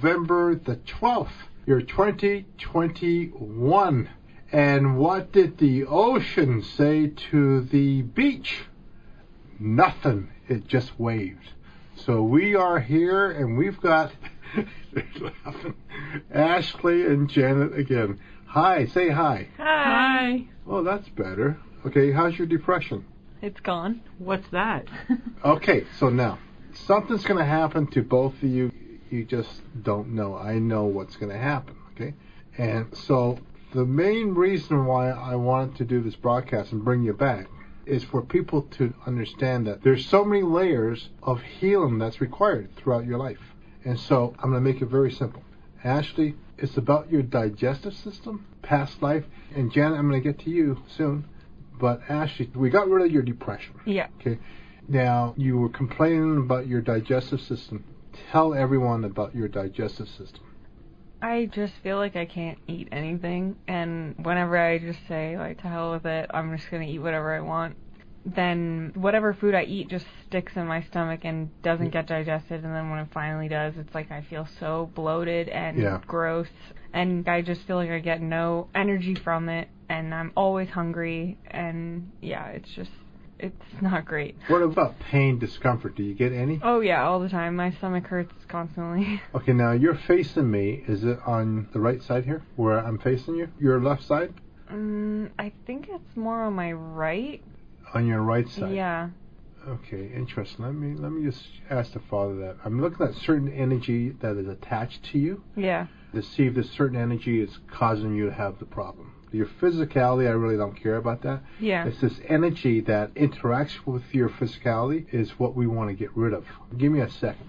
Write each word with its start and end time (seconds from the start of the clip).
November 0.00 0.54
the 0.54 0.76
12th, 0.76 1.32
year 1.66 1.80
2021. 1.80 4.08
And 4.52 4.96
what 4.96 5.32
did 5.32 5.58
the 5.58 5.86
ocean 5.86 6.62
say 6.62 7.08
to 7.30 7.62
the 7.62 8.02
beach? 8.02 8.60
Nothing. 9.58 10.30
It 10.48 10.68
just 10.68 11.00
waved. 11.00 11.50
So 11.96 12.22
we 12.22 12.54
are 12.54 12.78
here 12.78 13.28
and 13.32 13.58
we've 13.58 13.80
got. 13.80 14.12
Ashley 16.32 17.04
and 17.04 17.28
Janet 17.28 17.76
again. 17.76 18.20
Hi, 18.46 18.86
say 18.86 19.08
hi. 19.08 19.48
Hi. 19.56 20.46
Oh, 20.64 20.84
that's 20.84 21.08
better. 21.08 21.58
Okay, 21.84 22.12
how's 22.12 22.38
your 22.38 22.46
depression? 22.46 23.04
It's 23.42 23.58
gone. 23.58 24.02
What's 24.18 24.48
that? 24.50 24.86
Okay, 25.44 25.86
so 25.98 26.08
now 26.08 26.38
something's 26.72 27.24
going 27.24 27.38
to 27.38 27.44
happen 27.44 27.88
to 27.88 28.02
both 28.02 28.34
of 28.34 28.44
you. 28.44 28.70
You 29.10 29.24
just 29.24 29.62
don't 29.82 30.08
know. 30.08 30.36
I 30.36 30.58
know 30.58 30.84
what's 30.84 31.16
going 31.16 31.32
to 31.32 31.38
happen. 31.38 31.76
Okay, 31.94 32.14
and 32.56 32.94
so 32.96 33.38
the 33.72 33.84
main 33.84 34.34
reason 34.34 34.86
why 34.86 35.10
I 35.10 35.34
wanted 35.34 35.76
to 35.76 35.84
do 35.84 36.00
this 36.02 36.16
broadcast 36.16 36.72
and 36.72 36.84
bring 36.84 37.02
you 37.02 37.12
back 37.12 37.48
is 37.86 38.04
for 38.04 38.22
people 38.22 38.62
to 38.62 38.92
understand 39.06 39.66
that 39.66 39.82
there's 39.82 40.06
so 40.06 40.24
many 40.24 40.42
layers 40.42 41.08
of 41.22 41.40
healing 41.42 41.98
that's 41.98 42.20
required 42.20 42.74
throughout 42.76 43.06
your 43.06 43.18
life. 43.18 43.40
And 43.84 43.98
so 43.98 44.34
I'm 44.38 44.50
going 44.50 44.62
to 44.62 44.72
make 44.72 44.82
it 44.82 44.86
very 44.86 45.10
simple. 45.10 45.42
Ashley, 45.82 46.34
it's 46.58 46.76
about 46.76 47.10
your 47.10 47.22
digestive 47.22 47.94
system, 47.94 48.46
past 48.62 49.00
life, 49.00 49.24
and 49.54 49.72
Janet, 49.72 49.98
I'm 49.98 50.10
going 50.10 50.22
to 50.22 50.28
get 50.32 50.40
to 50.44 50.50
you 50.50 50.82
soon. 50.88 51.26
But 51.78 52.02
Ashley, 52.08 52.50
we 52.54 52.70
got 52.70 52.88
rid 52.88 53.06
of 53.06 53.12
your 53.12 53.22
depression. 53.22 53.74
Yeah. 53.86 54.08
Okay. 54.20 54.38
Now, 54.88 55.34
you 55.36 55.58
were 55.58 55.68
complaining 55.68 56.38
about 56.38 56.66
your 56.66 56.80
digestive 56.80 57.40
system. 57.40 57.84
Tell 58.30 58.54
everyone 58.54 59.04
about 59.04 59.34
your 59.34 59.48
digestive 59.48 60.08
system. 60.08 60.42
I 61.20 61.46
just 61.52 61.72
feel 61.82 61.96
like 61.96 62.14
I 62.14 62.26
can't 62.26 62.58
eat 62.68 62.88
anything, 62.92 63.56
and 63.66 64.14
whenever 64.24 64.56
I 64.56 64.78
just 64.78 65.00
say, 65.08 65.36
like, 65.36 65.60
to 65.62 65.68
hell 65.68 65.90
with 65.90 66.06
it, 66.06 66.30
I'm 66.32 66.56
just 66.56 66.70
gonna 66.70 66.84
eat 66.84 67.00
whatever 67.00 67.34
I 67.34 67.40
want, 67.40 67.76
then 68.24 68.92
whatever 68.94 69.34
food 69.34 69.54
I 69.54 69.62
eat 69.64 69.88
just 69.88 70.04
sticks 70.26 70.52
in 70.54 70.66
my 70.66 70.82
stomach 70.82 71.20
and 71.24 71.50
doesn't 71.62 71.90
get 71.90 72.06
digested, 72.06 72.62
and 72.64 72.72
then 72.72 72.90
when 72.90 73.00
it 73.00 73.08
finally 73.12 73.48
does, 73.48 73.74
it's 73.78 73.94
like 73.94 74.12
I 74.12 74.22
feel 74.22 74.46
so 74.60 74.90
bloated 74.94 75.48
and 75.48 75.78
Yeah. 75.78 76.00
gross, 76.06 76.48
and 76.92 77.28
I 77.28 77.42
just 77.42 77.62
feel 77.66 77.76
like 77.76 77.90
I 77.90 77.98
get 77.98 78.20
no 78.20 78.68
energy 78.74 79.14
from 79.16 79.48
it, 79.48 79.68
and 79.88 80.14
I'm 80.14 80.32
always 80.36 80.68
hungry, 80.68 81.36
and 81.50 82.12
yeah, 82.20 82.46
it's 82.48 82.70
just, 82.76 82.92
it's 83.38 83.64
not 83.80 84.04
great. 84.04 84.36
What 84.48 84.62
about 84.62 84.98
pain, 84.98 85.38
discomfort? 85.38 85.94
Do 85.96 86.02
you 86.02 86.14
get 86.14 86.32
any? 86.32 86.60
Oh 86.62 86.80
yeah, 86.80 87.04
all 87.04 87.20
the 87.20 87.28
time. 87.28 87.56
My 87.56 87.70
stomach 87.72 88.06
hurts 88.06 88.32
constantly. 88.48 89.20
Okay, 89.34 89.52
now 89.52 89.72
you're 89.72 89.94
facing 89.94 90.50
me. 90.50 90.84
Is 90.88 91.04
it 91.04 91.18
on 91.26 91.68
the 91.72 91.80
right 91.80 92.02
side 92.02 92.24
here, 92.24 92.42
where 92.56 92.78
I'm 92.78 92.98
facing 92.98 93.36
you? 93.36 93.48
Your 93.58 93.80
left 93.80 94.02
side? 94.04 94.34
Mm, 94.72 95.30
I 95.38 95.52
think 95.66 95.86
it's 95.88 96.16
more 96.16 96.42
on 96.42 96.54
my 96.54 96.72
right. 96.72 97.42
On 97.94 98.06
your 98.06 98.22
right 98.22 98.48
side. 98.48 98.74
Yeah. 98.74 99.10
Okay, 99.66 100.10
interesting. 100.14 100.64
Let 100.64 100.74
me 100.74 100.94
let 100.96 101.12
me 101.12 101.24
just 101.24 101.42
ask 101.70 101.92
the 101.92 102.00
Father 102.00 102.36
that. 102.36 102.56
I'm 102.64 102.80
looking 102.80 103.06
at 103.06 103.14
certain 103.14 103.52
energy 103.52 104.10
that 104.20 104.36
is 104.36 104.48
attached 104.48 105.04
to 105.12 105.18
you 105.18 105.42
Yeah. 105.56 105.86
to 106.14 106.22
see 106.22 106.46
if 106.46 106.54
this 106.54 106.70
certain 106.70 106.96
energy 106.96 107.40
is 107.40 107.58
causing 107.70 108.14
you 108.14 108.26
to 108.26 108.32
have 108.32 108.58
the 108.58 108.64
problem. 108.66 109.12
Your 109.32 109.46
physicality, 109.46 110.26
I 110.26 110.32
really 110.32 110.56
don't 110.56 110.80
care 110.80 110.96
about 110.96 111.22
that. 111.22 111.42
Yeah. 111.60 111.86
It's 111.86 112.00
this 112.00 112.20
energy 112.26 112.80
that 112.82 113.14
interacts 113.14 113.86
with 113.86 114.14
your 114.14 114.28
physicality 114.28 115.12
is 115.12 115.30
what 115.38 115.54
we 115.54 115.66
want 115.66 115.90
to 115.90 115.94
get 115.94 116.16
rid 116.16 116.32
of. 116.32 116.46
Give 116.76 116.90
me 116.92 117.00
a 117.00 117.10
second. 117.10 117.48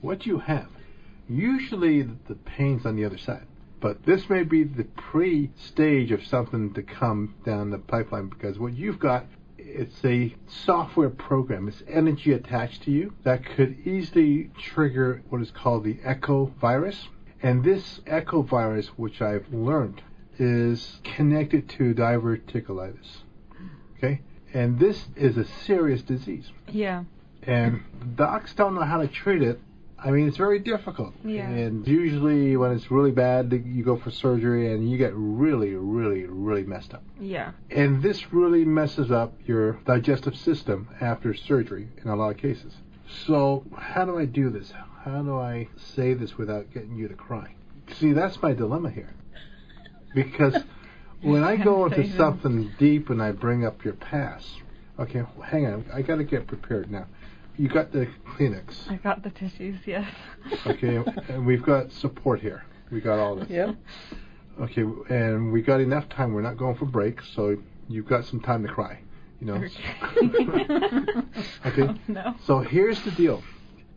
What 0.00 0.26
you 0.26 0.38
have, 0.38 0.68
usually 1.28 2.02
the 2.02 2.34
pain's 2.34 2.86
on 2.86 2.96
the 2.96 3.04
other 3.04 3.18
side, 3.18 3.46
but 3.80 4.04
this 4.04 4.28
may 4.28 4.44
be 4.44 4.64
the 4.64 4.84
pre-stage 4.84 6.12
of 6.12 6.24
something 6.24 6.72
to 6.74 6.82
come 6.82 7.34
down 7.44 7.70
the 7.70 7.78
pipeline 7.78 8.28
because 8.28 8.58
what 8.58 8.74
you've 8.74 9.00
got, 9.00 9.26
it's 9.56 10.04
a 10.04 10.34
software 10.46 11.10
program. 11.10 11.68
It's 11.68 11.82
energy 11.88 12.32
attached 12.32 12.84
to 12.84 12.90
you 12.90 13.12
that 13.24 13.44
could 13.44 13.86
easily 13.86 14.50
trigger 14.58 15.22
what 15.30 15.42
is 15.42 15.50
called 15.50 15.84
the 15.84 15.98
echo 16.04 16.52
virus. 16.60 17.08
And 17.42 17.64
this 17.64 18.00
echo 18.06 18.42
virus, 18.42 18.88
which 18.96 19.22
I've 19.22 19.52
learned, 19.52 20.02
is 20.38 21.00
connected 21.04 21.68
to 21.70 21.94
diverticulitis. 21.94 23.18
Okay? 23.96 24.20
And 24.54 24.78
this 24.78 25.06
is 25.16 25.36
a 25.36 25.44
serious 25.44 26.02
disease. 26.02 26.50
Yeah. 26.68 27.04
And 27.42 27.82
docs 28.16 28.54
don't 28.54 28.74
know 28.74 28.82
how 28.82 29.00
to 29.00 29.08
treat 29.08 29.42
it. 29.42 29.60
I 30.00 30.12
mean, 30.12 30.28
it's 30.28 30.36
very 30.36 30.60
difficult. 30.60 31.12
Yeah. 31.24 31.48
And 31.48 31.86
usually, 31.86 32.56
when 32.56 32.70
it's 32.70 32.88
really 32.88 33.10
bad, 33.10 33.52
you 33.66 33.82
go 33.82 33.96
for 33.96 34.12
surgery 34.12 34.72
and 34.72 34.88
you 34.88 34.96
get 34.96 35.12
really, 35.14 35.74
really, 35.74 36.24
really 36.24 36.62
messed 36.62 36.94
up. 36.94 37.02
Yeah. 37.20 37.50
And 37.70 38.00
this 38.00 38.32
really 38.32 38.64
messes 38.64 39.10
up 39.10 39.34
your 39.44 39.72
digestive 39.86 40.36
system 40.36 40.88
after 41.00 41.34
surgery 41.34 41.88
in 42.02 42.10
a 42.10 42.14
lot 42.14 42.30
of 42.30 42.36
cases. 42.36 42.74
So, 43.26 43.64
how 43.76 44.04
do 44.04 44.18
I 44.18 44.24
do 44.24 44.50
this? 44.50 44.72
How 45.04 45.22
do 45.22 45.38
I 45.38 45.68
say 45.76 46.14
this 46.14 46.36
without 46.36 46.72
getting 46.72 46.96
you 46.96 47.08
to 47.08 47.14
cry? 47.14 47.54
See, 47.98 48.12
that's 48.12 48.40
my 48.42 48.52
dilemma 48.52 48.90
here. 48.90 49.14
Because 50.14 50.56
when 51.22 51.44
I 51.44 51.56
go 51.56 51.86
into 51.86 52.14
something 52.16 52.72
deep 52.78 53.10
and 53.10 53.22
I 53.22 53.32
bring 53.32 53.64
up 53.64 53.84
your 53.84 53.94
past, 53.94 54.48
okay, 54.98 55.22
hang 55.44 55.66
on, 55.66 55.84
I 55.92 56.02
got 56.02 56.16
to 56.16 56.24
get 56.24 56.46
prepared 56.46 56.90
now. 56.90 57.06
You 57.56 57.68
got 57.68 57.92
the 57.92 58.08
Kleenex, 58.24 58.88
I 58.90 58.96
got 58.96 59.24
the 59.24 59.30
tissues, 59.30 59.78
yes. 59.84 60.08
okay, 60.64 61.02
and 61.28 61.44
we've 61.44 61.62
got 61.62 61.90
support 61.90 62.40
here. 62.40 62.64
We 62.90 63.00
got 63.00 63.18
all 63.18 63.36
this. 63.36 63.50
Yep. 63.50 63.76
Okay, 64.60 64.84
and 65.10 65.52
we 65.52 65.62
got 65.62 65.80
enough 65.80 66.08
time. 66.08 66.32
We're 66.32 66.42
not 66.42 66.56
going 66.56 66.76
for 66.76 66.84
breaks, 66.84 67.28
so 67.34 67.56
you've 67.88 68.06
got 68.06 68.24
some 68.24 68.40
time 68.40 68.62
to 68.62 68.72
cry. 68.72 69.00
You 69.40 69.46
know. 69.46 69.64
Okay. 71.66 71.94
No. 72.08 72.34
So 72.44 72.60
here's 72.60 73.00
the 73.02 73.10
deal. 73.12 73.42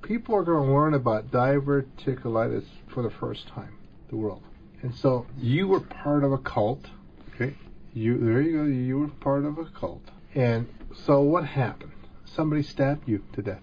People 0.01 0.35
are 0.35 0.43
going 0.43 0.67
to 0.67 0.73
learn 0.73 0.93
about 0.93 1.31
diverticulitis 1.31 2.65
for 2.87 3.01
the 3.03 3.09
first 3.09 3.47
time, 3.47 3.77
in 4.09 4.09
the 4.09 4.15
world. 4.17 4.43
And 4.81 4.93
so 4.95 5.25
you 5.37 5.67
were 5.67 5.79
part 5.79 6.23
of 6.23 6.31
a 6.31 6.37
cult, 6.37 6.85
okay? 7.33 7.55
You 7.93 8.17
there 8.17 8.41
you 8.41 8.57
go. 8.57 8.63
You 8.65 8.99
were 8.99 9.07
part 9.07 9.45
of 9.45 9.57
a 9.57 9.65
cult. 9.65 10.03
And 10.35 10.67
so 11.05 11.21
what 11.21 11.45
happened? 11.45 11.91
Somebody 12.25 12.63
stabbed 12.63 13.07
you 13.07 13.23
to 13.33 13.41
death. 13.41 13.61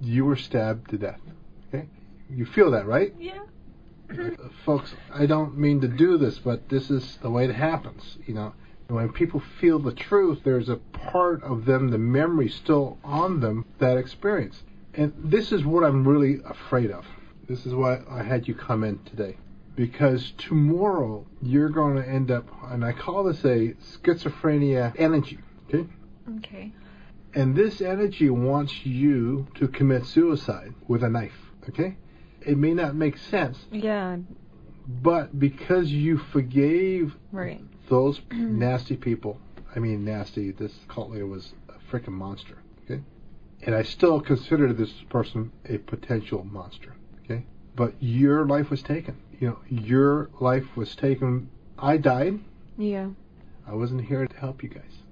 You 0.00 0.24
were 0.24 0.36
stabbed 0.36 0.90
to 0.90 0.98
death. 0.98 1.20
Okay? 1.68 1.88
You 2.30 2.46
feel 2.46 2.70
that, 2.70 2.86
right? 2.86 3.12
Yeah. 3.18 3.42
Uh, 4.10 4.30
folks, 4.64 4.94
I 5.12 5.26
don't 5.26 5.56
mean 5.56 5.80
to 5.80 5.88
do 5.88 6.18
this, 6.18 6.38
but 6.38 6.68
this 6.68 6.90
is 6.90 7.18
the 7.22 7.30
way 7.30 7.44
it 7.44 7.54
happens. 7.54 8.18
You 8.26 8.34
know, 8.34 8.54
when 8.88 9.12
people 9.12 9.40
feel 9.60 9.78
the 9.78 9.92
truth, 9.92 10.40
there's 10.44 10.68
a 10.68 10.76
part 10.76 11.42
of 11.42 11.64
them, 11.64 11.88
the 11.88 11.98
memory 11.98 12.48
still 12.48 12.98
on 13.02 13.40
them, 13.40 13.64
that 13.78 13.96
experience. 13.96 14.62
And 14.94 15.12
this 15.16 15.52
is 15.52 15.64
what 15.64 15.84
I'm 15.84 16.06
really 16.06 16.40
afraid 16.44 16.90
of. 16.90 17.04
This 17.48 17.66
is 17.66 17.74
why 17.74 18.00
I 18.08 18.22
had 18.22 18.46
you 18.46 18.54
come 18.54 18.84
in 18.84 18.98
today. 19.04 19.36
Because 19.74 20.32
tomorrow 20.38 21.26
you're 21.42 21.68
going 21.70 21.96
to 21.96 22.08
end 22.08 22.30
up, 22.30 22.46
and 22.70 22.84
I 22.84 22.92
call 22.92 23.24
this 23.24 23.44
a 23.44 23.74
schizophrenia 24.02 24.94
energy. 24.98 25.38
Okay? 25.68 25.88
Okay. 26.38 26.72
And 27.34 27.56
this 27.56 27.80
energy 27.80 28.30
wants 28.30 28.86
you 28.86 29.48
to 29.54 29.66
commit 29.66 30.06
suicide 30.06 30.74
with 30.86 31.02
a 31.02 31.08
knife. 31.08 31.34
Okay? 31.68 31.96
It 32.40 32.56
may 32.56 32.74
not 32.74 32.94
make 32.94 33.16
sense, 33.16 33.58
Yeah. 33.72 34.18
but 34.86 35.36
because 35.38 35.90
you 35.90 36.18
forgave 36.18 37.16
Right. 37.32 37.64
Those 37.88 38.20
nasty 38.30 38.96
people, 38.96 39.38
I 39.74 39.78
mean 39.78 40.04
nasty, 40.04 40.50
this 40.50 40.72
cult 40.88 41.10
leader 41.10 41.26
was 41.26 41.52
a 41.68 41.92
freaking 41.92 42.12
monster, 42.12 42.58
okay? 42.84 43.02
And 43.62 43.74
I 43.74 43.82
still 43.82 44.20
consider 44.20 44.72
this 44.72 44.92
person 45.08 45.52
a 45.68 45.78
potential 45.78 46.44
monster, 46.44 46.94
okay? 47.24 47.44
But 47.74 47.94
your 48.00 48.46
life 48.46 48.70
was 48.70 48.82
taken. 48.82 49.16
You 49.40 49.48
know, 49.48 49.58
your 49.68 50.30
life 50.40 50.76
was 50.76 50.94
taken. 50.94 51.50
I 51.78 51.96
died. 51.96 52.40
Yeah. 52.78 53.08
I 53.66 53.74
wasn't 53.74 54.04
here 54.06 54.26
to 54.26 54.36
help 54.36 54.62
you 54.62 54.68
guys. 54.68 55.02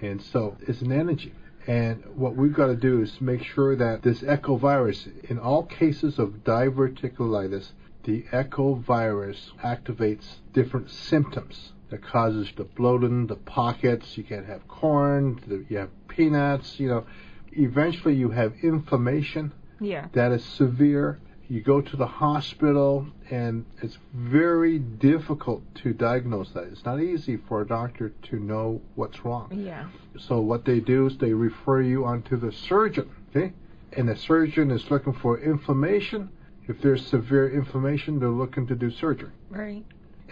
And 0.00 0.22
so 0.22 0.56
it's 0.60 0.82
an 0.82 0.92
energy. 0.92 1.32
And 1.66 2.04
what 2.14 2.36
we've 2.36 2.54
got 2.54 2.66
to 2.66 2.76
do 2.76 3.02
is 3.02 3.20
make 3.20 3.42
sure 3.42 3.74
that 3.74 4.02
this 4.02 4.22
echo 4.22 4.56
virus, 4.56 5.08
in 5.24 5.38
all 5.38 5.64
cases 5.64 6.18
of 6.18 6.44
diverticulitis, 6.44 7.70
the 8.04 8.24
echo 8.30 8.74
virus 8.74 9.50
activates 9.64 10.36
different 10.52 10.90
symptoms 10.90 11.72
that 11.90 12.02
causes 12.02 12.50
the 12.56 12.64
bloating, 12.64 13.26
the 13.26 13.36
pockets. 13.36 14.16
You 14.16 14.24
can't 14.24 14.46
have 14.46 14.66
corn, 14.68 15.40
the, 15.46 15.64
you 15.68 15.78
have 15.78 15.90
peanuts. 16.08 16.78
You 16.80 16.88
know, 16.88 17.06
eventually 17.52 18.14
you 18.14 18.30
have 18.30 18.52
inflammation 18.62 19.52
Yeah. 19.80 20.08
that 20.12 20.32
is 20.32 20.44
severe. 20.44 21.20
You 21.48 21.60
go 21.62 21.80
to 21.80 21.96
the 21.96 22.06
hospital, 22.08 23.06
and 23.30 23.64
it's 23.80 23.98
very 24.12 24.80
difficult 24.80 25.62
to 25.76 25.92
diagnose 25.92 26.50
that. 26.50 26.64
It's 26.64 26.84
not 26.84 27.00
easy 27.00 27.36
for 27.36 27.60
a 27.62 27.66
doctor 27.66 28.08
to 28.30 28.36
know 28.40 28.80
what's 28.96 29.24
wrong. 29.24 29.52
Yeah. 29.52 29.86
So 30.18 30.40
what 30.40 30.64
they 30.64 30.80
do 30.80 31.06
is 31.06 31.16
they 31.18 31.32
refer 31.32 31.82
you 31.82 32.04
onto 32.04 32.36
the 32.36 32.50
surgeon, 32.50 33.08
okay? 33.30 33.52
and 33.92 34.08
the 34.08 34.16
surgeon 34.16 34.72
is 34.72 34.90
looking 34.90 35.12
for 35.12 35.38
inflammation. 35.40 36.28
If 36.66 36.82
there's 36.82 37.06
severe 37.06 37.48
inflammation, 37.48 38.18
they're 38.18 38.28
looking 38.28 38.66
to 38.66 38.74
do 38.74 38.90
surgery. 38.90 39.30
Right. 39.48 39.84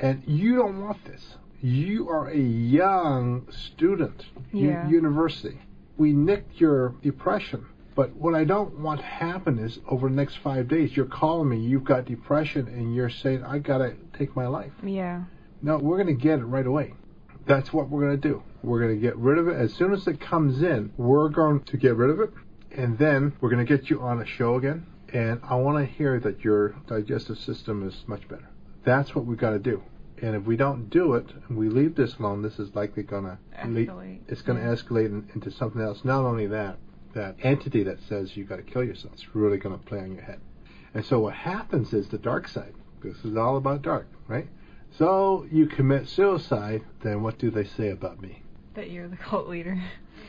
And 0.03 0.23
you 0.27 0.57
don't 0.57 0.83
want 0.83 1.03
this. 1.05 1.37
You 1.65 2.11
are 2.11 2.29
a 2.29 2.37
young 2.37 3.49
student, 3.51 4.27
u- 4.53 4.69
university. 4.91 5.59
We 5.97 6.13
nicked 6.13 6.61
your 6.61 6.91
depression. 7.03 7.65
But 7.95 8.15
what 8.17 8.35
I 8.35 8.45
don't 8.45 8.81
want 8.81 9.01
to 9.01 9.07
happen 9.07 9.59
is 9.59 9.79
over 9.89 10.11
the 10.11 10.15
next 10.15 10.37
five 10.45 10.69
days, 10.69 10.95
you're 10.95 11.07
calling 11.07 11.49
me, 11.49 11.59
you've 11.61 11.85
got 11.85 12.05
depression, 12.05 12.69
and 12.69 12.95
you're 12.95 13.09
saying, 13.09 13.45
I 13.45 13.61
got 13.61 13.79
to 13.79 13.95
take 14.13 14.37
my 14.37 14.47
life. 14.47 14.73
Yeah. 14.85 15.23
No, 15.63 15.79
we're 15.79 15.97
going 16.03 16.15
to 16.15 16.23
get 16.23 16.41
it 16.41 16.45
right 16.45 16.67
away. 16.67 16.93
That's 17.47 17.73
what 17.73 17.89
we're 17.89 18.03
going 18.03 18.21
to 18.21 18.29
do. 18.29 18.43
We're 18.63 18.81
going 18.81 18.97
to 18.97 19.01
get 19.01 19.17
rid 19.17 19.39
of 19.39 19.49
it. 19.49 19.57
As 19.57 19.73
soon 19.73 19.95
as 19.95 20.07
it 20.07 20.21
comes 20.21 20.61
in, 20.61 20.93
we're 20.99 21.31
going 21.31 21.63
to 21.63 21.79
get 21.79 21.97
rid 21.97 22.11
of 22.11 22.21
it. 22.21 22.31
And 22.73 22.99
then 22.99 23.33
we're 23.41 23.49
going 23.51 23.65
to 23.65 23.77
get 23.77 23.89
you 23.89 24.03
on 24.03 24.21
a 24.21 24.27
show 24.27 24.57
again. 24.57 24.85
And 25.15 25.41
I 25.43 25.55
want 25.55 25.79
to 25.79 25.91
hear 25.91 26.21
that 26.21 26.45
your 26.45 26.77
digestive 26.87 27.39
system 27.39 27.89
is 27.89 28.05
much 28.07 28.29
better. 28.29 28.51
That's 28.85 29.15
what 29.15 29.25
we've 29.25 29.39
got 29.39 29.53
to 29.53 29.59
do. 29.59 29.83
And 30.25 30.35
if 30.35 30.45
we 30.45 30.57
don't 30.57 30.89
do 30.89 31.15
it 31.15 31.27
and 31.49 31.59
we 31.59 31.69
leave 31.69 31.97
this 31.97 32.17
alone, 32.17 32.41
this 32.41 32.59
is 32.59 32.75
likely 32.75 33.03
going 33.03 33.25
to 33.25 33.37
Escalate. 33.59 34.21
it's 34.27 34.41
going 34.41 34.59
to 34.59 34.65
Yeah. 34.65 34.73
escalate 34.75 35.07
in, 35.07 35.29
into 35.35 35.51
something 35.51 35.83
else. 35.83 36.03
Not 36.03 36.25
only 36.25 36.47
that, 36.47 36.79
that 37.13 37.37
entity 37.43 37.83
that 37.83 38.01
says 38.09 38.35
you 38.35 38.45
got 38.45 38.57
to 38.57 38.63
kill 38.63 38.83
yourself, 38.83 39.13
it's 39.13 39.35
really 39.35 39.59
going 39.59 39.79
to 39.79 39.85
play 39.85 39.99
on 40.01 40.13
your 40.13 40.23
head. 40.23 40.41
And 40.95 41.05
so 41.05 41.21
what 41.21 41.35
happens 41.35 41.93
is 41.93 42.09
the 42.09 42.17
dark 42.17 42.49
side. 42.49 42.73
This 43.03 43.23
is 43.23 43.37
all 43.37 43.59
about 43.59 43.83
dark, 43.83 44.07
right? 44.27 44.49
So 44.97 45.47
you 45.53 45.67
commit 45.67 46.09
suicide, 46.09 46.85
then 47.03 47.23
what 47.23 47.37
do 47.37 47.51
they 47.51 47.65
say 47.65 47.91
about 47.91 48.23
me? 48.23 48.43
That 48.73 48.91
you're 48.91 49.09
the 49.09 49.19
cult 49.19 49.47
leader. 49.49 49.79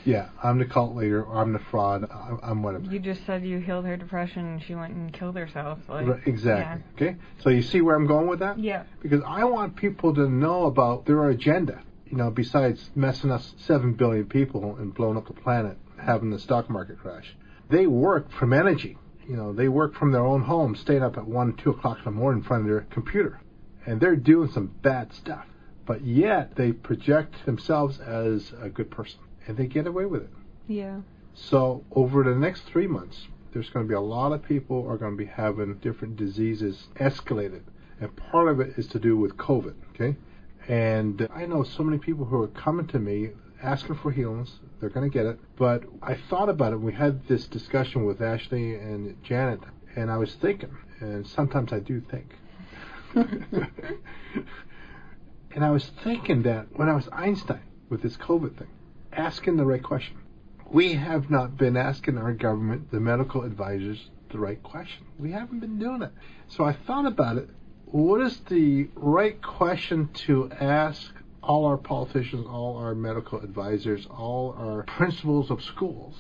Yeah, 0.06 0.30
I'm 0.44 0.60
the 0.60 0.66
cult 0.66 0.96
leader, 0.96 1.24
or 1.24 1.42
I'm 1.42 1.52
the 1.54 1.60
fraud, 1.60 2.08
I'm, 2.12 2.40
I'm 2.44 2.64
whatever. 2.64 2.86
You 2.86 3.00
just 3.00 3.26
said 3.26 3.44
you 3.44 3.58
healed 3.58 3.86
her 3.86 3.98
depression 3.98 4.46
and 4.46 4.64
she 4.64 4.76
went 4.76 4.94
and 4.94 5.12
killed 5.12 5.36
herself. 5.36 5.80
Like, 5.90 6.08
Right, 6.08 6.22
exactly. 6.28 6.84
Okay? 6.96 7.18
So 7.40 7.50
you 7.50 7.64
see 7.64 7.82
where 7.82 7.96
I'm 7.96 8.06
going 8.06 8.28
with 8.28 8.40
that? 8.40 8.60
Yeah. 8.60 8.84
Because 9.02 9.22
I 9.26 9.46
want 9.46 9.76
people 9.76 10.14
to 10.14 10.30
know 10.30 10.66
about 10.66 11.06
their 11.06 11.30
agenda. 11.30 11.82
You 12.06 12.18
know, 12.18 12.30
besides 12.30 12.92
messing 12.94 13.32
us 13.32 13.56
7 13.58 13.94
billion 13.94 14.26
people 14.26 14.76
and 14.78 14.94
blowing 14.94 15.18
up 15.18 15.28
the 15.28 15.34
planet, 15.34 15.78
having 16.00 16.30
the 16.30 16.40
stock 16.40 16.70
market 16.70 17.00
crash. 17.00 17.36
They 17.70 17.88
work 17.88 18.32
from 18.32 18.54
energy. 18.54 18.98
You 19.28 19.36
know, 19.36 19.54
they 19.54 19.70
work 19.70 19.96
from 19.96 20.12
their 20.12 20.24
own 20.24 20.44
home, 20.44 20.76
staying 20.76 21.02
up 21.02 21.18
at 21.18 21.28
1, 21.28 21.56
2 21.56 21.72
o'clock 21.72 21.98
in 21.98 22.04
the 22.06 22.12
morning 22.12 22.42
in 22.44 22.48
front 22.48 22.64
of 22.64 22.70
their 22.70 22.82
computer. 22.82 23.40
And 23.88 24.00
they're 24.00 24.16
doing 24.16 24.52
some 24.52 24.68
bad 24.68 25.14
stuff. 25.14 25.46
But 25.86 26.04
yet, 26.04 26.56
they 26.56 26.72
project 26.72 27.46
themselves 27.46 28.00
as 28.00 28.54
a 28.62 28.70
good 28.70 28.92
person. 28.92 29.20
And 29.48 29.58
they 29.58 29.68
get 29.68 29.88
away 29.88 30.06
with 30.06 30.24
it. 30.24 30.30
Yeah. 30.68 31.02
So 31.34 31.84
over 31.92 32.24
the 32.24 32.34
next 32.34 32.62
three 32.62 32.88
months, 32.88 33.28
there's 33.56 33.70
going 33.70 33.86
to 33.86 33.90
be 33.90 33.96
a 33.96 34.02
lot 34.02 34.34
of 34.34 34.44
people 34.44 34.86
are 34.88 34.98
going 34.98 35.14
to 35.14 35.18
be 35.18 35.26
having 35.26 35.76
different 35.76 36.18
diseases 36.18 36.90
escalated, 36.96 37.62
and 38.02 38.14
part 38.16 38.50
of 38.50 38.60
it 38.60 38.78
is 38.78 38.86
to 38.88 39.00
do 39.00 39.18
with 39.18 39.38
COVID. 39.38 39.76
Okay, 39.94 40.18
and 40.68 41.22
uh, 41.22 41.30
I 41.34 41.46
know 41.46 41.64
so 41.64 41.84
many 41.84 41.98
people 41.98 42.26
who 42.26 42.42
are 42.42 42.50
coming 42.50 42.86
to 42.88 43.00
me 43.00 43.30
asking 43.64 43.96
for 43.96 44.12
healings. 44.12 44.60
They're 44.80 44.90
going 44.90 45.10
to 45.10 45.14
get 45.14 45.26
it, 45.26 45.40
but 45.56 45.86
I 46.02 46.16
thought 46.16 46.50
about 46.50 46.74
it. 46.74 46.82
We 46.82 46.92
had 46.94 47.26
this 47.28 47.48
discussion 47.48 48.04
with 48.06 48.22
Ashley 48.22 48.76
and 48.76 49.16
Janet, 49.24 49.62
and 49.96 50.12
I 50.12 50.18
was 50.18 50.36
thinking, 50.36 50.76
and 51.00 51.26
sometimes 51.26 51.72
I 51.72 51.80
do 51.80 52.02
think. 52.02 52.36
and 53.16 53.70
I 55.64 55.72
was 55.72 55.92
thinking 56.04 56.44
that 56.44 56.68
when 56.74 56.90
I 56.90 56.94
was 56.94 57.08
Einstein 57.14 57.64
with 57.88 58.02
this 58.02 58.18
COVID 58.18 58.58
thing, 58.58 58.68
asking 59.16 59.58
the 59.58 59.66
right 59.66 59.84
question. 59.84 60.18
We 60.70 60.94
have 60.94 61.30
not 61.30 61.58
been 61.58 61.78
asking 61.78 62.18
our 62.18 62.34
government, 62.34 62.92
the 62.92 63.00
medical 63.00 63.44
advisors, 63.44 64.10
the 64.32 64.40
right 64.40 64.62
question. 64.64 65.06
We 65.20 65.32
haven't 65.32 65.60
been 65.60 65.80
doing 65.80 66.02
it. 66.02 66.12
So 66.48 66.64
I 66.64 66.74
thought 66.74 67.06
about 67.06 67.38
it. 67.38 67.50
What 67.86 68.22
is 68.22 68.40
the 68.50 68.90
right 68.96 69.42
question 69.42 70.10
to 70.26 70.52
ask 70.52 71.14
all 71.42 71.66
our 71.66 71.78
politicians, 71.78 72.46
all 72.50 72.78
our 72.78 72.96
medical 72.96 73.40
advisors, 73.40 74.08
all 74.08 74.56
our 74.58 74.84
principals 74.84 75.52
of 75.52 75.64
schools, 75.64 76.16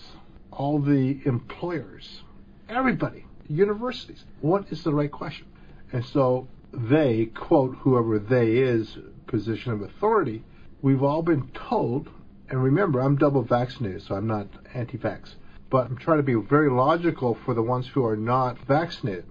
all 0.51 0.80
the 0.80 1.19
employers, 1.25 2.21
everybody, 2.69 3.25
universities? 3.50 4.24
What 4.42 4.71
is 4.71 4.83
the 4.83 4.94
right 4.94 5.12
question? 5.12 5.47
And 5.92 6.06
so 6.06 6.47
they, 6.71 7.25
quote, 7.25 7.75
whoever 7.77 8.19
they 8.19 8.57
is, 8.57 8.97
position 9.27 9.71
of 9.71 9.81
authority, 9.81 10.44
we've 10.81 11.03
all 11.03 11.24
been 11.24 11.50
told 11.53 12.09
and 12.50 12.63
remember, 12.63 13.00
I'm 13.00 13.15
double 13.15 13.42
vaccinated, 13.42 14.03
so 14.03 14.15
I'm 14.15 14.27
not 14.27 14.47
anti 14.74 14.97
vax. 14.97 15.36
But 15.69 15.88
I'm 15.88 15.97
trying 15.97 16.19
to 16.19 16.24
be 16.24 16.36
very 16.36 16.69
logical 16.69 17.38
for 17.44 17.53
the 17.53 17.63
ones 17.63 17.88
who 17.88 18.06
are 18.06 18.15
not 18.15 18.59
vaccinated. 18.59 19.25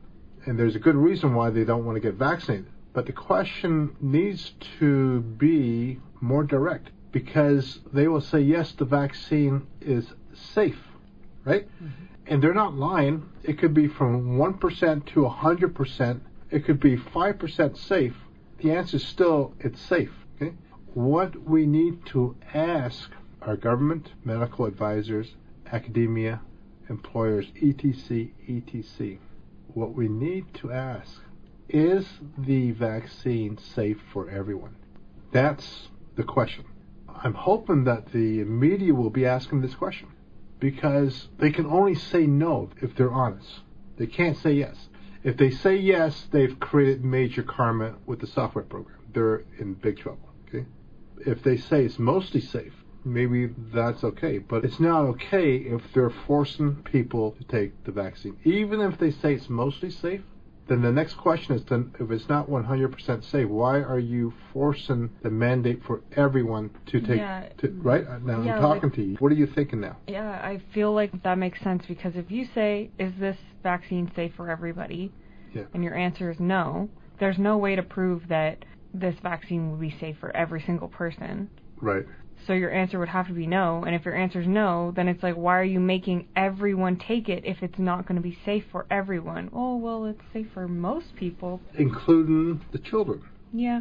And 0.46 0.58
there's 0.58 0.75
a 0.75 0.81
good 0.81 0.96
reason 0.96 1.34
why 1.34 1.50
they 1.50 1.64
don't 1.64 1.84
want 1.84 1.96
to 1.96 2.00
get 2.00 2.14
vaccinated. 2.14 2.66
But 2.93 3.06
the 3.06 3.12
question 3.12 3.96
needs 4.00 4.52
to 4.78 5.20
be 5.20 6.00
more 6.20 6.44
direct 6.44 6.90
because 7.12 7.81
they 7.93 8.08
will 8.08 8.20
say, 8.20 8.40
yes, 8.40 8.72
the 8.72 8.84
vaccine 8.84 9.66
is 9.81 10.12
safe, 10.32 10.78
right? 11.44 11.66
Mm-hmm. 11.66 12.05
And 12.26 12.43
they're 12.43 12.55
not 12.55 12.75
lying. 12.75 13.28
It 13.43 13.58
could 13.58 13.75
be 13.75 13.87
from 13.87 14.37
1% 14.37 15.06
to 15.06 15.20
100%. 15.20 16.20
It 16.50 16.64
could 16.64 16.81
be 16.81 16.96
5% 16.96 17.76
safe. 17.76 18.14
The 18.58 18.73
answer 18.73 18.97
is 18.97 19.06
still 19.06 19.54
it's 19.61 19.80
safe, 19.80 20.12
okay? 20.37 20.54
What 20.94 21.48
we 21.48 21.66
need 21.66 22.06
to 22.06 22.36
ask 22.54 23.10
our 23.42 23.56
government, 23.56 24.12
medical 24.24 24.64
advisors, 24.64 25.34
academia, 25.72 26.40
employers, 26.88 27.46
etc., 27.60 28.28
etc., 28.48 29.18
what 29.74 29.92
we 29.92 30.06
need 30.06 30.54
to 30.54 30.70
ask 30.70 31.20
is 31.68 32.06
the 32.38 32.70
vaccine 32.70 33.58
safe 33.58 34.00
for 34.12 34.30
everyone? 34.30 34.76
That's 35.32 35.88
the 36.14 36.22
question. 36.22 36.64
I'm 37.08 37.34
hoping 37.34 37.82
that 37.84 38.12
the 38.12 38.44
media 38.44 38.94
will 38.94 39.10
be 39.10 39.26
asking 39.26 39.62
this 39.62 39.74
question 39.74 40.08
because 40.60 41.28
they 41.38 41.50
can 41.50 41.66
only 41.66 41.96
say 41.96 42.26
no 42.26 42.70
if 42.80 42.94
they're 42.94 43.12
honest. 43.12 43.62
They 43.96 44.06
can't 44.06 44.36
say 44.36 44.52
yes. 44.52 44.88
If 45.24 45.36
they 45.38 45.50
say 45.50 45.76
yes, 45.76 46.28
they've 46.30 46.58
created 46.60 47.04
major 47.04 47.42
karma 47.42 47.96
with 48.06 48.20
the 48.20 48.28
software 48.28 48.64
program. 48.64 48.98
They're 49.12 49.42
in 49.58 49.74
big 49.74 49.98
trouble. 49.98 50.34
If 51.26 51.42
they 51.42 51.56
say 51.56 51.85
it's 51.85 51.99
mostly 51.99 52.40
safe, 52.40 52.73
maybe 53.04 53.47
that's 53.73 54.04
okay. 54.04 54.38
But 54.38 54.64
it's 54.64 54.80
not 54.80 55.02
okay 55.02 55.56
if 55.56 55.83
they're 55.92 56.11
forcing 56.11 56.76
people 56.85 57.33
to 57.33 57.44
take 57.44 57.85
the 57.85 57.92
vaccine. 57.92 58.37
Even 58.44 58.80
if 58.80 58.99
they 58.99 59.11
say 59.11 59.35
it's 59.35 59.49
mostly 59.50 59.90
safe, 59.90 60.23
then 60.66 60.80
the 60.80 60.90
next 60.90 61.14
question 61.14 61.54
is 61.54 61.62
then 61.64 61.92
if 62.00 62.11
it's 62.11 62.26
not 62.28 62.49
100% 62.49 63.23
safe, 63.23 63.47
why 63.49 63.80
are 63.83 63.99
you 63.99 64.33
forcing 64.52 65.11
the 65.23 65.28
mandate 65.30 65.83
for 65.85 66.00
everyone 66.16 66.71
to 66.87 67.00
take 67.02 67.18
Yeah. 67.18 67.44
to, 67.59 67.68
right? 67.83 68.04
Now 68.25 68.40
Yeah, 68.42 68.54
I'm 68.56 68.62
talking 68.62 68.83
like- 68.85 68.94
to 68.94 69.02
you. 69.02 69.16
What 69.18 69.30
are 69.30 69.35
you 69.35 69.47
thinking 69.47 69.80
now? 69.80 69.97
Yeah, 70.09 70.40
I 70.42 70.59
feel 70.73 70.94
like 70.94 71.23
that 71.23 71.37
makes 71.37 71.61
sense 71.61 71.85
because 71.87 72.16
if 72.16 72.30
you 72.30 72.47
say, 72.47 72.90
is 72.99 73.12
this 73.21 73.37
vaccine 73.62 74.11
safe 74.16 74.33
for 74.35 74.49
everybody? 74.49 75.12
Yeah. 75.52 75.64
And 75.75 75.85
your 75.85 75.94
answer 75.94 76.30
is 76.30 76.40
no, 76.40 76.88
there's 77.18 77.38
no 77.38 77.59
way 77.59 77.76
to 77.76 77.83
prove 77.83 78.28
that 78.28 78.64
this 78.94 79.16
vaccine 79.22 79.70
will 79.70 79.76
be 79.76 79.94
safe 79.98 80.16
for 80.18 80.34
every 80.34 80.62
single 80.62 80.88
person. 80.88 81.50
Right. 81.80 82.06
So 82.46 82.52
your 82.52 82.70
answer 82.70 82.98
would 82.98 83.08
have 83.08 83.26
to 83.28 83.32
be 83.32 83.46
no, 83.46 83.84
and 83.84 83.94
if 83.94 84.04
your 84.04 84.14
answer 84.14 84.40
is 84.40 84.46
no, 84.46 84.92
then 84.94 85.08
it's 85.08 85.22
like, 85.22 85.34
why 85.34 85.58
are 85.58 85.64
you 85.64 85.80
making 85.80 86.28
everyone 86.36 86.96
take 86.96 87.28
it 87.28 87.44
if 87.44 87.62
it's 87.62 87.78
not 87.78 88.06
going 88.06 88.16
to 88.16 88.22
be 88.22 88.38
safe 88.44 88.64
for 88.70 88.86
everyone? 88.90 89.50
Oh, 89.52 89.76
well, 89.76 90.04
it's 90.04 90.22
safe 90.32 90.48
for 90.52 90.68
most 90.68 91.16
people. 91.16 91.60
Including 91.74 92.60
the 92.72 92.78
children. 92.78 93.22
Yeah. 93.52 93.80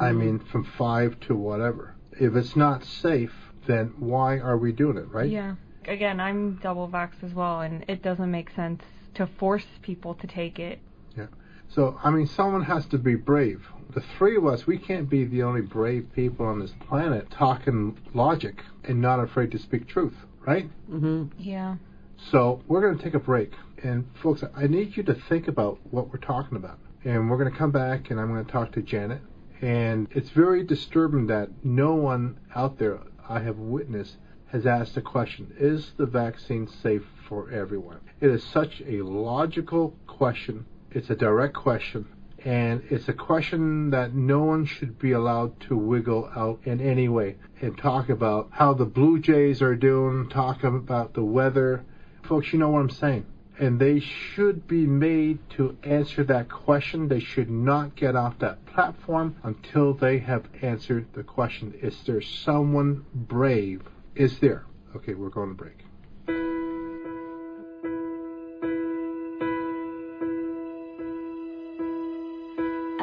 I 0.00 0.12
mean, 0.12 0.38
from 0.38 0.64
five 0.64 1.18
to 1.20 1.34
whatever. 1.34 1.94
If 2.12 2.34
it's 2.34 2.56
not 2.56 2.84
safe, 2.84 3.32
then 3.66 3.94
why 3.98 4.38
are 4.38 4.58
we 4.58 4.72
doing 4.72 4.96
it, 4.96 5.08
right? 5.08 5.30
Yeah. 5.30 5.54
Again, 5.86 6.20
I'm 6.20 6.56
double 6.56 6.88
vaxxed 6.88 7.22
as 7.22 7.34
well, 7.34 7.60
and 7.60 7.84
it 7.88 8.02
doesn't 8.02 8.30
make 8.30 8.50
sense 8.54 8.82
to 9.14 9.26
force 9.26 9.66
people 9.82 10.14
to 10.14 10.26
take 10.26 10.58
it. 10.58 10.80
Yeah. 11.16 11.26
So, 11.68 11.98
I 12.02 12.10
mean, 12.10 12.26
someone 12.26 12.64
has 12.64 12.86
to 12.86 12.98
be 12.98 13.14
brave. 13.14 13.66
The 13.94 14.02
three 14.16 14.36
of 14.36 14.46
us, 14.46 14.66
we 14.66 14.78
can't 14.78 15.08
be 15.08 15.24
the 15.24 15.42
only 15.42 15.60
brave 15.60 16.08
people 16.14 16.46
on 16.46 16.60
this 16.60 16.72
planet 16.88 17.30
talking 17.30 17.98
logic 18.14 18.62
and 18.84 19.00
not 19.00 19.20
afraid 19.20 19.50
to 19.52 19.58
speak 19.58 19.86
truth, 19.86 20.14
right? 20.46 20.70
Mm-hmm. 20.90 21.24
Yeah. 21.38 21.76
So, 22.30 22.62
we're 22.68 22.80
going 22.80 22.96
to 22.96 23.04
take 23.04 23.14
a 23.14 23.18
break. 23.18 23.52
And, 23.82 24.06
folks, 24.22 24.44
I 24.56 24.66
need 24.66 24.96
you 24.96 25.02
to 25.04 25.14
think 25.14 25.48
about 25.48 25.78
what 25.90 26.10
we're 26.10 26.18
talking 26.18 26.56
about. 26.56 26.78
And 27.04 27.28
we're 27.28 27.36
going 27.36 27.50
to 27.50 27.58
come 27.58 27.72
back 27.72 28.10
and 28.10 28.20
I'm 28.20 28.32
going 28.32 28.44
to 28.44 28.52
talk 28.52 28.72
to 28.72 28.82
Janet. 28.82 29.20
And 29.60 30.08
it's 30.12 30.30
very 30.30 30.64
disturbing 30.64 31.26
that 31.26 31.50
no 31.64 31.94
one 31.94 32.38
out 32.54 32.78
there 32.78 33.00
I 33.28 33.40
have 33.40 33.58
witnessed 33.58 34.16
has 34.48 34.66
asked 34.66 34.94
the 34.94 35.00
question 35.00 35.54
Is 35.58 35.92
the 35.96 36.06
vaccine 36.06 36.68
safe 36.68 37.04
for 37.28 37.50
everyone? 37.50 38.00
It 38.20 38.30
is 38.30 38.44
such 38.44 38.82
a 38.86 39.02
logical 39.02 39.96
question. 40.06 40.66
It's 40.90 41.10
a 41.10 41.16
direct 41.16 41.54
question. 41.54 42.06
And 42.44 42.82
it's 42.90 43.08
a 43.08 43.12
question 43.12 43.90
that 43.90 44.14
no 44.14 44.42
one 44.42 44.64
should 44.66 44.98
be 44.98 45.12
allowed 45.12 45.60
to 45.68 45.76
wiggle 45.76 46.28
out 46.34 46.60
in 46.64 46.80
any 46.80 47.08
way 47.08 47.36
and 47.60 47.78
talk 47.78 48.08
about 48.08 48.48
how 48.50 48.74
the 48.74 48.84
Blue 48.84 49.20
Jays 49.20 49.62
are 49.62 49.76
doing, 49.76 50.28
talk 50.28 50.64
about 50.64 51.14
the 51.14 51.22
weather. 51.22 51.84
Folks, 52.22 52.52
you 52.52 52.58
know 52.58 52.70
what 52.70 52.80
I'm 52.80 52.90
saying. 52.90 53.26
and 53.58 53.78
they 53.78 54.00
should 54.00 54.66
be 54.66 54.86
made 54.86 55.38
to 55.50 55.76
answer 55.84 56.24
that 56.24 56.48
question. 56.48 57.08
They 57.08 57.20
should 57.20 57.50
not 57.50 57.94
get 57.94 58.16
off 58.16 58.38
that 58.40 58.64
platform 58.66 59.36
until 59.42 59.94
they 59.94 60.18
have 60.18 60.48
answered 60.62 61.06
the 61.12 61.22
question. 61.22 61.74
Is 61.80 62.02
there 62.04 62.22
someone 62.22 63.04
brave? 63.14 63.82
Is 64.14 64.38
there? 64.40 64.64
Okay, 64.96 65.14
we're 65.14 65.28
going 65.28 65.50
to 65.50 65.54
break. 65.54 65.84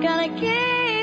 Gotta 0.00 0.28
keep 0.40 0.99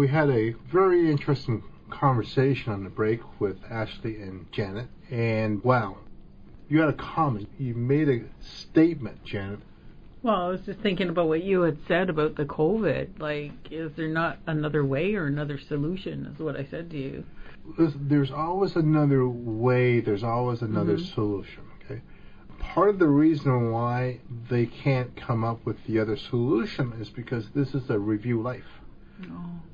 we 0.00 0.08
had 0.08 0.30
a 0.30 0.52
very 0.72 1.10
interesting 1.10 1.62
conversation 1.90 2.72
on 2.72 2.84
the 2.84 2.88
break 2.88 3.20
with 3.38 3.58
Ashley 3.70 4.16
and 4.16 4.50
Janet. 4.50 4.88
And 5.10 5.62
wow, 5.62 5.98
you 6.70 6.80
had 6.80 6.88
a 6.88 6.94
comment. 6.94 7.50
You 7.58 7.74
made 7.74 8.08
a 8.08 8.20
statement, 8.40 9.22
Janet. 9.24 9.58
Well, 10.22 10.36
I 10.36 10.48
was 10.48 10.62
just 10.62 10.80
thinking 10.80 11.10
about 11.10 11.28
what 11.28 11.44
you 11.44 11.60
had 11.60 11.76
said 11.86 12.08
about 12.08 12.36
the 12.36 12.46
COVID. 12.46 13.20
Like, 13.20 13.52
is 13.70 13.92
there 13.94 14.08
not 14.08 14.38
another 14.46 14.86
way 14.86 15.16
or 15.16 15.26
another 15.26 15.58
solution? 15.58 16.32
Is 16.32 16.40
what 16.40 16.56
I 16.56 16.64
said 16.70 16.88
to 16.92 16.96
you. 16.96 17.24
There's 17.76 18.30
always 18.30 18.76
another 18.76 19.28
way. 19.28 20.00
There's 20.00 20.24
always 20.24 20.62
another 20.62 20.96
Mhm. 20.96 21.14
solution. 21.14 21.64
Okay. 21.84 22.00
Part 22.58 22.88
of 22.88 22.98
the 22.98 23.08
reason 23.08 23.70
why 23.70 24.20
they 24.48 24.64
can't 24.64 25.14
come 25.14 25.44
up 25.44 25.66
with 25.66 25.84
the 25.84 25.98
other 25.98 26.16
solution 26.16 26.94
is 26.98 27.10
because 27.10 27.50
this 27.50 27.74
is 27.74 27.90
a 27.90 27.98
review 27.98 28.40
life. 28.40 28.79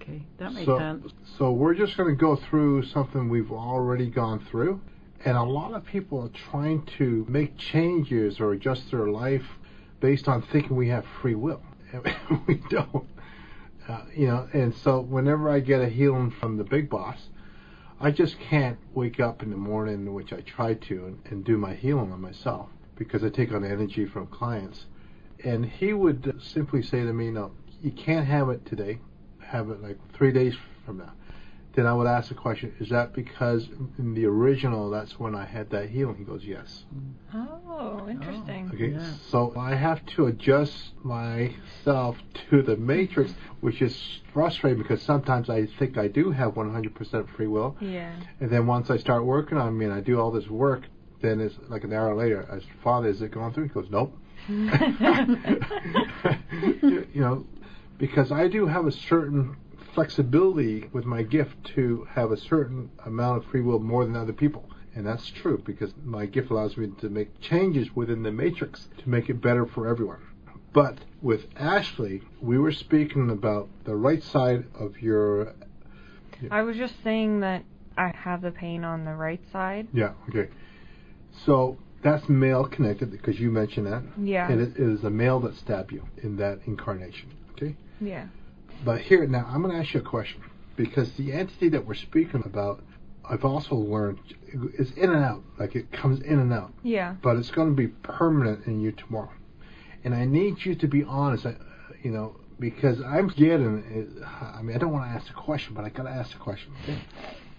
Okay, 0.01 0.23
that 0.39 0.53
makes 0.53 0.67
so, 0.67 0.79
sense. 0.79 1.13
So 1.39 1.53
we're 1.53 1.75
just 1.75 1.97
going 1.97 2.09
to 2.09 2.21
go 2.21 2.37
through 2.37 2.85
something 2.87 3.29
we've 3.29 3.53
already 3.53 4.09
gone 4.09 4.45
through, 4.51 4.81
and 5.25 5.37
a 5.37 5.43
lot 5.43 5.73
of 5.75 5.85
people 5.85 6.23
are 6.23 6.51
trying 6.51 6.87
to 6.99 7.27
make 7.29 7.57
changes 7.57 8.41
or 8.41 8.53
adjust 8.53 8.91
their 8.91 9.09
life 9.09 9.45
based 10.01 10.29
on 10.29 10.43
thinking 10.43 10.77
we 10.77 10.89
have 10.89 11.05
free 11.21 11.35
will. 11.35 11.63
And 11.93 12.03
we 12.47 12.57
don't, 12.69 13.07
uh, 13.89 14.03
you 14.15 14.27
know. 14.27 14.49
And 14.53 14.75
so 14.75 15.01
whenever 15.01 15.51
I 15.51 15.61
get 15.61 15.81
a 15.81 15.89
healing 15.89 16.31
from 16.31 16.57
the 16.57 16.65
big 16.65 16.91
boss, 16.91 17.29
I 18.01 18.11
just 18.11 18.39
can't 18.39 18.79
wake 18.95 19.21
up 19.21 19.43
in 19.43 19.51
the 19.51 19.57
morning, 19.57 20.13
which 20.13 20.33
I 20.33 20.41
try 20.41 20.75
to, 20.75 21.07
and, 21.07 21.19
and 21.31 21.45
do 21.45 21.57
my 21.57 21.75
healing 21.75 22.13
on 22.13 22.21
myself 22.21 22.69
because 22.97 23.25
I 23.25 23.29
take 23.29 23.53
on 23.53 23.65
energy 23.65 24.07
from 24.07 24.27
clients. 24.27 24.87
And 25.45 25.65
he 25.67 25.93
would 25.93 26.41
simply 26.43 26.83
say 26.83 27.05
to 27.05 27.13
me, 27.13 27.31
"No, 27.31 27.53
you 27.83 27.91
can't 27.91 28.27
have 28.27 28.49
it 28.49 28.65
today. 28.67 28.99
Have 29.49 29.71
it 29.71 29.83
like 29.83 29.97
three 30.13 30.33
days 30.33 30.55
from 30.85 30.99
now." 30.99 31.13
then 31.75 31.87
I 31.87 31.93
would 31.93 32.07
ask 32.07 32.29
the 32.31 32.35
question, 32.35 32.73
is 32.81 32.89
that 32.89 33.13
because 33.13 33.69
in 33.99 34.15
the 34.15 34.25
original 34.25 34.89
that's 34.89 35.21
when 35.21 35.35
I 35.35 35.45
had 35.45 35.69
that 35.73 35.91
healing? 35.91 36.17
He 36.17 36.25
goes, 36.25 36.43
yes. 36.43 36.85
Oh, 37.35 38.07
interesting. 38.09 38.71
Oh, 38.73 38.75
okay, 38.75 38.93
Yeah. 38.93 39.13
so 39.29 39.53
I 39.59 39.75
have 39.75 40.01
to 40.17 40.25
adjust 40.29 40.93
myself 41.05 42.17
to 42.49 42.63
the 42.63 42.79
matrix, 42.79 43.35
which 43.61 43.83
is 43.83 44.21
frustrating 44.33 44.79
because 44.83 45.03
sometimes 45.03 45.51
I 45.51 45.67
think 45.67 45.99
I 45.99 46.09
do 46.09 46.31
have 46.31 46.55
100% 46.55 47.29
free 47.37 47.47
will, 47.47 47.77
Yeah. 47.79 48.15
and 48.41 48.49
then 48.49 48.67
once 48.67 48.89
I 48.89 48.97
start 48.97 49.27
working 49.27 49.59
on 49.59 49.77
me 49.77 49.85
and 49.85 49.93
I 49.93 50.01
do 50.01 50.19
all 50.19 50.31
this 50.31 50.49
work, 50.49 50.85
then 51.21 51.41
it's 51.41 51.59
like 51.69 51.85
an 51.85 51.93
hour 51.93 52.15
later, 52.15 52.47
I 52.51 52.61
said, 52.61 52.69
Father, 52.83 53.09
is 53.09 53.21
it 53.21 53.33
going 53.33 53.53
through? 53.53 53.65
He 53.65 53.69
goes, 53.69 53.91
nope. 53.91 54.17
you 54.49 54.71
know, 57.21 57.45
because 57.99 58.33
I 58.33 58.49
do 58.49 58.67
have 58.67 58.87
a 58.87 58.93
certain 58.93 59.57
flexibility 59.95 60.89
with 60.93 61.05
my 61.05 61.23
gift 61.23 61.65
to 61.75 62.07
have 62.11 62.31
a 62.31 62.37
certain 62.37 62.91
amount 63.05 63.39
of 63.39 63.51
free 63.51 63.63
will 63.63 63.79
more 63.79 64.05
than 64.05 64.17
other 64.17 64.33
people. 64.33 64.69
And 64.95 65.07
that's 65.07 65.29
true 65.29 65.63
because 65.65 65.93
my 66.05 66.27
gift 66.27 66.51
allows 66.51 66.77
me 66.77 66.89
to 67.01 67.09
make 67.09 67.41
changes 67.41 67.95
within 67.95 68.23
the 68.23 68.33
matrix 68.33 68.89
to 68.99 69.09
make 69.09 69.29
it 69.29 69.41
better 69.43 69.67
for 69.67 69.89
everyone. 69.89 70.21
But 70.73 70.99
with 71.23 71.47
Ashley, 71.57 72.23
we 72.41 72.59
were 72.59 72.73
speaking 72.73 73.31
about 73.31 73.69
the 73.85 73.97
right 73.97 74.23
side 74.23 74.65
of 74.79 75.01
your. 75.01 75.55
I 76.51 76.63
was 76.63 76.77
just 76.77 76.95
saying 77.03 77.41
that 77.41 77.65
I 77.97 78.09
have 78.09 78.43
the 78.43 78.51
pain 78.51 78.85
on 78.85 79.05
the 79.05 79.15
right 79.15 79.41
side. 79.51 79.89
Yeah, 79.93 80.13
okay. 80.29 80.51
So 81.45 81.79
that's 82.03 82.29
male 82.29 82.65
connected 82.65 83.11
because 83.11 83.41
you 83.41 83.51
mentioned 83.51 83.87
that. 83.87 84.03
Yeah. 84.23 84.51
And 84.51 84.61
it 84.61 84.77
is 84.77 85.05
a 85.05 85.11
male 85.11 85.41
that 85.41 85.57
stabbed 85.57 85.93
you 85.93 86.07
in 86.23 86.37
that 86.37 86.61
incarnation. 86.67 87.31
Yeah. 88.01 88.27
But 88.85 89.01
here, 89.01 89.27
now, 89.27 89.47
I'm 89.49 89.63
going 89.63 89.75
to 89.75 89.81
ask 89.81 89.95
you 89.95 90.01
a 90.01 90.03
question. 90.03 90.43
Because 90.77 91.13
the 91.13 91.33
entity 91.33 91.71
that 91.71 91.87
we're 91.87 91.95
speaking 91.95 92.43
about, 92.45 92.83
I've 93.29 93.45
also 93.45 93.75
learned 93.75 94.19
is 94.79 94.93
in 94.93 95.11
and 95.11 95.25
out. 95.25 95.43
Like 95.59 95.75
it 95.75 95.91
comes 95.91 96.21
in 96.21 96.39
and 96.39 96.53
out. 96.53 96.73
Yeah. 96.83 97.15
But 97.23 97.37
it's 97.37 97.51
going 97.51 97.71
to 97.71 97.75
be 97.75 97.89
permanent 97.89 98.67
in 98.67 98.81
you 98.81 98.93
tomorrow. 98.93 99.33
And 100.05 100.15
I 100.15 100.27
need 100.27 100.65
you 100.65 100.75
to 100.77 100.87
be 100.87 101.03
honest, 101.05 101.47
I- 101.47 101.57
you 102.03 102.11
know, 102.11 102.37
because 102.61 103.01
I'm 103.03 103.29
getting, 103.29 104.23
I 104.55 104.63
mean, 104.63 104.77
I 104.77 104.79
don't 104.79 104.93
want 104.93 105.11
to 105.11 105.15
ask 105.15 105.31
a 105.31 105.35
question, 105.35 105.75
but 105.75 105.85
I 105.85 105.89
got 105.89 106.05
to 106.05 106.11
ask 106.11 106.35
a 106.37 106.39
question. 106.39 106.73
Okay? 106.83 106.99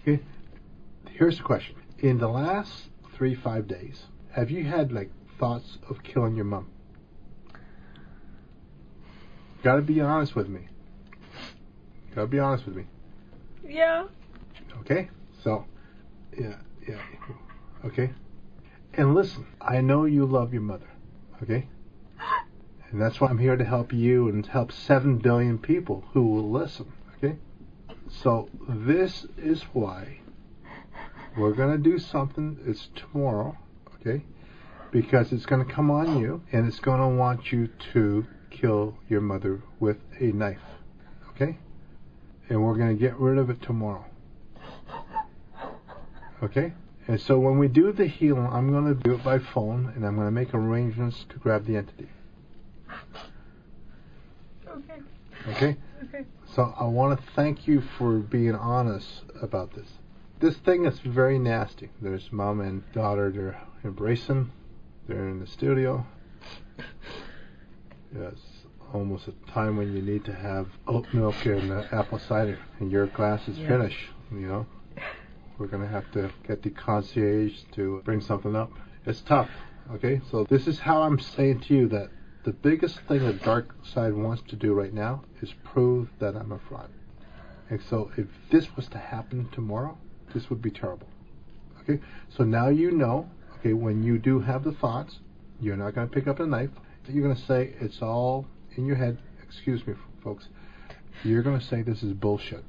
okay? 0.06 0.22
Here's 1.10 1.36
the 1.38 1.44
question. 1.44 1.74
In 1.98 2.18
the 2.18 2.28
last 2.28 2.84
three, 3.14 3.34
five 3.34 3.66
days, 3.66 4.04
have 4.30 4.50
you 4.50 4.64
had, 4.64 4.92
like, 4.92 5.10
thoughts 5.38 5.78
of 5.90 6.02
killing 6.02 6.34
your 6.36 6.44
mom? 6.46 6.68
Got 9.62 9.76
to 9.76 9.82
be 9.82 10.00
honest 10.00 10.36
with 10.36 10.48
me. 10.48 10.68
Got 12.14 12.22
to 12.22 12.26
be 12.28 12.38
honest 12.38 12.66
with 12.66 12.76
me. 12.76 12.84
Yeah. 13.66 14.04
Okay? 14.80 15.10
So, 15.42 15.66
yeah, 16.38 16.56
yeah. 16.88 17.00
Okay? 17.84 18.10
And 18.94 19.14
listen, 19.14 19.46
I 19.60 19.80
know 19.80 20.04
you 20.04 20.26
love 20.26 20.52
your 20.52 20.62
mother. 20.62 20.90
Okay? 21.42 21.68
And 22.90 23.02
that's 23.02 23.20
why 23.20 23.28
I'm 23.28 23.36
here 23.36 23.54
to 23.54 23.66
help 23.66 23.92
you 23.92 24.30
and 24.30 24.46
help 24.46 24.72
7 24.72 25.18
billion 25.18 25.58
people 25.58 26.04
who 26.14 26.22
will 26.22 26.50
listen. 26.50 26.90
Okay? 27.18 27.36
So, 28.08 28.48
this 28.66 29.26
is 29.36 29.62
why 29.74 30.20
we're 31.36 31.52
going 31.52 31.76
to 31.76 31.90
do 31.90 31.98
something. 31.98 32.58
It's 32.64 32.88
tomorrow. 32.96 33.58
Okay? 33.96 34.24
Because 34.90 35.32
it's 35.32 35.44
going 35.44 35.66
to 35.66 35.70
come 35.70 35.90
on 35.90 36.18
you 36.18 36.42
and 36.50 36.66
it's 36.66 36.80
going 36.80 37.00
to 37.00 37.08
want 37.08 37.52
you 37.52 37.68
to 37.92 38.26
kill 38.50 38.96
your 39.08 39.20
mother 39.20 39.62
with 39.80 39.98
a 40.20 40.26
knife. 40.32 40.58
Okay? 41.30 41.58
And 42.48 42.62
we're 42.62 42.76
going 42.76 42.96
to 42.96 43.00
get 43.00 43.16
rid 43.18 43.38
of 43.38 43.50
it 43.50 43.62
tomorrow. 43.62 44.04
Okay? 46.42 46.72
And 47.06 47.20
so 47.20 47.38
when 47.38 47.58
we 47.58 47.68
do 47.68 47.92
the 47.92 48.06
healing, 48.06 48.46
I'm 48.46 48.70
going 48.70 48.86
to 48.86 48.94
do 48.94 49.14
it 49.14 49.24
by 49.24 49.38
phone 49.38 49.92
and 49.94 50.04
I'm 50.04 50.14
going 50.14 50.26
to 50.26 50.32
make 50.32 50.54
arrangements 50.54 51.24
to 51.30 51.36
grab 51.38 51.66
the 51.66 51.76
entity. 51.76 52.08
Okay. 54.68 55.00
Okay? 55.48 55.76
Okay. 56.04 56.24
So 56.54 56.74
I 56.78 56.84
want 56.84 57.18
to 57.18 57.26
thank 57.34 57.66
you 57.66 57.82
for 57.96 58.18
being 58.18 58.54
honest 58.54 59.22
about 59.40 59.74
this. 59.74 59.88
This 60.40 60.56
thing 60.58 60.84
is 60.84 61.00
very 61.00 61.38
nasty. 61.38 61.90
There's 62.00 62.30
mom 62.30 62.60
and 62.60 62.82
daughter, 62.92 63.30
they're 63.30 63.60
embracing, 63.84 64.52
they're 65.06 65.28
in 65.28 65.40
the 65.40 65.46
studio. 65.46 66.06
It's 68.14 68.40
almost 68.92 69.28
a 69.28 69.32
time 69.50 69.76
when 69.76 69.94
you 69.94 70.02
need 70.02 70.24
to 70.24 70.32
have 70.32 70.68
oat 70.86 71.06
milk 71.12 71.34
and 71.44 71.70
uh, 71.70 71.84
apple 71.92 72.18
cider, 72.18 72.58
and 72.80 72.90
your 72.90 73.06
glass 73.06 73.46
is 73.48 73.58
Yeah. 73.58 73.68
finished, 73.68 74.10
you 74.30 74.48
know. 74.48 74.66
We're 75.58 75.66
going 75.66 75.82
to 75.82 75.88
have 75.88 76.10
to 76.12 76.30
get 76.46 76.62
the 76.62 76.70
concierge 76.70 77.62
to 77.72 78.00
bring 78.04 78.20
something 78.20 78.54
up. 78.54 78.70
It's 79.04 79.20
tough, 79.22 79.50
okay? 79.92 80.20
So 80.30 80.44
this 80.44 80.66
is 80.68 80.78
how 80.78 81.02
I'm 81.02 81.18
saying 81.18 81.60
to 81.62 81.74
you 81.74 81.88
that 81.88 82.10
the 82.44 82.52
biggest 82.52 83.00
thing 83.00 83.26
the 83.26 83.32
dark 83.32 83.74
side 83.84 84.14
wants 84.14 84.42
to 84.48 84.56
do 84.56 84.72
right 84.72 84.94
now 84.94 85.24
is 85.42 85.52
prove 85.64 86.08
that 86.20 86.36
I'm 86.36 86.52
a 86.52 86.58
fraud. 86.58 86.88
And 87.68 87.82
so 87.82 88.10
if 88.16 88.26
this 88.50 88.74
was 88.76 88.88
to 88.88 88.98
happen 88.98 89.48
tomorrow, 89.52 89.98
this 90.32 90.48
would 90.48 90.62
be 90.62 90.70
terrible. 90.70 91.08
Okay? 91.80 92.00
So 92.28 92.44
now 92.44 92.68
you 92.68 92.92
know, 92.92 93.28
okay, 93.56 93.72
when 93.72 94.02
you 94.02 94.18
do 94.18 94.40
have 94.40 94.62
the 94.64 94.72
thoughts, 94.72 95.18
you're 95.60 95.76
not 95.76 95.94
going 95.94 96.08
to 96.08 96.14
pick 96.14 96.28
up 96.28 96.40
a 96.40 96.46
knife. 96.46 96.70
You're 97.08 97.22
going 97.22 97.36
to 97.36 97.42
say 97.42 97.74
it's 97.80 98.02
all 98.02 98.46
in 98.76 98.86
your 98.86 98.96
head. 98.96 99.18
Excuse 99.42 99.86
me, 99.86 99.94
folks. 100.22 100.48
You're 101.24 101.42
going 101.42 101.58
to 101.58 101.64
say 101.64 101.82
this 101.82 102.02
is 102.02 102.12
bullshit. 102.12 102.64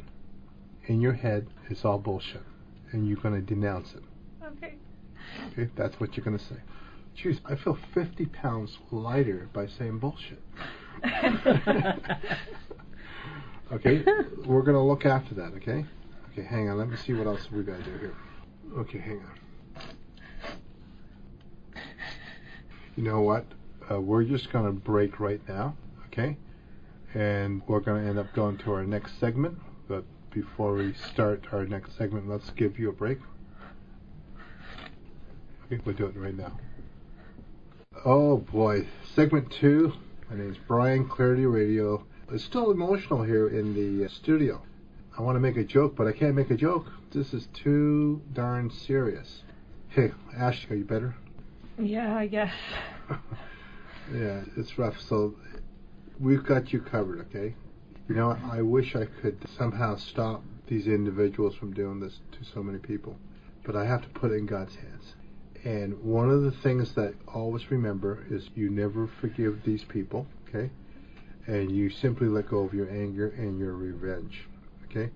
In 0.85 1.01
your 1.01 1.13
head, 1.13 1.47
it's 1.69 1.85
all 1.85 1.99
bullshit. 1.99 2.43
And 2.91 3.07
you're 3.07 3.17
going 3.17 3.35
to 3.35 3.41
denounce 3.41 3.93
it. 3.93 4.03
Okay. 4.43 4.75
Okay? 5.51 5.69
That's 5.75 5.99
what 5.99 6.15
you're 6.17 6.25
going 6.25 6.37
to 6.37 6.43
say. 6.43 6.55
Jeez, 7.17 7.39
I 7.45 7.55
feel 7.55 7.77
50 7.93 8.25
pounds 8.27 8.77
lighter 8.91 9.49
by 9.53 9.67
saying 9.67 9.99
bullshit. 9.99 10.41
Okay, 13.71 14.03
we're 14.45 14.63
gonna 14.63 14.83
look 14.83 15.05
after 15.05 15.35
that. 15.35 15.53
Okay, 15.57 15.85
okay. 16.31 16.43
Hang 16.43 16.69
on. 16.69 16.79
Let 16.79 16.89
me 16.89 16.97
see 16.97 17.13
what 17.13 17.27
else 17.27 17.51
we 17.51 17.61
gotta 17.61 17.83
do 17.83 17.97
here. 17.99 18.15
Okay, 18.79 18.97
hang 18.97 19.21
on. 19.21 19.35
You 22.95 23.03
know 23.03 23.21
what? 23.21 23.45
Uh, 23.91 23.99
we're 23.99 24.23
just 24.23 24.51
gonna 24.51 24.71
break 24.71 25.19
right 25.19 25.41
now. 25.47 25.75
Okay, 26.07 26.37
and 27.13 27.61
we're 27.67 27.79
gonna 27.79 28.07
end 28.07 28.19
up 28.19 28.31
going 28.33 28.57
to 28.59 28.73
our 28.73 28.83
next 28.85 29.19
segment. 29.19 29.57
But 29.87 30.03
before 30.31 30.75
we 30.75 30.93
start 30.93 31.45
our 31.51 31.65
next 31.65 31.97
segment, 31.97 32.29
let's 32.29 32.49
give 32.51 32.77
you 32.77 32.89
a 32.89 32.93
break. 32.93 33.17
I 35.63 35.67
think 35.69 35.85
we'll 35.85 35.95
do 35.95 36.05
it 36.05 36.15
right 36.15 36.35
now. 36.35 36.59
Oh 38.05 38.37
boy, 38.37 38.87
segment 39.15 39.51
two. 39.51 39.93
My 40.29 40.37
name 40.37 40.51
is 40.51 40.57
Brian 40.67 41.07
Clarity 41.07 41.45
Radio. 41.47 42.05
It's 42.31 42.43
still 42.43 42.69
emotional 42.69 43.23
here 43.23 43.47
in 43.47 43.73
the 43.73 44.05
uh, 44.05 44.09
studio. 44.09 44.61
I 45.17 45.23
want 45.23 45.35
to 45.35 45.39
make 45.39 45.57
a 45.57 45.63
joke, 45.63 45.95
but 45.95 46.05
I 46.05 46.11
can't 46.11 46.35
make 46.35 46.51
a 46.51 46.55
joke. 46.55 46.85
This 47.11 47.33
is 47.33 47.47
too 47.53 48.21
darn 48.33 48.69
serious. 48.69 49.41
Hey, 49.89 50.11
Ash, 50.37 50.67
are 50.69 50.75
you 50.75 50.85
better? 50.85 51.15
Yeah, 51.79 52.15
I 52.15 52.27
guess. 52.27 52.53
yeah, 54.13 54.41
it's 54.57 54.77
rough. 54.77 54.99
So 54.99 55.35
we've 56.19 56.43
got 56.43 56.73
you 56.73 56.79
covered, 56.79 57.19
okay? 57.21 57.55
You 58.07 58.15
know, 58.15 58.37
I 58.51 58.61
wish 58.61 58.95
I 58.95 59.05
could 59.05 59.37
somehow 59.57 59.95
stop 59.95 60.43
these 60.67 60.87
individuals 60.87 61.55
from 61.55 61.73
doing 61.73 61.99
this 61.99 62.19
to 62.33 62.43
so 62.43 62.63
many 62.63 62.79
people, 62.79 63.17
but 63.63 63.75
I 63.75 63.85
have 63.85 64.01
to 64.01 64.09
put 64.09 64.31
it 64.31 64.35
in 64.35 64.45
God's 64.45 64.75
hands. 64.75 65.15
And 65.63 66.01
one 66.03 66.29
of 66.29 66.43
the 66.43 66.51
things 66.51 66.93
that 66.93 67.13
always 67.27 67.69
remember 67.69 68.25
is 68.29 68.49
you 68.55 68.69
never 68.69 69.07
forgive 69.07 69.63
these 69.63 69.83
people, 69.83 70.25
okay? 70.47 70.69
And 71.47 71.71
you 71.71 71.89
simply 71.89 72.27
let 72.27 72.47
go 72.47 72.59
of 72.59 72.73
your 72.73 72.89
anger 72.89 73.29
and 73.37 73.59
your 73.59 73.73
revenge, 73.73 74.47
okay? 74.85 75.11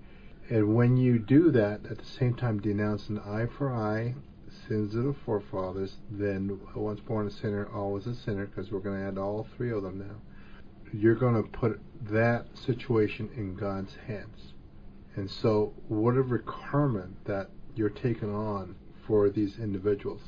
And 0.50 0.74
when 0.74 0.96
you 0.96 1.18
do 1.18 1.50
that, 1.52 1.86
at 1.86 1.98
the 1.98 2.04
same 2.04 2.34
time 2.34 2.60
denounce 2.60 3.08
an 3.08 3.18
eye 3.20 3.46
for 3.46 3.72
eye, 3.72 4.14
sins 4.68 4.94
of 4.94 5.04
the 5.04 5.14
forefathers, 5.24 5.96
then 6.10 6.60
once 6.74 7.00
born 7.00 7.26
a 7.26 7.30
sinner, 7.30 7.68
always 7.74 8.06
a 8.06 8.14
sinner, 8.14 8.46
because 8.46 8.70
we're 8.70 8.80
going 8.80 8.98
to 8.98 9.06
add 9.06 9.18
all 9.18 9.46
three 9.56 9.70
of 9.70 9.82
them 9.82 9.98
now. 9.98 10.16
You're 10.92 11.14
going 11.14 11.34
to 11.34 11.48
put 11.48 11.80
that 12.10 12.46
situation 12.56 13.30
in 13.36 13.56
God's 13.56 13.94
hands. 14.06 14.54
And 15.16 15.30
so, 15.30 15.72
whatever 15.88 16.38
karma 16.38 17.08
that 17.24 17.50
you're 17.74 17.88
taking 17.88 18.34
on 18.34 18.76
for 19.06 19.28
these 19.28 19.58
individuals, 19.58 20.22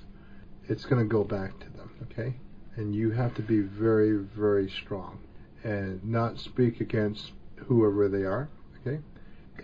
it's 0.69 0.85
going 0.85 1.03
to 1.03 1.09
go 1.09 1.25
back 1.25 1.59
to 1.61 1.71
them, 1.71 1.91
okay? 2.05 2.37
And 2.77 2.95
you 2.95 3.11
have 3.11 3.35
to 3.35 3.43
be 3.43 3.61
very, 3.61 4.17
very 4.17 4.71
strong 4.71 5.19
and 5.65 6.05
not 6.05 6.39
speak 6.39 6.81
against 6.81 7.33
whoever 7.57 8.09
they 8.09 8.23
are, 8.23 8.49
okay? 8.81 9.01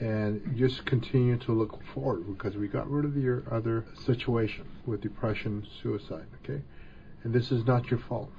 And 0.03 0.57
just 0.57 0.85
continue 0.85 1.37
to 1.39 1.53
look 1.53 1.81
forward 1.95 2.27
because 2.27 2.57
we 2.57 2.67
got 2.67 2.91
rid 2.91 3.05
of 3.05 3.17
your 3.17 3.45
other 3.53 3.85
situation 4.05 4.67
with 4.85 5.01
depression, 5.01 5.65
suicide, 5.81 6.27
okay? 6.43 6.61
And 7.23 7.33
this 7.33 7.53
is 7.53 7.65
not 7.65 7.89
your 7.89 8.01
fault. 8.01 8.33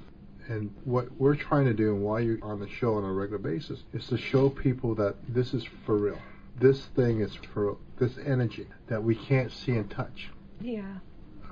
And 0.46 0.74
what 0.84 1.10
we're 1.18 1.36
trying 1.36 1.64
to 1.64 1.72
do 1.72 1.94
and 1.94 2.02
why 2.02 2.20
you're 2.20 2.44
on 2.44 2.60
the 2.60 2.68
show 2.68 2.96
on 2.96 3.04
a 3.04 3.10
regular 3.10 3.38
basis 3.38 3.82
is 3.94 4.06
to 4.08 4.18
show 4.18 4.50
people 4.50 4.94
that 4.96 5.16
this 5.26 5.54
is 5.54 5.64
for 5.86 5.96
real. 5.96 6.18
this 6.60 6.84
thing 6.94 7.20
is 7.20 7.34
for 7.54 7.64
real. 7.64 7.78
this 7.98 8.18
energy 8.26 8.66
that 8.88 9.02
we 9.02 9.14
can't 9.14 9.50
see 9.50 9.72
and 9.72 9.90
touch. 9.90 10.30
Yeah. 10.60 10.98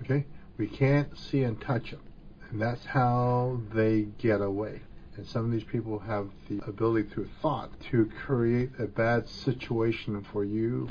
Okay? 0.00 0.26
We 0.58 0.66
can't 0.66 1.16
see 1.16 1.42
and 1.44 1.58
touch 1.58 1.92
them. 1.92 2.02
And 2.50 2.60
that's 2.60 2.84
how 2.84 3.62
they 3.72 4.08
get 4.18 4.42
away. 4.42 4.82
And 5.16 5.26
some 5.26 5.44
of 5.44 5.50
these 5.52 5.64
people 5.64 5.98
have 5.98 6.28
the 6.48 6.60
ability 6.66 7.08
through 7.10 7.28
thought 7.42 7.70
to 7.90 8.10
create 8.24 8.70
a 8.78 8.86
bad 8.86 9.28
situation 9.28 10.24
for 10.32 10.42
you, 10.44 10.88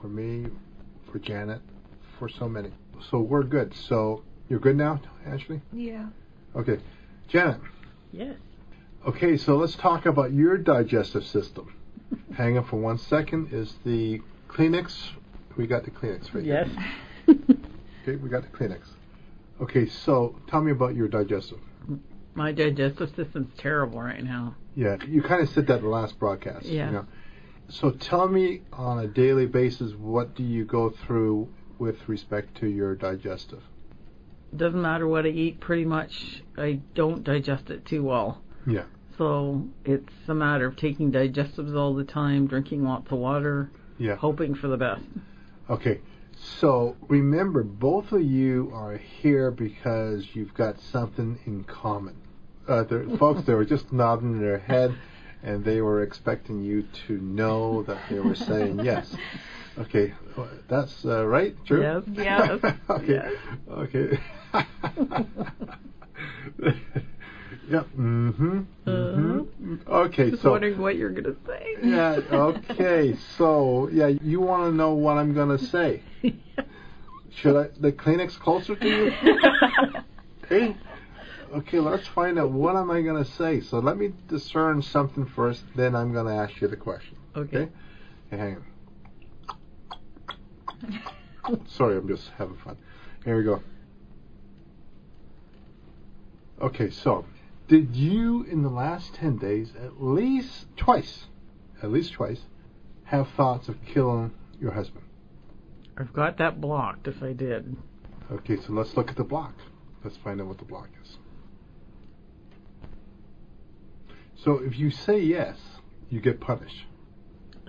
for 0.00 0.08
me, 0.08 0.46
for 1.10 1.18
Janet, 1.18 1.60
for 2.18 2.28
so 2.28 2.48
many. 2.48 2.70
So 3.10 3.20
we're 3.20 3.42
good. 3.42 3.74
So 3.74 4.22
you're 4.48 4.58
good 4.60 4.76
now, 4.76 5.00
Ashley? 5.26 5.62
Yeah. 5.72 6.06
Okay. 6.54 6.78
Janet. 7.28 7.60
Yes. 8.12 8.36
Okay, 9.06 9.36
so 9.36 9.56
let's 9.56 9.74
talk 9.76 10.06
about 10.06 10.32
your 10.32 10.56
digestive 10.58 11.26
system. 11.26 11.74
Hang 12.36 12.58
on 12.58 12.64
for 12.64 12.76
one 12.76 12.98
second. 12.98 13.52
Is 13.52 13.74
the 13.84 14.20
Kleenex? 14.48 15.10
We 15.56 15.66
got 15.66 15.84
the 15.84 15.90
Kleenex 15.90 16.34
right 16.34 16.44
Yes. 16.44 16.68
here. 17.26 17.36
Okay, 18.06 18.16
we 18.16 18.28
got 18.28 18.42
the 18.42 18.48
Kleenex. 18.54 18.82
Okay, 19.62 19.88
so 19.88 20.38
tell 20.46 20.60
me 20.60 20.72
about 20.72 20.94
your 20.94 21.08
digestive. 21.08 21.58
My 22.34 22.52
digestive 22.52 23.14
system's 23.14 23.52
terrible 23.58 24.00
right 24.00 24.22
now. 24.22 24.56
Yeah, 24.74 24.96
you 25.06 25.22
kind 25.22 25.42
of 25.42 25.48
said 25.50 25.66
that 25.68 25.78
in 25.78 25.82
the 25.84 25.88
last 25.88 26.18
broadcast. 26.18 26.66
Yeah. 26.66 26.86
You 26.86 26.92
know. 26.92 27.06
So 27.68 27.90
tell 27.90 28.28
me 28.28 28.62
on 28.72 28.98
a 28.98 29.06
daily 29.06 29.46
basis, 29.46 29.92
what 29.94 30.34
do 30.34 30.42
you 30.42 30.64
go 30.64 30.90
through 30.90 31.48
with 31.78 32.08
respect 32.08 32.56
to 32.58 32.66
your 32.68 32.94
digestive? 32.94 33.62
Doesn't 34.54 34.80
matter 34.82 35.06
what 35.08 35.24
I 35.26 35.30
eat, 35.30 35.60
pretty 35.60 35.84
much 35.84 36.42
I 36.56 36.80
don't 36.94 37.24
digest 37.24 37.70
it 37.70 37.84
too 37.86 38.04
well. 38.04 38.42
Yeah. 38.66 38.84
So 39.16 39.68
it's 39.84 40.12
a 40.28 40.34
matter 40.34 40.66
of 40.66 40.76
taking 40.76 41.12
digestives 41.12 41.76
all 41.76 41.94
the 41.94 42.04
time, 42.04 42.46
drinking 42.46 42.84
lots 42.84 43.10
of 43.10 43.18
water, 43.18 43.70
Yeah. 43.98 44.16
hoping 44.16 44.54
for 44.54 44.68
the 44.68 44.76
best. 44.76 45.04
Okay. 45.70 46.00
So 46.36 46.96
remember, 47.08 47.62
both 47.62 48.12
of 48.12 48.22
you 48.22 48.70
are 48.74 48.96
here 48.96 49.50
because 49.50 50.34
you've 50.34 50.52
got 50.54 50.80
something 50.80 51.38
in 51.46 51.64
common. 51.64 52.16
Uh, 52.66 52.82
there, 52.84 53.04
folks, 53.18 53.42
they 53.42 53.54
were 53.54 53.64
just 53.64 53.92
nodding 53.92 54.40
their 54.40 54.58
head, 54.58 54.94
and 55.42 55.64
they 55.64 55.80
were 55.80 56.02
expecting 56.02 56.62
you 56.62 56.82
to 57.06 57.18
know 57.18 57.82
that 57.82 57.98
they 58.08 58.18
were 58.18 58.34
saying 58.34 58.80
yes. 58.84 59.14
Okay, 59.78 60.14
that's 60.68 61.04
uh, 61.04 61.26
right. 61.26 61.56
True. 61.66 61.82
Yes. 61.82 62.02
Yes. 62.12 62.60
okay. 62.88 63.12
Yes. 63.12 63.32
Okay. 63.68 64.18
yep. 67.68 67.86
Mm-hmm. 67.96 68.60
Mm-hmm. 68.86 69.74
Okay. 69.88 70.30
Just 70.30 70.42
so. 70.42 70.52
wondering 70.52 70.78
what 70.80 70.96
you're 70.96 71.10
gonna 71.10 71.34
say. 71.46 71.76
Yeah. 71.82 72.20
Okay. 72.30 73.16
So 73.36 73.88
yeah, 73.88 74.06
you 74.06 74.40
want 74.40 74.70
to 74.70 74.76
know 74.76 74.94
what 74.94 75.16
I'm 75.16 75.34
gonna 75.34 75.58
say? 75.58 76.02
Should 77.34 77.56
I 77.56 77.68
the 77.80 77.90
Kleenex 77.90 78.38
closer 78.38 78.76
to 78.76 78.88
you? 78.88 79.12
Hey. 80.46 80.76
Okay, 81.54 81.78
let's 81.78 82.06
find 82.08 82.36
out 82.36 82.50
what 82.50 82.74
am 82.74 82.90
I 82.90 83.00
gonna 83.02 83.24
say. 83.24 83.60
So 83.60 83.78
let 83.78 83.96
me 83.96 84.12
discern 84.28 84.82
something 84.82 85.24
first, 85.24 85.62
then 85.76 85.94
I'm 85.94 86.12
gonna 86.12 86.34
ask 86.36 86.60
you 86.60 86.66
the 86.66 86.76
question. 86.76 87.16
okay. 87.36 87.56
Okay. 87.58 87.70
Okay, 88.32 88.42
hang 88.42 88.62
on. 91.44 91.66
Sorry, 91.68 91.96
I'm 91.96 92.08
just 92.08 92.28
having 92.36 92.56
fun. 92.56 92.76
Here 93.24 93.36
we 93.36 93.44
go. 93.44 93.62
Okay, 96.60 96.90
so 96.90 97.24
did 97.68 97.94
you 97.94 98.42
in 98.44 98.62
the 98.62 98.68
last 98.68 99.14
10 99.14 99.38
days 99.38 99.72
at 99.80 100.02
least 100.02 100.66
twice, 100.76 101.26
at 101.82 101.92
least 101.92 102.14
twice, 102.14 102.40
have 103.04 103.28
thoughts 103.30 103.68
of 103.68 103.76
killing 103.84 104.32
your 104.60 104.72
husband? 104.72 105.04
I've 105.96 106.12
got 106.12 106.38
that 106.38 106.60
blocked 106.60 107.06
if 107.06 107.22
I 107.22 107.32
did. 107.32 107.76
Okay, 108.32 108.56
so 108.56 108.72
let's 108.72 108.96
look 108.96 109.10
at 109.10 109.16
the 109.16 109.24
block. 109.24 109.54
Let's 110.02 110.16
find 110.16 110.40
out 110.40 110.48
what 110.48 110.58
the 110.58 110.64
block 110.64 110.88
is. 111.02 111.18
So 114.44 114.58
if 114.58 114.78
you 114.78 114.90
say 114.90 115.18
yes, 115.20 115.56
you 116.10 116.20
get 116.20 116.38
punished. 116.40 116.84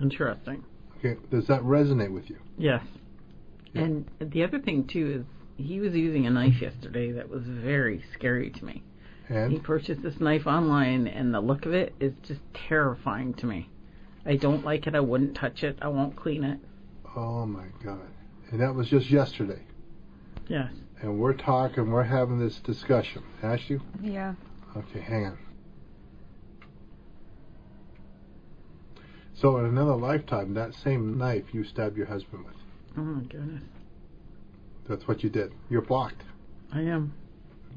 Interesting. 0.00 0.62
Okay, 0.98 1.18
does 1.30 1.46
that 1.46 1.62
resonate 1.62 2.12
with 2.12 2.28
you? 2.28 2.36
Yes. 2.58 2.82
Yeah. 3.72 3.82
And 3.82 4.10
the 4.20 4.44
other 4.44 4.58
thing 4.58 4.86
too 4.86 5.24
is 5.24 5.64
he 5.64 5.80
was 5.80 5.94
using 5.94 6.26
a 6.26 6.30
knife 6.30 6.60
yesterday 6.60 7.12
that 7.12 7.30
was 7.30 7.42
very 7.44 8.04
scary 8.12 8.50
to 8.50 8.64
me. 8.64 8.82
And? 9.28 9.50
He 9.52 9.58
purchased 9.58 10.02
this 10.02 10.20
knife 10.20 10.46
online 10.46 11.06
and 11.06 11.32
the 11.34 11.40
look 11.40 11.64
of 11.66 11.72
it 11.72 11.94
is 11.98 12.12
just 12.22 12.40
terrifying 12.54 13.32
to 13.34 13.46
me. 13.46 13.70
I 14.26 14.36
don't 14.36 14.64
like 14.64 14.86
it. 14.86 14.94
I 14.94 15.00
wouldn't 15.00 15.34
touch 15.34 15.64
it. 15.64 15.78
I 15.80 15.88
won't 15.88 16.14
clean 16.14 16.44
it. 16.44 16.58
oh 17.16 17.46
my 17.46 17.66
god. 17.82 18.08
And 18.50 18.60
that 18.60 18.74
was 18.74 18.88
just 18.88 19.10
yesterday. 19.10 19.62
Yes. 20.48 20.70
and 21.02 21.18
we're 21.18 21.32
talking, 21.32 21.90
we're 21.90 22.04
having 22.04 22.38
this 22.38 22.58
discussion. 22.60 23.22
Ask 23.42 23.68
you? 23.68 23.80
Yeah. 24.00 24.34
Okay, 24.76 25.00
hang 25.00 25.26
on. 25.26 25.38
So 29.36 29.58
in 29.58 29.66
another 29.66 29.94
lifetime, 29.94 30.54
that 30.54 30.74
same 30.74 31.18
knife 31.18 31.44
you 31.52 31.62
stabbed 31.64 31.96
your 31.96 32.06
husband 32.06 32.44
with. 32.46 32.54
Oh 32.96 33.02
my 33.02 33.22
goodness. 33.24 33.62
That's 34.88 35.06
what 35.06 35.22
you 35.22 35.28
did. 35.30 35.52
You're 35.68 35.82
blocked. 35.82 36.22
I 36.72 36.80
am. 36.80 37.12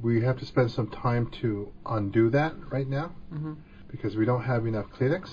We 0.02 0.22
have 0.22 0.38
to 0.40 0.46
spend 0.46 0.72
some 0.72 0.88
time 0.88 1.30
to 1.42 1.72
undo 1.86 2.30
that 2.30 2.56
right 2.72 2.88
now 2.88 3.12
hmm 3.30 3.54
because 3.90 4.16
we 4.16 4.24
don't 4.24 4.44
have 4.44 4.68
enough 4.68 4.86
Kleenex 4.92 5.30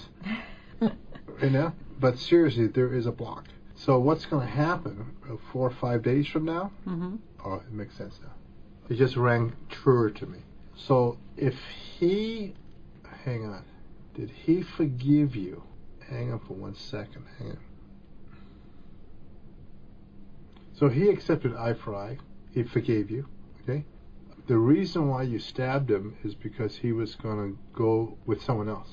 right 0.80 1.52
now. 1.52 1.74
But 2.00 2.18
seriously, 2.18 2.68
there 2.68 2.92
is 2.94 3.04
a 3.04 3.12
block. 3.12 3.44
So 3.74 3.98
what's 3.98 4.24
going 4.24 4.46
to 4.46 4.52
happen 4.52 5.14
uh, 5.30 5.36
four 5.52 5.66
or 5.68 5.70
five 5.70 6.02
days 6.02 6.26
from 6.26 6.46
now? 6.46 6.72
hmm 6.84 7.16
Oh, 7.44 7.56
it 7.56 7.70
makes 7.70 7.94
sense 7.96 8.18
now. 8.22 8.32
It 8.88 8.94
just 8.94 9.16
rang 9.16 9.52
truer 9.68 10.10
to 10.10 10.26
me. 10.26 10.38
So 10.74 11.18
if 11.36 11.54
he, 11.98 12.54
hang 13.24 13.44
on, 13.44 13.64
did 14.14 14.30
he 14.30 14.62
forgive 14.62 15.36
you? 15.36 15.62
Hang 16.08 16.32
on 16.32 16.40
for 16.40 16.54
one 16.54 16.74
second. 16.74 17.24
Hang 17.38 17.50
on. 17.50 17.58
So 20.74 20.88
he 20.88 21.08
accepted 21.08 21.54
eye 21.56 21.74
for 21.74 21.94
eye. 21.94 22.18
He 22.52 22.62
forgave 22.62 23.10
you. 23.10 23.26
Okay. 23.62 23.84
The 24.46 24.56
reason 24.58 25.08
why 25.08 25.22
you 25.22 25.38
stabbed 25.38 25.90
him 25.90 26.16
is 26.22 26.34
because 26.34 26.76
he 26.76 26.92
was 26.92 27.14
going 27.16 27.36
to 27.52 27.58
go 27.72 28.16
with 28.26 28.42
someone 28.42 28.68
else. 28.68 28.88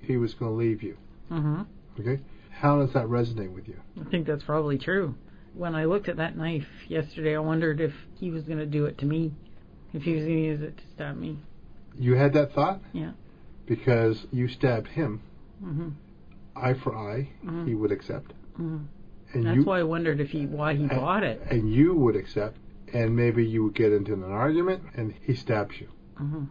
He 0.00 0.16
was 0.16 0.34
going 0.34 0.52
to 0.52 0.56
leave 0.56 0.82
you. 0.82 0.96
hmm 1.28 1.62
Okay. 1.98 2.20
How 2.50 2.78
does 2.78 2.92
that 2.92 3.06
resonate 3.06 3.52
with 3.52 3.66
you? 3.66 3.80
I 4.00 4.08
think 4.10 4.26
that's 4.26 4.44
probably 4.44 4.78
true. 4.78 5.14
When 5.54 5.74
I 5.74 5.84
looked 5.86 6.08
at 6.08 6.16
that 6.18 6.36
knife 6.36 6.66
yesterday, 6.88 7.34
I 7.34 7.40
wondered 7.40 7.80
if 7.80 7.92
he 8.18 8.30
was 8.30 8.44
going 8.44 8.58
to 8.58 8.66
do 8.66 8.86
it 8.86 8.98
to 8.98 9.06
me. 9.06 9.32
If 9.92 10.02
he 10.02 10.14
was 10.14 10.24
going 10.24 10.36
to 10.36 10.42
use 10.42 10.62
it 10.62 10.76
to 10.76 10.82
stab 10.94 11.16
me. 11.16 11.38
You 11.98 12.14
had 12.14 12.32
that 12.34 12.54
thought? 12.54 12.80
Yeah. 12.92 13.12
Because 13.66 14.26
you 14.30 14.48
stabbed 14.48 14.88
him. 14.88 15.20
hmm 15.62 15.88
Eye 16.54 16.74
for 16.74 16.94
eye, 16.94 17.28
Mhm. 17.44 17.66
he 17.66 17.74
would 17.74 17.92
accept. 17.92 18.32
hmm 18.56 18.78
And 19.34 19.44
That's 19.46 19.56
you, 19.56 19.62
why 19.64 19.80
I 19.80 19.82
wondered 19.84 20.20
if 20.20 20.30
he 20.30 20.44
why 20.46 20.74
he 20.74 20.86
bought 20.86 21.22
it. 21.22 21.40
and 21.50 21.72
you 21.72 21.94
would 21.94 22.16
accept, 22.16 22.58
and 22.92 23.16
maybe 23.16 23.44
you 23.46 23.64
would 23.64 23.74
get 23.74 23.90
into 23.92 24.12
an 24.12 24.22
argument, 24.24 24.82
and 24.94 25.14
he 25.22 25.32
stabs 25.34 25.80
you. 25.80 25.88
hmm 26.16 26.44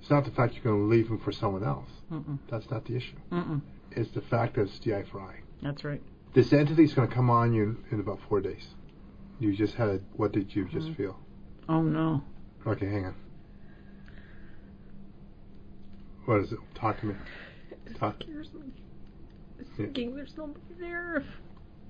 It's 0.00 0.10
not 0.10 0.24
the 0.26 0.30
fact 0.30 0.54
you're 0.54 0.62
going 0.64 0.82
to 0.82 0.86
leave 0.94 1.08
him 1.08 1.18
for 1.18 1.32
someone 1.32 1.64
else. 1.64 1.88
Mm-mm. 2.12 2.38
That's 2.48 2.70
not 2.70 2.84
the 2.84 2.94
issue. 2.96 3.16
Mm-mm. 3.32 3.62
It's 3.92 4.10
the 4.10 4.20
fact 4.20 4.54
that 4.56 4.62
it's 4.62 4.78
the 4.80 4.94
eye 4.94 5.04
for 5.04 5.20
eye. 5.20 5.40
That's 5.62 5.82
right. 5.84 6.02
This 6.34 6.52
entity 6.52 6.84
is 6.84 6.92
going 6.92 7.08
to 7.08 7.14
come 7.14 7.30
on 7.30 7.54
you 7.54 7.78
in 7.90 7.98
about 7.98 8.20
four 8.28 8.40
days. 8.42 8.74
You 9.40 9.54
just 9.54 9.74
had. 9.74 10.02
What 10.12 10.32
did 10.32 10.54
you 10.54 10.66
just 10.66 10.88
Mhm. 10.90 10.96
feel? 10.96 11.18
Oh 11.68 11.82
no. 11.82 12.22
Okay, 12.66 12.86
hang 12.86 13.06
on. 13.06 13.14
What 16.26 16.40
is 16.40 16.52
it? 16.52 16.58
Talk 16.74 17.00
to 17.00 17.06
me. 17.06 17.14
Talk. 17.94 18.22
scares 18.22 18.52
me. 18.52 18.60
Yeah. 19.58 19.64
Thinking 19.76 20.14
there's 20.14 20.34
nobody 20.36 20.60
there. 20.80 21.16
If 21.16 21.24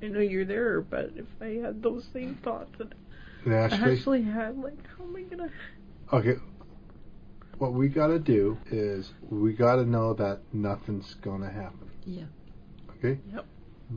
I 0.03 0.07
know 0.09 0.21
you're 0.21 0.45
there, 0.45 0.81
but 0.81 1.11
if 1.17 1.27
I 1.41 1.65
had 1.65 1.83
those 1.83 2.07
same 2.13 2.39
thoughts 2.43 2.71
that 2.79 2.93
And 3.45 3.55
I 3.55 3.59
actually 3.59 4.23
had, 4.23 4.59
like, 4.59 4.79
how 4.97 5.05
am 5.05 5.17
I 5.17 5.23
gonna? 5.23 5.51
Okay. 6.13 6.41
What 7.59 7.73
we 7.73 7.89
got 7.89 8.09
to 8.09 8.19
do 8.19 8.59
is 8.71 9.11
we 9.31 9.55
got 9.55 9.77
to 9.77 9.87
know 9.87 10.13
that 10.15 10.41
nothing's 10.53 11.15
going 11.15 11.41
to 11.41 11.49
happen. 11.49 11.91
Yeah. 12.05 12.25
Okay? 12.99 13.19
Yep. 13.33 13.47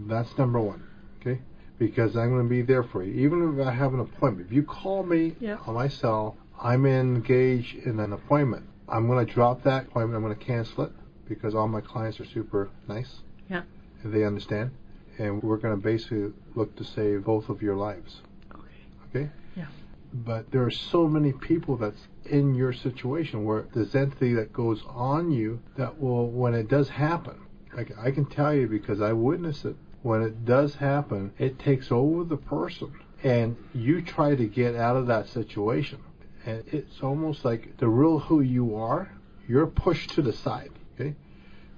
That's 0.07 0.37
number 0.37 0.61
one. 0.61 0.87
Okay? 1.19 1.41
Because 1.77 2.15
I'm 2.15 2.29
going 2.29 2.43
to 2.43 2.49
be 2.49 2.61
there 2.61 2.83
for 2.83 3.03
you. 3.03 3.13
Even 3.25 3.59
if 3.59 3.67
I 3.67 3.71
have 3.73 3.93
an 3.93 3.99
appointment. 3.99 4.47
If 4.47 4.53
you 4.53 4.63
call 4.63 5.03
me 5.03 5.35
Yep. 5.41 5.67
on 5.67 5.73
my 5.73 5.89
cell, 5.89 6.37
I'm 6.61 6.85
engaged 6.85 7.75
in 7.85 7.99
an 7.99 8.13
appointment. 8.13 8.65
I'm 8.87 9.07
going 9.07 9.25
to 9.25 9.33
drop 9.33 9.63
that 9.63 9.87
appointment. 9.87 10.15
I'm 10.15 10.23
going 10.23 10.37
to 10.37 10.45
cancel 10.45 10.85
it 10.85 10.93
because 11.27 11.53
all 11.53 11.67
my 11.67 11.81
clients 11.81 12.19
are 12.21 12.25
super 12.25 12.69
nice. 12.87 13.13
Yeah. 13.49 13.63
They 14.03 14.23
understand. 14.23 14.71
And 15.17 15.43
we're 15.43 15.57
going 15.57 15.75
to 15.75 15.81
basically 15.81 16.31
look 16.55 16.75
to 16.77 16.83
save 16.83 17.25
both 17.25 17.49
of 17.49 17.61
your 17.61 17.75
lives. 17.75 18.21
Okay. 18.53 18.63
Okay? 19.09 19.31
Yeah. 19.55 19.65
But 20.13 20.51
there 20.51 20.63
are 20.63 20.71
so 20.71 21.07
many 21.07 21.33
people 21.33 21.75
that's 21.77 22.07
in 22.25 22.55
your 22.55 22.73
situation 22.73 23.43
where 23.43 23.65
this 23.73 23.95
entity 23.95 24.33
that 24.35 24.53
goes 24.53 24.83
on 24.87 25.31
you 25.31 25.61
that 25.75 25.99
will, 25.99 26.29
when 26.29 26.53
it 26.53 26.67
does 26.67 26.89
happen, 26.89 27.39
like 27.75 27.91
I 27.97 28.11
can 28.11 28.25
tell 28.25 28.53
you 28.53 28.67
because 28.67 29.01
I 29.01 29.13
witnessed 29.13 29.65
it 29.65 29.75
when 30.01 30.21
it 30.21 30.45
does 30.45 30.75
happen, 30.75 31.33
it 31.37 31.59
takes 31.59 31.91
over 31.91 32.23
the 32.23 32.37
person, 32.37 32.93
and 33.23 33.57
you 33.73 34.01
try 34.01 34.35
to 34.35 34.45
get 34.45 34.75
out 34.75 34.95
of 34.95 35.07
that 35.07 35.27
situation. 35.27 35.99
And 36.45 36.63
it's 36.67 37.01
almost 37.01 37.43
like 37.43 37.77
the 37.77 37.89
real 37.89 38.19
who 38.19 38.41
you 38.41 38.75
are, 38.75 39.11
you're 39.47 39.67
pushed 39.67 40.11
to 40.11 40.21
the 40.21 40.31
side. 40.31 40.71
Okay, 40.95 41.15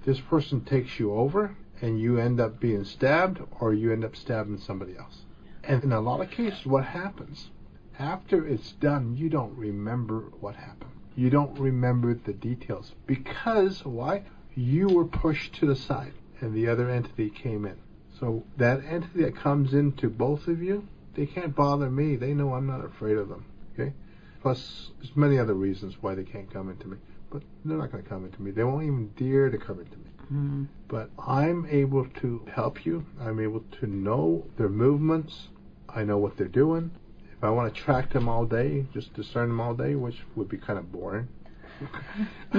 this 0.06 0.20
person 0.20 0.62
takes 0.62 1.00
you 1.00 1.14
over, 1.14 1.56
and 1.82 2.00
you 2.00 2.20
end 2.20 2.40
up 2.40 2.60
being 2.60 2.86
stabbed, 2.86 3.42
or 3.60 3.74
you 3.74 3.92
end 3.92 4.06
up 4.06 4.16
stabbing 4.16 4.60
somebody 4.60 4.96
else. 4.98 5.24
And 5.64 5.84
in 5.84 5.92
a 5.92 6.00
lot 6.00 6.22
of 6.22 6.32
cases, 6.32 6.66
what 6.66 6.86
happens 6.86 7.50
after 8.00 8.48
it's 8.48 8.72
done, 8.74 9.16
you 9.18 9.30
don't 9.30 9.56
remember 9.56 10.22
what 10.40 10.56
happened. 10.56 10.92
You 11.16 11.30
don't 11.30 11.60
remember 11.60 12.14
the 12.14 12.34
details 12.34 12.94
because 13.06 13.86
why? 13.86 14.24
You 14.56 14.88
were 14.88 15.06
pushed 15.06 15.54
to 15.56 15.66
the 15.66 15.76
side, 15.76 16.14
and 16.40 16.54
the 16.54 16.68
other 16.68 16.90
entity 16.90 17.30
came 17.30 17.66
in. 17.66 17.78
So 18.20 18.44
that 18.58 18.84
entity 18.86 19.24
that 19.24 19.36
comes 19.36 19.74
into 19.74 20.10
both 20.10 20.48
of 20.48 20.62
you, 20.62 20.88
they 21.16 21.26
can't 21.26 21.56
bother 21.56 21.90
me. 21.90 22.16
They 22.16 22.34
know 22.34 22.54
I'm 22.54 22.68
not 22.68 22.84
afraid 22.84 23.18
of 23.18 23.30
them. 23.30 23.46
Okay. 23.74 23.94
Plus, 24.42 24.92
there's 25.00 25.16
many 25.16 25.38
other 25.38 25.54
reasons 25.54 25.96
why 26.02 26.16
they 26.16 26.24
can't 26.24 26.52
come 26.52 26.70
into 26.70 26.88
me, 26.88 26.98
but 27.30 27.44
they're 27.64 27.78
not 27.78 27.92
going 27.92 28.04
to 28.04 28.10
come 28.10 28.26
into 28.26 28.42
me. 28.42 28.52
They 28.52 28.64
won't 28.64 28.84
even 28.84 29.12
dare 29.16 29.50
to 29.50 29.58
come 29.58 29.80
into 29.80 29.98
me. 29.98 30.01
Mm-hmm. 30.32 30.64
But 30.88 31.10
I'm 31.20 31.66
able 31.70 32.06
to 32.22 32.46
help 32.54 32.86
you. 32.86 33.06
I'm 33.20 33.40
able 33.40 33.64
to 33.80 33.88
know 33.88 34.46
their 34.58 34.70
movements. 34.70 35.50
I 35.90 36.04
know 36.04 36.18
what 36.18 36.38
they're 36.38 36.48
doing. 36.48 36.92
If 37.38 37.44
I 37.44 37.50
want 37.50 37.74
to 37.74 37.82
track 37.82 38.12
them 38.14 38.30
all 38.30 38.46
day, 38.46 38.86
just 38.94 39.14
discern 39.14 39.50
them 39.50 39.60
all 39.60 39.74
day, 39.74 39.96
which 39.96 40.20
would 40.36 40.48
be 40.48 40.58
kind 40.58 40.80
of 40.80 40.92
boring. 40.92 41.28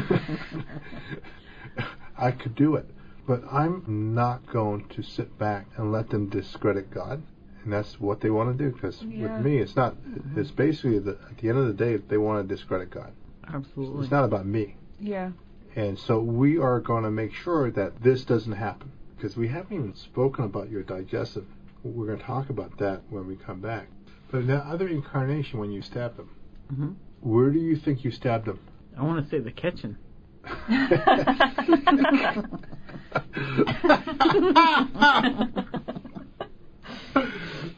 I 2.19 2.31
could 2.33 2.55
do 2.55 2.77
it. 2.77 2.87
But 3.27 3.43
I'm 3.51 3.85
not 4.15 4.47
going 4.47 4.89
to 4.89 5.03
sit 5.03 5.39
back 5.39 5.67
and 5.77 5.93
let 5.93 6.11
them 6.11 6.29
discredit 6.29 6.91
God. 6.91 7.23
And 7.65 7.73
that's 7.73 8.01
what 8.01 8.21
they 8.21 8.31
want 8.31 8.57
to 8.57 8.65
do. 8.65 8.73
Because 8.73 9.03
Yeah. 9.03 9.37
with 9.37 9.45
me, 9.47 9.59
it's 9.59 9.77
not, 9.77 9.97
it's 10.37 10.51
basically, 10.51 10.99
the, 10.99 11.17
at 11.31 11.39
the 11.39 11.49
end 11.49 11.59
of 11.59 11.67
the 11.69 11.73
day, 11.73 11.97
they 11.97 12.19
want 12.19 12.47
to 12.47 12.55
discredit 12.55 12.91
God. 12.91 13.13
Absolutely. 13.47 14.03
It's 14.03 14.11
not 14.11 14.25
about 14.25 14.47
me. 14.47 14.77
Yeah. 14.99 15.31
And 15.75 15.99
so 15.99 16.21
we 16.21 16.59
are 16.59 16.81
going 16.81 17.05
to 17.05 17.11
make 17.11 17.33
sure 17.33 17.71
that 17.71 18.03
this 18.03 18.25
doesn't 18.25 18.53
happen 18.53 18.93
because 19.17 19.37
we 19.37 19.49
haven't 19.49 19.75
even 19.75 19.95
spoken 19.95 20.45
about 20.45 20.71
your 20.71 20.83
digestive. 20.83 21.47
We're 21.83 22.07
going 22.07 22.19
to 22.19 22.25
talk 22.25 22.51
about 22.51 22.77
that 22.79 23.03
when 23.09 23.27
we 23.27 23.37
come 23.37 23.61
back. 23.61 23.89
But 24.31 24.43
in 24.43 24.47
that 24.49 24.67
other 24.67 24.89
incarnation, 24.89 25.59
when 25.59 25.71
you 25.71 25.83
stabbed 25.83 26.17
them, 26.17 26.31
hmm 26.75 26.91
where 27.21 27.51
do 27.51 27.61
you 27.61 27.77
think 27.77 28.03
you 28.03 28.11
stabbed 28.11 28.47
them? 28.47 28.59
I 28.99 29.05
want 29.05 29.25
to 29.25 29.31
say 29.31 29.39
the 29.39 29.53
kitchen. 29.53 29.97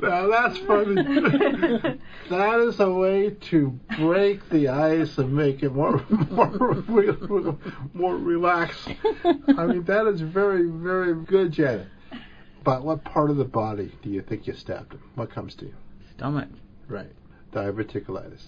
now 0.08 0.26
that's 0.28 0.58
funny. 0.58 0.94
that 2.30 2.60
is 2.60 2.80
a 2.80 2.90
way 2.90 3.30
to 3.30 3.78
break 3.98 4.48
the 4.50 4.68
ice 4.68 5.18
and 5.18 5.34
make 5.34 5.62
it 5.62 5.72
more 5.74 6.04
more 6.30 7.58
more 7.92 8.16
relaxed. 8.16 8.88
I 9.24 9.66
mean, 9.66 9.84
that 9.84 10.06
is 10.06 10.20
very 10.20 10.68
very 10.68 11.14
good, 11.14 11.52
Janet. 11.52 11.88
But 12.62 12.82
what 12.82 13.04
part 13.04 13.30
of 13.30 13.36
the 13.36 13.44
body 13.44 13.92
do 14.02 14.08
you 14.08 14.22
think 14.22 14.46
you 14.46 14.54
stabbed 14.54 14.94
him? 14.94 15.02
What 15.16 15.30
comes 15.30 15.54
to 15.56 15.66
you? 15.66 15.74
Stomach. 16.16 16.48
Right, 16.88 17.12
diverticulitis. 17.52 18.42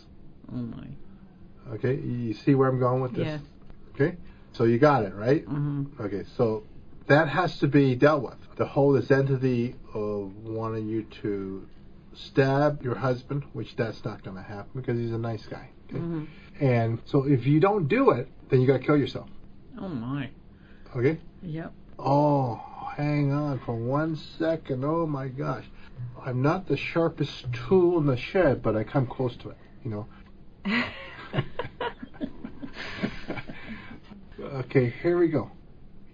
Oh 0.53 0.57
my. 0.57 0.87
Okay, 1.75 1.97
you 1.97 2.33
see 2.33 2.55
where 2.55 2.69
I'm 2.69 2.79
going 2.79 3.03
with 3.03 3.13
this? 3.13 3.27
Yes. 3.27 3.41
Okay, 3.95 4.17
so 4.53 4.65
you 4.65 4.79
got 4.79 5.03
it 5.05 5.15
right. 5.15 5.45
hmm 5.45 5.85
Okay, 6.01 6.25
so 6.37 6.63
that 7.09 7.29
has 7.29 7.59
to 7.59 7.69
be 7.69 7.95
dealt 7.95 8.23
with. 8.23 8.37
The 8.57 8.67
whole 8.67 8.93
this 8.93 9.11
entity 9.11 9.77
of 9.95 10.35
wanting 10.37 10.89
you 10.89 11.05
to 11.23 11.67
stab 12.15 12.83
your 12.83 12.97
husband, 12.97 13.45
which 13.53 13.77
that's 13.77 14.05
not 14.05 14.25
going 14.25 14.37
to 14.37 14.43
happen 14.43 14.71
because 14.75 14.99
he's 14.99 15.13
a 15.13 15.19
nice 15.19 15.45
guy. 15.47 15.71
Okay? 15.89 15.99
hmm 15.99 16.25
And 16.61 17.01
so 17.05 17.25
if 17.25 17.47
you 17.47 17.61
don't 17.61 17.89
do 17.89 18.11
it, 18.11 18.29
then 18.51 18.61
you 18.61 18.67
got 18.67 18.81
to 18.81 18.87
kill 18.87 18.97
yourself. 18.97 19.29
Oh 19.79 19.89
my. 19.89 20.31
Okay? 20.97 21.19
Yep. 21.43 21.73
Oh, 21.99 22.61
hang 22.97 23.33
on 23.33 23.61
for 23.61 23.75
one 23.75 24.17
second. 24.39 24.85
Oh 24.85 25.07
my 25.07 25.29
gosh. 25.29 25.65
I'm 26.25 26.43
not 26.43 26.67
the 26.67 26.77
sharpest 26.77 27.47
tool 27.53 27.99
in 27.99 28.07
the 28.07 28.17
shed, 28.17 28.63
but 28.63 28.77
I 28.77 28.85
come 28.85 29.07
close 29.07 29.37
to 29.39 29.51
it, 29.51 29.59
you 29.85 29.91
know. 29.91 30.07
okay, 34.41 34.95
here 35.03 35.19
we 35.19 35.29
go. 35.29 35.51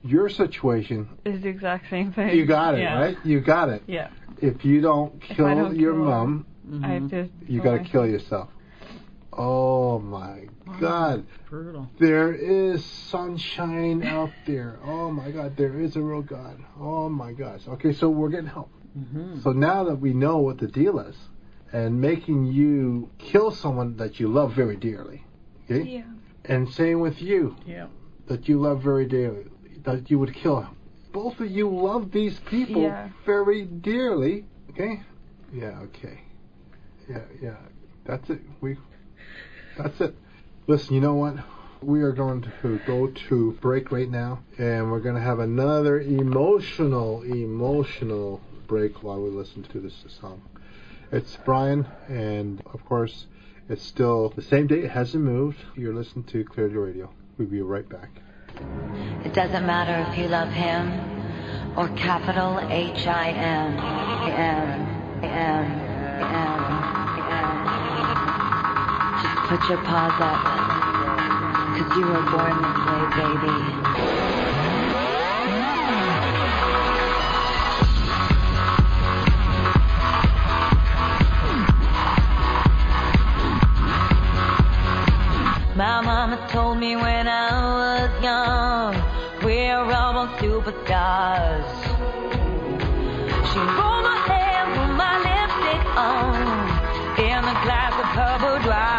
Your 0.04 0.28
situation, 0.28 1.08
is 1.24 1.42
the 1.42 1.48
exact 1.48 1.88
same 1.88 2.12
thing. 2.12 2.36
you 2.36 2.44
got 2.46 2.74
it, 2.74 2.80
Yeah. 2.80 2.98
right? 3.00 3.16
You 3.24 3.40
got 3.40 3.68
it. 3.68 3.82
Yeah. 3.86 4.08
If 4.40 4.64
you 4.64 4.80
don't 4.80 5.20
kill 5.20 5.46
don't 5.46 5.76
your 5.76 5.92
kill- 5.94 6.04
mom, 6.04 6.46
hmm 6.68 6.84
I 6.84 6.88
have 6.94 7.10
to. 7.10 7.28
you 7.46 7.60
got 7.60 7.72
to 7.78 7.84
kill 7.84 8.06
yourself. 8.06 8.48
Oh 9.32 9.98
my 9.98 10.46
God. 10.80 11.24
Brutal. 11.48 11.88
There 11.98 12.32
is 12.32 12.84
sunshine 12.84 14.02
out 14.02 14.30
there. 14.46 14.78
Oh 14.84 15.10
my 15.10 15.30
God. 15.30 15.56
There 15.56 15.80
is 15.80 15.96
a 15.96 16.02
real 16.02 16.22
God. 16.22 16.58
Oh 16.78 17.08
my 17.08 17.32
gosh. 17.32 17.66
Okay, 17.68 17.92
so 17.92 18.10
we're 18.10 18.28
getting 18.28 18.46
help. 18.48 18.70
hmm 18.94 19.38
So 19.40 19.52
now 19.52 19.84
that 19.84 19.96
we 19.96 20.12
know 20.12 20.38
what 20.38 20.58
the 20.58 20.66
deal 20.66 20.98
is, 20.98 21.16
and 21.72 22.00
making 22.00 22.46
you 22.46 23.08
kill 23.18 23.50
someone 23.50 23.96
that 23.96 24.20
you 24.20 24.28
love 24.28 24.52
very 24.52 24.76
dearly, 24.76 25.24
okay? 25.64 25.88
Yeah. 25.88 26.02
And 26.44 26.68
same 26.68 27.00
with 27.00 27.22
you, 27.22 27.56
Yeah. 27.66 27.86
that 28.26 28.46
you 28.48 28.60
love 28.60 28.82
very 28.82 29.06
dearly, 29.06 29.46
that 29.84 30.10
you 30.10 30.18
would 30.18 30.34
kill 30.34 30.60
him. 30.60 30.76
Both 31.12 31.40
of 31.40 31.50
you 31.50 31.68
love 31.68 32.10
these 32.10 32.38
people 32.40 32.82
Yeah. 32.82 33.08
very 33.26 33.64
dearly, 33.64 34.44
okay? 34.70 35.02
Yeah, 35.52 35.78
okay. 35.82 36.20
Yeah, 37.08 37.22
yeah. 37.40 37.56
That's 38.04 38.30
it. 38.30 38.40
We. 38.60 38.76
That's 39.76 40.00
it. 40.00 40.14
Listen, 40.66 40.94
you 40.94 41.00
know 41.00 41.14
what? 41.14 41.36
We 41.82 42.02
are 42.02 42.12
going 42.12 42.42
to 42.62 42.78
go 42.86 43.08
to 43.28 43.52
break 43.60 43.90
right 43.90 44.08
now, 44.08 44.40
and 44.56 44.90
we're 44.90 45.00
going 45.00 45.16
to 45.16 45.20
have 45.20 45.40
another 45.40 46.00
emotional, 46.00 47.22
emotional 47.22 48.40
break 48.68 49.02
while 49.02 49.20
we 49.20 49.30
listen 49.30 49.64
to 49.64 49.80
this 49.80 50.04
song. 50.20 50.42
It's 51.10 51.36
Brian, 51.44 51.86
and 52.08 52.62
of 52.72 52.84
course, 52.86 53.26
it's 53.68 53.82
still 53.82 54.30
the 54.30 54.42
same 54.42 54.66
date. 54.68 54.84
It 54.84 54.90
hasn't 54.92 55.22
moved. 55.22 55.58
You're 55.76 55.94
listening 55.94 56.24
to 56.26 56.44
Clearly 56.44 56.76
Radio. 56.76 57.10
We'll 57.36 57.48
be 57.48 57.60
right 57.60 57.88
back. 57.88 58.10
It 59.24 59.32
doesn't 59.34 59.66
matter 59.66 60.10
if 60.10 60.18
you 60.18 60.28
love 60.28 60.50
him 60.50 61.00
or 61.76 61.88
capital 61.96 62.60
H 62.70 63.06
I 63.06 63.30
M 63.30 63.78
M 64.28 64.86
M 65.22 65.64
M 66.22 66.62
M. 67.30 67.52
Just 69.22 69.36
put 69.48 69.68
your 69.68 69.82
paws 69.84 70.20
up, 70.20 70.42
cause 71.76 71.96
you 71.96 72.06
were 72.06 72.26
born 72.30 72.56
this 72.62 72.78
way, 72.86 73.02
baby. 73.16 74.21
My 85.74 86.02
mama 86.02 86.36
told 86.50 86.76
me 86.76 86.96
when 86.96 87.26
I 87.26 87.48
was 87.80 88.22
young, 88.22 88.94
we're 89.42 89.78
all 89.78 90.12
born 90.12 90.28
superstars. 90.38 91.64
She 93.48 93.58
rolled 93.58 94.04
my 94.04 94.18
hair, 94.28 94.66
put 94.76 94.92
my 95.00 95.16
lipstick 95.24 95.84
on, 95.96 96.36
in 97.18 97.38
a 97.38 97.56
glass 97.64 97.94
of 97.98 98.08
her 98.18 98.38
boudoir. 98.38 98.91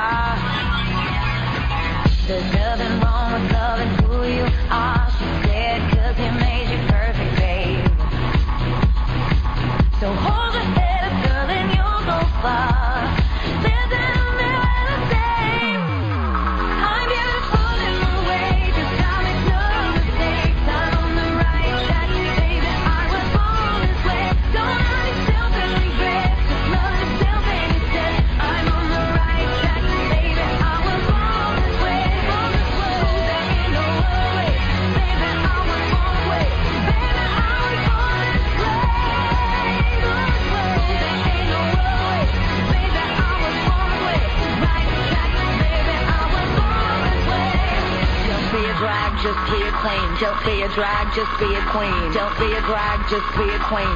Just 49.23 49.39
be 49.49 49.62
a 49.63 49.71
queen. 49.79 50.09
Don't 50.19 50.43
be 50.43 50.63
a 50.63 50.69
drag, 50.75 51.15
just 51.15 51.31
be 51.39 51.55
a 51.55 51.63
queen. 51.71 52.12
Don't 52.12 52.38
be 52.38 52.51
a 52.51 52.62
drag, 52.67 52.99
just 53.09 53.25
be 53.39 53.47
a 53.47 53.59
queen. 53.71 53.95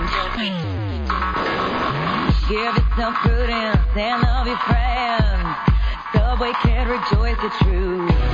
Give 2.48 2.74
yourself 2.74 3.14
prudence 3.16 3.98
and 3.98 4.24
love 4.24 4.48
your 4.48 4.58
friends. 4.64 5.58
Subway 6.14 6.54
kid, 6.64 6.88
rejoice 6.88 7.36
the 7.44 7.52
truth. 7.60 8.27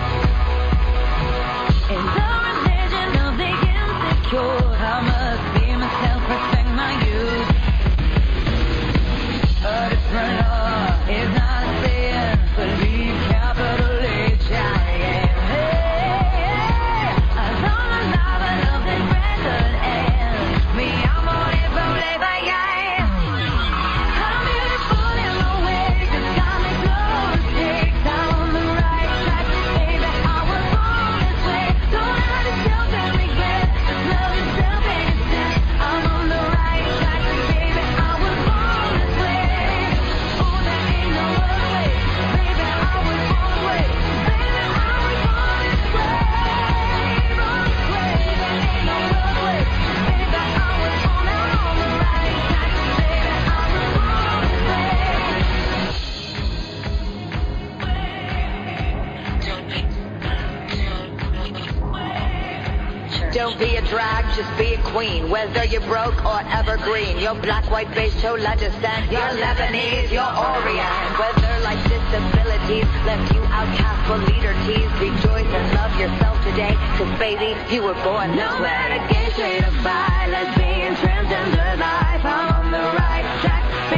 Queen. 65.44 65.54
Whether 65.54 65.66
you're 65.72 65.82
broke 65.82 66.26
or 66.26 66.42
evergreen, 66.48 67.20
your 67.20 67.36
black, 67.36 67.70
white, 67.70 67.94
beige, 67.94 68.14
chola 68.22 68.56
descent, 68.56 69.12
you're 69.12 69.22
Lebanese, 69.22 70.12
you're 70.12 70.24
Orient. 70.24 71.20
Whether 71.20 71.60
life's 71.64 71.84
disabilities 71.90 72.88
left 73.06 73.34
you 73.34 73.42
outcast 73.52 74.08
for 74.08 74.18
leader 74.18 74.54
teased, 74.66 74.94
rejoice 75.00 75.48
and 75.48 75.74
love 75.76 76.00
yourself 76.00 76.44
today, 76.44 76.76
cause 76.98 77.20
baby, 77.20 77.56
you 77.74 77.84
were 77.84 77.98
born. 78.04 78.36
No 78.36 78.60
matter 78.60 79.00
gay, 79.14 79.30
straight 79.34 79.64
or 79.64 79.72
bi, 79.84 80.28
lesbian, 80.28 80.96
transgender 80.96 81.80
life, 81.80 82.26
I'm 82.26 82.66
on 82.66 82.72
the 82.72 82.78
right 82.78 83.26
track, 83.42 83.93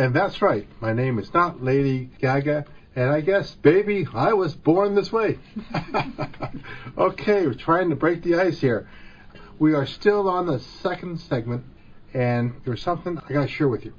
And 0.00 0.14
that's 0.14 0.40
right. 0.40 0.66
My 0.80 0.94
name 0.94 1.18
is 1.18 1.34
not 1.34 1.62
Lady 1.62 2.08
Gaga. 2.20 2.64
And 2.96 3.10
I 3.10 3.20
guess, 3.20 3.54
baby, 3.56 4.08
I 4.14 4.32
was 4.32 4.54
born 4.54 4.94
this 4.94 5.12
way. 5.12 5.38
okay, 6.98 7.46
we're 7.46 7.52
trying 7.52 7.90
to 7.90 7.96
break 7.96 8.22
the 8.22 8.36
ice 8.36 8.62
here. 8.62 8.88
We 9.58 9.74
are 9.74 9.84
still 9.84 10.26
on 10.26 10.46
the 10.46 10.58
second 10.58 11.20
segment, 11.20 11.66
and 12.14 12.62
there's 12.64 12.80
something 12.80 13.18
I 13.18 13.30
got 13.30 13.42
to 13.42 13.48
share 13.48 13.68
with 13.68 13.84
you. 13.84 13.92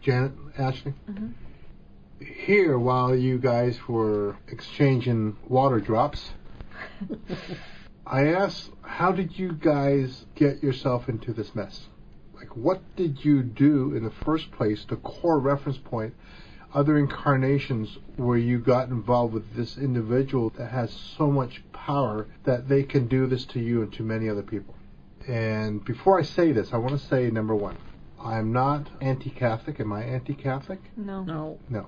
Janet, 0.00 0.30
Ashley? 0.56 0.94
Mhm. 1.10 1.32
Here, 2.20 2.78
while 2.78 3.16
you 3.16 3.38
guys 3.38 3.88
were 3.88 4.36
exchanging 4.46 5.36
water 5.48 5.80
drops, 5.80 6.30
I 8.06 8.28
asked, 8.28 8.70
how 8.82 9.10
did 9.10 9.36
you 9.36 9.54
guys 9.54 10.24
get 10.36 10.62
yourself 10.62 11.08
into 11.08 11.32
this 11.32 11.52
mess? 11.56 11.88
Like, 12.58 12.64
what 12.64 12.96
did 12.96 13.24
you 13.24 13.42
do 13.42 13.94
in 13.94 14.04
the 14.04 14.10
first 14.24 14.50
place, 14.52 14.84
the 14.88 14.96
core 14.96 15.38
reference 15.38 15.78
point, 15.78 16.14
other 16.74 16.98
incarnations 16.98 17.98
where 18.16 18.36
you 18.36 18.58
got 18.58 18.88
involved 18.88 19.32
with 19.32 19.54
this 19.54 19.78
individual 19.78 20.50
that 20.58 20.70
has 20.70 20.92
so 21.16 21.30
much 21.30 21.62
power 21.72 22.26
that 22.44 22.68
they 22.68 22.82
can 22.82 23.06
do 23.06 23.26
this 23.26 23.44
to 23.46 23.60
you 23.60 23.82
and 23.82 23.92
to 23.94 24.02
many 24.02 24.28
other 24.28 24.42
people? 24.42 24.74
And 25.26 25.84
before 25.84 26.18
I 26.18 26.22
say 26.22 26.52
this, 26.52 26.72
I 26.72 26.78
want 26.78 26.98
to 27.00 27.06
say 27.06 27.30
number 27.30 27.54
one, 27.54 27.76
I'm 28.20 28.52
not 28.52 28.88
anti 29.00 29.30
Catholic. 29.30 29.78
Am 29.80 29.92
I 29.92 30.02
anti 30.02 30.34
Catholic? 30.34 30.80
No. 30.96 31.22
No. 31.22 31.58
No. 31.68 31.86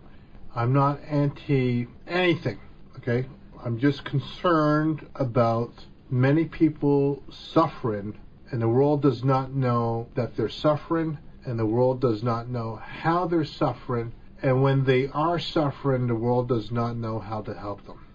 I'm 0.55 0.73
not 0.73 1.01
anti 1.05 1.89
anything, 2.07 2.59
okay? 2.99 3.27
I'm 3.65 3.79
just 3.79 4.05
concerned 4.05 5.07
about 5.14 5.73
many 6.11 6.45
people 6.45 7.23
suffering, 7.31 8.18
and 8.51 8.61
the 8.61 8.68
world 8.68 9.03
does 9.03 9.22
not 9.24 9.53
know 9.53 10.09
that 10.14 10.36
they're 10.36 10.48
suffering, 10.48 11.18
and 11.44 11.59
the 11.59 11.66
world 11.66 12.01
does 12.01 12.22
not 12.22 12.48
know 12.48 12.76
how 12.76 13.26
they're 13.26 13.44
suffering, 13.44 14.12
and 14.42 14.62
when 14.62 14.84
they 14.84 15.09
are 15.09 15.38
suffering, 15.38 16.07
the 16.07 16.14
world 16.14 16.48
does 16.48 16.70
not 16.70 16.96
know 16.96 17.18
how 17.18 17.42
to 17.42 17.55
help 17.55 17.84
them. 17.86 18.07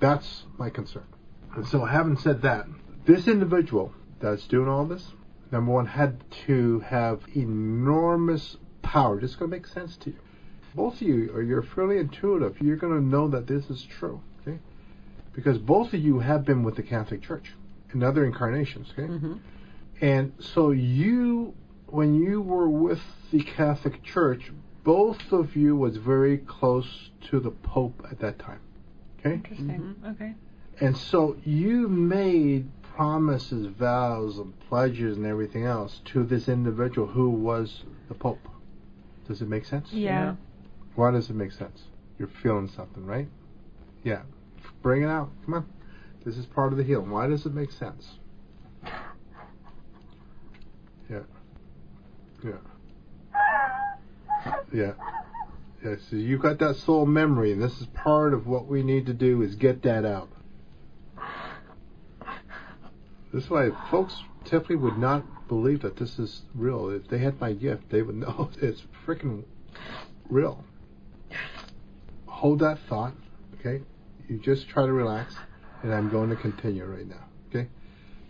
That's 0.00 0.44
my 0.58 0.70
concern. 0.70 1.06
And 1.54 1.66
so, 1.66 1.84
having 1.84 2.16
said 2.16 2.42
that, 2.42 2.66
this 3.06 3.28
individual 3.28 3.92
that's 4.20 4.46
doing 4.46 4.68
all 4.68 4.84
this, 4.84 5.06
number 5.50 5.72
one, 5.72 5.86
had 5.86 6.22
to 6.46 6.80
have 6.80 7.22
enormous 7.34 8.56
power. 8.82 9.20
This 9.20 9.30
is 9.30 9.36
going 9.36 9.50
to 9.50 9.56
make 9.56 9.66
sense 9.66 9.96
to 9.98 10.10
you 10.10 10.16
both 10.74 10.94
of 10.94 11.02
you 11.02 11.32
are 11.34 11.42
you're 11.42 11.62
fairly 11.62 11.98
intuitive. 11.98 12.60
You're 12.60 12.76
going 12.76 12.94
to 12.94 13.04
know 13.04 13.28
that 13.28 13.46
this 13.46 13.68
is 13.70 13.82
true, 13.82 14.20
okay? 14.40 14.58
Because 15.32 15.58
both 15.58 15.92
of 15.94 16.00
you 16.00 16.20
have 16.20 16.44
been 16.44 16.62
with 16.62 16.76
the 16.76 16.82
Catholic 16.82 17.22
Church 17.22 17.52
in 17.92 18.02
other 18.02 18.24
incarnations, 18.24 18.92
okay? 18.92 19.06
hmm 19.06 19.34
And 20.00 20.32
so 20.38 20.70
you, 20.70 21.54
when 21.86 22.14
you 22.14 22.40
were 22.40 22.68
with 22.68 23.00
the 23.30 23.42
Catholic 23.42 24.02
Church, 24.02 24.50
both 24.82 25.32
of 25.32 25.56
you 25.56 25.76
was 25.76 25.98
very 25.98 26.38
close 26.38 27.10
to 27.28 27.38
the 27.40 27.50
Pope 27.50 28.06
at 28.10 28.18
that 28.20 28.38
time, 28.38 28.60
okay? 29.18 29.34
Interesting. 29.34 29.68
Mm-hmm. 29.68 30.06
Okay. 30.10 30.34
And 30.80 30.96
so 30.96 31.36
you 31.44 31.88
made 31.88 32.70
promises, 32.82 33.66
vows, 33.66 34.38
and 34.38 34.58
pledges, 34.60 35.18
and 35.18 35.26
everything 35.26 35.66
else 35.66 36.00
to 36.06 36.24
this 36.24 36.48
individual 36.48 37.06
who 37.06 37.28
was 37.28 37.84
the 38.08 38.14
Pope. 38.14 38.48
Does 39.28 39.42
it 39.42 39.48
make 39.48 39.66
sense? 39.66 39.92
Yeah. 39.92 40.36
Why 40.94 41.10
does 41.10 41.28
it 41.28 41.36
make 41.36 41.52
sense? 41.52 41.82
You're 42.18 42.28
feeling 42.42 42.68
something, 42.68 43.04
right? 43.04 43.28
Yeah. 44.02 44.22
Bring 44.82 45.02
it 45.02 45.08
out. 45.08 45.30
Come 45.44 45.54
on. 45.54 45.66
This 46.24 46.36
is 46.36 46.46
part 46.46 46.72
of 46.72 46.78
the 46.78 46.84
healing. 46.84 47.10
Why 47.10 47.26
does 47.26 47.46
it 47.46 47.54
make 47.54 47.70
sense? 47.70 48.18
Yeah. 51.08 51.20
Yeah. 52.44 52.52
Yeah. 54.72 54.92
Yeah. 55.84 55.96
So 56.08 56.16
you've 56.16 56.42
got 56.42 56.58
that 56.58 56.76
soul 56.76 57.06
memory, 57.06 57.52
and 57.52 57.62
this 57.62 57.80
is 57.80 57.86
part 57.86 58.34
of 58.34 58.46
what 58.46 58.66
we 58.66 58.82
need 58.82 59.06
to 59.06 59.14
do 59.14 59.42
is 59.42 59.54
get 59.54 59.82
that 59.82 60.04
out. 60.04 60.28
This 63.32 63.44
is 63.44 63.50
why 63.50 63.70
folks 63.90 64.22
typically 64.44 64.76
would 64.76 64.98
not 64.98 65.48
believe 65.48 65.82
that 65.82 65.96
this 65.96 66.18
is 66.18 66.42
real. 66.54 66.88
If 66.90 67.08
they 67.08 67.18
had 67.18 67.40
my 67.40 67.52
gift, 67.52 67.90
they 67.90 68.02
would 68.02 68.16
know 68.16 68.50
it's 68.60 68.82
freaking 69.06 69.44
real. 70.28 70.64
hold 72.26 72.60
that 72.60 72.78
thought, 72.88 73.12
okay? 73.58 73.82
You 74.28 74.38
just 74.38 74.68
try 74.68 74.86
to 74.86 74.92
relax, 74.92 75.34
and 75.82 75.92
I'm 75.92 76.08
going 76.08 76.30
to 76.30 76.36
continue 76.36 76.84
right 76.84 77.06
now, 77.06 77.24
okay? 77.48 77.68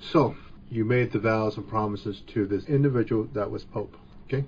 So, 0.01 0.35
you 0.71 0.85
made 0.85 1.13
the 1.13 1.19
vows 1.19 1.57
and 1.57 1.69
promises 1.69 2.23
to 2.29 2.47
this 2.47 2.65
individual 2.65 3.29
that 3.35 3.51
was 3.51 3.65
Pope, 3.65 3.97
okay? 4.33 4.45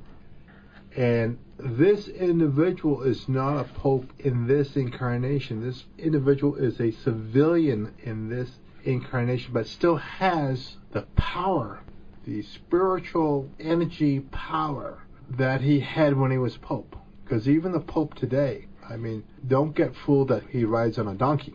And 0.96 1.38
this 1.58 2.08
individual 2.08 3.02
is 3.02 3.28
not 3.28 3.58
a 3.58 3.64
Pope 3.64 4.12
in 4.18 4.46
this 4.46 4.76
incarnation. 4.76 5.62
This 5.62 5.84
individual 5.98 6.56
is 6.56 6.80
a 6.80 6.90
civilian 6.90 7.94
in 8.02 8.28
this 8.28 8.50
incarnation, 8.84 9.52
but 9.52 9.66
still 9.66 9.96
has 9.96 10.76
the 10.92 11.02
power, 11.16 11.80
the 12.24 12.42
spiritual 12.42 13.48
energy 13.58 14.20
power 14.20 15.02
that 15.30 15.62
he 15.62 15.80
had 15.80 16.16
when 16.16 16.30
he 16.30 16.38
was 16.38 16.56
Pope. 16.58 16.96
Because 17.24 17.48
even 17.48 17.72
the 17.72 17.80
Pope 17.80 18.14
today, 18.14 18.66
I 18.88 18.96
mean, 18.96 19.24
don't 19.46 19.74
get 19.74 19.96
fooled 19.96 20.28
that 20.28 20.42
he 20.50 20.64
rides 20.64 20.98
on 20.98 21.08
a 21.08 21.14
donkey. 21.14 21.54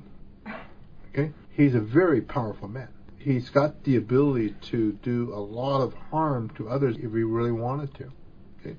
Okay? 1.09 1.31
He's 1.51 1.75
a 1.75 1.79
very 1.79 2.21
powerful 2.21 2.67
man. 2.67 2.89
He's 3.27 3.49
got 3.49 3.83
the 3.83 3.97
ability 3.97 4.55
to 4.71 4.93
do 5.03 5.33
a 5.33 5.39
lot 5.39 5.81
of 5.81 5.93
harm 6.11 6.49
to 6.55 6.69
others 6.69 6.95
if 6.95 7.01
he 7.03 7.23
really 7.23 7.51
wanted 7.51 7.93
to. 7.95 8.11
Okay? 8.61 8.77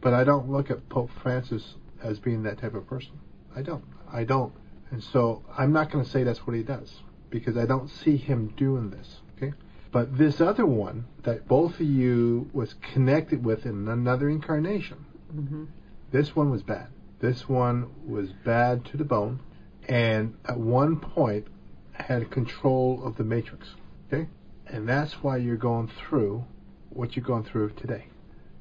But 0.00 0.14
I 0.14 0.24
don't 0.24 0.50
look 0.50 0.68
at 0.70 0.88
Pope 0.88 1.10
Francis 1.22 1.76
as 2.02 2.18
being 2.18 2.42
that 2.42 2.58
type 2.58 2.74
of 2.74 2.88
person. 2.88 3.12
I 3.54 3.62
don't. 3.62 3.84
I 4.12 4.24
don't. 4.24 4.52
And 4.90 5.00
so 5.00 5.44
I'm 5.56 5.72
not 5.72 5.92
going 5.92 6.04
to 6.04 6.10
say 6.10 6.24
that's 6.24 6.44
what 6.44 6.56
he 6.56 6.64
does 6.64 6.92
because 7.30 7.56
I 7.56 7.66
don't 7.66 7.88
see 7.88 8.16
him 8.16 8.52
doing 8.56 8.90
this. 8.90 9.20
Okay? 9.36 9.52
But 9.92 10.18
this 10.18 10.40
other 10.40 10.66
one 10.66 11.06
that 11.22 11.46
both 11.46 11.74
of 11.74 11.86
you 11.86 12.50
was 12.52 12.74
connected 12.92 13.44
with 13.44 13.64
in 13.64 13.86
another 13.88 14.28
incarnation, 14.28 15.06
Mm-hmm. 15.34 15.64
this 16.12 16.34
one 16.36 16.50
was 16.50 16.62
bad. 16.62 16.88
This 17.20 17.48
one 17.48 17.90
was 18.06 18.30
bad 18.44 18.84
to 18.86 18.96
the 18.96 19.04
bone, 19.04 19.40
and 19.88 20.34
at 20.48 20.58
one 20.58 21.00
point 21.00 21.46
had 21.92 22.30
control 22.30 23.02
of 23.04 23.16
the 23.16 23.24
matrix. 23.24 23.68
Okay, 24.06 24.28
and 24.66 24.88
that's 24.88 25.22
why 25.22 25.36
you're 25.36 25.56
going 25.56 25.88
through 25.88 26.44
what 26.90 27.16
you're 27.16 27.24
going 27.24 27.44
through 27.44 27.70
today, 27.70 28.06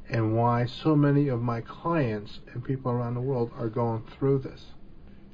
and 0.10 0.36
why 0.36 0.66
so 0.66 0.96
many 0.96 1.28
of 1.28 1.42
my 1.42 1.62
clients 1.62 2.40
and 2.54 2.64
people 2.64 2.92
around 2.92 3.14
the 3.14 3.22
world 3.22 3.52
are 3.58 3.70
going 3.70 4.04
through 4.18 4.40
this, 4.40 4.66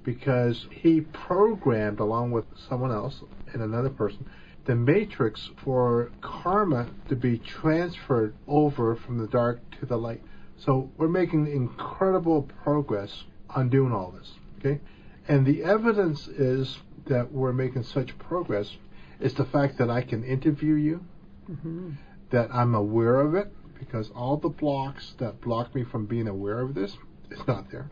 because 0.03 0.67
he 0.71 1.01
programmed 1.01 1.99
along 1.99 2.31
with 2.31 2.45
someone 2.67 2.91
else 2.91 3.21
and 3.53 3.61
another 3.61 3.89
person 3.89 4.25
the 4.69 4.75
matrix 4.75 5.49
for 5.63 6.11
karma 6.21 6.87
to 7.07 7.15
be 7.15 7.39
transferred 7.39 8.35
over 8.47 8.95
from 8.95 9.17
the 9.17 9.25
dark 9.25 9.59
to 9.79 9.85
the 9.87 9.97
light. 9.97 10.21
So 10.57 10.91
we're 10.95 11.07
making 11.07 11.47
incredible 11.47 12.43
progress 12.63 13.23
on 13.49 13.69
doing 13.69 13.91
all 13.91 14.11
this. 14.11 14.31
Okay? 14.59 14.79
And 15.27 15.43
the 15.43 15.63
evidence 15.63 16.27
is 16.27 16.77
that 17.07 17.31
we're 17.31 17.51
making 17.51 17.81
such 17.81 18.15
progress 18.19 18.77
is 19.19 19.33
the 19.33 19.45
fact 19.45 19.77
that 19.77 19.89
I 19.89 20.01
can 20.01 20.23
interview 20.23 20.75
you, 20.75 21.05
Mm-hmm. 21.49 21.91
that 22.29 22.49
I'm 22.53 22.75
aware 22.75 23.21
of 23.21 23.33
it, 23.33 23.51
because 23.79 24.11
all 24.11 24.37
the 24.37 24.49
blocks 24.49 25.13
that 25.17 25.41
block 25.41 25.73
me 25.73 25.83
from 25.83 26.05
being 26.05 26.27
aware 26.27 26.59
of 26.59 26.75
this 26.75 26.95
is 27.31 27.39
not 27.47 27.71
there. 27.71 27.89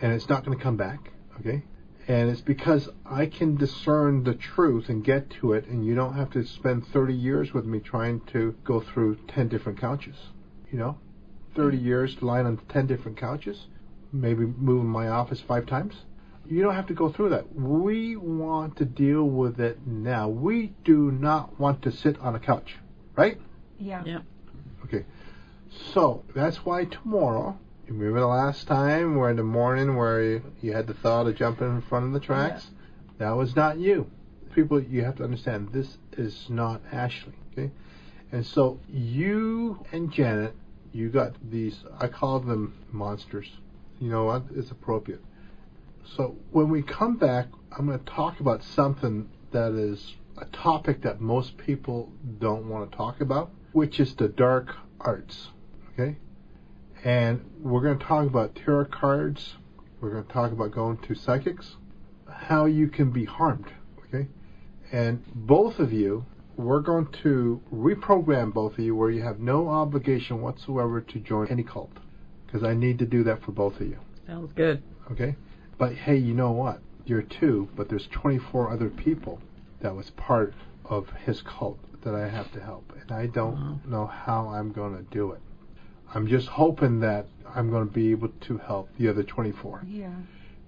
And 0.00 0.12
it's 0.12 0.28
not 0.28 0.44
going 0.44 0.56
to 0.58 0.62
come 0.62 0.76
back. 0.76 1.12
Okay? 1.38 1.62
And 2.08 2.28
it's 2.28 2.40
because 2.40 2.88
I 3.06 3.26
can 3.26 3.54
discern 3.56 4.24
the 4.24 4.34
truth 4.34 4.88
and 4.88 5.04
get 5.04 5.30
to 5.40 5.52
it, 5.52 5.66
and 5.66 5.84
you 5.86 5.94
don't 5.94 6.14
have 6.14 6.30
to 6.30 6.44
spend 6.44 6.86
30 6.88 7.14
years 7.14 7.52
with 7.54 7.64
me 7.66 7.78
trying 7.78 8.20
to 8.32 8.56
go 8.64 8.80
through 8.80 9.18
10 9.28 9.46
different 9.48 9.78
couches. 9.80 10.16
You 10.72 10.78
know? 10.78 10.98
30 11.54 11.76
years 11.76 12.20
lying 12.20 12.46
on 12.46 12.56
10 12.68 12.86
different 12.88 13.16
couches, 13.16 13.66
maybe 14.12 14.44
moving 14.44 14.88
my 14.88 15.08
office 15.08 15.40
five 15.40 15.66
times. 15.66 15.94
You 16.50 16.62
don't 16.62 16.74
have 16.74 16.88
to 16.88 16.94
go 16.94 17.10
through 17.12 17.28
that. 17.28 17.54
We 17.54 18.16
want 18.16 18.76
to 18.78 18.84
deal 18.84 19.22
with 19.22 19.60
it 19.60 19.86
now. 19.86 20.28
We 20.28 20.74
do 20.82 21.12
not 21.12 21.60
want 21.60 21.82
to 21.82 21.92
sit 21.92 22.18
on 22.18 22.34
a 22.34 22.40
couch, 22.40 22.74
right? 23.14 23.40
Yeah. 23.78 24.02
Yeah. 24.04 24.20
Okay. 24.84 25.04
So 25.94 26.24
that's 26.34 26.64
why 26.64 26.86
tomorrow, 26.86 27.56
you 27.86 27.94
remember 27.94 28.18
the 28.18 28.26
last 28.26 28.66
time 28.66 29.14
where 29.14 29.30
in 29.30 29.36
the 29.36 29.44
morning 29.44 29.94
where 29.94 30.22
you, 30.24 30.42
you 30.60 30.72
had 30.72 30.88
the 30.88 30.94
thought 30.94 31.28
of 31.28 31.36
jumping 31.36 31.68
in 31.68 31.82
front 31.82 32.06
of 32.06 32.12
the 32.12 32.18
tracks? 32.18 32.68
That 33.18 33.30
was 33.30 33.54
not 33.54 33.78
you. 33.78 34.10
People, 34.52 34.82
you 34.82 35.04
have 35.04 35.16
to 35.18 35.24
understand, 35.24 35.68
this 35.72 35.98
is 36.16 36.46
not 36.48 36.80
Ashley, 36.90 37.34
okay? 37.52 37.70
And 38.32 38.44
so 38.44 38.80
you 38.88 39.86
and 39.92 40.12
Janet, 40.12 40.56
you 40.92 41.10
got 41.10 41.34
these, 41.48 41.84
I 42.00 42.08
call 42.08 42.40
them 42.40 42.74
monsters. 42.90 43.48
You 44.00 44.10
know 44.10 44.24
what? 44.24 44.42
It's 44.56 44.72
appropriate. 44.72 45.22
So 46.04 46.36
when 46.50 46.68
we 46.68 46.82
come 46.82 47.16
back, 47.16 47.48
I'm 47.76 47.86
going 47.86 47.98
to 47.98 48.04
talk 48.04 48.40
about 48.40 48.62
something 48.62 49.28
that 49.52 49.72
is 49.72 50.14
a 50.38 50.44
topic 50.46 51.02
that 51.02 51.20
most 51.20 51.56
people 51.56 52.12
don't 52.38 52.68
want 52.68 52.90
to 52.90 52.96
talk 52.96 53.20
about, 53.20 53.50
which 53.72 54.00
is 54.00 54.14
the 54.14 54.28
dark 54.28 54.74
arts. 55.00 55.48
Okay? 55.92 56.16
And 57.04 57.44
we're 57.60 57.82
going 57.82 57.98
to 57.98 58.04
talk 58.04 58.26
about 58.26 58.54
tarot 58.54 58.86
cards. 58.86 59.54
We're 60.00 60.10
going 60.10 60.24
to 60.24 60.32
talk 60.32 60.52
about 60.52 60.72
going 60.72 60.98
to 60.98 61.14
psychics, 61.14 61.76
how 62.28 62.64
you 62.64 62.88
can 62.88 63.10
be 63.10 63.24
harmed. 63.24 63.70
Okay? 64.06 64.28
And 64.92 65.22
both 65.34 65.78
of 65.78 65.92
you, 65.92 66.24
we're 66.56 66.80
going 66.80 67.06
to 67.22 67.62
reprogram 67.72 68.52
both 68.52 68.74
of 68.74 68.80
you 68.80 68.94
where 68.96 69.10
you 69.10 69.22
have 69.22 69.38
no 69.38 69.68
obligation 69.68 70.40
whatsoever 70.40 71.00
to 71.00 71.18
join 71.20 71.48
any 71.48 71.62
cult. 71.62 71.92
Because 72.46 72.64
I 72.64 72.74
need 72.74 72.98
to 72.98 73.06
do 73.06 73.22
that 73.24 73.42
for 73.42 73.52
both 73.52 73.80
of 73.80 73.86
you. 73.86 73.98
Sounds 74.26 74.52
good. 74.52 74.82
Okay? 75.12 75.36
But 75.80 75.94
hey, 75.94 76.16
you 76.18 76.34
know 76.34 76.52
what? 76.52 76.82
You're 77.06 77.22
two, 77.22 77.70
but 77.74 77.88
there's 77.88 78.06
24 78.08 78.70
other 78.70 78.90
people 78.90 79.40
that 79.80 79.96
was 79.96 80.10
part 80.10 80.52
of 80.84 81.08
his 81.24 81.40
cult 81.40 81.78
that 82.02 82.14
I 82.14 82.28
have 82.28 82.52
to 82.52 82.60
help. 82.60 82.92
And 83.00 83.10
I 83.10 83.26
don't 83.28 83.54
Wow. 83.54 83.80
know 83.86 84.06
how 84.06 84.48
I'm 84.48 84.72
going 84.72 84.94
to 84.94 85.02
do 85.10 85.32
it. 85.32 85.40
I'm 86.14 86.26
just 86.26 86.48
hoping 86.48 87.00
that 87.00 87.28
I'm 87.54 87.70
going 87.70 87.88
to 87.88 87.92
be 87.92 88.10
able 88.10 88.28
to 88.28 88.58
help 88.58 88.90
the 88.98 89.08
other 89.08 89.22
24 89.22 89.84
Yeah. 89.88 90.10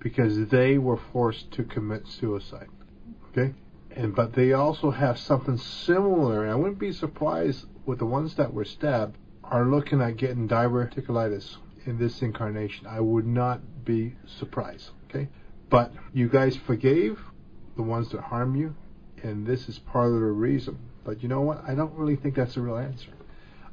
because 0.01 0.49
they 0.49 0.79
were 0.79 0.97
forced 0.97 1.51
to 1.53 1.63
commit 1.65 2.07
suicide. 2.09 2.69
Okay? 3.31 3.53
And 3.95 4.15
but 4.15 4.33
they 4.33 4.55
also 4.55 4.91
have 4.93 5.19
something 5.19 5.59
similar. 5.59 6.45
And 6.45 6.53
I 6.53 6.55
wouldn't 6.55 6.79
be 6.79 6.91
surprised 6.93 7.67
with 7.85 7.99
the 7.99 8.07
ones 8.07 8.37
that 8.37 8.55
were 8.55 8.65
stabbed 8.65 9.19
are 9.45 9.67
looking 9.67 10.01
at 10.01 10.17
getting 10.17 10.49
diverticulitis 10.49 11.57
in 11.85 11.99
this 11.99 12.23
incarnation. 12.23 12.87
I 12.87 13.01
would 13.01 13.27
not 13.27 13.85
be 13.85 14.15
surprised. 14.25 14.91
Okay? 15.13 15.29
But 15.71 15.93
you 16.13 16.29
guys 16.29 16.57
forgave 16.57 17.19
the 17.77 17.83
ones 17.83 18.11
that 18.11 18.21
harm 18.21 18.57
you, 18.57 18.75
and 19.23 19.47
this 19.47 19.69
is 19.69 19.79
part 19.79 20.09
of 20.09 20.21
the 20.21 20.27
reason. 20.27 20.79
But 21.05 21.23
you 21.23 21.29
know 21.29 21.41
what? 21.41 21.63
I 21.67 21.75
don't 21.75 21.95
really 21.95 22.17
think 22.17 22.35
that's 22.35 22.55
the 22.55 22.61
real 22.61 22.77
answer. 22.77 23.11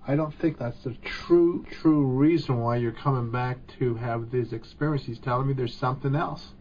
I 0.07 0.15
don't 0.15 0.33
think 0.33 0.57
that's 0.57 0.83
the 0.83 0.95
true, 1.03 1.65
true 1.69 2.03
reason 2.03 2.59
why 2.59 2.77
you're 2.77 2.91
coming 2.91 3.29
back 3.31 3.57
to 3.79 3.95
have 3.95 4.31
these 4.31 4.53
experiences. 4.53 5.07
He's 5.07 5.19
telling 5.19 5.47
me 5.47 5.53
there's 5.53 5.75
something 5.75 6.15
else. 6.15 6.53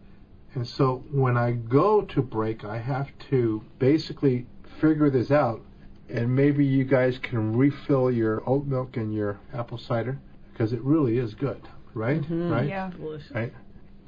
And 0.53 0.67
so 0.67 1.03
when 1.11 1.37
I 1.37 1.51
go 1.51 2.01
to 2.01 2.21
break, 2.21 2.63
I 2.63 2.77
have 2.77 3.09
to 3.29 3.63
basically 3.79 4.45
figure 4.79 5.09
this 5.09 5.31
out. 5.31 5.61
And 6.09 6.35
maybe 6.35 6.65
you 6.65 6.83
guys 6.83 7.17
can 7.19 7.55
refill 7.55 8.11
your 8.11 8.43
oat 8.47 8.65
milk 8.65 8.97
and 8.97 9.13
your 9.13 9.39
apple 9.53 9.77
cider 9.77 10.19
because 10.51 10.73
it 10.73 10.81
really 10.81 11.17
is 11.17 11.33
good, 11.33 11.61
right? 11.93 12.21
Mhm. 12.21 12.51
Right? 12.51 12.67
Yeah. 12.67 12.89
Delicious. 12.89 13.31
Right. 13.31 13.53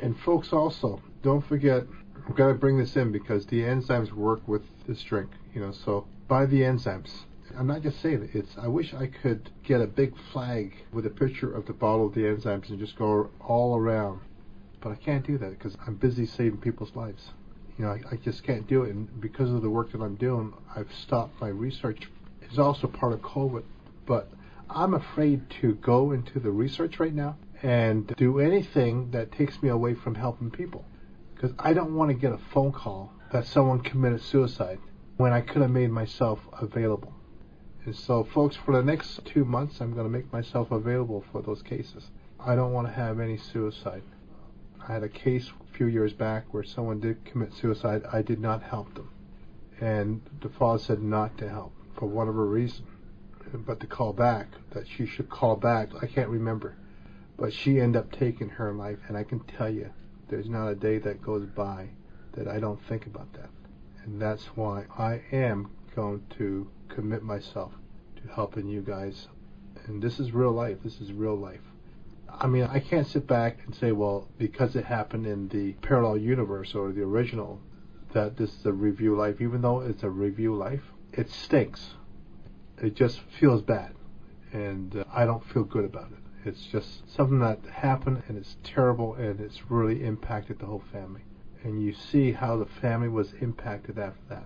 And 0.02 0.20
folks, 0.20 0.52
also 0.52 1.02
don't 1.22 1.46
forget. 1.46 1.84
I've 2.28 2.36
got 2.36 2.48
to 2.48 2.54
bring 2.56 2.78
this 2.78 2.96
in 2.96 3.12
because 3.12 3.46
the 3.46 3.62
enzymes 3.62 4.12
work 4.12 4.48
with 4.48 4.64
this 4.88 5.02
drink. 5.04 5.30
You 5.54 5.62
know, 5.62 5.72
so 5.72 6.08
buy 6.28 6.46
the 6.46 6.62
enzymes. 6.62 7.12
I'm 7.58 7.68
not 7.68 7.82
just 7.82 8.02
saying 8.02 8.24
it. 8.24 8.36
It's. 8.36 8.58
I 8.58 8.68
wish 8.68 8.94
I 8.94 9.08
could 9.08 9.50
get 9.64 9.82
a 9.82 9.88
big 9.88 10.14
flag 10.32 10.74
with 10.92 11.06
a 11.06 11.10
picture 11.10 11.54
of 11.54 11.66
the 11.66 11.74
bottle 11.74 12.08
of 12.08 12.16
the 12.16 12.22
enzymes 12.22 12.70
and 12.70 12.80
just 12.80 12.96
go 12.98 13.30
all 13.40 13.78
around, 13.78 14.22
but 14.80 14.92
I 14.92 14.96
can't 14.96 15.26
do 15.26 15.38
that 15.38 15.52
because 15.52 15.78
I'm 15.86 15.96
busy 15.96 16.26
saving 16.26 16.62
people's 16.62 16.96
lives. 16.96 17.30
You 17.78 17.86
know, 17.86 17.92
I, 17.92 18.02
I 18.12 18.16
just 18.16 18.44
can't 18.44 18.68
do 18.68 18.84
it, 18.84 18.92
and 18.92 19.22
because 19.22 19.52
of 19.52 19.62
the 19.62 19.70
work 19.70 19.92
that 19.92 20.02
I'm 20.02 20.16
doing, 20.16 20.54
I've 20.76 20.92
stopped 20.94 21.40
my 21.42 21.50
research. 21.50 22.10
It's 22.42 22.58
also 22.58 22.88
part 22.88 23.14
of 23.14 23.22
COVID, 23.22 23.64
but 24.06 24.30
I'm 24.74 24.94
afraid 24.94 25.50
to 25.62 25.74
go 25.76 26.12
into 26.14 26.40
the 26.40 26.50
research 26.50 26.98
right 26.98 27.14
now 27.14 27.36
and 27.62 28.08
do 28.16 28.40
anything 28.40 29.12
that 29.12 29.32
takes 29.32 29.62
me 29.62 29.68
away 29.68 29.96
from 29.96 30.16
helping 30.16 30.50
people. 30.50 30.86
Because 31.36 31.52
I 31.60 31.74
don't 31.74 31.96
want 31.96 32.10
to 32.10 32.14
get 32.14 32.32
a 32.32 32.38
phone 32.38 32.72
call 32.72 33.12
that 33.34 33.46
someone 33.46 33.82
committed 33.82 34.22
suicide 34.22 34.80
when 35.18 35.34
I 35.34 35.42
could 35.42 35.62
have 35.62 35.72
made 35.72 35.92
myself 35.92 36.40
available. 36.54 37.14
And 37.84 37.96
so, 37.96 38.24
folks, 38.24 38.56
for 38.56 38.74
the 38.74 38.84
next 38.84 39.26
two 39.26 39.44
months, 39.44 39.82
I'm 39.82 39.94
going 39.94 40.06
to 40.06 40.10
make 40.10 40.32
myself 40.32 40.72
available 40.72 41.26
for 41.32 41.42
those 41.42 41.62
cases. 41.62 42.10
I 42.40 42.56
don't 42.56 42.72
want 42.72 42.88
to 42.88 42.94
have 42.94 43.20
any 43.20 43.38
suicide. 43.38 44.04
I 44.88 44.94
had 44.94 45.04
a 45.04 45.10
case 45.10 45.50
a 45.50 45.78
few 45.78 45.88
years 45.88 46.14
back 46.14 46.54
where 46.54 46.64
someone 46.64 47.02
did 47.02 47.26
commit 47.26 47.54
suicide. 47.54 48.04
I 48.12 48.22
did 48.22 48.40
not 48.40 48.64
help 48.64 48.94
them. 48.94 49.10
And 49.82 50.22
the 50.40 50.50
father 50.50 50.80
said 50.80 51.02
not 51.02 51.38
to 51.40 51.50
help 51.50 51.74
for 51.98 52.06
whatever 52.06 52.46
reason. 52.46 52.86
But 53.54 53.82
to 53.82 53.88
call 53.88 54.14
back, 54.14 54.48
that 54.72 54.88
she 54.88 55.06
should 55.06 55.30
call 55.30 55.56
back, 55.56 55.90
I 56.02 56.08
can't 56.08 56.30
remember. 56.30 56.76
But 57.38 57.54
she 57.54 57.80
ended 57.80 58.02
up 58.02 58.12
taking 58.12 58.50
her 58.50 58.74
life, 58.74 59.00
and 59.08 59.18
I 59.18 59.24
can 59.24 59.40
tell 59.42 59.70
you 59.70 59.92
there's 60.30 60.50
not 60.50 60.68
a 60.68 60.76
day 60.76 60.98
that 61.00 61.22
goes 61.22 61.46
by 61.46 61.90
that 62.34 62.48
I 62.48 62.60
don't 62.60 62.82
think 62.88 63.06
about 63.06 63.34
that. 63.34 63.50
And 64.04 64.22
that's 64.22 64.46
why 64.56 64.86
I 64.98 65.22
am 65.32 65.70
going 65.96 66.24
to 66.38 66.70
commit 66.88 67.24
myself 67.24 67.74
to 68.18 68.34
helping 68.34 68.68
you 68.68 68.82
guys. 68.82 69.28
And 69.86 70.02
this 70.02 70.20
is 70.20 70.32
real 70.32 70.52
life. 70.52 70.78
This 70.84 71.02
is 71.02 71.12
real 71.12 71.36
life. 71.36 71.62
I 72.30 72.48
mean, 72.48 72.64
I 72.64 72.80
can't 72.80 73.08
sit 73.08 73.28
back 73.28 73.60
and 73.66 73.76
say, 73.76 73.92
well, 73.92 74.28
because 74.38 74.76
it 74.76 74.86
happened 74.86 75.28
in 75.28 75.50
the 75.50 75.74
parallel 75.86 76.18
universe 76.18 76.74
or 76.74 76.92
the 76.92 77.02
original, 77.04 77.60
that 78.14 78.38
this 78.38 78.54
is 78.54 78.66
a 78.66 78.72
review 78.72 79.16
life. 79.16 79.42
Even 79.42 79.62
though 79.62 79.82
it's 79.82 80.04
a 80.04 80.10
review 80.10 80.56
life, 80.56 80.84
it 81.12 81.30
stinks. 81.30 81.96
It 82.78 82.96
just 82.96 83.20
feels 83.40 83.62
bad. 83.62 83.94
And 84.54 84.96
uh, 84.96 85.04
I 85.14 85.26
don't 85.26 85.44
feel 85.52 85.64
good 85.64 85.86
about 85.86 86.12
it. 86.12 86.18
It's 86.44 86.64
just 86.72 87.10
something 87.16 87.40
that 87.40 87.60
happened 87.72 88.24
and 88.28 88.38
it's 88.38 88.58
terrible 88.64 89.14
and 89.16 89.40
it's 89.40 89.70
really 89.70 90.04
impacted 90.04 90.60
the 90.60 90.66
whole 90.66 90.84
family. 90.92 91.22
And 91.64 91.84
you 91.84 91.94
see 91.94 92.32
how 92.32 92.58
the 92.58 92.66
family 92.66 93.10
was 93.10 93.34
impacted 93.40 94.00
after 94.00 94.22
that. 94.30 94.46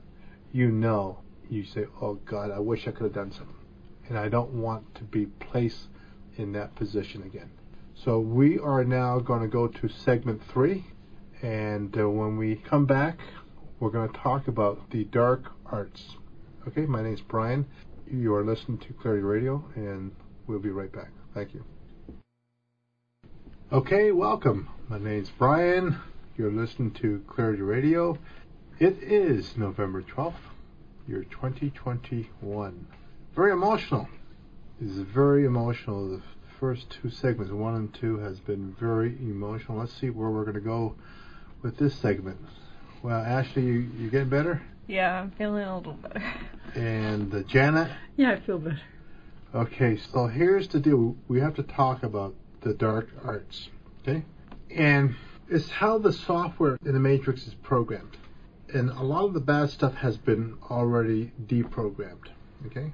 You 0.51 0.69
know, 0.69 1.19
you 1.49 1.63
say, 1.63 1.85
oh 2.01 2.15
God, 2.25 2.51
I 2.51 2.59
wish 2.59 2.87
I 2.87 2.91
could 2.91 3.03
have 3.03 3.13
done 3.13 3.31
something. 3.31 3.55
And 4.09 4.17
I 4.17 4.29
don't 4.29 4.51
want 4.51 4.93
to 4.95 5.03
be 5.03 5.25
placed 5.25 5.87
in 6.37 6.51
that 6.51 6.75
position 6.75 7.23
again. 7.23 7.49
So 7.95 8.19
we 8.19 8.59
are 8.59 8.83
now 8.83 9.19
going 9.19 9.41
to 9.41 9.47
go 9.47 9.67
to 9.67 9.87
segment 9.87 10.41
three. 10.51 10.85
And 11.41 11.97
uh, 11.97 12.09
when 12.09 12.37
we 12.37 12.55
come 12.55 12.85
back, 12.85 13.19
we're 13.79 13.89
going 13.89 14.09
to 14.09 14.17
talk 14.19 14.47
about 14.47 14.89
the 14.91 15.05
dark 15.05 15.51
arts. 15.65 16.17
Okay, 16.67 16.85
my 16.85 17.01
name's 17.01 17.21
Brian. 17.21 17.65
You 18.11 18.35
are 18.35 18.43
listening 18.43 18.77
to 18.79 18.93
Clarity 18.93 19.23
Radio, 19.23 19.63
and 19.75 20.11
we'll 20.45 20.59
be 20.59 20.69
right 20.69 20.91
back. 20.91 21.09
Thank 21.33 21.55
you. 21.55 21.65
Okay, 23.71 24.11
welcome. 24.11 24.69
My 24.89 24.99
name's 24.99 25.31
Brian. 25.31 25.97
You're 26.37 26.51
listening 26.51 26.91
to 27.01 27.23
Clarity 27.27 27.63
Radio. 27.63 28.19
It 28.77 29.01
is 29.01 29.57
November 29.57 30.03
12th, 30.03 30.33
year 31.07 31.23
2021. 31.23 32.87
Very 33.35 33.51
emotional. 33.51 34.07
This 34.79 34.91
is 34.91 34.99
very 34.99 35.45
emotional. 35.45 36.07
The 36.07 36.21
first 36.59 36.95
two 37.01 37.09
segments, 37.09 37.51
one 37.51 37.73
and 37.73 37.93
two, 37.95 38.19
has 38.19 38.39
been 38.39 38.75
very 38.79 39.17
emotional. 39.19 39.79
Let's 39.79 39.99
see 39.99 40.11
where 40.11 40.29
we're 40.29 40.43
going 40.43 40.53
to 40.53 40.61
go 40.61 40.95
with 41.63 41.77
this 41.77 41.95
segment. 41.95 42.37
Well, 43.01 43.19
Ashley, 43.19 43.63
you, 43.63 43.89
you 43.97 44.11
getting 44.11 44.29
better? 44.29 44.61
Yeah, 44.87 45.21
I'm 45.21 45.31
feeling 45.31 45.63
a 45.63 45.77
little 45.77 45.93
better. 45.93 46.23
And 46.75 47.33
uh, 47.33 47.41
Janet? 47.43 47.91
Yeah, 48.17 48.33
I 48.33 48.39
feel 48.39 48.59
better. 48.59 48.81
Okay, 49.53 49.97
so 49.97 50.27
here's 50.27 50.67
the 50.67 50.79
deal. 50.79 51.15
We 51.27 51.39
have 51.39 51.55
to 51.55 51.63
talk 51.63 52.03
about 52.03 52.35
the 52.61 52.73
dark 52.73 53.09
arts, 53.23 53.69
okay? 54.01 54.23
And 54.69 55.15
it's 55.49 55.69
how 55.69 55.97
the 55.97 56.11
software 56.11 56.77
in 56.85 56.93
the 56.93 56.99
Matrix 56.99 57.47
is 57.47 57.53
programmed. 57.55 58.17
And 58.73 58.89
a 58.89 59.01
lot 59.01 59.25
of 59.25 59.33
the 59.33 59.39
bad 59.39 59.69
stuff 59.69 59.93
has 59.95 60.17
been 60.17 60.57
already 60.69 61.31
deprogrammed, 61.45 62.27
okay? 62.65 62.91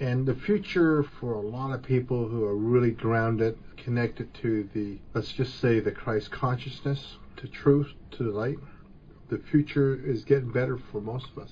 And 0.00 0.26
the 0.26 0.34
future 0.34 1.02
for 1.02 1.34
a 1.34 1.40
lot 1.40 1.72
of 1.72 1.82
people 1.82 2.28
who 2.28 2.44
are 2.44 2.56
really 2.56 2.90
grounded, 2.90 3.56
connected 3.76 4.34
to 4.42 4.68
the, 4.74 4.98
let's 5.14 5.32
just 5.32 5.60
say, 5.60 5.80
the 5.80 5.92
Christ 5.92 6.30
consciousness, 6.30 7.16
to 7.36 7.46
truth, 7.46 7.92
to 8.12 8.24
the 8.24 8.30
light, 8.30 8.58
the 9.28 9.38
future 9.38 9.94
is 9.94 10.24
getting 10.24 10.50
better 10.50 10.78
for 10.90 11.00
most 11.00 11.26
of 11.30 11.42
us. 11.42 11.50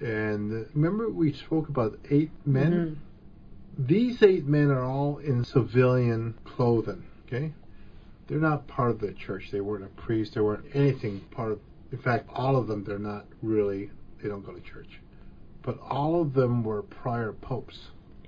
And 0.00 0.66
remember, 0.74 1.08
we 1.08 1.32
spoke 1.32 1.68
about 1.68 1.98
eight 2.10 2.30
men? 2.44 3.00
These 3.78 4.22
eight 4.22 4.46
men 4.46 4.70
are 4.70 4.84
all 4.84 5.18
in 5.18 5.44
civilian 5.44 6.34
clothing, 6.44 7.04
okay? 7.26 7.52
They're 8.26 8.38
not 8.38 8.66
part 8.66 8.90
of 8.90 9.00
the 9.00 9.12
church. 9.12 9.50
They 9.50 9.60
weren't 9.60 9.84
a 9.84 9.88
priest. 9.88 10.34
They 10.34 10.40
weren't 10.40 10.64
anything 10.74 11.20
part 11.30 11.52
of. 11.52 11.60
In 11.92 11.98
fact, 11.98 12.28
all 12.32 12.56
of 12.56 12.66
them, 12.66 12.84
they're 12.84 12.98
not 12.98 13.26
really. 13.42 13.90
They 14.22 14.28
don't 14.28 14.44
go 14.44 14.52
to 14.52 14.60
church. 14.60 15.00
But 15.62 15.78
all 15.80 16.20
of 16.20 16.34
them 16.34 16.64
were 16.64 16.82
prior 16.82 17.32
popes. 17.32 17.78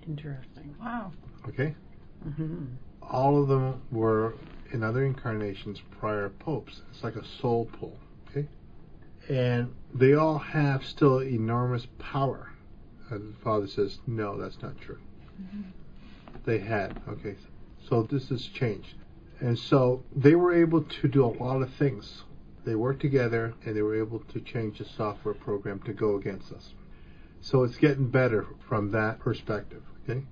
Interesting. 0.07 0.75
Wow. 0.81 1.13
Okay. 1.49 1.75
hmm 2.23 2.65
All 3.03 3.41
of 3.41 3.49
them 3.49 3.83
were 3.91 4.35
in 4.73 4.83
other 4.83 5.05
incarnations 5.05 5.81
prior 6.01 6.29
popes. 6.29 6.83
It's 6.91 7.03
like 7.03 7.17
a 7.17 7.25
soul 7.41 7.69
pull. 7.79 7.97
And 9.29 9.75
they 9.93 10.15
all 10.15 10.39
have 10.39 10.85
still 10.85 11.23
enormous 11.23 11.87
power. 11.99 12.53
And 13.11 13.35
the 13.35 13.39
father 13.39 13.67
says, 13.67 13.99
no, 14.07 14.37
that's 14.37 14.61
not 14.63 14.81
true. 14.81 14.99
Mm-hmm. 15.41 15.63
They 16.45 16.59
had. 16.59 17.01
Okay. 17.09 17.37
So 17.89 18.03
this 18.03 18.29
has 18.29 18.47
changed. 18.47 18.95
And 19.41 19.59
so 19.59 20.03
they 20.15 20.35
were 20.35 20.55
able 20.55 20.83
to 20.83 21.09
do 21.09 21.25
a 21.25 21.27
lot 21.27 21.63
of 21.63 21.73
things. 21.75 22.23
They 22.65 22.75
worked 22.75 23.01
together 23.01 23.55
and 23.65 23.77
they 23.77 23.83
were 23.83 23.99
able 23.99 24.21
to 24.21 24.41
change 24.41 24.79
the 24.79 24.85
software 24.85 25.35
program 25.35 25.81
to 25.81 25.93
go 25.93 26.17
against 26.17 26.53
us. 26.53 26.75
So 27.41 27.63
it's 27.63 27.77
getting 27.77 28.09
better 28.09 28.47
from 28.69 28.91
that 28.93 29.21
perspective. 29.21 29.83
Okay. 30.09 30.23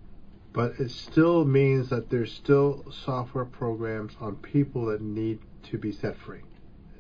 But 0.53 0.79
it 0.79 0.91
still 0.91 1.45
means 1.45 1.91
that 1.91 2.11
there's 2.11 2.33
still 2.33 2.85
software 3.05 3.45
programs 3.45 4.15
on 4.21 4.37
people 4.37 4.87
that 4.87 5.01
need 5.01 5.41
to 5.65 5.79
be 5.79 5.93
set 5.93 6.17
free. 6.17 6.43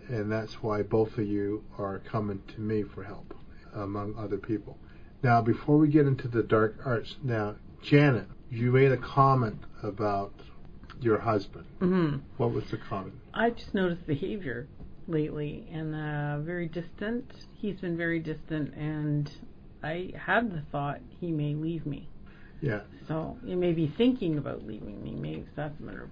And 0.09 0.31
that's 0.31 0.63
why 0.63 0.83
both 0.83 1.17
of 1.19 1.27
you 1.27 1.65
are 1.79 1.99
coming 2.01 2.43
to 2.55 2.61
me 2.61 2.83
for 2.83 3.05
help, 3.05 3.35
among 3.75 4.15
other 4.19 4.39
people. 4.39 4.79
Now, 5.23 5.41
before 5.41 5.79
we 5.79 5.89
get 5.89 6.07
into 6.07 6.29
the 6.29 6.43
dark 6.43 6.77
arts, 6.85 7.17
now, 7.23 7.57
Janet, 7.83 8.27
you 8.51 8.71
made 8.71 8.93
a 8.93 8.99
comment 8.99 9.59
about 9.83 10.33
your 11.01 11.19
husband. 11.19 11.67
hmm 11.79 12.17
What 12.37 12.53
was 12.53 12.65
the 12.71 12.77
comment? 12.77 13.15
I 13.33 13.51
just 13.51 13.75
noticed 13.75 14.07
behavior 14.07 14.69
lately, 15.07 15.67
and 15.73 15.95
uh, 15.95 16.41
very 16.41 16.69
distant. 16.69 17.31
He's 17.55 17.81
been 17.81 17.97
very 17.97 18.21
distant, 18.21 18.75
and 18.75 19.31
I 19.83 20.13
had 20.17 20.53
the 20.53 20.63
thought 20.71 21.01
he 21.21 21.31
may 21.31 21.55
leave 21.55 21.85
me. 21.87 22.09
Yeah, 22.61 22.81
So 23.09 23.37
he 23.45 23.55
may 23.55 23.73
be 23.73 23.93
thinking 23.99 24.39
about 24.39 24.67
leaving 24.67 25.03
me. 25.03 25.15
Maybe 25.15 25.47
that's 25.55 25.79
a 25.79 25.83
better 25.83 26.09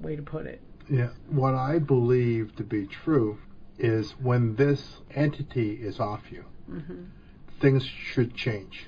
way 0.00 0.16
to 0.16 0.22
put 0.22 0.46
it. 0.46 0.60
Yeah. 0.88 1.08
What 1.28 1.54
I 1.54 1.78
believe 1.78 2.54
to 2.56 2.64
be 2.64 2.86
true 2.86 3.38
is 3.78 4.12
when 4.12 4.54
this 4.56 5.00
entity 5.14 5.72
is 5.74 5.98
off 6.00 6.30
you, 6.30 6.44
hmm 6.66 7.04
things 7.60 7.84
should 7.84 8.34
change. 8.34 8.86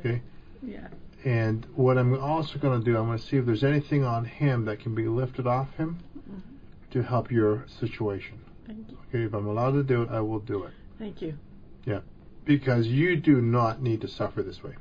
Okay? 0.00 0.22
Yeah. 0.62 0.88
And 1.26 1.66
what 1.74 1.98
I'm 1.98 2.18
also 2.18 2.58
going 2.58 2.78
to 2.78 2.82
do, 2.82 2.96
I'm 2.96 3.04
going 3.06 3.18
to 3.18 3.24
see 3.24 3.36
if 3.36 3.44
there's 3.44 3.62
anything 3.64 4.02
on 4.02 4.24
him 4.24 4.64
that 4.64 4.80
can 4.80 4.94
be 4.94 5.06
lifted 5.06 5.46
off 5.46 5.68
him 5.76 5.98
to 6.90 7.02
help 7.02 7.30
your 7.30 7.66
situation. 7.68 8.40
Thank 8.66 8.90
you. 8.90 8.98
Okay, 9.10 9.24
if 9.24 9.34
I'm 9.34 9.46
allowed 9.46 9.72
to 9.72 9.82
do 9.82 10.00
it, 10.02 10.08
I 10.10 10.20
will 10.20 10.38
do 10.38 10.64
it. 10.64 10.72
Thank 10.98 11.20
you. 11.20 11.36
Yeah. 11.84 12.00
Because 12.46 12.86
you 12.86 13.16
do 13.16 13.42
not 13.42 13.82
need 13.82 14.00
to 14.00 14.08
suffer 14.08 14.42
this 14.42 14.62
way. 14.64 14.72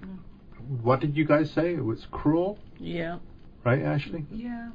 What 0.82 1.02
did 1.02 1.18
you 1.18 1.26
guys 1.26 1.52
say? 1.52 1.74
It 1.74 1.84
was 1.84 2.08
cruel, 2.12 2.58
Yeah. 2.80 3.20
right, 3.66 3.82
Ashley? 3.82 4.26
Yeah. 4.32 4.70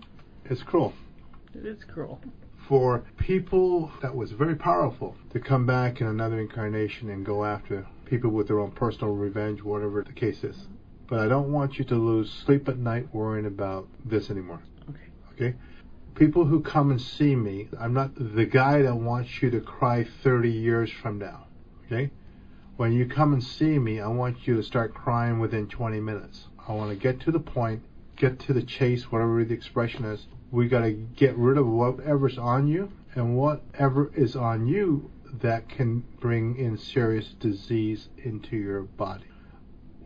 It's 0.44 0.62
cruel. 0.62 0.92
It 1.58 1.66
is 1.66 1.82
cruel. 1.82 2.20
For 2.68 3.04
people 3.16 3.90
that 4.00 4.14
was 4.14 4.30
very 4.30 4.54
powerful 4.54 5.16
to 5.32 5.40
come 5.40 5.66
back 5.66 6.00
in 6.00 6.06
another 6.06 6.38
incarnation 6.38 7.10
and 7.10 7.26
go 7.26 7.44
after 7.44 7.84
people 8.04 8.30
with 8.30 8.46
their 8.46 8.60
own 8.60 8.70
personal 8.70 9.14
revenge, 9.14 9.60
whatever 9.64 10.04
the 10.04 10.12
case 10.12 10.44
is. 10.44 10.68
But 11.08 11.18
I 11.18 11.26
don't 11.26 11.50
want 11.50 11.76
you 11.76 11.84
to 11.86 11.96
lose 11.96 12.30
sleep 12.30 12.68
at 12.68 12.78
night 12.78 13.12
worrying 13.12 13.46
about 13.46 13.88
this 14.04 14.30
anymore. 14.30 14.62
Okay. 14.88 15.08
Okay? 15.32 15.56
People 16.14 16.44
who 16.44 16.60
come 16.60 16.92
and 16.92 17.00
see 17.00 17.34
me, 17.34 17.68
I'm 17.80 17.92
not 17.92 18.12
the 18.14 18.46
guy 18.46 18.82
that 18.82 18.94
wants 18.94 19.42
you 19.42 19.50
to 19.50 19.60
cry 19.60 20.06
30 20.22 20.50
years 20.50 20.92
from 20.92 21.18
now. 21.18 21.46
Okay? 21.86 22.12
When 22.76 22.92
you 22.92 23.06
come 23.06 23.32
and 23.32 23.42
see 23.42 23.80
me, 23.80 23.98
I 24.00 24.06
want 24.06 24.46
you 24.46 24.54
to 24.54 24.62
start 24.62 24.94
crying 24.94 25.40
within 25.40 25.66
20 25.66 25.98
minutes. 25.98 26.44
I 26.68 26.72
want 26.72 26.90
to 26.90 26.96
get 26.96 27.18
to 27.22 27.32
the 27.32 27.40
point, 27.40 27.82
get 28.14 28.38
to 28.40 28.52
the 28.52 28.62
chase, 28.62 29.10
whatever 29.10 29.44
the 29.44 29.54
expression 29.54 30.04
is. 30.04 30.28
We 30.50 30.68
got 30.68 30.80
to 30.80 30.92
get 30.92 31.36
rid 31.36 31.58
of 31.58 31.66
whatever's 31.66 32.38
on 32.38 32.68
you 32.68 32.90
and 33.14 33.36
whatever 33.36 34.10
is 34.14 34.34
on 34.34 34.66
you 34.66 35.10
that 35.40 35.68
can 35.68 36.04
bring 36.20 36.56
in 36.56 36.78
serious 36.78 37.34
disease 37.34 38.08
into 38.16 38.56
your 38.56 38.82
body. 38.82 39.26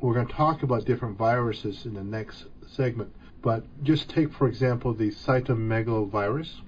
We're 0.01 0.15
going 0.15 0.27
to 0.27 0.33
talk 0.33 0.65
about 0.65 0.85
different 0.85 1.17
viruses 1.17 1.87
in 1.87 1.95
the 1.95 2.03
next 2.03 2.47
segment. 2.67 3.15
But 3.41 3.65
just 3.85 4.09
take, 4.09 4.33
for 4.33 4.49
example, 4.49 4.95
the 4.95 5.11
cytomegalovirus. 5.11 6.61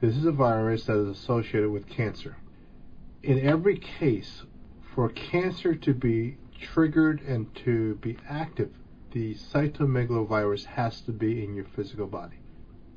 This 0.00 0.16
is 0.16 0.24
a 0.24 0.32
virus 0.32 0.86
that 0.86 0.96
is 0.96 1.16
associated 1.16 1.70
with 1.70 1.88
cancer. 1.88 2.36
In 3.22 3.38
every 3.38 3.78
case, 3.78 4.42
for 4.94 5.08
cancer 5.08 5.76
to 5.76 5.94
be 5.94 6.38
triggered 6.60 7.20
and 7.22 7.54
to 7.56 7.94
be 7.96 8.16
active, 8.28 8.70
the 9.12 9.34
cytomegalovirus 9.34 10.64
has 10.64 11.00
to 11.02 11.12
be 11.12 11.44
in 11.44 11.54
your 11.54 11.66
physical 11.66 12.06
body. 12.06 12.41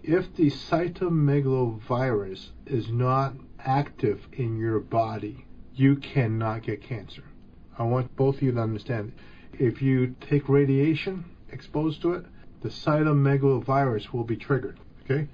If 0.08 0.36
the 0.36 0.52
cytomegalovirus 0.52 2.50
is 2.68 2.90
not 2.90 3.34
active 3.60 4.28
in 4.34 4.60
your 4.60 4.80
body, 4.80 5.46
you 5.74 5.96
cannot 5.96 6.62
get 6.62 6.84
cancer. 6.84 7.24
I 7.80 7.84
want 7.84 8.16
both 8.16 8.36
of 8.36 8.44
you 8.44 8.52
to 8.52 8.62
understand. 8.62 9.14
If 9.58 9.82
you 9.82 10.16
take 10.22 10.48
radiation 10.48 11.26
exposed 11.52 12.04
to 12.04 12.14
it, 12.14 12.26
the 12.62 12.70
cytomegalovirus 12.70 14.14
will 14.14 14.24
be 14.24 14.38
triggered. 14.38 14.80
Okay? 15.04 15.28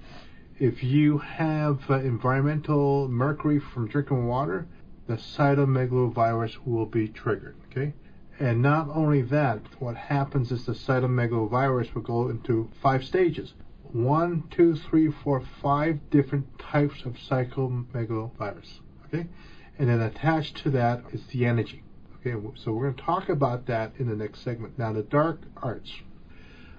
If 0.57 0.81
you 0.81 1.17
have 1.17 1.81
uh, 1.89 1.95
environmental 1.95 3.09
mercury 3.09 3.59
from 3.59 3.89
drinking 3.89 4.25
water, 4.25 4.67
the 5.05 5.15
cytomegalovirus 5.15 6.65
will 6.65 6.85
be 6.85 7.09
triggered. 7.09 7.57
Okay, 7.69 7.93
and 8.39 8.61
not 8.61 8.87
only 8.87 9.21
that, 9.23 9.59
what 9.79 9.97
happens 9.97 10.49
is 10.49 10.65
the 10.65 10.71
cytomegalovirus 10.71 11.93
will 11.93 12.03
go 12.03 12.29
into 12.29 12.69
five 12.81 13.03
stages. 13.03 13.53
One, 13.93 14.43
two, 14.51 14.75
three, 14.75 15.11
four, 15.11 15.41
five 15.61 16.09
different 16.09 16.59
types 16.59 17.05
of 17.05 17.13
cytomegalovirus. 17.13 18.79
Okay, 19.07 19.27
and 19.77 19.89
then 19.89 20.01
attached 20.01 20.57
to 20.63 20.69
that 20.71 21.03
is 21.11 21.25
the 21.27 21.45
energy. 21.45 21.83
Okay, 22.25 22.39
so 22.55 22.71
we're 22.71 22.83
going 22.83 22.95
to 22.95 23.01
talk 23.01 23.29
about 23.29 23.65
that 23.65 23.93
in 23.97 24.07
the 24.07 24.15
next 24.15 24.43
segment. 24.43 24.77
Now, 24.77 24.93
the 24.93 25.01
dark 25.01 25.41
arts. 25.57 25.91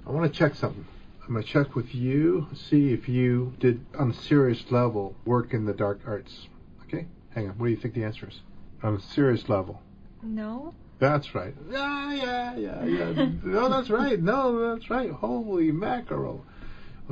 I 0.07 0.11
want 0.11 0.33
to 0.33 0.39
check 0.39 0.55
something. 0.55 0.87
I'm 1.27 1.35
going 1.35 1.45
to 1.45 1.49
check 1.49 1.75
with 1.75 1.95
you, 1.95 2.49
see 2.55 2.93
if 2.93 3.09
you 3.09 3.55
did, 3.59 3.85
on 3.99 4.11
a 4.11 4.15
serious 4.15 4.71
level, 4.71 5.17
work 5.25 5.53
in 5.53 5.65
the 5.65 5.73
dark 5.73 6.01
arts. 6.07 6.47
Okay? 6.85 7.07
Hang 7.31 7.49
on. 7.49 7.59
What 7.59 7.67
do 7.67 7.73
you 7.73 7.77
think 7.77 7.95
the 7.95 8.05
answer 8.05 8.29
is? 8.29 8.41
On 8.83 8.95
a 8.95 9.01
serious 9.01 9.49
level. 9.49 9.83
No. 10.23 10.75
That's 10.99 11.35
right. 11.35 11.55
Ah, 11.75 12.13
yeah, 12.13 12.57
yeah, 12.57 12.85
yeah, 12.85 13.11
yeah. 13.11 13.29
no, 13.45 13.69
that's 13.69 13.91
right. 13.91 14.21
No, 14.21 14.75
that's 14.75 14.91
right. 14.91 15.11
Holy 15.11 15.73
mackerel. 15.73 16.45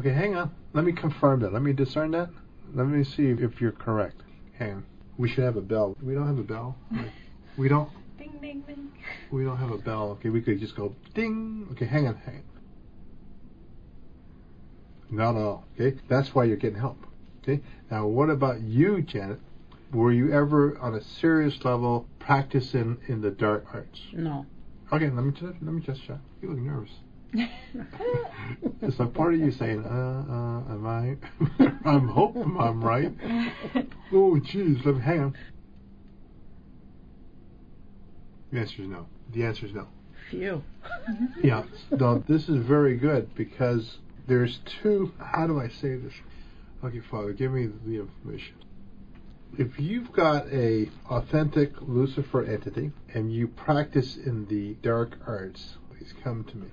Okay, 0.00 0.14
hang 0.14 0.34
on. 0.34 0.50
Let 0.72 0.86
me 0.86 0.92
confirm 0.92 1.40
that. 1.40 1.52
Let 1.52 1.60
me 1.60 1.74
discern 1.74 2.12
that. 2.12 2.30
Let 2.72 2.86
me 2.86 3.04
see 3.04 3.26
if 3.26 3.60
you're 3.60 3.70
correct. 3.70 4.22
Hang 4.58 4.72
on. 4.72 4.86
We 5.18 5.28
should 5.28 5.44
have 5.44 5.58
a 5.58 5.60
bell. 5.60 5.94
We 6.02 6.14
don't 6.14 6.26
have 6.26 6.38
a 6.38 6.42
bell. 6.42 6.78
We 7.58 7.68
don't. 7.68 7.90
Ding 8.18 8.32
ding 8.40 8.62
ding. 8.66 8.90
We 9.30 9.44
don't 9.44 9.58
have 9.58 9.72
a 9.72 9.76
bell. 9.76 10.12
Okay, 10.12 10.30
we 10.30 10.40
could 10.40 10.58
just 10.58 10.74
go 10.74 10.94
ding. 11.12 11.68
Okay, 11.72 11.84
hang 11.84 12.08
on, 12.08 12.16
hang 12.16 12.36
on. 12.36 12.42
Not 15.10 15.36
at 15.36 15.42
all. 15.42 15.64
Okay, 15.78 15.98
that's 16.08 16.34
why 16.34 16.44
you're 16.44 16.56
getting 16.56 16.80
help. 16.80 16.96
Okay, 17.42 17.60
now 17.90 18.06
what 18.06 18.30
about 18.30 18.62
you, 18.62 19.02
Janet? 19.02 19.38
Were 19.92 20.12
you 20.12 20.32
ever 20.32 20.78
on 20.78 20.94
a 20.94 21.04
serious 21.04 21.62
level 21.62 22.08
practicing 22.18 22.96
in 23.06 23.20
the 23.20 23.30
dark 23.30 23.66
arts? 23.74 24.00
No. 24.14 24.46
Okay, 24.94 25.10
let 25.10 25.26
me 25.26 25.32
just 25.32 25.44
let 25.60 25.74
me 25.74 25.82
just 25.82 26.02
check. 26.06 26.20
You 26.40 26.48
look 26.48 26.58
nervous. 26.58 26.90
It's 27.32 28.98
like 28.98 29.14
part 29.14 29.34
of 29.34 29.40
you 29.40 29.50
saying, 29.50 29.84
uh, 29.84 29.88
uh, 29.88 30.72
am 30.72 30.86
I? 30.86 31.16
I'm 31.88 32.08
hoping 32.08 32.56
I'm 32.58 32.82
right. 32.82 33.12
Oh, 34.12 34.40
jeez, 34.40 34.84
let 34.84 34.96
me 34.96 35.02
hang 35.02 35.20
on. 35.20 35.36
The 38.52 38.58
answer 38.58 38.82
is 38.82 38.88
no. 38.88 39.06
The 39.32 39.44
answer 39.44 39.66
is 39.66 39.74
no. 39.74 39.86
Phew. 40.30 40.62
Yeah, 41.42 41.64
no, 41.92 42.18
this 42.26 42.48
is 42.48 42.56
very 42.56 42.96
good 42.96 43.34
because 43.34 43.98
there's 44.26 44.60
two. 44.82 45.12
How 45.18 45.46
do 45.46 45.60
I 45.60 45.68
say 45.68 45.96
this? 45.96 46.14
Okay, 46.84 47.00
Father, 47.10 47.32
give 47.32 47.52
me 47.52 47.68
the 47.84 48.00
information. 48.00 48.56
If 49.58 49.78
you've 49.78 50.12
got 50.12 50.46
a 50.48 50.88
authentic 51.08 51.72
Lucifer 51.80 52.44
entity 52.44 52.92
and 53.14 53.32
you 53.32 53.48
practice 53.48 54.16
in 54.16 54.46
the 54.46 54.74
dark 54.82 55.18
arts, 55.26 55.76
please 55.90 56.14
come 56.22 56.44
to 56.44 56.56
me. 56.56 56.68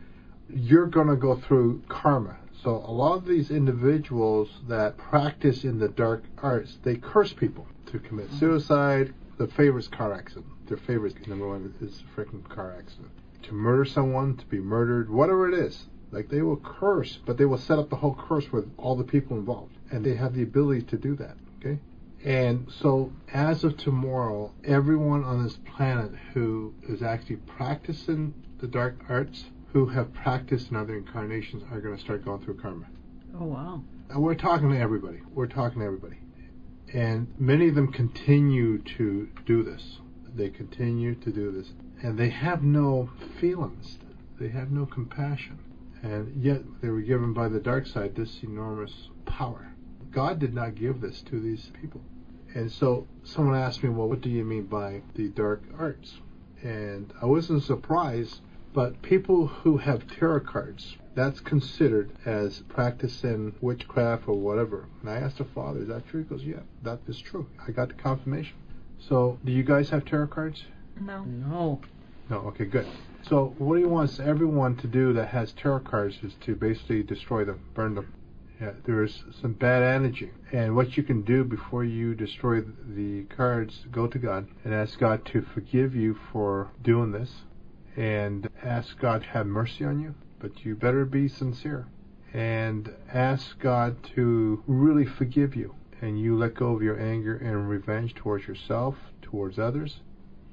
You're 0.50 0.88
going 0.88 1.08
to 1.08 1.16
go 1.16 1.36
through 1.36 1.84
karma. 1.88 2.38
So 2.64 2.84
a 2.86 2.92
lot 2.92 3.16
of 3.16 3.26
these 3.26 3.52
individuals 3.52 4.50
that 4.68 4.98
practice 4.98 5.64
in 5.64 5.80
the 5.80 5.90
dark 5.90 6.24
arts, 6.40 6.78
they 6.84 6.96
curse 6.96 7.34
people 7.34 7.68
to 7.88 8.00
commit 8.00 8.28
mm-hmm. 8.28 8.40
suicide. 8.40 9.14
The 9.38 9.48
favorite 9.48 9.92
car 9.92 10.14
accident. 10.14 10.48
Their 10.68 10.78
favorite 10.78 11.28
number 11.28 11.48
one 11.48 11.74
is 11.80 12.02
a 12.02 12.20
freaking 12.20 12.48
car 12.50 12.76
accident. 12.78 13.12
To 13.44 13.54
murder 13.54 13.86
someone, 13.86 14.36
to 14.38 14.46
be 14.48 14.60
murdered, 14.60 15.10
whatever 15.10 15.48
it 15.48 15.54
is. 15.54 15.86
Like 16.12 16.30
they 16.30 16.42
will 16.42 16.58
curse, 16.58 17.20
but 17.26 17.38
they 17.38 17.46
will 17.46 17.58
set 17.58 17.78
up 17.78 17.90
the 17.90 17.98
whole 17.98 18.16
curse 18.16 18.52
with 18.52 18.70
all 18.78 18.96
the 18.96 19.04
people 19.04 19.38
involved. 19.38 19.78
And 19.92 20.04
they 20.04 20.16
have 20.16 20.34
the 20.34 20.44
ability 20.44 20.84
to 20.84 20.98
do 20.98 21.16
that. 21.18 21.38
Okay? 21.60 21.80
And 22.26 22.72
so, 22.72 23.14
as 23.32 23.64
of 23.64 23.78
tomorrow, 23.78 24.52
everyone 24.64 25.24
on 25.24 25.44
this 25.44 25.58
planet 25.76 26.12
who 26.34 26.74
is 26.90 27.04
actually 27.04 27.38
practicing 27.38 28.34
the 28.60 28.68
dark 28.68 28.96
arts, 29.08 29.46
who 29.74 29.88
have 29.88 30.14
practiced 30.14 30.72
in 30.72 30.78
other 30.78 30.96
incarnations, 30.96 31.64
are 31.72 31.82
going 31.82 31.96
to 31.96 32.02
start 32.02 32.26
going 32.26 32.44
through 32.44 32.58
karma. 32.60 32.86
Oh 33.40 33.46
wow. 33.46 33.84
And 34.10 34.24
we're 34.24 34.36
talking 34.36 34.72
to 34.72 34.80
everybody. 34.80 35.20
We're 35.34 35.48
talking 35.48 35.80
to 35.80 35.86
everybody. 35.86 36.18
And 36.94 37.28
many 37.38 37.68
of 37.68 37.76
them 37.76 37.92
continue 37.92 38.82
to 38.98 39.30
do 39.46 39.64
this. 39.64 40.00
They 40.34 40.50
continue 40.50 41.16
to 41.16 41.32
do 41.32 41.52
this. 41.52 41.74
And 42.02 42.18
they 42.18 42.30
have 42.30 42.64
no 42.64 43.10
feelings. 43.40 43.98
They 44.40 44.50
have 44.50 44.72
no 44.72 44.86
compassion. 44.86 45.60
And 46.02 46.42
yet 46.42 46.62
they 46.82 46.90
were 46.90 47.02
given 47.02 47.34
by 47.34 47.50
the 47.50 47.60
dark 47.60 47.88
side 47.88 48.16
this 48.16 48.42
enormous 48.44 49.10
power. 49.26 49.74
God 50.12 50.40
did 50.40 50.54
not 50.54 50.76
give 50.76 51.02
this 51.02 51.22
to 51.24 51.40
these 51.40 51.72
people. 51.82 52.02
And 52.56 52.72
so 52.72 53.08
someone 53.24 53.56
asked 53.56 53.84
me, 53.84 53.90
well, 53.90 54.08
what 54.08 54.22
do 54.22 54.30
you 54.30 54.46
mean 54.46 54.66
by 54.66 55.02
the 55.16 55.28
dark 55.30 55.64
arts? 55.78 56.14
And 56.64 57.14
I 57.22 57.26
wasn't 57.26 57.64
surprised, 57.64 58.40
but 58.78 59.02
people 59.02 59.48
who 59.48 59.78
have 59.78 60.06
tarot 60.06 60.42
cards, 60.42 60.98
that's 61.16 61.40
considered 61.40 62.12
as 62.28 62.60
practicing 62.70 63.56
witchcraft 63.60 64.28
or 64.28 64.36
whatever. 64.36 64.86
And 65.02 65.10
I 65.10 65.16
asked 65.16 65.40
the 65.40 65.46
father, 65.46 65.82
is 65.82 65.88
that 65.88 66.08
true? 66.08 66.22
He 66.22 66.30
goes, 66.30 66.44
yeah, 66.44 66.60
that 66.84 67.00
is 67.08 67.20
true. 67.20 67.48
I 67.68 67.72
got 67.72 67.88
the 67.88 67.96
confirmation. 67.96 68.56
So, 69.00 69.40
do 69.44 69.52
you 69.52 69.64
guys 69.64 69.90
have 69.90 70.06
tarot 70.06 70.28
cards? 70.28 70.66
No. 71.02 71.24
No. 71.24 71.82
No, 72.30 72.38
okay, 72.50 72.66
good. 72.66 72.86
So, 73.24 73.56
what 73.58 73.80
he 73.80 73.86
wants 73.86 74.20
everyone 74.20 74.76
to 74.76 74.86
do 74.86 75.12
that 75.14 75.30
has 75.30 75.54
tarot 75.54 75.80
cards 75.80 76.20
is 76.22 76.36
to 76.42 76.56
basically 76.56 77.02
destroy 77.02 77.46
them, 77.46 77.62
burn 77.74 77.96
them. 77.96 78.14
Yeah, 78.62 78.74
there's 78.86 79.24
some 79.42 79.54
bad 79.54 79.82
energy. 79.82 80.30
And 80.52 80.76
what 80.76 80.98
you 80.98 81.02
can 81.02 81.24
do 81.24 81.44
before 81.44 81.84
you 81.84 82.14
destroy 82.14 82.62
the 82.62 83.24
cards, 83.24 83.88
go 83.92 84.06
to 84.06 84.20
God 84.20 84.48
and 84.64 84.72
ask 84.72 85.00
God 85.00 85.26
to 85.34 85.42
forgive 85.42 85.96
you 85.96 86.16
for 86.32 86.70
doing 86.84 87.12
this 87.12 87.42
and 87.98 88.48
ask 88.64 88.98
God 89.00 89.24
to 89.24 89.30
have 89.30 89.48
mercy 89.48 89.84
on 89.84 90.00
you. 90.00 90.16
But 90.40 90.64
you 90.64 90.76
better 90.76 91.04
be 91.04 91.28
sincere 91.28 91.88
and 92.34 92.94
ask 93.12 93.60
God 93.60 94.02
to 94.16 94.64
really 94.68 95.06
forgive 95.06 95.56
you. 95.56 95.74
And 96.00 96.22
you 96.22 96.38
let 96.38 96.54
go 96.54 96.76
of 96.76 96.84
your 96.84 97.02
anger 97.02 97.36
and 97.36 97.68
revenge 97.68 98.14
towards 98.14 98.48
yourself, 98.48 98.96
towards 99.24 99.58
others. 99.58 100.02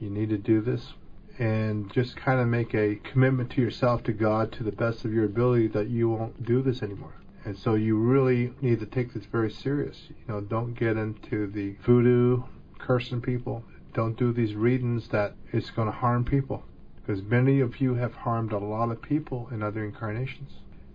You 0.00 0.08
need 0.08 0.30
to 0.30 0.38
do 0.38 0.62
this 0.62 0.94
and 1.38 1.92
just 1.92 2.16
kind 2.16 2.40
of 2.40 2.48
make 2.48 2.74
a 2.74 2.96
commitment 2.96 3.50
to 3.50 3.60
yourself, 3.60 4.02
to 4.04 4.12
God, 4.12 4.52
to 4.52 4.62
the 4.62 4.72
best 4.72 5.04
of 5.04 5.12
your 5.12 5.24
ability 5.24 5.68
that 5.68 5.88
you 5.88 6.08
won't 6.08 6.44
do 6.44 6.62
this 6.62 6.82
anymore. 6.82 7.14
And 7.44 7.58
so 7.58 7.74
you 7.74 7.98
really 7.98 8.54
need 8.62 8.80
to 8.80 8.86
take 8.86 9.12
this 9.12 9.26
very 9.26 9.50
serious. 9.50 10.08
You 10.08 10.24
know, 10.28 10.40
don't 10.40 10.72
get 10.72 10.96
into 10.96 11.46
the 11.48 11.76
voodoo, 11.84 12.42
cursing 12.78 13.20
people. 13.20 13.64
Don't 13.92 14.16
do 14.16 14.32
these 14.32 14.54
readings 14.54 15.08
that 15.08 15.34
it's 15.52 15.70
going 15.70 15.86
to 15.86 15.92
harm 15.92 16.24
people. 16.24 16.64
Because 17.04 17.22
many 17.22 17.60
of 17.60 17.82
you 17.82 17.94
have 17.96 18.14
harmed 18.14 18.52
a 18.52 18.58
lot 18.58 18.90
of 18.90 19.02
people 19.02 19.48
in 19.50 19.62
other 19.62 19.84
incarnations. 19.84 20.52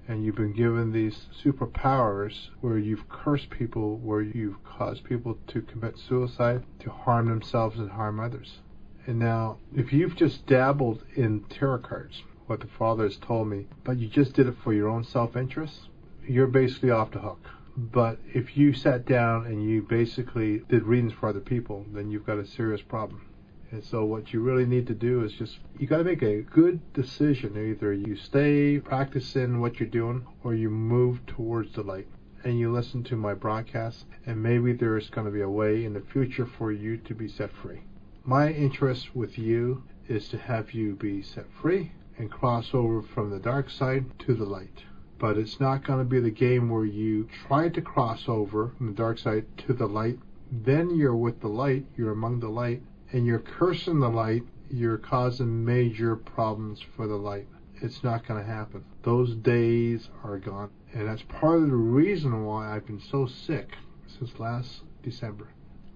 And 0.08 0.26
you've 0.26 0.36
been 0.36 0.54
given 0.54 0.92
these 0.92 1.28
superpowers 1.44 2.50
where 2.62 2.80
you've 2.80 3.08
cursed 3.10 3.52
people, 3.52 3.98
where 3.98 4.22
you've 4.22 4.64
caused 4.64 5.04
people 5.04 5.38
to 5.48 5.62
commit 5.62 6.00
suicide, 6.00 6.64
to 6.80 6.90
harm 6.90 7.28
themselves 7.28 7.78
and 7.78 7.92
harm 7.92 8.20
others. 8.20 8.58
And 9.06 9.20
now, 9.20 9.58
if 9.76 9.94
you've 9.94 10.16
just 10.16 10.48
dabbled 10.48 11.04
in 11.16 11.44
tarot 11.44 11.80
cards, 11.80 12.24
what 12.48 12.62
the 12.62 12.68
Father 12.68 13.04
has 13.04 13.18
told 13.18 13.48
me, 13.48 13.68
but 13.84 14.00
you 14.00 14.08
just 14.08 14.34
did 14.34 14.48
it 14.48 14.56
for 14.64 14.74
your 14.74 14.90
own 14.90 15.04
self 15.04 15.36
interest, 15.36 15.90
you're 16.28 16.48
basically 16.48 16.90
off 16.90 17.12
the 17.12 17.20
hook. 17.20 17.46
But 17.78 18.18
if 18.34 18.58
you 18.58 18.74
sat 18.74 19.06
down 19.06 19.46
and 19.46 19.64
you 19.64 19.84
basically 19.84 20.64
did 20.70 20.84
readings 20.84 21.14
for 21.14 21.30
other 21.30 21.40
people, 21.40 21.86
then 21.94 22.10
you've 22.10 22.26
got 22.26 22.40
a 22.40 22.48
serious 22.48 22.82
problem. 22.82 23.29
And 23.72 23.84
so 23.84 24.04
what 24.04 24.34
you 24.34 24.42
really 24.42 24.66
need 24.66 24.88
to 24.88 24.96
do 24.96 25.24
is 25.24 25.34
just 25.34 25.60
you 25.78 25.88
got 25.88 25.98
to 25.98 26.04
make 26.04 26.22
a 26.22 26.42
good 26.42 26.82
decision. 26.94 27.56
Either 27.56 27.94
you 27.94 28.16
stay 28.16 28.80
practicing 28.80 29.60
what 29.60 29.80
you're 29.80 29.90
doing, 29.90 30.26
or 30.44 30.54
you 30.54 30.70
move 30.70 31.26
towards 31.26 31.74
the 31.74 31.84
light. 31.84 32.08
And 32.44 32.58
you 32.58 32.72
listen 32.72 33.04
to 33.06 33.16
my 33.16 33.34
broadcast, 33.34 34.06
and 34.26 34.42
maybe 34.42 34.74
there's 34.74 35.10
going 35.10 35.26
to 35.26 35.32
be 35.32 35.42
a 35.42 35.50
way 35.50 35.86
in 35.86 35.94
the 35.94 36.02
future 36.02 36.46
for 36.46 36.72
you 36.72 36.98
to 36.98 37.14
be 37.14 37.28
set 37.28 37.52
free. 37.52 37.82
My 38.24 38.52
interest 38.52 39.16
with 39.16 39.38
you 39.38 39.84
is 40.08 40.30
to 40.30 40.38
have 40.38 40.74
you 40.74 40.96
be 40.96 41.22
set 41.22 41.46
free 41.62 41.92
and 42.18 42.32
cross 42.32 42.74
over 42.74 43.02
from 43.02 43.30
the 43.30 43.40
dark 43.40 43.70
side 43.70 44.06
to 44.20 44.34
the 44.34 44.46
light 44.46 44.84
but 45.20 45.38
it's 45.38 45.60
not 45.60 45.84
going 45.84 46.00
to 46.00 46.06
be 46.06 46.22
the 46.22 46.32
game 46.32 46.70
where 46.70 46.86
you 46.86 47.28
try 47.46 47.68
to 47.68 47.82
cross 47.82 48.24
over 48.28 48.72
from 48.78 48.88
the 48.88 48.94
dark 48.94 49.20
side 49.20 49.46
to 49.58 49.74
the 49.74 49.86
light. 49.86 50.18
Then 50.50 50.96
you're 50.96 51.16
with 51.16 51.42
the 51.42 51.50
light, 51.50 51.86
you're 51.98 52.14
among 52.14 52.40
the 52.40 52.50
light, 52.50 52.82
and 53.12 53.26
you're 53.26 53.40
cursing 53.40 54.00
the 54.00 54.10
light, 54.10 54.44
you're 54.70 54.98
causing 54.98 55.66
major 55.66 56.16
problems 56.16 56.80
for 56.96 57.08
the 57.08 57.16
light. 57.16 57.48
It's 57.82 58.04
not 58.04 58.28
going 58.28 58.44
to 58.44 58.50
happen. 58.50 58.84
Those 59.04 59.36
days 59.36 60.10
are 60.24 60.38
gone. 60.38 60.70
And 60.94 61.08
that's 61.08 61.22
part 61.24 61.58
of 61.60 61.70
the 61.70 61.76
reason 61.76 62.46
why 62.46 62.76
I've 62.76 62.86
been 62.86 63.02
so 63.02 63.26
sick 63.26 63.78
since 64.18 64.38
last 64.40 64.82
December. 65.04 65.48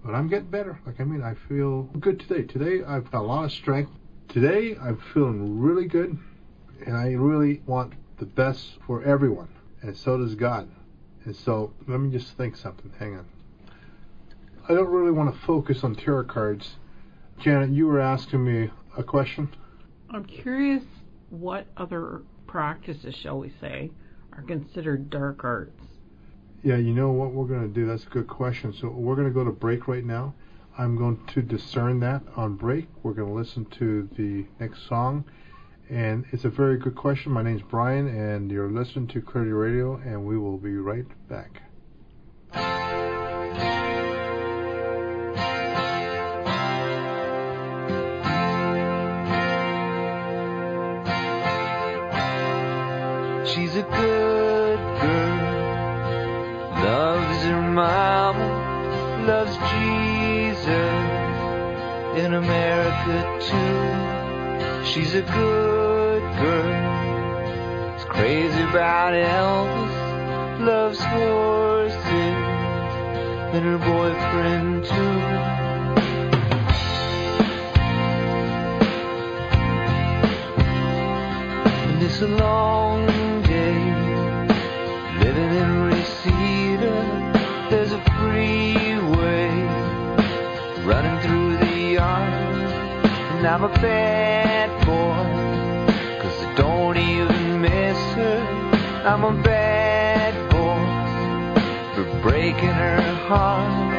But 0.04 0.14
I'm 0.14 0.28
getting 0.28 0.50
better. 0.50 0.80
Like, 0.86 1.00
I 1.00 1.04
mean, 1.04 1.22
I 1.22 1.34
feel 1.48 1.84
good 2.00 2.20
today. 2.20 2.42
Today, 2.42 2.84
I've 2.84 3.10
got 3.10 3.20
a 3.20 3.26
lot 3.26 3.44
of 3.44 3.52
strength. 3.52 3.92
Today, 4.28 4.76
I'm 4.80 5.00
feeling 5.12 5.60
really 5.60 5.86
good. 5.86 6.18
And 6.86 6.96
I 6.96 7.12
really 7.12 7.62
want 7.66 7.94
the 8.18 8.26
best 8.26 8.78
for 8.86 9.02
everyone, 9.02 9.48
and 9.82 9.96
so 9.96 10.18
does 10.18 10.34
God. 10.34 10.68
And 11.24 11.34
so 11.34 11.72
let 11.88 11.98
me 11.98 12.10
just 12.10 12.36
think 12.36 12.56
something. 12.56 12.92
Hang 12.98 13.16
on. 13.16 13.26
I 14.68 14.74
don't 14.74 14.88
really 14.88 15.10
want 15.10 15.34
to 15.34 15.40
focus 15.46 15.82
on 15.84 15.94
tarot 15.94 16.24
cards. 16.24 16.76
Janet, 17.40 17.70
you 17.70 17.86
were 17.86 18.00
asking 18.00 18.44
me 18.44 18.70
a 18.96 19.02
question. 19.02 19.48
I'm 20.10 20.24
curious 20.24 20.82
what 21.30 21.66
other 21.76 22.22
practices, 22.46 23.14
shall 23.14 23.38
we 23.38 23.52
say, 23.60 23.90
are 24.32 24.42
considered 24.42 25.10
dark 25.10 25.44
arts. 25.44 25.80
Yeah, 26.62 26.76
you 26.76 26.94
know 26.94 27.10
what 27.10 27.32
we're 27.32 27.46
going 27.46 27.68
to 27.68 27.68
do? 27.68 27.86
That's 27.86 28.04
a 28.04 28.08
good 28.08 28.28
question. 28.28 28.72
So 28.72 28.88
we're 28.88 29.16
going 29.16 29.28
to 29.28 29.34
go 29.34 29.44
to 29.44 29.50
break 29.50 29.86
right 29.88 30.04
now. 30.04 30.34
I'm 30.78 30.96
going 30.96 31.20
to 31.34 31.42
discern 31.42 32.00
that 32.00 32.22
on 32.36 32.56
break. 32.56 32.88
We're 33.02 33.12
going 33.12 33.28
to 33.28 33.34
listen 33.34 33.66
to 33.78 34.08
the 34.16 34.46
next 34.58 34.88
song. 34.88 35.24
And 35.90 36.24
it's 36.32 36.44
a 36.44 36.48
very 36.48 36.78
good 36.78 36.94
question. 36.96 37.32
My 37.32 37.42
name's 37.42 37.62
Brian, 37.62 38.08
and 38.08 38.50
you're 38.50 38.70
listening 38.70 39.06
to 39.08 39.20
Clarity 39.20 39.52
Radio, 39.52 39.96
and 39.96 40.24
we 40.24 40.38
will 40.38 40.56
be 40.56 40.76
right 40.76 41.04
back. 41.28 41.63
Good 53.90 54.78
girl, 55.00 55.38
loves 56.84 57.42
her 57.44 57.62
mama, 57.62 58.48
loves 59.26 59.56
Jesus 59.72 61.14
in 62.24 62.34
America 62.34 63.16
too. 63.48 64.84
She's 64.84 65.14
a 65.14 65.22
good 65.22 66.22
girl, 66.42 67.96
is 67.96 68.04
crazy 68.04 68.62
about 68.62 69.12
Elvis, 69.14 69.94
loves 70.60 71.00
horses 71.00 72.54
and 73.54 73.64
her 73.64 73.78
boyfriend 73.78 74.84
too. 74.84 75.18
And 81.88 82.02
it's 82.02 82.20
a 82.20 82.26
long 82.26 83.13
living 85.34 85.84
in. 85.86 87.32
There's 87.70 87.92
a 87.92 88.00
freeway 88.16 89.48
running 90.84 91.18
through 91.22 91.56
the 91.58 91.76
yard. 91.94 92.32
And 93.34 93.46
I'm 93.46 93.64
a 93.64 93.68
bad 93.68 94.70
boy, 94.86 96.22
cause 96.22 96.44
I 96.44 96.54
don't 96.54 96.96
even 96.96 97.60
miss 97.60 97.98
her. 98.14 98.38
I'm 99.04 99.24
a 99.24 99.42
bad 99.42 100.34
boy 100.50 100.82
for 101.94 102.20
breaking 102.22 102.68
her 102.68 103.02
heart. 103.28 103.93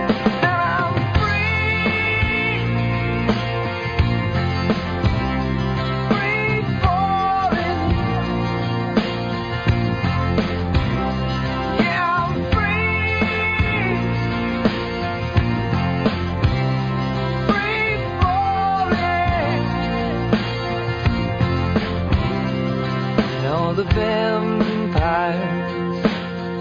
Vampires 23.93 25.65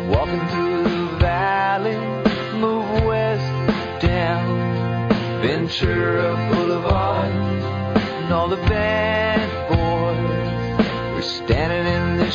walking 0.09 0.47
through 0.49 0.83
the 0.85 1.17
valley 1.19 1.97
move 2.59 3.05
west 3.05 4.03
down 4.03 4.45
Ventura 5.41 6.37
Boulevard. 6.51 7.33
All 8.33 8.49
the 8.49 8.57
bad 8.69 9.49
boys 9.69 11.27
standing 11.27 11.87
in 11.87 12.19
the 12.19 12.31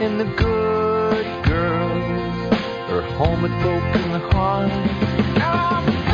and 0.00 0.20
the 0.20 0.24
good 0.24 1.26
girls 1.44 2.52
are 2.90 3.02
home 3.16 3.42
with 3.42 3.52
broken 3.62 4.10
hearts. 4.32 6.07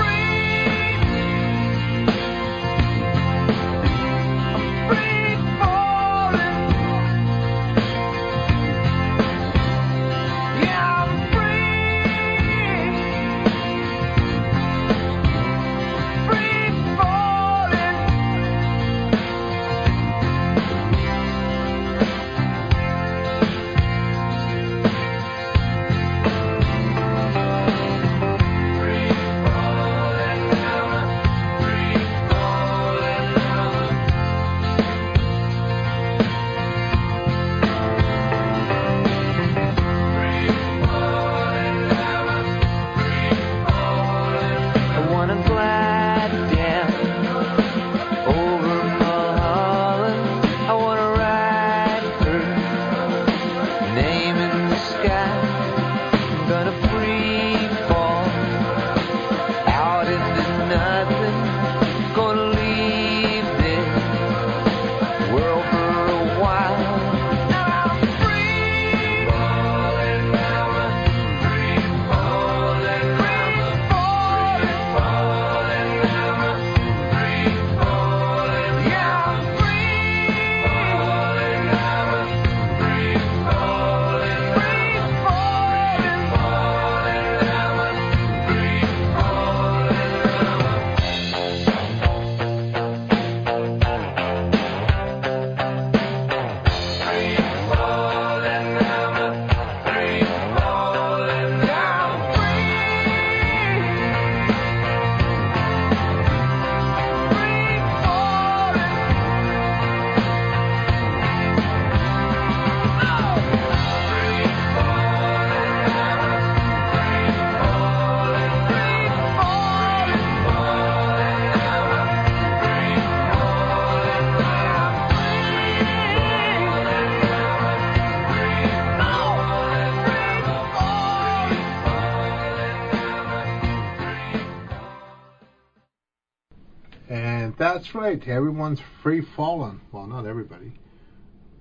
That's 137.85 137.95
right. 137.95 138.27
Everyone's 138.27 138.81
free 139.03 139.21
falling. 139.21 139.79
Well, 139.93 140.07
not 140.07 140.25
everybody, 140.25 140.73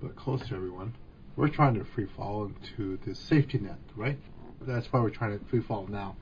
but 0.02 0.16
close 0.16 0.40
to 0.48 0.56
everyone. 0.56 0.96
We're 1.36 1.50
trying 1.50 1.74
to 1.74 1.84
free 1.84 2.08
fall 2.16 2.46
into 2.46 2.98
the 3.06 3.14
safety 3.14 3.58
net, 3.58 3.80
right? 3.94 4.18
That's 4.62 4.88
why 4.94 5.02
we're 5.02 5.10
trying 5.10 5.38
to 5.38 5.44
free 5.48 5.60
fall 5.60 5.86
now. 5.88 6.16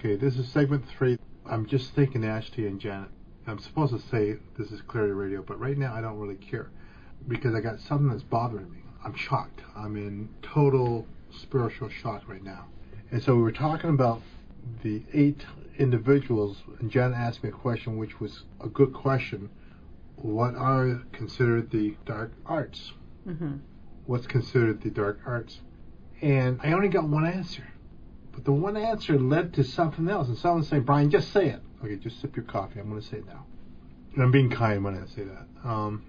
Okay, 0.00 0.16
this 0.16 0.36
is 0.36 0.48
segment 0.48 0.88
three. 0.88 1.16
I'm 1.46 1.64
just 1.64 1.94
thinking 1.94 2.24
Ashley 2.24 2.66
and 2.66 2.80
Janet. 2.80 3.08
I'm 3.46 3.60
supposed 3.60 3.92
to 3.92 4.00
say 4.08 4.36
this 4.58 4.72
is 4.72 4.82
Clarity 4.82 5.12
Radio, 5.12 5.42
but 5.42 5.60
right 5.60 5.78
now 5.78 5.94
I 5.94 6.00
don't 6.00 6.18
really 6.18 6.34
care 6.34 6.70
because 7.28 7.54
I 7.54 7.60
got 7.60 7.78
something 7.78 8.08
that's 8.08 8.24
bothering 8.24 8.68
me. 8.72 8.78
I'm 9.04 9.14
shocked. 9.14 9.60
I'm 9.76 9.94
in 9.94 10.28
total 10.42 11.06
spiritual 11.30 11.88
shock 11.88 12.24
right 12.26 12.42
now. 12.42 12.64
And 13.12 13.22
so 13.22 13.36
we 13.36 13.42
were 13.42 13.52
talking 13.52 13.90
about 13.90 14.22
the 14.82 15.04
eight 15.12 15.44
individuals, 15.78 16.62
and 16.80 16.90
Jen 16.90 17.12
asked 17.12 17.42
me 17.42 17.48
a 17.48 17.52
question, 17.52 17.96
which 17.96 18.20
was 18.20 18.44
a 18.60 18.68
good 18.68 18.92
question. 18.92 19.50
What 20.16 20.54
are 20.54 21.02
considered 21.12 21.70
the 21.70 21.96
dark 22.06 22.32
arts? 22.46 22.92
hmm 23.24 23.56
What's 24.06 24.26
considered 24.26 24.82
the 24.82 24.90
dark 24.90 25.20
arts? 25.24 25.60
And 26.20 26.60
I 26.62 26.72
only 26.72 26.88
got 26.88 27.08
one 27.08 27.26
answer. 27.26 27.66
But 28.32 28.44
the 28.44 28.52
one 28.52 28.76
answer 28.76 29.18
led 29.18 29.54
to 29.54 29.64
something 29.64 30.08
else. 30.10 30.28
And 30.28 30.36
someone 30.36 30.62
saying, 30.62 30.82
Brian, 30.82 31.10
just 31.10 31.32
say 31.32 31.48
it. 31.48 31.62
Okay, 31.82 31.96
just 31.96 32.20
sip 32.20 32.36
your 32.36 32.44
coffee. 32.44 32.80
I'm 32.80 32.90
going 32.90 33.00
to 33.00 33.06
say 33.06 33.18
it 33.18 33.26
now. 33.26 33.46
And 34.14 34.22
I'm 34.22 34.30
being 34.30 34.50
kind 34.50 34.84
when 34.84 34.94
I 34.94 35.06
say 35.06 35.24
that. 35.24 35.46
Um, 35.68 36.04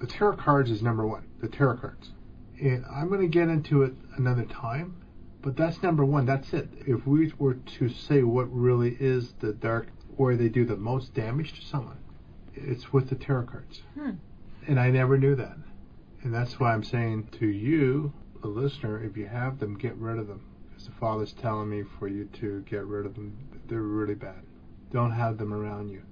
the 0.00 0.06
tarot 0.06 0.36
cards 0.36 0.70
is 0.70 0.82
number 0.82 1.06
one. 1.06 1.26
The 1.40 1.48
tarot 1.48 1.78
cards. 1.78 2.10
And 2.60 2.84
I'm 2.86 3.08
going 3.08 3.20
to 3.20 3.26
get 3.26 3.48
into 3.48 3.82
it 3.82 3.92
another 4.16 4.44
time. 4.44 5.01
But 5.42 5.56
that's 5.56 5.82
number 5.82 6.04
one. 6.04 6.24
That's 6.24 6.52
it. 6.52 6.68
If 6.86 7.06
we 7.06 7.32
were 7.36 7.54
to 7.54 7.88
say 7.88 8.22
what 8.22 8.52
really 8.52 8.96
is 9.00 9.32
the 9.40 9.52
dark, 9.52 9.88
where 10.16 10.36
they 10.36 10.48
do 10.48 10.64
the 10.64 10.76
most 10.76 11.14
damage 11.14 11.52
to 11.54 11.66
someone, 11.66 11.98
it's 12.54 12.92
with 12.92 13.08
the 13.08 13.16
tarot 13.16 13.46
cards. 13.46 13.82
Hmm. 13.94 14.12
And 14.68 14.78
I 14.78 14.90
never 14.90 15.18
knew 15.18 15.34
that. 15.34 15.56
And 16.22 16.32
that's 16.32 16.60
why 16.60 16.72
I'm 16.72 16.84
saying 16.84 17.28
to 17.40 17.46
you, 17.46 18.12
the 18.40 18.48
listener, 18.48 19.02
if 19.02 19.16
you 19.16 19.26
have 19.26 19.58
them, 19.58 19.76
get 19.76 19.96
rid 19.96 20.18
of 20.18 20.28
them. 20.28 20.44
Because 20.68 20.86
the 20.86 20.92
Father's 20.92 21.32
telling 21.32 21.68
me 21.68 21.82
for 21.98 22.06
you 22.06 22.26
to 22.40 22.60
get 22.62 22.86
rid 22.86 23.06
of 23.06 23.14
them. 23.14 23.36
They're 23.66 23.82
really 23.82 24.14
bad. 24.14 24.44
Don't 24.92 25.12
have 25.12 25.38
them 25.38 25.52
around 25.52 25.88
you. 25.88 26.02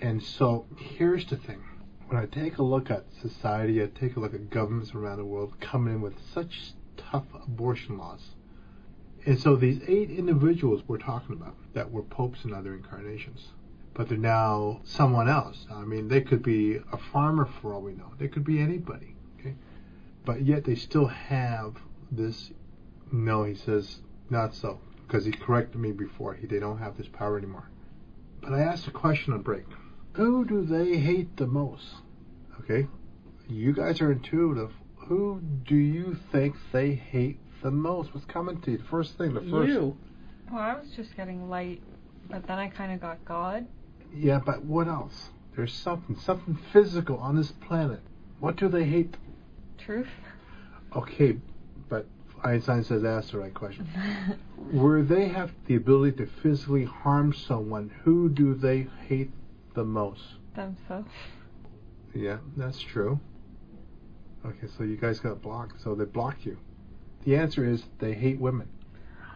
And 0.00 0.22
so 0.22 0.66
here's 0.76 1.26
the 1.26 1.36
thing. 1.36 1.62
When 2.06 2.20
I 2.20 2.26
take 2.26 2.58
a 2.58 2.62
look 2.62 2.90
at 2.90 3.06
society, 3.20 3.82
I 3.82 3.86
take 3.86 4.16
a 4.16 4.20
look 4.20 4.34
at 4.34 4.50
governments 4.50 4.94
around 4.94 5.18
the 5.18 5.24
world 5.24 5.58
coming 5.60 5.94
in 5.94 6.00
with 6.00 6.14
such 6.32 6.74
tough 6.96 7.26
abortion 7.34 7.98
laws. 7.98 8.34
And 9.24 9.38
so 9.38 9.54
these 9.54 9.80
eight 9.86 10.10
individuals 10.10 10.82
we're 10.88 10.98
talking 10.98 11.36
about 11.36 11.54
that 11.74 11.90
were 11.90 12.02
popes 12.02 12.44
in 12.44 12.52
other 12.52 12.74
incarnations, 12.74 13.52
but 13.94 14.08
they're 14.08 14.18
now 14.18 14.80
someone 14.84 15.28
else. 15.28 15.66
I 15.72 15.84
mean, 15.84 16.08
they 16.08 16.20
could 16.20 16.42
be 16.42 16.80
a 16.92 16.96
farmer 16.96 17.48
for 17.60 17.72
all 17.72 17.82
we 17.82 17.92
know. 17.92 18.12
They 18.18 18.28
could 18.28 18.44
be 18.44 18.60
anybody. 18.60 19.14
Okay, 19.38 19.54
but 20.24 20.42
yet 20.42 20.64
they 20.64 20.74
still 20.74 21.06
have 21.06 21.76
this. 22.10 22.50
No, 23.12 23.44
he 23.44 23.54
says 23.54 24.00
not 24.28 24.54
so 24.54 24.80
because 25.06 25.24
he 25.24 25.32
corrected 25.32 25.80
me 25.80 25.92
before. 25.92 26.34
He 26.34 26.46
they 26.46 26.58
don't 26.58 26.78
have 26.78 26.96
this 26.96 27.08
power 27.08 27.38
anymore. 27.38 27.68
But 28.40 28.54
I 28.54 28.60
asked 28.60 28.88
a 28.88 28.90
question 28.90 29.32
on 29.34 29.42
break. 29.42 29.66
Who 30.14 30.44
do 30.44 30.64
they 30.64 30.98
hate 30.98 31.36
the 31.36 31.46
most? 31.46 31.94
Okay, 32.60 32.88
you 33.48 33.72
guys 33.72 34.00
are 34.00 34.10
intuitive. 34.10 34.72
Who 34.96 35.40
do 35.64 35.76
you 35.76 36.16
think 36.32 36.56
they 36.72 36.94
hate 36.94 37.38
the 37.62 37.70
most? 37.70 38.14
What's 38.14 38.26
coming 38.26 38.60
to 38.62 38.72
you? 38.72 38.78
The 38.78 38.84
first 38.84 39.16
thing, 39.16 39.34
the 39.34 39.40
first. 39.40 39.68
You. 39.68 39.96
Well, 40.50 40.60
I 40.62 40.74
was 40.74 40.90
just 40.94 41.16
getting 41.16 41.48
light, 41.48 41.80
but 42.28 42.46
then 42.46 42.58
I 42.58 42.68
kind 42.68 42.92
of 42.92 43.00
got 43.00 43.24
God. 43.24 43.66
Yeah, 44.14 44.40
but 44.44 44.64
what 44.64 44.88
else? 44.88 45.30
There's 45.56 45.72
something, 45.72 46.16
something 46.16 46.58
physical 46.72 47.18
on 47.18 47.36
this 47.36 47.52
planet. 47.52 48.00
What 48.40 48.56
do 48.56 48.68
they 48.68 48.84
hate? 48.84 49.16
Truth. 49.78 50.08
Okay, 50.94 51.38
but 51.88 52.06
Einstein 52.44 52.84
says 52.84 53.04
ask 53.04 53.32
the 53.32 53.38
right 53.38 53.54
question. 53.54 53.86
Where 54.70 55.02
they 55.02 55.28
have 55.28 55.52
the 55.66 55.76
ability 55.76 56.18
to 56.18 56.26
physically 56.26 56.84
harm 56.84 57.32
someone, 57.32 57.90
who 58.04 58.28
do 58.28 58.54
they 58.54 58.88
hate 59.08 59.30
the 59.74 59.84
most? 59.84 60.22
Themselves. 60.54 61.10
Yeah, 62.14 62.38
that's 62.56 62.80
true. 62.80 63.18
Okay, 64.44 64.66
so 64.76 64.84
you 64.84 64.96
guys 64.96 65.20
got 65.20 65.40
blocked. 65.40 65.80
So 65.82 65.94
they 65.94 66.04
blocked 66.04 66.44
you. 66.44 66.58
The 67.24 67.36
answer 67.36 67.64
is 67.68 67.84
they 67.98 68.14
hate 68.14 68.40
women. 68.40 68.68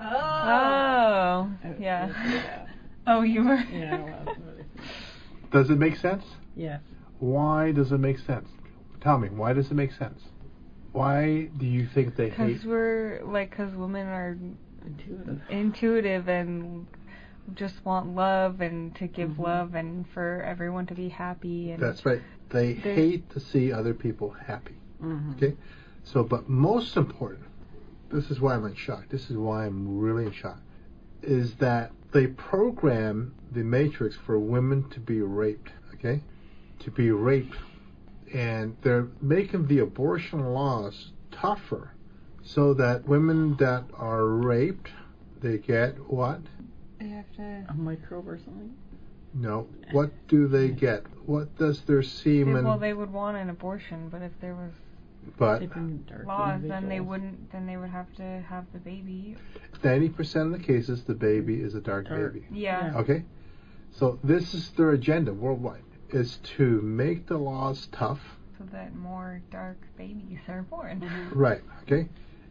Oh. 0.01 1.51
Yeah. 1.79 2.63
Oh, 3.09 3.23
you 3.23 3.45
were. 3.45 3.55
Yeah, 3.73 4.03
well, 4.03 4.35
Does 5.53 5.71
it 5.71 5.79
make 5.79 5.95
sense? 5.95 6.25
yes. 6.57 6.81
Why 7.21 7.71
does 7.71 7.93
it 7.93 7.99
make 7.99 8.19
sense? 8.19 8.49
Tell 9.01 9.17
me, 9.17 9.29
why 9.29 9.53
does 9.53 9.71
it 9.71 9.75
make 9.75 9.93
sense? 9.93 10.21
Why 10.91 11.49
do 11.57 11.67
you 11.67 11.87
think 11.87 12.17
they 12.17 12.31
hate? 12.31 12.47
Because 12.49 12.65
we're 12.65 13.21
like, 13.25 13.51
because 13.51 13.73
women 13.77 14.09
are 14.09 14.37
Intuitive. 14.85 15.41
intuitive 15.49 16.27
and 16.29 16.89
just 17.55 17.77
want 17.85 18.13
love 18.17 18.61
and 18.61 18.93
to 18.97 19.07
give 19.07 19.31
Mhm. 19.31 19.39
love 19.39 19.75
and 19.77 20.05
for 20.09 20.43
everyone 20.43 20.87
to 20.87 20.95
be 20.95 21.09
happy 21.09 21.71
and 21.71 21.81
That's 21.81 22.05
right. 22.05 22.23
They 22.49 22.73
They- 22.73 22.95
hate 22.97 23.31
to 23.31 23.39
see 23.39 23.71
other 23.73 23.95
people 23.95 24.31
happy. 24.31 24.75
hmm 24.99 25.31
Okay? 25.37 25.55
So, 26.03 26.25
but 26.25 26.49
most 26.49 26.97
important, 26.97 27.45
this 28.11 28.31
is 28.31 28.41
why 28.41 28.55
I'm 28.55 28.65
in 28.65 28.75
shock. 28.75 29.09
This 29.09 29.31
is 29.31 29.37
why 29.37 29.67
I'm 29.67 29.99
really 29.99 30.27
in 30.27 30.33
shock, 30.33 30.61
is 31.23 31.55
that 31.57 31.93
they 32.13 32.27
program 32.27 33.35
the 33.53 33.63
matrix 33.63 34.17
for 34.17 34.39
women 34.39 34.89
to 34.91 35.01
be 35.01 35.21
raped. 35.21 35.71
Okay? 35.95 36.23
To 36.81 36.91
be 36.91 37.11
raped. 37.11 37.57
And 38.33 38.77
they're 38.83 39.09
making 39.21 39.67
the 39.67 39.79
abortion 39.81 40.53
laws 40.53 41.13
tougher 41.31 41.93
so 42.43 42.75
that 42.75 43.07
women 43.07 43.57
that 43.57 43.85
are 43.95 44.27
raped, 44.27 44.91
they 45.41 45.59
get 45.59 46.11
what? 46.11 46.41
they 46.99 47.09
have 47.09 47.31
to. 47.37 47.67
A 47.69 47.75
microbe 47.75 48.29
or 48.29 48.39
something. 48.39 48.75
No. 49.35 49.69
What 49.93 50.11
do 50.29 50.49
they 50.49 50.69
get? 50.69 51.05
What 51.27 51.57
does 51.59 51.83
their 51.83 52.01
They, 52.01 52.07
semen? 52.09 52.65
well, 52.65 52.79
they 52.79 52.95
would 52.95 53.13
want 53.13 53.37
an 53.37 53.51
abortion, 53.51 54.09
but 54.09 54.23
if 54.23 54.33
there 54.41 54.55
was 54.55 54.73
but 55.39 55.61
dark 56.07 56.27
laws, 56.27 56.61
then 56.63 56.89
they 56.89 57.01
wouldn't. 57.01 57.53
Then 57.53 57.67
they 57.67 57.77
would 57.77 57.91
have 57.91 58.13
to 58.17 58.45
have 58.49 58.65
the 58.73 58.79
baby. 58.79 59.37
ninety 59.83 60.09
percent 60.09 60.53
of 60.55 60.61
the 60.61 60.65
cases, 60.67 61.05
the 61.05 61.15
baby 61.15 61.61
is 61.61 61.75
a 61.75 61.81
dark 61.81 62.09
Dark. 62.09 62.35
baby. 62.35 62.47
Yeah. 62.51 62.93
Yeah. 62.93 62.99
Okay? 62.99 63.25
So 63.93 64.19
this 64.23 64.55
is 64.55 64.71
their 64.71 64.91
agenda 64.91 65.33
worldwide 65.33 65.83
is 66.11 66.39
to 66.57 66.81
make 66.83 67.27
the 67.27 67.39
laws 67.39 67.89
tough. 67.93 68.21
So 68.59 68.65
that 68.73 68.95
more 68.95 69.41
dark 69.51 69.79
babies 69.97 70.39
are 70.49 70.63
born. 70.63 71.09
Right, 71.35 71.63
okay? 71.83 72.09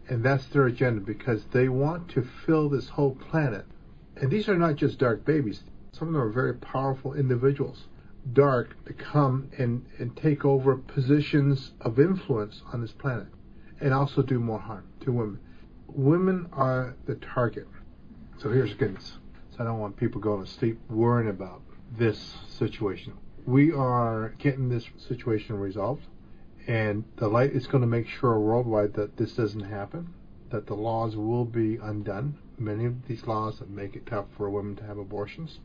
And 0.09 0.23
that's 0.23 0.45
their 0.47 0.65
agenda 0.67 1.01
because 1.01 1.43
they 1.51 1.67
want 1.69 2.09
to 2.09 2.27
fill 2.45 2.69
this 2.69 2.89
whole 2.89 3.15
planet. 3.15 3.65
And 4.17 4.29
these 4.29 4.49
are 4.49 4.57
not 4.57 4.75
just 4.75 4.99
dark 4.99 5.25
babies. 5.25 5.63
Some 5.93 6.09
of 6.09 6.13
them 6.13 6.21
are 6.21 6.29
very 6.29 6.53
powerful 6.53 7.13
individuals. 7.13 7.85
Dark 8.33 8.83
to 8.85 8.93
come 8.93 9.49
and, 9.57 9.85
and 9.99 10.15
take 10.17 10.43
over 10.45 10.75
positions 10.75 11.73
of 11.81 11.99
influence 11.99 12.61
on 12.73 12.81
this 12.81 12.91
planet 12.91 13.27
and 13.79 13.93
also 13.93 14.21
do 14.21 14.39
more 14.39 14.59
harm 14.59 14.85
to 15.01 15.11
women. 15.11 15.39
Women 15.87 16.49
are 16.51 16.95
the 17.05 17.15
target. 17.15 17.67
So 18.37 18.49
here's 18.49 18.71
the 18.71 18.77
goodness. 18.77 19.13
So 19.51 19.63
I 19.63 19.63
don't 19.65 19.79
want 19.79 19.95
people 19.95 20.19
going 20.19 20.43
to 20.43 20.49
sleep 20.51 20.79
worrying 20.89 21.29
about 21.29 21.61
this 21.97 22.35
situation. 22.49 23.13
We 23.45 23.71
are 23.71 24.33
getting 24.39 24.69
this 24.69 24.85
situation 24.97 25.57
resolved, 25.57 26.03
and 26.67 27.03
the 27.17 27.27
light 27.27 27.51
is 27.51 27.67
going 27.67 27.81
to 27.81 27.87
make 27.87 28.07
sure 28.07 28.39
worldwide 28.39 28.93
that 28.95 29.17
this 29.17 29.33
doesn't 29.33 29.63
happen, 29.63 30.13
that 30.49 30.65
the 30.65 30.73
laws 30.73 31.15
will 31.15 31.45
be 31.45 31.77
undone. 31.77 32.39
Many 32.57 32.85
of 32.85 33.07
these 33.07 33.27
laws 33.27 33.59
that 33.59 33.69
make 33.69 33.95
it 33.95 34.07
tough 34.07 34.25
for 34.35 34.49
women 34.49 34.75
to 34.77 34.83
have 34.83 34.97
abortions, 34.97 35.59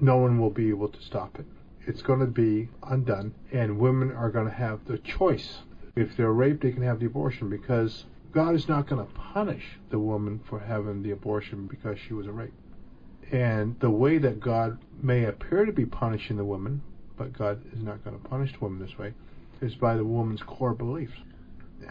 no 0.00 0.16
one 0.16 0.40
will 0.40 0.50
be 0.50 0.70
able 0.70 0.88
to 0.88 1.02
stop 1.02 1.38
it. 1.38 1.46
It's 1.86 2.02
going 2.02 2.20
to 2.20 2.26
be 2.26 2.68
undone, 2.82 3.34
and 3.52 3.78
women 3.78 4.12
are 4.12 4.30
going 4.30 4.46
to 4.46 4.54
have 4.54 4.84
the 4.86 4.98
choice. 4.98 5.58
If 5.96 6.16
they're 6.16 6.32
raped, 6.32 6.62
they 6.62 6.72
can 6.72 6.82
have 6.82 6.98
the 6.98 7.06
abortion 7.06 7.50
because 7.50 8.04
God 8.32 8.54
is 8.54 8.68
not 8.68 8.88
going 8.88 9.06
to 9.06 9.12
punish 9.12 9.64
the 9.90 9.98
woman 9.98 10.40
for 10.48 10.58
having 10.58 11.02
the 11.02 11.12
abortion 11.12 11.66
because 11.66 11.98
she 11.98 12.14
was 12.14 12.26
a 12.26 12.32
rape. 12.32 12.54
And 13.30 13.78
the 13.80 13.90
way 13.90 14.18
that 14.18 14.40
God 14.40 14.78
may 15.02 15.24
appear 15.24 15.64
to 15.64 15.72
be 15.72 15.86
punishing 15.86 16.36
the 16.36 16.44
woman, 16.44 16.82
but 17.16 17.32
God 17.32 17.62
is 17.72 17.82
not 17.82 18.02
going 18.04 18.18
to 18.18 18.28
punish 18.28 18.52
the 18.52 18.58
woman 18.58 18.80
this 18.80 18.98
way, 18.98 19.14
is 19.60 19.74
by 19.74 19.96
the 19.96 20.04
woman's 20.04 20.42
core 20.42 20.74
beliefs. 20.74 21.16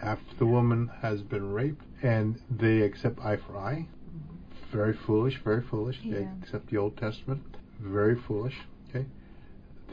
After 0.02 0.36
the 0.38 0.46
woman 0.46 0.90
has 1.02 1.22
been 1.22 1.52
raped 1.52 1.86
and 2.02 2.42
they 2.50 2.82
accept 2.82 3.20
eye 3.20 3.38
for 3.38 3.58
eye, 3.58 3.88
very 4.72 4.94
foolish, 4.94 5.40
very 5.44 5.62
foolish. 5.62 6.00
They 6.04 6.28
accept 6.42 6.68
the 6.70 6.78
Old 6.78 6.98
Testament, 6.98 7.44
very 7.80 8.16
foolish. 8.16 8.56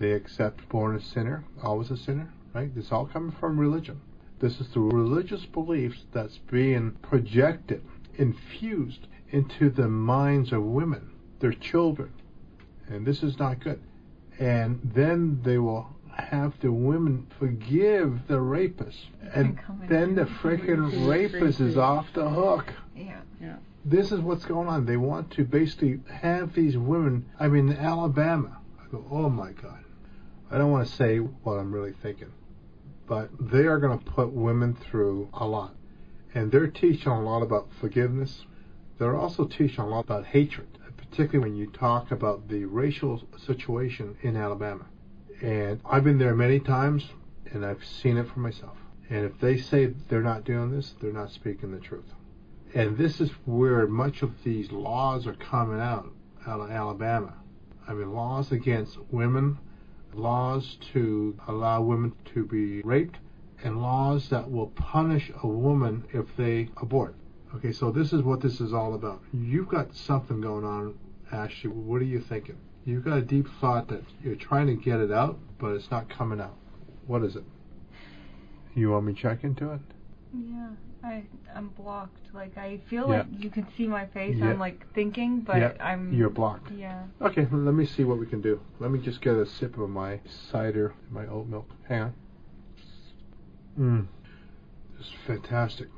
Okay, 0.00 0.08
they 0.08 0.12
accept 0.12 0.68
born 0.68 0.96
a 0.96 1.00
sinner, 1.00 1.44
always 1.62 1.90
a 1.90 1.96
sinner. 1.96 2.32
Right? 2.54 2.74
This 2.74 2.90
all 2.90 3.06
coming 3.06 3.32
from 3.32 3.58
religion. 3.60 4.00
This 4.40 4.60
is 4.60 4.68
the 4.68 4.80
religious 4.80 5.44
beliefs 5.44 6.04
that's 6.12 6.38
being 6.38 6.92
projected, 7.02 7.84
infused 8.16 9.06
into 9.30 9.70
the 9.70 9.88
minds 9.88 10.52
of 10.52 10.62
women, 10.62 11.10
their 11.40 11.52
children, 11.52 12.12
and 12.88 13.06
this 13.06 13.22
is 13.22 13.38
not 13.38 13.60
good. 13.60 13.80
And 14.38 14.80
then 14.82 15.40
they 15.42 15.58
will 15.58 15.86
have 16.16 16.58
the 16.60 16.72
women 16.72 17.26
forgive 17.38 18.26
the 18.26 18.40
rapist, 18.40 19.06
and 19.34 19.58
Come 19.58 19.82
then 19.86 20.14
the 20.14 20.24
freaking 20.24 21.08
rapist 21.08 21.60
is 21.60 21.76
off 21.76 22.06
the 22.14 22.28
hook 22.28 22.72
Yeah. 22.96 23.20
Yeah. 23.40 23.56
this 23.84 24.12
is 24.12 24.20
what's 24.20 24.44
going 24.44 24.68
on. 24.68 24.86
They 24.86 24.96
want 24.96 25.30
to 25.32 25.44
basically 25.44 26.00
have 26.10 26.54
these 26.54 26.76
women. 26.76 27.26
I 27.38 27.48
mean, 27.48 27.72
Alabama. 27.72 28.58
I 28.82 28.90
go, 28.90 29.04
oh 29.10 29.28
my 29.28 29.52
God. 29.52 29.84
I 30.50 30.58
don't 30.58 30.70
want 30.72 30.86
to 30.88 30.92
say 30.94 31.18
what 31.18 31.54
I'm 31.58 31.72
really 31.72 31.92
thinking, 31.92 32.32
but 33.06 33.30
they 33.38 33.66
are 33.66 33.78
going 33.78 33.98
to 33.98 34.04
put 34.04 34.32
women 34.32 34.74
through 34.74 35.28
a 35.32 35.46
lot. 35.46 35.74
and 36.34 36.50
they're 36.52 36.66
teaching 36.68 37.10
a 37.12 37.22
lot 37.22 37.42
about 37.42 37.68
forgiveness. 37.80 38.44
They're 38.98 39.16
also 39.16 39.46
teaching 39.46 39.80
a 39.80 39.88
lot 39.88 40.04
about 40.04 40.26
hatred, 40.26 40.68
particularly 40.96 41.50
when 41.50 41.58
you 41.58 41.66
talk 41.70 42.10
about 42.10 42.48
the 42.48 42.64
racial 42.66 43.22
situation 43.38 44.16
in 44.22 44.36
Alabama. 44.36 44.86
And 45.40 45.80
I've 45.84 46.04
been 46.04 46.18
there 46.18 46.34
many 46.34 46.60
times, 46.60 47.08
and 47.50 47.64
I've 47.64 47.84
seen 47.84 48.16
it 48.18 48.28
for 48.28 48.40
myself. 48.40 48.76
And 49.08 49.24
if 49.24 49.40
they 49.40 49.56
say 49.56 49.86
they're 50.08 50.22
not 50.22 50.44
doing 50.44 50.70
this, 50.70 50.94
they're 51.00 51.12
not 51.12 51.30
speaking 51.32 51.72
the 51.72 51.80
truth. 51.80 52.14
And 52.74 52.96
this 52.96 53.20
is 53.20 53.30
where 53.46 53.86
much 53.88 54.22
of 54.22 54.44
these 54.44 54.70
laws 54.70 55.26
are 55.26 55.34
coming 55.34 55.80
out 55.80 56.12
out 56.46 56.60
of 56.60 56.70
Alabama. 56.70 57.34
I 57.88 57.94
mean, 57.94 58.12
laws 58.12 58.52
against 58.52 58.98
women, 59.10 59.58
laws 60.14 60.76
to 60.92 61.36
allow 61.48 61.82
women 61.82 62.12
to 62.34 62.44
be 62.44 62.82
raped, 62.82 63.18
and 63.62 63.82
laws 63.82 64.28
that 64.30 64.50
will 64.50 64.68
punish 64.68 65.30
a 65.42 65.46
woman 65.46 66.04
if 66.12 66.26
they 66.36 66.68
abort. 66.78 67.14
Okay, 67.54 67.72
so 67.72 67.90
this 67.90 68.12
is 68.12 68.22
what 68.22 68.40
this 68.40 68.60
is 68.60 68.72
all 68.72 68.94
about. 68.94 69.22
You've 69.32 69.68
got 69.68 69.94
something 69.94 70.40
going 70.40 70.64
on, 70.64 70.94
Ashley. 71.32 71.70
What 71.70 72.00
are 72.00 72.04
you 72.04 72.20
thinking? 72.20 72.56
You've 72.84 73.04
got 73.04 73.18
a 73.18 73.22
deep 73.22 73.46
thought 73.60 73.88
that 73.88 74.04
you're 74.22 74.36
trying 74.36 74.66
to 74.68 74.74
get 74.74 75.00
it 75.00 75.12
out, 75.12 75.38
but 75.58 75.72
it's 75.72 75.90
not 75.90 76.08
coming 76.08 76.40
out. 76.40 76.56
What 77.06 77.22
is 77.22 77.36
it? 77.36 77.44
You 78.74 78.90
want 78.90 79.06
me 79.06 79.14
to 79.14 79.20
check 79.20 79.44
into 79.44 79.72
it? 79.72 79.80
Yeah, 80.32 80.70
I 81.02 81.24
I'm 81.54 81.68
blocked. 81.70 82.32
Like 82.34 82.56
I 82.58 82.78
feel 82.88 83.08
Yeah. 83.08 83.18
like 83.18 83.26
you 83.38 83.50
can 83.50 83.66
see 83.76 83.86
my 83.86 84.06
face. 84.06 84.36
Yeah. 84.38 84.50
I'm 84.50 84.58
like 84.58 84.86
thinking, 84.94 85.40
but 85.40 85.56
Yeah, 85.58 85.72
I'm 85.80 86.12
You're 86.12 86.30
blocked. 86.30 86.70
Yeah. 86.72 87.04
Okay, 87.20 87.46
let 87.50 87.74
me 87.74 87.86
see 87.86 88.04
what 88.04 88.18
we 88.18 88.26
can 88.26 88.40
do. 88.40 88.60
Let 88.78 88.90
me 88.90 89.00
just 89.00 89.20
get 89.20 89.34
a 89.34 89.46
sip 89.46 89.78
of 89.78 89.88
my 89.90 90.20
cider, 90.50 90.94
my 91.10 91.26
oat 91.26 91.46
milk. 91.46 91.68
Hang 91.88 92.02
on. 92.02 92.14
Mmm. 93.78 94.06
This 94.98 95.06
is 95.06 95.12
fantastic. 95.26 95.88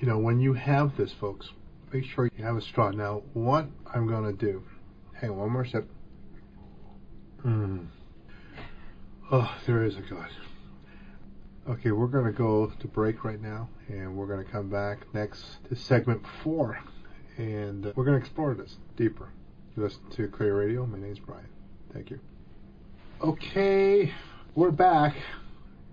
You 0.00 0.08
know, 0.08 0.18
when 0.18 0.40
you 0.40 0.52
have 0.54 0.96
this, 0.96 1.12
folks, 1.12 1.50
make 1.92 2.04
sure 2.04 2.28
you 2.36 2.44
have 2.44 2.56
a 2.56 2.60
straw. 2.62 2.90
Now, 2.90 3.22
what 3.32 3.66
I'm 3.94 4.06
going 4.06 4.24
to 4.24 4.32
do, 4.32 4.62
hang 5.12 5.30
on, 5.30 5.36
one 5.38 5.50
more 5.50 5.64
sip. 5.64 5.88
Mmm. 7.44 7.86
Oh, 9.30 9.56
there 9.66 9.84
is 9.84 9.96
a 9.96 10.00
God. 10.00 10.28
Okay, 11.68 11.90
we're 11.90 12.06
going 12.06 12.24
to 12.24 12.32
go 12.32 12.72
to 12.80 12.88
break 12.88 13.24
right 13.24 13.42
now, 13.42 13.68
and 13.88 14.16
we're 14.16 14.26
going 14.26 14.42
to 14.42 14.50
come 14.50 14.70
back 14.70 15.00
next 15.12 15.44
to 15.68 15.76
segment 15.76 16.22
four, 16.42 16.78
and 17.36 17.92
we're 17.94 18.06
going 18.06 18.18
to 18.18 18.24
explore 18.24 18.54
this 18.54 18.78
deeper. 18.96 19.28
You 19.76 19.82
listen 19.82 20.00
to 20.12 20.28
Clear 20.28 20.56
Radio. 20.56 20.86
My 20.86 20.96
name's 20.96 21.18
Brian. 21.18 21.44
Thank 21.92 22.10
you. 22.10 22.20
Okay, 23.20 24.14
we're 24.54 24.70
back. 24.70 25.14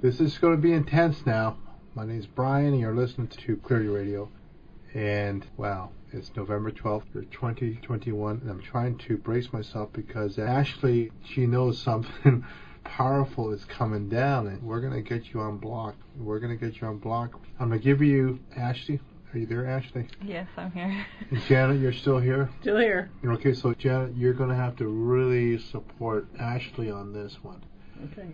This 0.01 0.21
is 0.21 0.37
going 0.37 0.55
to 0.55 0.61
be 0.61 0.71
intense 0.71 1.25
now. 1.25 1.57
My 1.93 2.05
name's 2.05 2.27
Brian, 2.27 2.67
and 2.67 2.79
you're 2.79 2.95
listening 2.95 3.27
to 3.27 3.57
Clear 3.57 3.91
Radio. 3.91 4.29
And 4.93 5.45
wow, 5.57 5.89
it's 6.13 6.31
November 6.37 6.71
12th, 6.71 7.11
2021, 7.31 8.39
and 8.41 8.49
I'm 8.49 8.61
trying 8.61 8.97
to 8.99 9.17
brace 9.17 9.51
myself 9.51 9.89
because 9.91 10.39
Ashley, 10.39 11.11
she 11.25 11.45
knows 11.45 11.77
something 11.77 12.45
powerful 12.85 13.51
is 13.51 13.65
coming 13.65 14.07
down, 14.07 14.47
and 14.47 14.63
we're 14.63 14.79
going 14.79 14.93
to 14.93 15.01
get 15.01 15.33
you 15.33 15.41
on 15.41 15.57
block. 15.57 15.95
We're 16.17 16.39
going 16.39 16.57
to 16.57 16.65
get 16.65 16.79
you 16.79 16.87
on 16.87 16.99
block. 16.99 17.39
I'm 17.59 17.67
going 17.69 17.81
to 17.81 17.83
give 17.83 18.01
you, 18.01 18.39
Ashley. 18.55 19.01
Are 19.33 19.37
you 19.37 19.45
there, 19.45 19.67
Ashley? 19.67 20.07
Yes, 20.23 20.47
I'm 20.55 20.71
here. 20.71 21.05
Janet, 21.49 21.81
you're 21.81 21.91
still 21.91 22.19
here? 22.19 22.49
Still 22.61 22.77
here. 22.77 23.11
Okay, 23.25 23.53
so 23.53 23.73
Janet, 23.73 24.15
you're 24.15 24.33
going 24.33 24.49
to 24.49 24.55
have 24.55 24.77
to 24.77 24.87
really 24.87 25.57
support 25.57 26.29
Ashley 26.39 26.89
on 26.89 27.11
this 27.11 27.35
one. 27.41 27.61
Okay. 28.11 28.29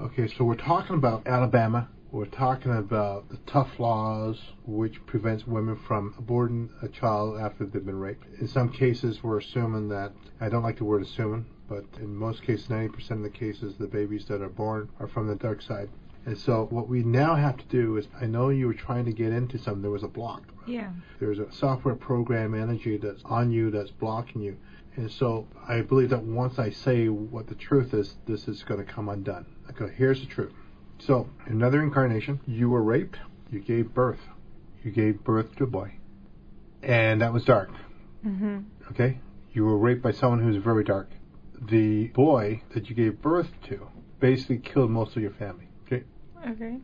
Okay, 0.00 0.28
so 0.36 0.44
we're 0.44 0.54
talking 0.54 0.94
about 0.94 1.26
Alabama. 1.26 1.88
We're 2.12 2.26
talking 2.26 2.76
about 2.76 3.28
the 3.28 3.38
tough 3.46 3.80
laws 3.80 4.40
which 4.64 5.04
prevents 5.06 5.44
women 5.44 5.76
from 5.88 6.14
aborting 6.20 6.68
a 6.84 6.88
child 6.88 7.40
after 7.40 7.64
they've 7.66 7.84
been 7.84 7.98
raped. 7.98 8.24
In 8.40 8.46
some 8.46 8.70
cases, 8.70 9.24
we're 9.24 9.38
assuming 9.38 9.88
that, 9.88 10.12
I 10.40 10.48
don't 10.48 10.62
like 10.62 10.78
the 10.78 10.84
word 10.84 11.02
assuming, 11.02 11.46
but 11.74 12.00
in 12.00 12.14
most 12.14 12.42
cases, 12.42 12.66
90% 12.68 13.10
of 13.12 13.22
the 13.22 13.30
cases, 13.30 13.74
the 13.78 13.86
babies 13.86 14.26
that 14.26 14.42
are 14.42 14.48
born 14.48 14.88
are 15.00 15.08
from 15.08 15.26
the 15.26 15.34
dark 15.34 15.62
side. 15.62 15.88
And 16.26 16.38
so 16.38 16.66
what 16.70 16.88
we 16.88 17.02
now 17.02 17.34
have 17.34 17.56
to 17.58 17.64
do 17.66 17.96
is, 17.96 18.06
I 18.20 18.26
know 18.26 18.48
you 18.48 18.66
were 18.66 18.74
trying 18.74 19.04
to 19.06 19.12
get 19.12 19.32
into 19.32 19.58
something, 19.58 19.82
there 19.82 19.90
was 19.90 20.02
a 20.04 20.08
block. 20.08 20.42
Yeah. 20.66 20.90
There's 21.20 21.38
a 21.38 21.52
software 21.52 21.94
program 21.96 22.54
energy 22.54 22.96
that's 22.96 23.22
on 23.24 23.50
you 23.50 23.70
that's 23.70 23.90
blocking 23.90 24.40
you. 24.40 24.56
And 24.96 25.10
so 25.10 25.46
I 25.68 25.80
believe 25.80 26.10
that 26.10 26.22
once 26.22 26.58
I 26.58 26.70
say 26.70 27.08
what 27.08 27.48
the 27.48 27.54
truth 27.54 27.92
is, 27.92 28.14
this 28.26 28.46
is 28.48 28.62
going 28.62 28.84
to 28.84 28.90
come 28.90 29.08
undone. 29.08 29.44
Okay, 29.70 29.92
here's 29.96 30.20
the 30.20 30.26
truth. 30.26 30.52
So, 31.00 31.28
another 31.46 31.82
incarnation, 31.82 32.40
you 32.46 32.70
were 32.70 32.82
raped, 32.82 33.18
you 33.50 33.58
gave 33.60 33.92
birth. 33.92 34.20
You 34.84 34.92
gave 34.92 35.24
birth 35.24 35.56
to 35.56 35.64
a 35.64 35.66
boy. 35.66 35.94
And 36.82 37.20
that 37.20 37.32
was 37.32 37.44
dark, 37.44 37.70
Mm-hmm. 38.24 38.60
okay? 38.92 39.18
You 39.52 39.64
were 39.66 39.76
raped 39.76 40.02
by 40.02 40.12
someone 40.12 40.40
who's 40.40 40.56
very 40.56 40.84
dark. 40.84 41.10
The 41.60 42.08
boy 42.08 42.62
that 42.74 42.88
you 42.88 42.94
gave 42.94 43.22
birth 43.22 43.50
to 43.68 43.88
basically 44.20 44.58
killed 44.58 44.90
most 44.90 45.16
of 45.16 45.22
your 45.22 45.32
family, 45.32 45.68
okay? 45.86 46.04
Okay. 46.48 46.78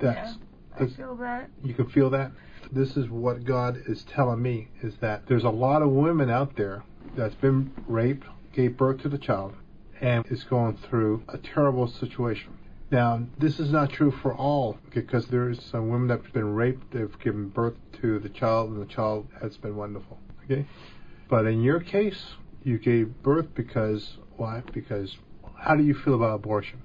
That's, 0.00 0.32
I 0.74 0.80
that's 0.80 0.96
feel 0.96 1.16
that. 1.16 1.48
you 1.62 1.74
can 1.74 1.88
feel 1.88 2.10
that. 2.10 2.32
This 2.72 2.96
is 2.96 3.08
what 3.08 3.44
God 3.44 3.80
is 3.86 4.04
telling 4.04 4.42
me 4.42 4.68
is 4.82 4.96
that 5.00 5.26
there's 5.26 5.44
a 5.44 5.50
lot 5.50 5.82
of 5.82 5.90
women 5.90 6.30
out 6.30 6.56
there 6.56 6.82
that's 7.16 7.34
been 7.36 7.72
raped, 7.86 8.26
gave 8.52 8.76
birth 8.76 9.00
to 9.02 9.08
the 9.08 9.18
child, 9.18 9.54
and 10.00 10.26
is 10.26 10.44
going 10.44 10.76
through 10.76 11.22
a 11.28 11.38
terrible 11.38 11.86
situation. 11.86 12.58
Now, 12.90 13.22
this 13.38 13.58
is 13.58 13.70
not 13.70 13.90
true 13.90 14.10
for 14.10 14.34
all 14.34 14.78
because 14.94 15.26
there's 15.26 15.64
some 15.64 15.88
women 15.88 16.08
that 16.08 16.22
have 16.22 16.32
been 16.32 16.54
raped, 16.54 16.92
they've 16.92 17.18
given 17.20 17.48
birth 17.48 17.74
to 18.00 18.18
the 18.18 18.28
child, 18.28 18.70
and 18.70 18.80
the 18.80 18.92
child 18.92 19.26
has 19.40 19.56
been 19.56 19.76
wonderful. 19.76 20.18
Okay? 20.44 20.66
But 21.28 21.46
in 21.46 21.62
your 21.62 21.80
case, 21.80 22.34
you 22.66 22.78
gave 22.78 23.22
birth 23.22 23.46
because 23.54 24.16
why? 24.36 24.60
Because 24.72 25.16
how 25.56 25.76
do 25.76 25.84
you 25.84 25.94
feel 25.94 26.14
about 26.14 26.34
abortion? 26.34 26.80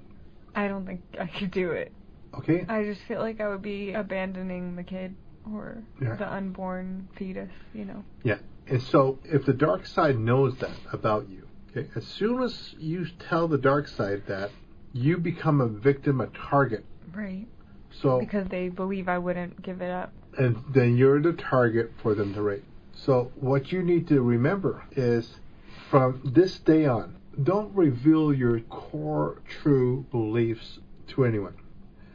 I 0.54 0.68
don't 0.68 0.86
think 0.86 1.00
I 1.18 1.26
could 1.26 1.50
do 1.50 1.72
it. 1.72 1.90
Okay? 2.38 2.64
I 2.68 2.84
just 2.84 3.00
feel 3.02 3.18
like 3.18 3.40
I 3.40 3.48
would 3.48 3.62
be 3.62 3.92
abandoning 3.92 4.76
the 4.76 4.84
kid 4.84 5.14
or 5.52 5.78
Yeah. 6.00 6.14
the 6.14 6.32
unborn 6.32 7.08
fetus, 7.16 7.50
you 7.74 7.84
know. 7.84 8.04
Yeah. 8.22 8.38
And 8.68 8.80
so 8.80 9.18
if 9.24 9.44
the 9.44 9.52
dark 9.52 9.84
side 9.86 10.18
knows 10.18 10.56
that 10.58 10.70
about 10.92 11.28
you, 11.28 11.46
okay, 11.70 11.90
as 11.96 12.06
soon 12.06 12.42
as 12.42 12.74
you 12.78 13.06
tell 13.18 13.48
the 13.48 13.58
dark 13.58 13.88
side 13.88 14.22
that, 14.28 14.50
you 14.92 15.18
become 15.18 15.60
a 15.60 15.66
victim, 15.66 16.20
a 16.20 16.28
target. 16.28 16.84
Right. 17.12 17.48
So 17.90 18.20
Because 18.20 18.46
they 18.48 18.68
believe 18.68 19.08
I 19.08 19.18
wouldn't 19.18 19.60
give 19.62 19.82
it 19.82 19.90
up. 19.90 20.12
and 20.38 20.62
then 20.72 20.96
you're 20.96 21.20
the 21.20 21.32
target 21.32 21.90
for 22.02 22.14
them 22.14 22.32
to 22.34 22.40
rape. 22.40 22.64
So 22.94 23.32
what 23.34 23.72
you 23.72 23.82
need 23.82 24.06
to 24.08 24.22
remember 24.22 24.84
is 24.92 25.34
from 25.92 26.22
this 26.24 26.58
day 26.60 26.86
on, 26.86 27.14
don't 27.42 27.70
reveal 27.76 28.32
your 28.32 28.60
core 28.60 29.42
true 29.60 30.06
beliefs 30.10 30.78
to 31.08 31.26
anyone 31.26 31.54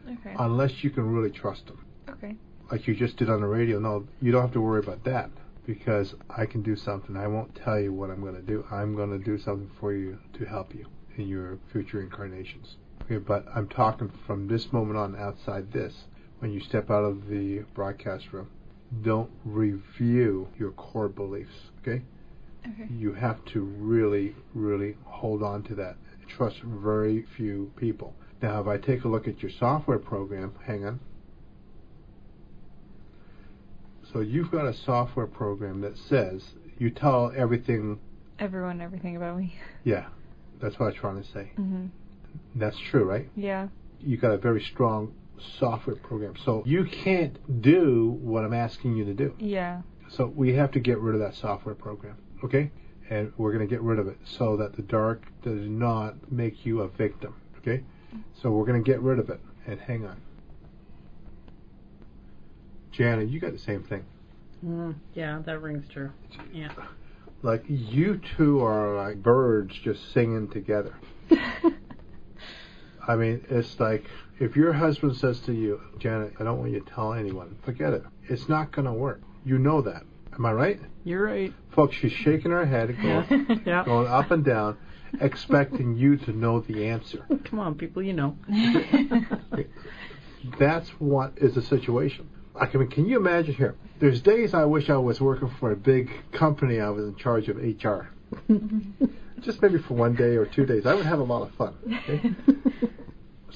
Okay. 0.09 0.35
unless 0.39 0.83
you 0.83 0.89
can 0.89 1.13
really 1.13 1.29
trust 1.29 1.67
them. 1.67 1.85
okay. 2.09 2.35
like 2.71 2.87
you 2.87 2.95
just 2.95 3.17
did 3.17 3.29
on 3.29 3.39
the 3.41 3.45
radio. 3.47 3.77
No, 3.77 4.07
you 4.19 4.31
don't 4.31 4.41
have 4.41 4.53
to 4.53 4.61
worry 4.61 4.79
about 4.79 5.03
that 5.03 5.29
because 5.67 6.15
I 6.27 6.47
can 6.47 6.63
do 6.63 6.75
something. 6.75 7.15
I 7.15 7.27
won't 7.27 7.53
tell 7.53 7.79
you 7.79 7.93
what 7.93 8.09
I'm 8.09 8.21
going 8.21 8.33
to 8.33 8.41
do. 8.41 8.65
I'm 8.71 8.95
going 8.95 9.11
to 9.11 9.23
do 9.23 9.37
something 9.37 9.69
for 9.79 9.93
you 9.93 10.17
to 10.33 10.45
help 10.45 10.73
you 10.73 10.87
in 11.17 11.27
your 11.27 11.59
future 11.71 12.01
incarnations. 12.01 12.77
Okay, 13.03 13.17
but 13.19 13.45
I'm 13.53 13.67
talking 13.67 14.11
from 14.25 14.47
this 14.47 14.73
moment 14.73 14.97
on 14.97 15.15
outside 15.15 15.71
this. 15.71 15.93
When 16.39 16.51
you 16.51 16.61
step 16.61 16.89
out 16.89 17.03
of 17.03 17.27
the 17.27 17.59
broadcast 17.75 18.33
room, 18.33 18.49
don't 19.03 19.29
review 19.45 20.47
your 20.57 20.71
core 20.71 21.09
beliefs. 21.09 21.55
Okay, 21.81 22.01
Okay. 22.73 22.87
you 22.91 23.13
have 23.13 23.43
to 23.45 23.61
really, 23.61 24.35
really 24.53 24.95
hold 25.05 25.41
on 25.43 25.63
to 25.63 25.75
that. 25.75 25.95
Trust 26.27 26.57
very 26.61 27.25
few 27.37 27.71
people. 27.77 28.13
Now, 28.41 28.59
if 28.61 28.67
I 28.67 28.77
take 28.77 29.03
a 29.03 29.07
look 29.07 29.27
at 29.27 29.41
your 29.41 29.51
software 29.51 29.97
program, 29.99 30.53
hang 30.65 30.85
on. 30.85 30.99
So 34.11 34.19
you've 34.19 34.51
got 34.51 34.65
a 34.65 34.73
software 34.73 35.27
program 35.27 35.81
that 35.81 35.97
says 35.97 36.43
you 36.77 36.89
tell 36.89 37.31
everything. 37.35 37.99
Everyone, 38.39 38.81
everything 38.81 39.15
about 39.15 39.37
me. 39.37 39.55
Yeah, 39.83 40.07
that's 40.61 40.77
what 40.79 40.87
I'm 40.87 40.93
trying 40.95 41.23
to 41.23 41.29
say. 41.31 41.51
Mhm. 41.57 41.89
That's 42.55 42.77
true, 42.77 43.05
right? 43.05 43.29
Yeah. 43.37 43.69
You 44.01 44.17
got 44.17 44.31
a 44.31 44.37
very 44.37 44.61
strong 44.61 45.13
software 45.59 45.95
program, 45.95 46.33
so 46.43 46.61
you 46.65 46.83
can't 46.83 47.61
do 47.61 48.17
what 48.21 48.43
I'm 48.43 48.53
asking 48.53 48.97
you 48.97 49.05
to 49.05 49.13
do. 49.13 49.33
Yeah. 49.39 49.83
So 50.09 50.27
we 50.27 50.53
have 50.55 50.71
to 50.71 50.79
get 50.81 50.99
rid 50.99 51.15
of 51.15 51.21
that 51.21 51.35
software 51.35 51.73
program, 51.75 52.17
okay? 52.43 52.71
And 53.09 53.31
we're 53.37 53.53
going 53.53 53.67
to 53.67 53.73
get 53.73 53.81
rid 53.81 53.99
of 53.99 54.07
it 54.07 54.17
so 54.25 54.57
that 54.57 54.75
the 54.75 54.81
dark 54.81 55.23
does 55.43 55.67
not 55.67 56.31
make 56.31 56.65
you 56.65 56.81
a 56.81 56.87
victim, 56.87 57.35
okay? 57.59 57.83
So 58.41 58.51
we're 58.51 58.65
going 58.65 58.83
to 58.83 58.89
get 58.89 59.01
rid 59.01 59.19
of 59.19 59.29
it. 59.29 59.39
And 59.65 59.79
hang 59.79 60.05
on. 60.05 60.21
Janet, 62.91 63.29
you 63.29 63.39
got 63.39 63.53
the 63.53 63.59
same 63.59 63.83
thing. 63.83 64.05
Mm, 64.65 64.95
yeah, 65.13 65.41
that 65.45 65.61
rings 65.61 65.85
true. 65.91 66.11
Yeah. 66.53 66.71
Like 67.43 67.63
you 67.67 68.19
two 68.35 68.65
are 68.65 68.95
like 68.95 69.21
birds 69.21 69.75
just 69.83 70.11
singing 70.11 70.49
together. 70.49 70.95
I 73.07 73.15
mean, 73.15 73.45
it's 73.49 73.79
like 73.79 74.05
if 74.39 74.55
your 74.55 74.73
husband 74.73 75.15
says 75.15 75.39
to 75.41 75.53
you, 75.53 75.79
Janet, 75.99 76.33
I 76.39 76.43
don't 76.43 76.57
want 76.59 76.71
you 76.71 76.79
to 76.79 76.89
tell 76.89 77.13
anyone, 77.13 77.57
forget 77.63 77.93
it. 77.93 78.03
It's 78.27 78.49
not 78.49 78.71
going 78.71 78.85
to 78.85 78.93
work. 78.93 79.21
You 79.45 79.59
know 79.59 79.81
that. 79.81 80.03
Am 80.37 80.45
I 80.45 80.51
right? 80.51 80.79
You're 81.03 81.23
right. 81.23 81.53
Folks, 81.71 81.95
she's 81.95 82.11
shaking 82.11 82.51
her 82.51 82.65
head, 82.65 82.95
going, 83.01 83.61
yeah. 83.65 83.83
going 83.83 84.07
up 84.07 84.29
and 84.31 84.45
down, 84.45 84.77
expecting 85.19 85.95
you 85.95 86.17
to 86.17 86.31
know 86.31 86.59
the 86.59 86.87
answer. 86.87 87.25
Come 87.45 87.59
on, 87.59 87.75
people, 87.75 88.03
you 88.03 88.13
know. 88.13 88.37
That's 90.59 90.89
what 90.99 91.33
is 91.37 91.55
the 91.55 91.61
situation. 91.61 92.29
I 92.55 92.69
mean, 92.75 92.89
can 92.89 93.07
you 93.07 93.17
imagine 93.17 93.55
here? 93.55 93.75
There's 93.99 94.21
days 94.21 94.53
I 94.53 94.65
wish 94.65 94.89
I 94.89 94.97
was 94.97 95.19
working 95.19 95.49
for 95.59 95.71
a 95.71 95.75
big 95.75 96.11
company. 96.31 96.79
I 96.79 96.89
was 96.89 97.05
in 97.05 97.15
charge 97.15 97.49
of 97.49 97.57
HR. 97.57 98.09
Just 99.41 99.61
maybe 99.61 99.79
for 99.79 99.93
one 99.93 100.15
day 100.15 100.35
or 100.35 100.45
two 100.45 100.65
days. 100.65 100.85
I 100.85 100.93
would 100.93 101.05
have 101.05 101.19
a 101.19 101.23
lot 101.23 101.43
of 101.43 101.53
fun. 101.55 101.75
Okay? 101.87 102.35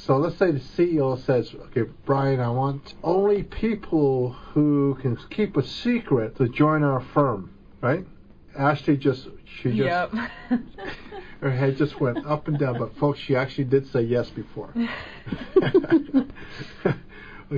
So 0.05 0.17
let's 0.17 0.37
say 0.37 0.51
the 0.51 0.59
CEO 0.59 1.23
says, 1.25 1.53
okay, 1.67 1.83
Brian, 2.05 2.39
I 2.39 2.49
want 2.49 2.93
only 3.03 3.43
people 3.43 4.31
who 4.53 4.97
can 5.01 5.17
keep 5.29 5.57
a 5.57 5.65
secret 5.65 6.37
to 6.37 6.47
join 6.49 6.83
our 6.83 7.01
firm, 7.13 7.51
right? 7.81 8.05
Ashley 8.57 8.97
just, 8.97 9.27
she 9.45 9.77
just, 9.77 9.79
Yep. 9.79 10.13
her 11.41 11.51
head 11.51 11.77
just 11.77 12.01
went 12.01 12.25
up 12.25 12.47
and 12.47 12.57
down, 12.57 12.79
but 12.79 12.97
folks, 12.97 13.19
she 13.19 13.35
actually 13.35 13.65
did 13.65 13.87
say 13.91 14.01
yes 14.01 14.29
before. 14.31 14.73
okay, 15.55 16.25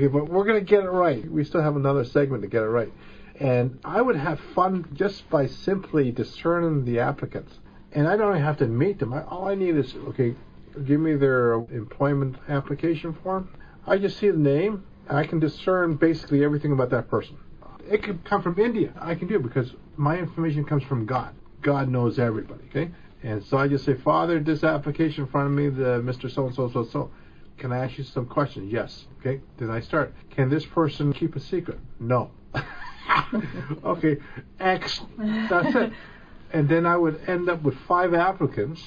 but 0.07 0.29
we're 0.29 0.45
going 0.45 0.59
to 0.59 0.65
get 0.65 0.83
it 0.83 0.89
right. 0.89 1.29
We 1.31 1.45
still 1.45 1.61
have 1.61 1.77
another 1.77 2.03
segment 2.03 2.43
to 2.43 2.49
get 2.49 2.63
it 2.63 2.67
right. 2.67 2.91
And 3.39 3.79
I 3.85 4.01
would 4.01 4.17
have 4.17 4.39
fun 4.53 4.85
just 4.93 5.27
by 5.29 5.47
simply 5.47 6.11
discerning 6.11 6.83
the 6.85 6.99
applicants. 6.99 7.53
And 7.93 8.07
I 8.07 8.17
don't 8.17 8.31
even 8.31 8.43
have 8.43 8.57
to 8.57 8.67
meet 8.67 8.99
them. 8.99 9.13
I, 9.13 9.23
all 9.23 9.47
I 9.47 9.55
need 9.55 9.75
is, 9.75 9.95
okay, 10.09 10.35
give 10.85 10.99
me 10.99 11.15
their 11.15 11.53
employment 11.53 12.37
application 12.49 13.13
form. 13.23 13.49
I 13.85 13.97
just 13.97 14.17
see 14.17 14.29
the 14.29 14.37
name, 14.37 14.83
I 15.09 15.25
can 15.25 15.39
discern 15.39 15.95
basically 15.95 16.43
everything 16.43 16.71
about 16.71 16.89
that 16.91 17.09
person. 17.09 17.37
It 17.89 18.03
could 18.03 18.23
come 18.23 18.41
from 18.41 18.57
India. 18.59 18.93
I 18.99 19.15
can 19.15 19.27
do 19.27 19.35
it 19.35 19.43
because 19.43 19.73
my 19.97 20.17
information 20.17 20.63
comes 20.63 20.83
from 20.83 21.05
God. 21.05 21.35
God 21.61 21.89
knows 21.89 22.17
everybody, 22.17 22.63
okay? 22.69 22.91
And 23.23 23.43
so 23.45 23.57
I 23.57 23.67
just 23.67 23.85
say, 23.85 23.95
Father, 23.95 24.39
this 24.39 24.63
application 24.63 25.25
in 25.25 25.29
front 25.29 25.47
of 25.47 25.53
me, 25.53 25.69
the 25.69 26.01
Mr. 26.01 26.33
So 26.33 26.47
and 26.47 26.55
so, 26.55 26.69
so 26.71 26.85
so. 26.85 27.11
Can 27.57 27.71
I 27.71 27.85
ask 27.85 27.97
you 27.97 28.03
some 28.03 28.25
questions? 28.25 28.71
Yes. 28.71 29.05
Okay. 29.19 29.41
Then 29.57 29.69
I 29.69 29.79
start. 29.79 30.13
Can 30.31 30.49
this 30.49 30.65
person 30.65 31.13
keep 31.13 31.35
a 31.35 31.39
secret? 31.39 31.79
No. 31.99 32.31
okay. 33.85 34.17
X. 34.59 35.01
That's 35.17 35.75
it. 35.75 35.93
And 36.51 36.67
then 36.67 36.85
I 36.85 36.97
would 36.97 37.21
end 37.27 37.49
up 37.49 37.63
with 37.63 37.75
five 37.87 38.13
applicants 38.13 38.83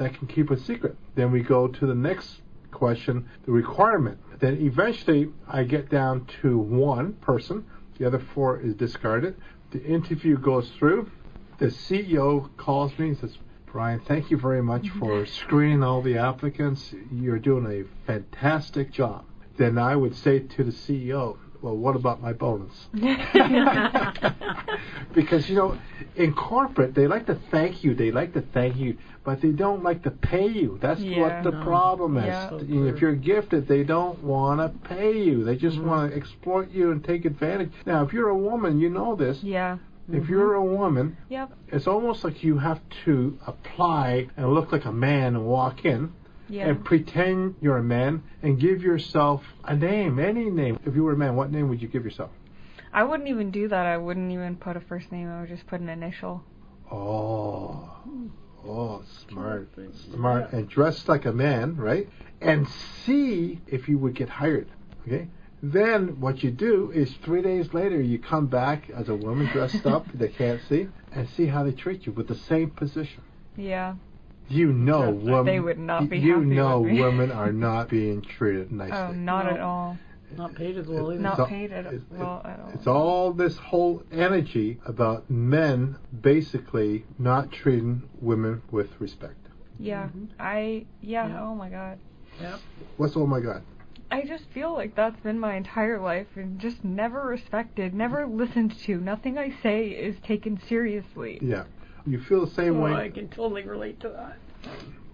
that 0.00 0.14
can 0.14 0.26
keep 0.26 0.50
a 0.50 0.58
secret. 0.58 0.96
Then 1.14 1.30
we 1.30 1.42
go 1.42 1.68
to 1.68 1.86
the 1.86 1.94
next 1.94 2.40
question, 2.72 3.28
the 3.44 3.52
requirement. 3.52 4.18
Then 4.38 4.56
eventually 4.62 5.28
I 5.46 5.64
get 5.64 5.90
down 5.90 6.26
to 6.40 6.56
one 6.56 7.12
person. 7.14 7.66
The 7.98 8.06
other 8.06 8.18
four 8.18 8.58
is 8.60 8.74
discarded. 8.74 9.36
The 9.72 9.84
interview 9.84 10.38
goes 10.38 10.70
through. 10.70 11.10
The 11.58 11.66
CEO 11.66 12.48
calls 12.56 12.98
me 12.98 13.08
and 13.08 13.18
says, 13.18 13.36
Brian, 13.66 14.00
thank 14.00 14.30
you 14.30 14.38
very 14.38 14.62
much 14.62 14.84
mm-hmm. 14.84 14.98
for 15.00 15.26
screening 15.26 15.82
all 15.82 16.00
the 16.00 16.16
applicants. 16.16 16.94
You're 17.12 17.38
doing 17.38 17.66
a 17.66 18.06
fantastic 18.06 18.90
job. 18.90 19.26
Then 19.58 19.76
I 19.76 19.96
would 19.96 20.16
say 20.16 20.38
to 20.38 20.64
the 20.64 20.72
CEO, 20.72 21.36
well, 21.62 21.76
what 21.76 21.96
about 21.96 22.22
my 22.22 22.32
bonus? 22.32 22.72
because, 25.14 25.48
you 25.48 25.56
know, 25.56 25.78
in 26.16 26.34
corporate, 26.34 26.94
they 26.94 27.06
like 27.06 27.26
to 27.26 27.38
thank 27.50 27.84
you. 27.84 27.94
They 27.94 28.10
like 28.10 28.32
to 28.34 28.40
thank 28.40 28.76
you, 28.76 28.96
but 29.24 29.40
they 29.40 29.50
don't 29.50 29.82
like 29.82 30.02
to 30.04 30.10
pay 30.10 30.48
you. 30.48 30.78
That's 30.80 31.00
Yeah. 31.00 31.20
what 31.20 31.42
the 31.44 31.50
No. 31.52 31.62
problem 31.64 32.16
is. 32.16 32.26
Yeah. 32.26 32.58
If 32.86 33.00
you're 33.00 33.14
gifted, 33.14 33.68
they 33.68 33.84
don't 33.84 34.22
want 34.22 34.60
to 34.60 34.68
pay 34.88 35.22
you. 35.22 35.44
They 35.44 35.56
just 35.56 35.78
mm-hmm. 35.78 35.88
want 35.88 36.10
to 36.10 36.16
exploit 36.16 36.70
you 36.70 36.90
and 36.92 37.02
take 37.04 37.24
advantage. 37.24 37.72
Now, 37.86 38.04
if 38.04 38.12
you're 38.12 38.28
a 38.28 38.36
woman, 38.36 38.78
you 38.80 38.90
know 38.90 39.14
this. 39.16 39.42
yeah. 39.42 39.78
If 40.08 40.24
mm-hmm. 40.24 40.32
you're 40.32 40.54
a 40.54 40.64
woman, 40.64 41.16
Yep. 41.28 41.52
it's 41.68 41.86
almost 41.86 42.24
like 42.24 42.42
you 42.42 42.58
have 42.58 42.80
to 43.04 43.38
apply 43.46 44.26
and 44.36 44.52
look 44.52 44.72
like 44.72 44.84
a 44.84 44.90
man 44.92 45.36
and 45.36 45.46
walk 45.46 45.84
in 45.84 46.12
Yeah. 46.50 46.68
and 46.68 46.84
pretend 46.84 47.54
you're 47.60 47.78
a 47.78 47.82
man 47.82 48.22
and 48.42 48.58
give 48.58 48.82
yourself 48.82 49.42
a 49.64 49.74
name, 49.76 50.18
any 50.18 50.50
name. 50.50 50.78
If 50.84 50.94
you 50.94 51.04
were 51.04 51.12
a 51.12 51.16
man, 51.16 51.36
what 51.36 51.50
name 51.50 51.68
would 51.68 51.80
you 51.80 51.88
give 51.88 52.04
yourself? 52.04 52.30
I 52.92 53.04
wouldn't 53.04 53.28
even 53.28 53.50
do 53.50 53.68
that. 53.68 53.86
I 53.86 53.96
wouldn't 53.96 54.32
even 54.32 54.56
put 54.56 54.76
a 54.76 54.80
first 54.80 55.12
name. 55.12 55.28
I 55.30 55.40
would 55.40 55.48
just 55.48 55.66
put 55.66 55.80
an 55.80 55.88
initial. 55.88 56.42
Oh, 56.90 57.88
oh, 58.66 59.02
smart, 59.28 59.72
Perfect. 59.74 59.96
smart, 60.12 60.52
and 60.52 60.68
dressed 60.68 61.08
like 61.08 61.24
a 61.24 61.32
man, 61.32 61.76
right? 61.76 62.08
And 62.40 62.66
see 63.06 63.60
if 63.68 63.88
you 63.88 63.96
would 63.98 64.14
get 64.14 64.28
hired. 64.28 64.68
Okay. 65.06 65.28
Then 65.62 66.20
what 66.20 66.42
you 66.42 66.50
do 66.50 66.90
is 66.90 67.12
three 67.22 67.42
days 67.42 67.72
later 67.74 68.00
you 68.00 68.18
come 68.18 68.46
back 68.46 68.88
as 68.90 69.08
a 69.08 69.14
woman 69.14 69.46
dressed 69.52 69.86
up. 69.86 70.06
They 70.14 70.28
can't 70.28 70.60
see 70.68 70.88
and 71.12 71.28
see 71.28 71.46
how 71.46 71.64
they 71.64 71.72
treat 71.72 72.06
you 72.06 72.12
with 72.12 72.28
the 72.28 72.34
same 72.34 72.70
position. 72.70 73.22
Yeah. 73.56 73.94
You 74.50 74.72
know, 74.72 75.16
They 75.16 75.30
women. 75.30 75.64
would 75.64 75.78
not 75.78 76.08
be 76.10 76.18
You 76.18 76.34
happy 76.34 76.46
know, 76.46 76.80
with 76.80 76.92
me. 76.92 77.00
women 77.00 77.30
are 77.30 77.52
not 77.52 77.88
being 77.88 78.20
treated 78.20 78.72
nicely. 78.72 78.96
Oh, 78.96 79.12
not 79.12 79.46
No. 79.46 79.50
at 79.52 79.60
all. 79.60 79.96
Not 80.36 80.54
paid 80.56 80.76
as 80.76 80.86
well 80.88 81.12
either. 81.12 81.20
Not 81.22 81.38
all- 81.40 81.46
paid 81.46 81.72
at 81.72 81.86
it- 81.86 82.02
well 82.10 82.42
at 82.44 82.58
all. 82.60 82.70
It's 82.74 82.86
all 82.86 83.32
this 83.32 83.56
whole 83.58 84.02
energy 84.12 84.78
about 84.86 85.30
men 85.30 85.96
basically 86.20 87.04
not 87.18 87.50
treating 87.52 88.02
women 88.20 88.62
with 88.72 89.00
respect. 89.00 89.36
Yeah. 89.78 90.08
Mhm. 90.08 90.28
I 90.38 90.86
yeah, 91.00 91.28
Yeah. 91.28 91.42
oh 91.42 91.54
my 91.54 91.68
god. 91.70 91.98
Yep. 92.40 92.58
What's 92.96 93.16
oh 93.16 93.26
my 93.26 93.40
god? 93.40 93.62
I 94.12 94.22
just 94.22 94.44
feel 94.50 94.72
like 94.72 94.96
that's 94.96 95.20
been 95.20 95.38
my 95.38 95.54
entire 95.54 96.00
life 96.00 96.36
and 96.36 96.58
just 96.58 96.84
never 96.84 97.22
respected, 97.24 97.94
never 97.94 98.26
listened 98.26 98.72
to. 98.80 99.00
Nothing 99.00 99.38
I 99.38 99.50
say 99.62 99.88
is 99.90 100.18
taken 100.20 100.58
seriously. 100.58 101.38
Yeah. 101.40 101.64
You 102.06 102.20
feel 102.20 102.44
the 102.46 102.52
same 102.52 102.76
Oh, 102.78 102.84
way. 102.84 102.92
I 102.92 103.10
can 103.10 103.28
totally 103.28 103.62
relate 103.62 104.00
to 104.00 104.08
that. 104.10 104.36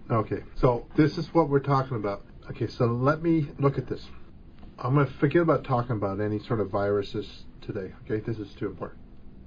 Okay, 0.09 0.43
so 0.55 0.85
this 0.95 1.17
is 1.17 1.33
what 1.33 1.49
we're 1.49 1.59
talking 1.59 1.97
about. 1.97 2.23
Okay, 2.49 2.67
so 2.67 2.85
let 2.85 3.21
me 3.21 3.47
look 3.59 3.77
at 3.77 3.87
this. 3.87 4.05
I'm 4.79 4.93
going 4.93 5.07
to 5.07 5.13
forget 5.13 5.41
about 5.41 5.63
talking 5.63 5.95
about 5.97 6.19
any 6.21 6.39
sort 6.39 6.59
of 6.61 6.69
viruses 6.69 7.43
today. 7.61 7.93
Okay, 8.05 8.19
this 8.25 8.37
is 8.37 8.53
too 8.53 8.67
important. 8.67 8.99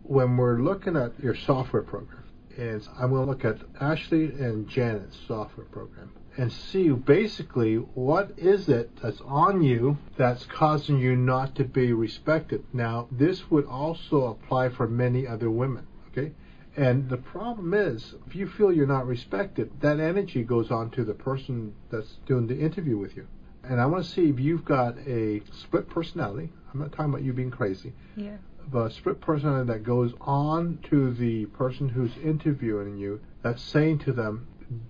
When 0.03 0.37
we're 0.37 0.61
looking 0.61 0.97
at 0.97 1.19
your 1.21 1.35
software 1.35 1.83
program, 1.83 2.25
and 2.59 2.87
I'm 2.99 3.11
going 3.11 3.25
to 3.25 3.31
look 3.31 3.45
at 3.45 3.59
Ashley 3.81 4.25
and 4.25 4.69
Janet's 4.69 5.17
software 5.27 5.67
program 5.67 6.13
and 6.37 6.53
see 6.53 6.89
basically 6.91 7.77
what 7.77 8.33
is 8.37 8.69
it 8.69 8.91
that's 9.03 9.21
on 9.23 9.63
you 9.63 9.97
that's 10.17 10.45
causing 10.47 10.99
you 10.99 11.17
not 11.17 11.55
to 11.55 11.65
be 11.65 11.93
respected. 11.93 12.65
Now, 12.73 13.09
this 13.11 13.51
would 13.51 13.67
also 13.67 14.27
apply 14.27 14.69
for 14.71 14.87
many 14.89 15.27
other 15.27 15.51
women. 15.51 15.87
Okay, 16.09 16.33
and 16.77 17.09
the 17.09 17.17
problem 17.17 17.75
is, 17.75 18.15
if 18.27 18.35
you 18.35 18.47
feel 18.49 18.73
you're 18.73 18.87
not 18.87 19.07
respected, 19.07 19.71
that 19.81 19.99
energy 20.01 20.43
goes 20.45 20.71
on 20.71 20.91
to 20.91 21.05
the 21.05 21.15
person 21.15 21.75
that's 21.91 22.17
doing 22.27 22.47
the 22.47 22.59
interview 22.59 22.97
with 22.97 23.17
you. 23.17 23.27
And 23.65 23.81
I 23.81 23.87
want 23.87 24.05
to 24.05 24.11
see 24.11 24.29
if 24.29 24.39
you've 24.41 24.65
got 24.65 24.97
a 25.07 25.43
split 25.53 25.89
personality. 25.89 26.51
I'm 26.73 26.81
not 26.81 26.93
talking 26.93 27.07
about 27.13 27.23
you 27.23 27.33
being 27.33 27.51
crazy, 27.51 27.93
Yeah. 28.17 28.37
but 28.71 28.87
a 28.87 28.91
split 28.91 29.21
personality 29.21 29.67
that 29.73 29.83
goes 29.83 30.13
on 30.21 30.79
to 30.91 31.13
the 31.13 31.47
person 31.47 31.89
who's 31.89 32.17
interviewing 32.25 32.97
you, 32.97 33.21
that's 33.43 33.61
saying 33.63 33.99
to 34.01 34.13
them, 34.13 34.47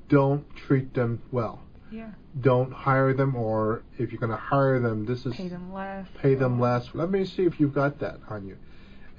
don't 0.08 0.44
treat 0.54 0.92
them 0.94 1.22
well. 1.32 1.62
Yeah. 1.90 2.10
Don't 2.40 2.72
hire 2.72 3.12
them, 3.14 3.34
or 3.34 3.82
if 3.98 4.12
you're 4.12 4.20
going 4.20 4.30
to 4.30 4.36
hire 4.36 4.78
them, 4.78 5.06
this 5.06 5.26
is 5.26 5.34
Pay 5.34 5.48
them 5.48 5.72
less. 5.72 6.06
pay 6.18 6.34
them 6.34 6.60
less. 6.60 6.90
Let 6.94 7.10
me 7.10 7.24
see 7.24 7.44
if 7.44 7.58
you've 7.58 7.74
got 7.74 7.98
that 8.00 8.18
on 8.28 8.46
you. 8.46 8.56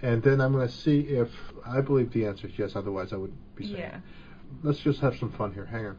And 0.02 0.23
then 0.23 0.41
I'm 0.41 0.52
going 0.52 0.68
to 0.68 0.73
see 0.73 1.02
if 1.02 1.30
I 1.65 1.82
believe 1.82 2.11
the 2.11 2.26
answer 2.26 2.48
is 2.48 2.53
yes. 2.57 2.76
Otherwise, 2.76 3.14
I 3.14 3.18
would 3.18 3.34
be 3.56 3.65
saying. 3.65 3.78
Yeah. 3.78 3.99
Let's 4.64 4.80
just 4.80 4.99
have 5.02 5.15
some 5.18 5.32
fun 5.32 5.53
here. 5.53 5.65
Hang 5.65 5.86
on. 5.86 5.98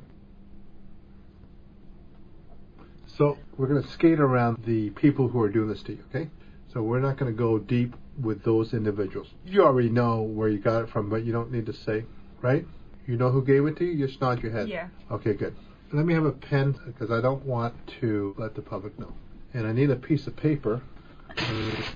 So 3.06 3.38
we're 3.56 3.68
going 3.68 3.82
to 3.82 3.88
skate 3.88 4.20
around 4.20 4.64
the 4.64 4.90
people 4.90 5.28
who 5.28 5.40
are 5.40 5.48
doing 5.48 5.68
this 5.68 5.82
to 5.84 5.92
you. 5.92 6.04
Okay. 6.14 6.30
So 6.72 6.82
we're 6.82 7.00
not 7.00 7.18
going 7.18 7.30
to 7.30 7.36
go 7.36 7.58
deep 7.58 7.94
with 8.20 8.42
those 8.44 8.72
individuals. 8.72 9.28
You 9.44 9.64
already 9.64 9.90
know 9.90 10.22
where 10.22 10.48
you 10.48 10.58
got 10.58 10.82
it 10.82 10.88
from, 10.88 11.08
but 11.10 11.24
you 11.24 11.32
don't 11.32 11.52
need 11.52 11.66
to 11.66 11.72
say, 11.72 12.04
right? 12.40 12.66
You 13.06 13.16
know 13.16 13.30
who 13.30 13.44
gave 13.44 13.66
it 13.66 13.76
to 13.76 13.84
you. 13.84 14.06
Just 14.06 14.20
nod 14.20 14.42
your 14.42 14.52
head. 14.52 14.68
Yeah. 14.68 14.88
Okay, 15.10 15.34
good. 15.34 15.54
Let 15.92 16.06
me 16.06 16.14
have 16.14 16.24
a 16.24 16.32
pen 16.32 16.74
because 16.86 17.10
I 17.10 17.20
don't 17.20 17.44
want 17.44 17.74
to 18.00 18.34
let 18.38 18.54
the 18.54 18.62
public 18.62 18.98
know. 18.98 19.12
And 19.52 19.66
I 19.66 19.72
need 19.72 19.90
a 19.90 19.96
piece 19.96 20.26
of 20.26 20.34
paper. 20.34 20.80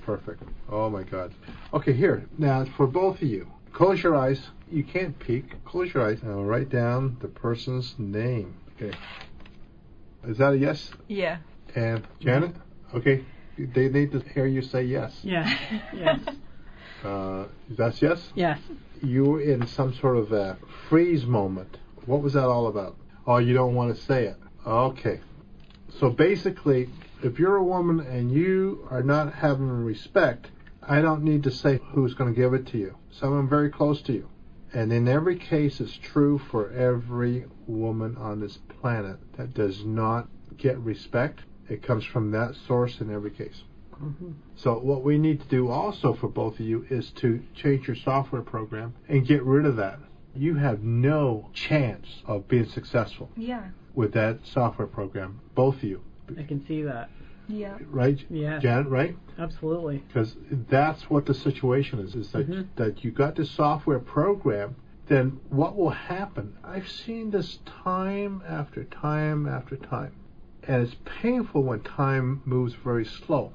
Perfect. 0.05 0.43
Oh 0.69 0.89
my 0.89 1.03
God. 1.03 1.33
Okay, 1.73 1.93
here. 1.93 2.27
Now, 2.37 2.65
for 2.77 2.87
both 2.87 3.17
of 3.21 3.27
you, 3.27 3.47
close 3.73 4.01
your 4.01 4.15
eyes. 4.15 4.41
You 4.69 4.83
can't 4.83 5.17
peek. 5.19 5.63
Close 5.65 5.93
your 5.93 6.05
eyes. 6.07 6.19
Now, 6.23 6.41
write 6.41 6.69
down 6.69 7.17
the 7.21 7.27
person's 7.27 7.95
name. 7.97 8.55
Okay. 8.75 8.95
Is 10.27 10.37
that 10.37 10.53
a 10.53 10.57
yes? 10.57 10.91
Yeah. 11.07 11.37
And 11.75 12.05
Janet? 12.19 12.55
Okay. 12.93 13.23
They 13.57 13.89
need 13.89 14.11
to 14.11 14.19
hear 14.19 14.45
you 14.45 14.61
say 14.61 14.83
yes. 14.83 15.17
Yeah. 15.23 15.49
yes. 15.93 16.19
Uh, 17.03 17.45
that's 17.69 18.01
yes? 18.01 18.31
Yes. 18.35 18.59
You 19.01 19.23
were 19.25 19.41
in 19.41 19.67
some 19.67 19.93
sort 19.95 20.17
of 20.17 20.31
a 20.31 20.57
freeze 20.89 21.25
moment. 21.25 21.77
What 22.05 22.21
was 22.21 22.33
that 22.33 22.45
all 22.45 22.67
about? 22.67 22.95
Oh, 23.25 23.37
you 23.37 23.53
don't 23.53 23.75
want 23.75 23.95
to 23.95 24.01
say 24.03 24.25
it. 24.25 24.37
Okay. 24.65 25.19
So 25.99 26.09
basically, 26.09 26.89
if 27.23 27.39
you're 27.39 27.55
a 27.55 27.63
woman 27.63 27.99
and 27.99 28.31
you 28.31 28.87
are 28.91 29.03
not 29.03 29.33
having 29.33 29.69
respect, 29.69 30.47
I 30.81 31.01
don't 31.01 31.23
need 31.23 31.43
to 31.43 31.51
say 31.51 31.79
who's 31.91 32.13
going 32.13 32.33
to 32.33 32.39
give 32.39 32.53
it 32.53 32.67
to 32.67 32.77
you. 32.77 32.97
Someone 33.11 33.49
very 33.49 33.69
close 33.69 34.01
to 34.03 34.13
you. 34.13 34.29
And 34.73 34.91
in 34.91 35.07
every 35.07 35.37
case, 35.37 35.79
it's 35.79 35.97
true 35.97 36.37
for 36.37 36.69
every 36.71 37.45
woman 37.65 38.17
on 38.17 38.39
this 38.39 38.57
planet 38.81 39.17
that 39.37 39.53
does 39.53 39.83
not 39.85 40.27
get 40.57 40.77
respect. 40.79 41.41
It 41.69 41.81
comes 41.83 42.03
from 42.05 42.31
that 42.31 42.55
source 42.67 42.99
in 43.01 43.11
every 43.13 43.31
case. 43.31 43.63
Mhm. 44.01 44.33
So 44.55 44.77
what 44.77 45.03
we 45.03 45.17
need 45.17 45.41
to 45.41 45.47
do 45.47 45.69
also 45.69 46.13
for 46.13 46.27
both 46.27 46.59
of 46.59 46.65
you 46.65 46.85
is 46.89 47.11
to 47.13 47.41
change 47.55 47.87
your 47.87 47.95
software 47.95 48.41
program 48.43 48.93
and 49.09 49.25
get 49.25 49.43
rid 49.43 49.65
of 49.65 49.77
that. 49.77 49.99
You 50.35 50.55
have 50.55 50.83
no 50.83 51.49
chance 51.53 52.21
of 52.27 52.47
being 52.47 52.65
successful 52.65 53.31
Yeah. 53.35 53.69
with 53.95 54.13
that 54.13 54.45
software 54.45 54.87
program, 54.87 55.39
both 55.55 55.77
of 55.77 55.83
you, 55.83 56.01
I 56.37 56.43
can 56.43 56.65
see 56.65 56.81
that. 56.83 57.09
Yeah. 57.49 57.77
right, 57.89 58.21
Yeah, 58.29 58.59
Janet? 58.59 58.87
Right? 58.87 59.15
absolutely. 59.39 60.03
Because 60.07 60.35
that's 60.69 61.09
what 61.09 61.25
the 61.25 61.33
situation 61.33 61.99
is: 61.99 62.13
is 62.15 62.31
that 62.33 62.49
Mhm. 62.49 62.67
that 62.75 63.03
you 63.05 63.11
got 63.11 63.35
this 63.35 63.49
software 63.49 63.99
program. 63.99 64.75
Then 65.07 65.39
what 65.49 65.77
will 65.77 65.91
happen? 65.91 66.55
I've 66.65 66.89
seen 66.89 67.31
this 67.31 67.59
time 67.65 68.41
after 68.45 68.83
time 68.83 69.47
after 69.47 69.77
time, 69.77 70.11
and 70.67 70.81
it's 70.83 70.97
painful 71.05 71.63
when 71.63 71.79
time 71.79 72.41
moves 72.43 72.73
very 72.73 73.05
slow. 73.05 73.53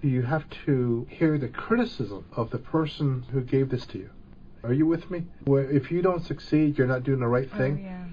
You 0.00 0.22
have 0.22 0.48
to 0.64 1.06
hear 1.10 1.36
the 1.36 1.48
criticism 1.48 2.24
of 2.32 2.48
the 2.50 2.58
person 2.58 3.24
who 3.32 3.42
gave 3.42 3.68
this 3.68 3.84
to 3.88 3.98
you. 3.98 4.10
Are 4.62 4.72
you 4.72 4.86
with 4.86 5.10
me? 5.10 5.26
Where 5.44 5.70
if 5.70 5.90
you 5.92 6.00
don't 6.00 6.22
succeed, 6.22 6.78
you're 6.78 6.86
not 6.86 7.02
doing 7.04 7.20
the 7.20 7.28
right 7.28 7.48
Oh, 7.52 7.58
thing. 7.58 7.84
yeah. 7.84 8.04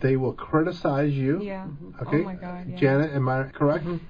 They 0.00 0.16
will 0.16 0.32
criticize 0.32 1.12
you. 1.12 1.40
Yeah. 1.42 1.66
Okay. 2.02 2.20
Oh 2.20 2.24
my 2.24 2.34
God. 2.34 2.66
Yeah. 2.68 2.76
Janet, 2.76 3.12
am 3.12 3.28
I 3.28 3.44
correct? 3.44 3.84
Mhm. 3.84 4.00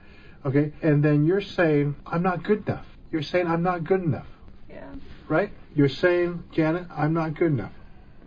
Okay. 0.47 0.73
And 0.83 1.03
then 1.03 1.25
you're 1.27 1.41
saying, 1.41 1.97
I'm 2.07 2.23
not 2.23 2.43
good 2.43 2.67
enough. 2.67 2.87
You're 3.11 3.23
saying, 3.23 3.47
I'm 3.47 3.63
not 3.63 3.85
good 3.85 4.03
enough. 4.03 4.27
Yeah. 4.69 4.85
Right? 5.29 5.51
You're 5.75 5.89
saying, 5.89 6.45
Janet, 6.53 6.87
I'm 6.95 7.15
not 7.15 7.35
good 7.35 7.53
enough. 7.53 7.73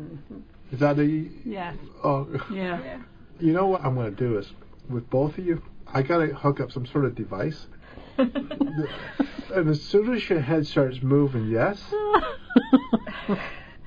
Mhm. 0.01 0.41
Is 0.71 0.79
that 0.79 0.99
a. 0.99 1.05
Yeah. 1.05 1.73
Oh, 2.03 2.27
Yeah. 2.51 2.79
Yeah. 2.83 2.97
you 3.39 3.53
know 3.53 3.67
what 3.67 3.83
I'm 3.83 3.95
going 3.95 4.13
to 4.13 4.17
do 4.27 4.37
is, 4.37 4.51
with 4.89 5.09
both 5.09 5.37
of 5.37 5.45
you, 5.45 5.61
I 5.93 6.01
got 6.01 6.17
to 6.19 6.27
hook 6.27 6.59
up 6.59 6.71
some 6.71 6.85
sort 6.85 7.05
of 7.05 7.15
device. 7.15 7.67
And 9.53 9.69
as 9.69 9.81
soon 9.81 10.13
as 10.13 10.29
your 10.29 10.41
head 10.41 10.67
starts 10.67 11.01
moving, 11.01 11.47
yes, 11.47 11.81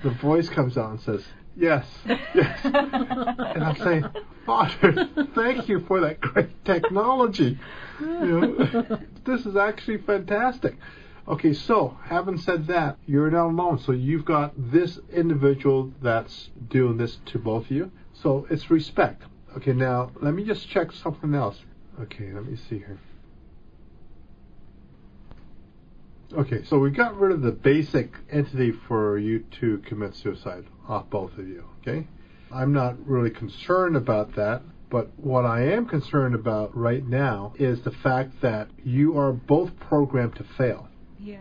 the 0.03 0.11
voice 0.11 0.49
comes 0.49 0.79
out 0.79 0.91
and 0.91 1.01
says, 1.01 1.23
yes, 1.57 1.87
yes. 2.35 2.61
And 2.65 3.65
I'm 3.65 3.77
saying, 3.77 4.05
Father, 4.47 5.09
thank 5.35 5.69
you 5.69 5.81
for 5.81 6.01
that 6.01 6.21
great 6.21 6.65
technology. 6.65 7.59
You 8.01 8.07
know, 8.09 8.99
this 9.25 9.47
is 9.47 9.57
actually 9.57 9.99
fantastic. 9.99 10.77
Okay, 11.29 11.53
so 11.53 11.97
having 12.05 12.39
said 12.39 12.67
that, 12.69 12.99
you're 13.07 13.31
not 13.31 13.47
alone. 13.47 13.79
So 13.79 13.93
you've 13.93 14.25
got 14.25 14.53
this 14.57 14.99
individual 15.13 15.93
that's 16.03 16.51
doing 16.69 16.97
this 16.97 17.19
to 17.27 17.39
both 17.39 17.67
of 17.67 17.71
you. 17.71 17.93
So 18.13 18.47
it's 18.51 18.71
respect. 18.71 19.23
Okay, 19.57 19.73
now 19.73 20.11
let 20.21 20.35
me 20.35 20.45
just 20.45 20.69
check 20.69 20.93
something 20.93 21.35
else. 21.35 21.59
Okay, 22.01 22.33
let 22.33 22.47
me 22.47 22.57
see 22.57 22.79
here. 22.79 22.99
Okay, 26.33 26.63
so 26.65 26.79
we 26.79 26.91
got 26.91 27.19
rid 27.19 27.33
of 27.33 27.43
the 27.43 27.51
basic 27.51 28.15
entity 28.31 28.71
for 28.87 29.19
you 29.19 29.45
to 29.61 29.79
commit 29.79 30.15
suicide 30.15 30.65
off 30.89 31.11
both 31.11 31.37
of 31.37 31.49
you, 31.49 31.65
okay? 31.81 32.07
I'm 32.53 32.73
not 32.73 33.05
really 33.05 33.31
concerned 33.31 33.97
about 33.97 34.37
that, 34.37 34.63
but 34.91 35.11
what 35.17 35.45
I 35.45 35.63
am 35.73 35.87
concerned 35.87 36.37
about 36.37 36.77
right 36.77 37.05
now 37.05 37.53
is 37.59 37.83
the 37.83 37.91
fact 37.91 38.43
that 38.43 38.69
you 38.85 39.19
are 39.19 39.33
both 39.33 39.77
programmed 39.81 40.37
to 40.37 40.45
fail. 40.57 40.89
Yeah. 41.19 41.41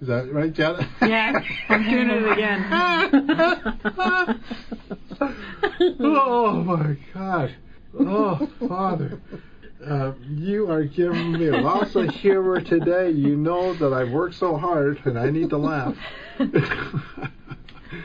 Is 0.00 0.08
that 0.08 0.32
right, 0.32 0.50
Janet? 0.52 0.88
Yeah, 1.02 1.38
I'm 1.68 1.84
doing 1.84 2.08
it 2.08 2.32
again. 2.32 2.66
oh 6.00 6.62
my 6.62 6.96
God. 7.12 7.54
Oh, 7.98 8.48
Father. 8.66 9.20
Uh, 9.86 10.12
you 10.28 10.70
are 10.70 10.84
giving 10.84 11.32
me 11.32 11.50
lots 11.50 11.94
of 11.96 12.10
humor 12.10 12.60
today. 12.60 13.10
You 13.10 13.36
know 13.36 13.72
that 13.74 13.92
I've 13.92 14.10
worked 14.10 14.34
so 14.34 14.56
hard 14.56 15.00
and 15.06 15.18
I 15.18 15.30
need 15.30 15.50
to 15.50 15.56
laugh. 15.56 15.96
I 16.38 16.46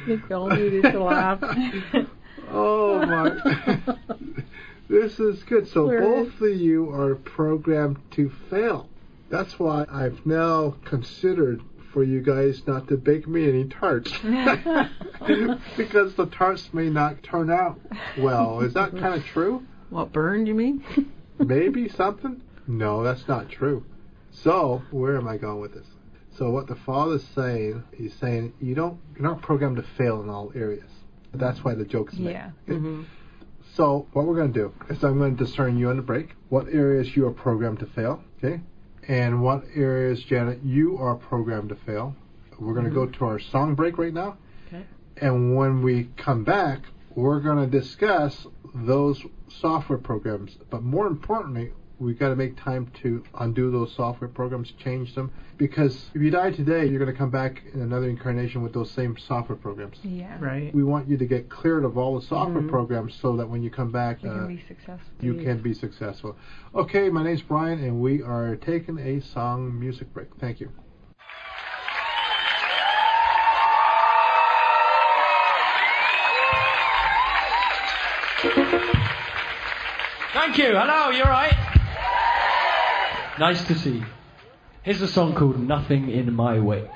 think 0.06 0.30
we 0.30 0.35
all 0.35 0.47
needed 0.49 0.84
to 0.84 1.03
laugh. 1.03 1.39
oh 2.49 3.06
my. 3.06 3.95
this 4.89 5.19
is 5.19 5.43
good. 5.43 5.68
So 5.68 5.88
We're- 5.88 6.02
both 6.02 6.39
of 6.41 6.56
you 6.56 6.91
are 6.91 7.15
programmed 7.15 7.97
to 8.11 8.31
fail. 8.49 8.89
That's 9.30 9.60
why 9.60 9.85
I've 9.91 10.26
now 10.26 10.76
considered 10.85 11.61
for 11.91 12.03
you 12.03 12.22
guys 12.22 12.61
not 12.68 12.88
to 12.88 12.95
bake 12.97 13.27
me 13.27 13.49
any 13.49 13.65
tarts. 13.65 14.11
because 15.77 16.15
the 16.15 16.30
tarts 16.31 16.73
may 16.73 16.89
not 16.89 17.22
turn 17.23 17.49
out 17.49 17.80
well. 18.18 18.61
Is 18.61 18.73
that 18.76 18.91
kind 18.91 19.15
of 19.15 19.26
true? 19.26 19.65
What 19.89 20.14
burned? 20.14 20.47
You 20.47 20.53
mean? 20.53 21.11
Maybe 21.40 21.90
something? 21.90 22.41
No, 22.68 23.03
that's 23.03 23.28
not 23.28 23.49
true. 23.49 23.86
So, 24.32 24.82
where 24.91 25.18
am 25.18 25.28
I 25.28 25.38
going 25.38 25.60
with 25.60 25.74
this? 25.74 25.88
So, 26.38 26.49
what 26.49 26.68
the 26.68 26.76
father's 26.76 27.24
saying, 27.36 27.84
he's 27.94 28.14
saying 28.16 28.53
you 28.60 28.76
don't, 28.76 28.99
you're 29.14 29.24
not 29.24 29.41
programmed 29.41 29.78
to 29.78 29.84
fail 29.98 30.22
in 30.22 30.30
all 30.30 30.52
areas. 30.56 30.90
That's 31.34 31.64
why 31.64 31.76
the 31.76 31.86
joke's 31.86 32.14
made. 32.16 32.32
Yeah. 32.32 32.52
Okay? 32.68 32.78
hmm 32.78 33.03
So, 33.74 34.07
what 34.14 34.26
we're 34.26 34.36
going 34.36 34.53
to 34.53 34.60
do 34.60 34.74
is 34.90 35.03
I'm 35.03 35.18
going 35.18 35.38
to 35.38 35.44
discern 35.45 35.78
you 35.78 35.90
on 35.90 35.98
the 35.98 36.02
break. 36.02 36.36
What 36.49 36.68
areas 36.70 37.16
you 37.16 37.26
are 37.28 37.32
programmed 37.32 37.80
to 37.80 37.86
fail, 37.88 38.24
okay? 38.44 38.62
And 39.07 39.41
what 39.41 39.64
areas, 39.76 40.24
Janet, 40.24 40.64
you 40.64 40.98
are 40.98 41.16
programmed 41.16 41.70
to 41.70 41.76
fail. 41.76 42.16
We're 42.60 42.74
going 42.74 42.86
to 42.86 42.91
go 42.91 43.06
to 43.06 43.26
our 43.26 43.40
song 43.40 43.76
break 43.76 43.98
right 43.98 44.14
now. 44.14 44.38
Okay. 44.68 44.84
And 45.18 45.56
when 45.56 45.82
we 45.82 46.10
come 46.18 46.44
back, 46.44 46.84
we're 47.14 47.40
going 47.41 47.57
to 47.57 47.68
discuss 47.68 48.48
those 48.84 49.26
software 49.47 49.97
programs. 49.97 50.57
But 50.69 50.84
more 50.84 51.07
importantly, 51.07 51.72
we've 51.97 52.19
got 52.19 52.27
to 52.30 52.35
make 52.35 52.57
time 52.57 52.88
to 53.02 53.23
undo 53.39 53.72
those 53.72 53.93
software 53.93 54.27
programs, 54.27 54.72
change 54.73 55.15
them. 55.15 55.31
Because 55.57 56.11
if 56.14 56.22
you 56.22 56.30
die 56.30 56.52
today, 56.52 56.85
you're 56.85 56.99
going 56.99 57.11
to 57.11 57.18
come 57.18 57.30
back 57.30 57.64
in 57.73 57.80
another 57.81 58.10
incarnation 58.10 58.61
with 58.61 58.73
those 58.73 58.91
same 58.91 59.15
software 59.18 59.56
programs. 59.56 59.99
Yeah. 60.03 60.35
Right. 60.39 60.76
We 60.76 60.84
want 60.84 61.07
you 61.07 61.15
to 61.15 61.26
get 61.26 61.47
cleared 61.49 61.85
of 61.85 61.97
all 61.97 62.19
the 62.19 62.26
software 62.26 62.64
Mhm. 62.64 62.69
programs 62.69 63.15
so 63.15 63.38
that 63.38 63.47
when 63.47 63.64
you 63.64 63.69
come 63.69 63.91
back, 63.91 64.22
You 64.23 64.30
uh, 64.30 64.34
can 64.39 64.47
be 64.47 64.61
successful. 64.68 65.14
you 65.22 65.35
can 65.35 65.60
be 65.60 65.73
successful. 65.73 66.35
Okay, 66.73 67.10
my 67.10 67.23
name's 67.23 67.41
Brian, 67.41 67.80
and 67.80 68.02
we 68.02 68.22
are 68.22 68.57
taking 68.57 68.97
a 68.99 69.22
song 69.22 69.80
music 69.80 70.11
break. 70.14 70.27
Thank 70.35 70.60
you. 70.60 70.69
Thank 80.36 80.57
you. 80.57 80.76
Hello, 80.76 81.12
you 81.12 81.24
alright? 81.24 81.53
Nice 83.40 83.66
to 83.68 83.76
see 83.80 83.99
you. 83.99 84.06
Here's 84.84 85.02
a 85.02 85.07
song 85.07 85.34
called 85.34 85.57
Nothing 85.57 86.10
in 86.10 86.34
My 86.34 86.60
Way. 86.60 86.90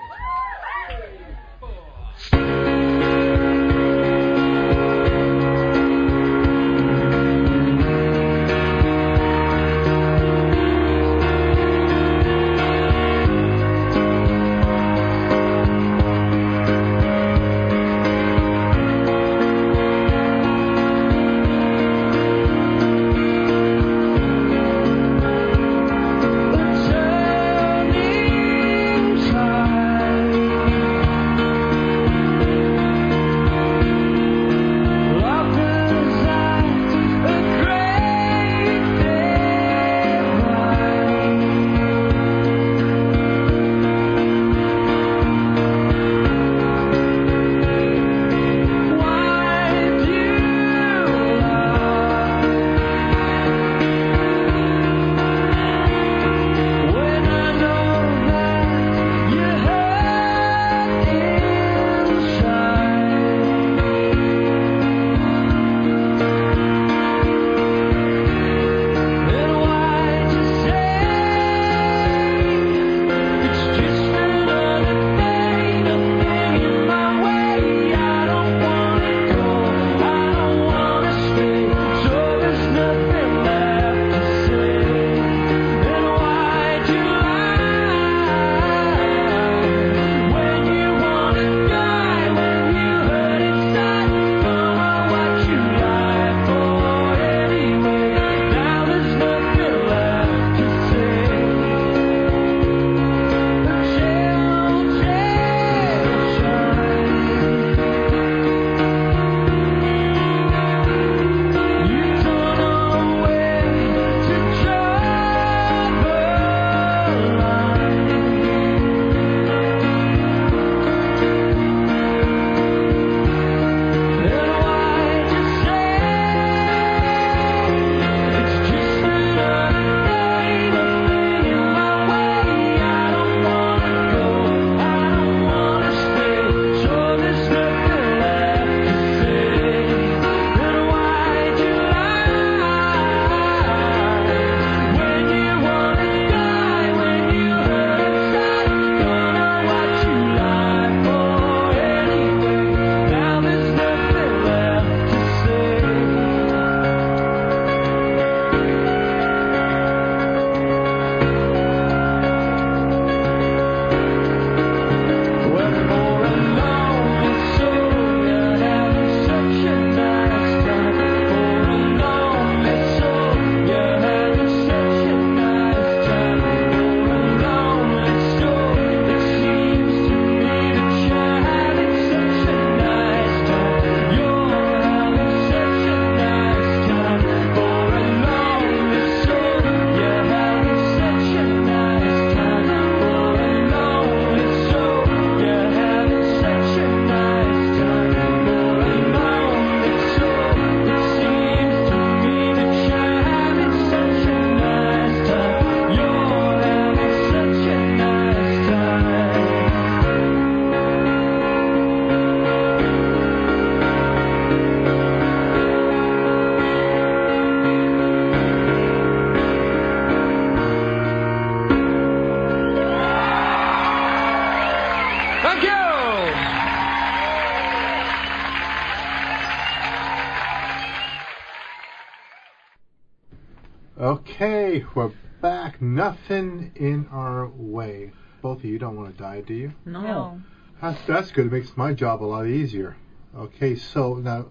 Nothing 236.09 236.71
in 236.75 237.07
our 237.11 237.47
way. 237.55 238.11
Both 238.41 238.59
of 238.59 238.65
you 238.65 238.79
don't 238.79 238.95
want 238.95 239.15
to 239.15 239.23
die, 239.23 239.41
do 239.41 239.53
you? 239.53 239.73
No. 239.85 240.01
No. 240.01 240.41
That's, 240.81 240.99
that's 241.05 241.31
good. 241.31 241.45
It 241.45 241.51
makes 241.51 241.77
my 241.77 241.93
job 241.93 242.23
a 242.23 242.25
lot 242.25 242.47
easier. 242.47 242.97
Okay, 243.37 243.75
so 243.75 244.15
now 244.15 244.47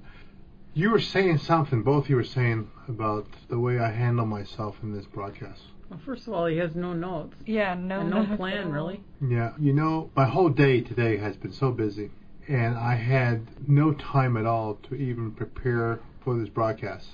you 0.72 0.90
were 0.90 1.00
saying 1.00 1.38
something. 1.38 1.82
Both 1.82 2.04
of 2.04 2.10
you 2.10 2.16
were 2.16 2.22
saying 2.22 2.70
about 2.86 3.26
the 3.48 3.58
way 3.58 3.80
I 3.80 3.90
handle 3.90 4.24
myself 4.24 4.76
in 4.84 4.92
this 4.92 5.06
broadcast. 5.06 5.62
Well, 5.90 5.98
first 6.06 6.28
of 6.28 6.32
all, 6.32 6.46
he 6.46 6.58
has 6.58 6.76
no 6.76 6.92
notes. 6.92 7.34
Yeah, 7.44 7.74
no. 7.74 8.02
and 8.02 8.10
no 8.10 8.36
plan, 8.36 8.70
really. 8.70 9.00
Yeah, 9.20 9.54
you 9.58 9.72
know, 9.72 10.10
my 10.14 10.26
whole 10.26 10.50
day 10.50 10.80
today 10.80 11.16
has 11.16 11.36
been 11.36 11.52
so 11.52 11.72
busy, 11.72 12.12
and 12.46 12.78
I 12.78 12.94
had 12.94 13.48
no 13.66 13.94
time 13.94 14.36
at 14.36 14.46
all 14.46 14.76
to 14.88 14.94
even 14.94 15.32
prepare 15.32 15.98
for 16.20 16.38
this 16.38 16.50
broadcast. 16.50 17.08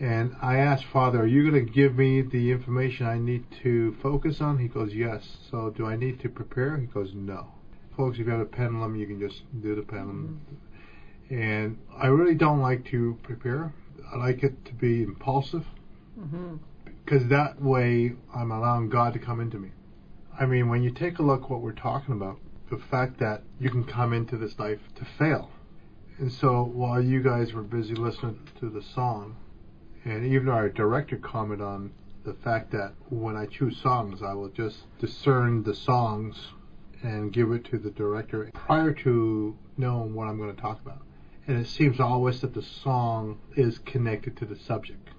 And 0.00 0.34
I 0.42 0.58
asked 0.58 0.84
Father, 0.86 1.22
Are 1.22 1.26
you 1.26 1.50
going 1.50 1.64
to 1.64 1.72
give 1.72 1.94
me 1.96 2.22
the 2.22 2.50
information 2.50 3.06
I 3.06 3.18
need 3.18 3.44
to 3.62 3.94
focus 4.02 4.40
on? 4.40 4.58
He 4.58 4.68
goes, 4.68 4.92
Yes. 4.94 5.38
So 5.50 5.70
do 5.70 5.86
I 5.86 5.96
need 5.96 6.20
to 6.20 6.28
prepare? 6.28 6.76
He 6.78 6.86
goes, 6.86 7.12
No. 7.14 7.52
Folks, 7.96 8.18
if 8.18 8.26
you 8.26 8.32
have 8.32 8.40
a 8.40 8.44
pendulum, 8.44 8.96
you 8.96 9.06
can 9.06 9.20
just 9.20 9.42
do 9.62 9.74
the 9.74 9.82
pendulum. 9.82 10.40
And 11.30 11.78
I 11.96 12.08
really 12.08 12.34
don't 12.34 12.60
like 12.60 12.84
to 12.86 13.18
prepare. 13.22 13.72
I 14.12 14.16
like 14.16 14.42
it 14.42 14.64
to 14.66 14.72
be 14.74 15.02
impulsive 15.02 15.64
hmm 16.18 16.56
because 17.04 17.28
that 17.28 17.60
way 17.60 18.12
I'm 18.34 18.50
allowing 18.50 18.88
God 18.88 19.12
to 19.12 19.18
come 19.18 19.40
into 19.40 19.58
me. 19.58 19.70
I 20.38 20.46
mean, 20.46 20.70
when 20.70 20.82
you 20.82 20.90
take 20.90 21.18
a 21.18 21.22
look 21.22 21.50
what 21.50 21.60
we're 21.60 21.72
talking 21.72 22.14
about, 22.14 22.38
the 22.70 22.78
fact 22.78 23.18
that 23.20 23.42
you 23.60 23.68
can 23.70 23.84
come 23.84 24.12
into 24.14 24.38
this 24.38 24.58
life 24.58 24.80
to 24.96 25.04
fail. 25.18 25.50
And 26.18 26.32
so 26.32 26.62
while 26.62 27.02
you 27.02 27.22
guys 27.22 27.52
were 27.52 27.62
busy 27.62 27.94
listening 27.94 28.48
to 28.60 28.70
the 28.70 28.82
song, 28.82 29.36
and 30.04 30.24
even 30.26 30.48
our 30.48 30.68
director 30.68 31.16
commented 31.16 31.64
on 31.64 31.92
the 32.24 32.34
fact 32.34 32.70
that 32.72 32.92
when 33.10 33.36
I 33.36 33.46
choose 33.46 33.76
songs, 33.78 34.22
I 34.22 34.32
will 34.34 34.48
just 34.48 34.78
discern 34.98 35.62
the 35.62 35.74
songs 35.74 36.36
and 37.02 37.32
give 37.32 37.52
it 37.52 37.64
to 37.66 37.78
the 37.78 37.90
director 37.90 38.50
prior 38.54 38.92
to 38.94 39.56
knowing 39.76 40.14
what 40.14 40.28
I'm 40.28 40.38
going 40.38 40.54
to 40.54 40.60
talk 40.60 40.80
about. 40.80 41.02
And 41.46 41.58
it 41.58 41.66
seems 41.66 42.00
always 42.00 42.40
that 42.40 42.54
the 42.54 42.62
song 42.62 43.38
is 43.56 43.78
connected 43.78 44.36
to 44.38 44.46
the 44.46 44.56
subject 44.56 45.10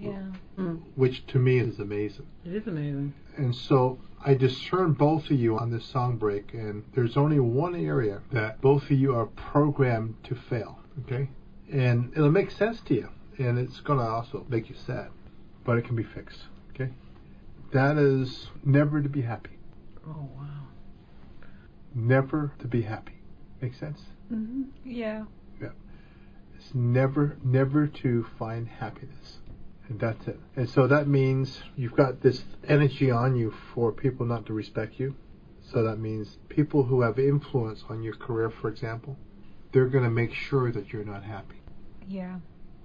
Yeah. 0.00 0.22
Mm. 0.58 0.80
which 0.96 1.24
to 1.28 1.38
me 1.38 1.58
is 1.58 1.78
amazing. 1.78 2.26
It 2.44 2.54
is 2.54 2.66
amazing. 2.66 3.14
And 3.36 3.54
so 3.54 3.98
I 4.24 4.34
discern 4.34 4.94
both 4.94 5.30
of 5.30 5.38
you 5.38 5.56
on 5.56 5.70
this 5.70 5.84
song 5.84 6.16
break, 6.16 6.52
and 6.52 6.82
there's 6.94 7.16
only 7.16 7.38
one 7.38 7.76
area 7.76 8.20
that 8.32 8.60
both 8.60 8.84
of 8.84 8.90
you 8.92 9.14
are 9.14 9.26
programmed 9.26 10.16
to 10.24 10.34
fail. 10.34 10.80
Okay, 11.04 11.28
and 11.70 12.10
it'll 12.16 12.32
make 12.32 12.50
sense 12.50 12.80
to 12.86 12.94
you, 12.94 13.08
and 13.40 13.58
it's 13.58 13.80
gonna 13.80 14.06
also 14.06 14.46
make 14.48 14.68
you 14.68 14.76
sad, 14.86 15.08
but 15.64 15.78
it 15.78 15.84
can 15.84 15.96
be 15.96 16.04
fixed. 16.04 16.40
Okay, 16.70 16.90
that 17.72 17.96
is 17.96 18.48
never 18.64 19.02
to 19.02 19.08
be 19.08 19.22
happy. 19.22 19.58
Oh 20.06 20.28
wow. 20.36 20.66
Never 21.94 22.52
to 22.60 22.68
be 22.68 22.82
happy. 22.82 23.14
Make 23.60 23.74
sense? 23.74 24.00
hmm 24.28 24.62
Yeah. 24.84 25.24
Yeah. 25.60 25.70
It's 26.56 26.74
never, 26.74 27.36
never 27.42 27.86
to 27.86 28.26
find 28.38 28.68
happiness. 28.68 29.38
And 29.88 29.98
that's 29.98 30.28
it. 30.28 30.38
And 30.56 30.70
so 30.70 30.86
that 30.86 31.08
means 31.08 31.62
you've 31.76 31.96
got 31.96 32.20
this 32.20 32.44
energy 32.66 33.10
on 33.10 33.34
you 33.36 33.52
for 33.74 33.90
people 33.90 34.24
not 34.24 34.46
to 34.46 34.52
respect 34.52 35.00
you. 35.00 35.16
So 35.62 35.82
that 35.82 35.98
means 35.98 36.38
people 36.48 36.84
who 36.84 37.02
have 37.02 37.18
influence 37.18 37.84
on 37.88 38.02
your 38.02 38.14
career, 38.14 38.50
for 38.50 38.68
example, 38.68 39.16
they're 39.72 39.88
going 39.88 40.04
to 40.04 40.10
make 40.10 40.32
sure 40.32 40.70
that 40.72 40.92
you're 40.92 41.04
not 41.04 41.24
happy. 41.24 41.60
Yeah. 42.06 42.38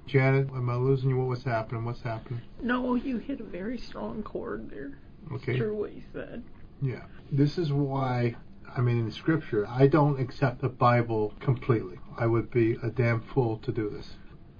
Janet, 0.07 0.49
am 0.49 0.69
I 0.69 0.75
losing 0.75 1.09
you? 1.09 1.17
What 1.17 1.27
was 1.27 1.43
happening? 1.43 1.83
What's 1.83 2.01
happening? 2.01 2.41
No, 2.61 2.95
you 2.95 3.17
hit 3.17 3.39
a 3.39 3.43
very 3.43 3.77
strong 3.77 4.21
chord 4.23 4.69
there. 4.69 4.97
Okay. 5.33 5.57
True 5.57 5.75
what 5.75 5.93
you 5.93 6.03
said. 6.13 6.43
Yeah. 6.81 7.03
This 7.31 7.57
is 7.57 7.73
why, 7.73 8.35
I 8.75 8.81
mean, 8.81 8.99
in 8.99 9.11
Scripture, 9.11 9.67
I 9.67 9.87
don't 9.87 10.19
accept 10.19 10.61
the 10.61 10.69
Bible 10.69 11.33
completely. 11.39 11.97
I 12.17 12.27
would 12.27 12.51
be 12.51 12.77
a 12.83 12.89
damn 12.89 13.21
fool 13.21 13.57
to 13.59 13.71
do 13.71 13.89
this. 13.89 14.11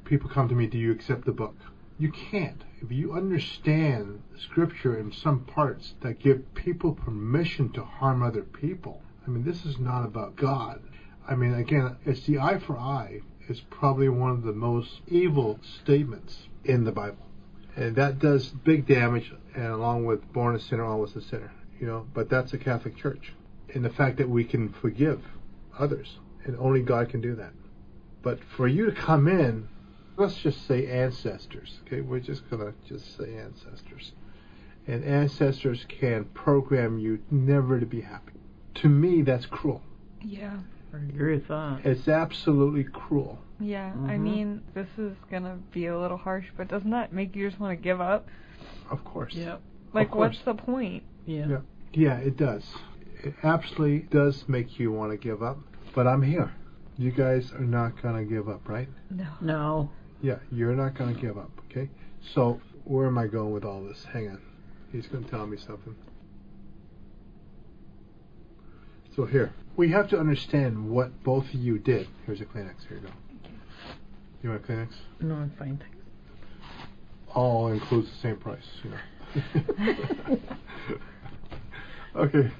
People 0.04 0.30
come 0.30 0.50
to 0.50 0.56
me, 0.56 0.68
do 0.68 0.78
you 0.78 0.92
accept 0.92 1.26
the 1.26 1.32
book? 1.32 1.56
You 1.98 2.12
can't. 2.12 2.64
If 2.82 2.92
you 2.92 3.14
understand 3.14 4.22
Scripture 4.38 5.00
in 5.00 5.12
some 5.12 5.46
parts 5.46 5.94
that 6.02 6.20
give 6.20 6.54
people 6.56 6.94
permission 6.94 7.72
to 7.74 7.84
harm 7.84 8.22
other 8.22 8.44
people, 8.44 9.02
I 9.26 9.30
mean, 9.30 9.44
this 9.44 9.66
is 9.66 9.80
not 9.80 10.06
about 10.06 10.36
God. 10.36 10.82
I 11.28 11.36
mean, 11.36 11.54
again, 11.54 11.96
it's 12.06 12.26
the 12.26 12.40
eye 12.40 12.60
for 12.60 12.78
eye 12.78 13.22
is 13.48 13.62
probably 13.62 14.10
one 14.10 14.32
of 14.32 14.44
the 14.44 14.54
most 14.54 15.02
evil 15.08 15.60
statements 15.82 16.48
in 16.64 16.84
the 16.84 16.92
Bible. 16.92 17.26
And 17.76 17.96
that 17.96 18.20
does 18.20 18.48
big 18.48 18.88
damage, 18.88 19.34
and 19.54 19.68
along 19.68 20.06
with 20.06 20.32
born 20.32 20.56
a 20.56 20.60
sinner, 20.60 20.86
always 20.86 21.16
a 21.16 21.22
sinner, 21.22 21.52
you 21.80 21.86
know, 21.86 22.08
but 22.14 22.30
that's 22.30 22.52
the 22.52 22.58
Catholic 22.58 22.96
Church. 22.96 23.34
And 23.74 23.84
the 23.84 23.90
fact 23.90 24.18
that 24.18 24.30
we 24.30 24.46
can 24.46 24.70
forgive 24.70 25.22
others, 25.78 26.18
and 26.46 26.58
only 26.58 26.82
God 26.82 27.10
can 27.10 27.22
do 27.22 27.36
that. 27.36 27.52
But 28.22 28.40
for 28.56 28.68
you 28.68 28.86
to 28.86 28.92
come 28.92 29.28
in, 29.28 29.68
let's 30.18 30.38
just 30.38 30.66
say 30.68 30.88
ancestors, 30.88 31.80
okay? 31.86 32.02
We're 32.02 32.20
just 32.20 32.50
going 32.50 32.62
to 32.66 32.74
just 32.88 33.18
say 33.18 33.36
ancestors. 33.38 34.14
And 34.88 35.04
ancestors 35.04 35.86
can 35.90 36.26
program 36.26 36.98
you 36.98 37.20
never 37.30 37.80
to 37.80 37.86
be 37.86 38.02
happy. 38.02 38.34
To 38.76 38.90
me, 38.90 39.22
that's 39.22 39.46
cruel. 39.46 39.82
Yeah. 40.22 40.60
I 40.94 40.98
agree 40.98 41.36
with 41.36 41.48
that. 41.48 41.82
It's 41.84 42.08
absolutely 42.08 42.84
cruel. 42.86 43.40
Yeah. 43.60 43.94
I 44.06 44.16
Mhm. 44.16 44.20
mean, 44.22 44.62
this 44.74 44.88
is 44.98 45.16
gonna 45.30 45.58
be 45.72 45.88
a 45.88 45.98
little 45.98 46.18
harsh, 46.18 46.48
but 46.58 46.68
doesn't 46.68 46.92
that 46.92 47.14
make 47.14 47.36
you 47.36 47.48
just 47.50 47.60
want 47.60 47.78
to 47.78 47.82
give 47.84 48.02
up? 48.02 48.28
Of 48.90 49.04
course. 49.04 49.34
Yep. 49.34 49.62
Like, 49.94 50.12
course. 50.12 50.36
what's 50.36 50.46
the 50.46 50.56
point? 50.56 51.04
Yeah. 51.26 51.48
Yeah. 51.48 51.62
Yeah, 51.94 52.18
it 52.18 52.38
does. 52.38 52.64
It 53.24 53.34
absolutely 53.44 54.08
does 54.10 54.48
make 54.48 54.80
you 54.80 54.92
want 54.92 55.12
to 55.12 55.18
give 55.18 55.42
up. 55.42 55.58
But 55.94 56.08
I'm 56.08 56.22
here. 56.22 56.52
You 56.98 57.12
guys 57.12 57.52
are 57.54 57.60
not 57.60 58.02
going 58.02 58.16
to 58.16 58.30
give 58.30 58.50
up, 58.50 58.68
right? 58.68 58.90
No. 59.10 59.28
No. 59.42 59.90
Yeah, 60.22 60.40
you're 60.52 60.76
not 60.76 60.94
going 60.96 61.16
to 61.16 61.20
give 61.20 61.38
up, 61.38 61.52
okay? 61.70 61.90
So, 62.22 62.60
where 62.84 63.08
am 63.08 63.18
I 63.18 63.28
going 63.28 63.52
with 63.54 63.64
all 63.64 63.82
this? 63.84 64.04
Hang 64.06 64.30
on. 64.30 64.42
He's 64.92 65.08
going 65.08 65.24
to 65.24 65.30
tell 65.30 65.48
me 65.48 65.58
something. 65.58 65.96
So, 69.16 69.26
here. 69.26 69.54
We 69.78 69.90
have 69.92 70.10
to 70.10 70.20
understand 70.20 70.90
what 70.90 71.24
both 71.24 71.46
of 71.46 71.54
you 71.54 71.78
did. 71.80 72.08
Here's 72.26 72.42
a 72.42 72.46
Kleenex. 72.46 72.86
Here 72.90 72.98
you 72.98 73.08
go. 73.08 73.14
You 74.44 74.50
want 74.50 74.64
a 74.64 74.68
Kleenex? 74.68 74.90
No, 75.22 75.36
I'm 75.36 75.52
fine. 75.58 75.78
Thanks. 75.78 75.96
all 77.34 77.70
includes 77.70 78.10
the 78.12 78.18
same 78.18 78.36
price, 78.38 78.66
you 78.84 78.90
know. 78.92 78.98
okay. 82.16 82.52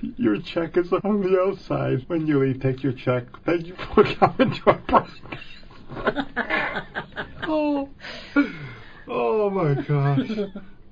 your 0.16 0.40
check 0.40 0.78
is 0.78 0.90
on 1.04 1.20
the 1.22 1.38
outside. 1.40 2.04
When 2.08 2.26
you 2.26 2.38
leave, 2.40 2.60
take 2.62 2.82
your 2.82 2.94
check. 2.94 3.24
Thank 3.44 3.66
you 3.66 3.76
for 3.94 4.04
coming 4.04 4.54
to 4.54 4.70
our 4.70 4.78
podcast. 4.88 5.20
oh, 7.46 7.88
oh 9.06 9.50
my 9.50 9.74
gosh. 9.82 10.30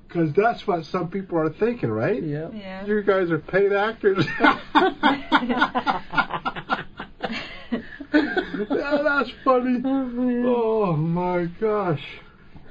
Because 0.09 0.33
that's 0.33 0.67
what 0.67 0.87
some 0.87 1.11
people 1.11 1.39
are 1.39 1.51
thinking, 1.51 1.91
right? 1.91 2.23
Yep. 2.23 2.53
Yeah. 2.55 2.87
You 2.87 3.03
guys 3.03 3.31
are 3.31 3.39
paid 3.39 3.73
actors. 3.73 4.27
yeah, 4.41 4.63
that's 8.11 9.31
funny. 9.45 9.83
Oh, 9.85 10.87
oh 10.87 10.97
my 10.97 11.45
gosh. 11.45 12.03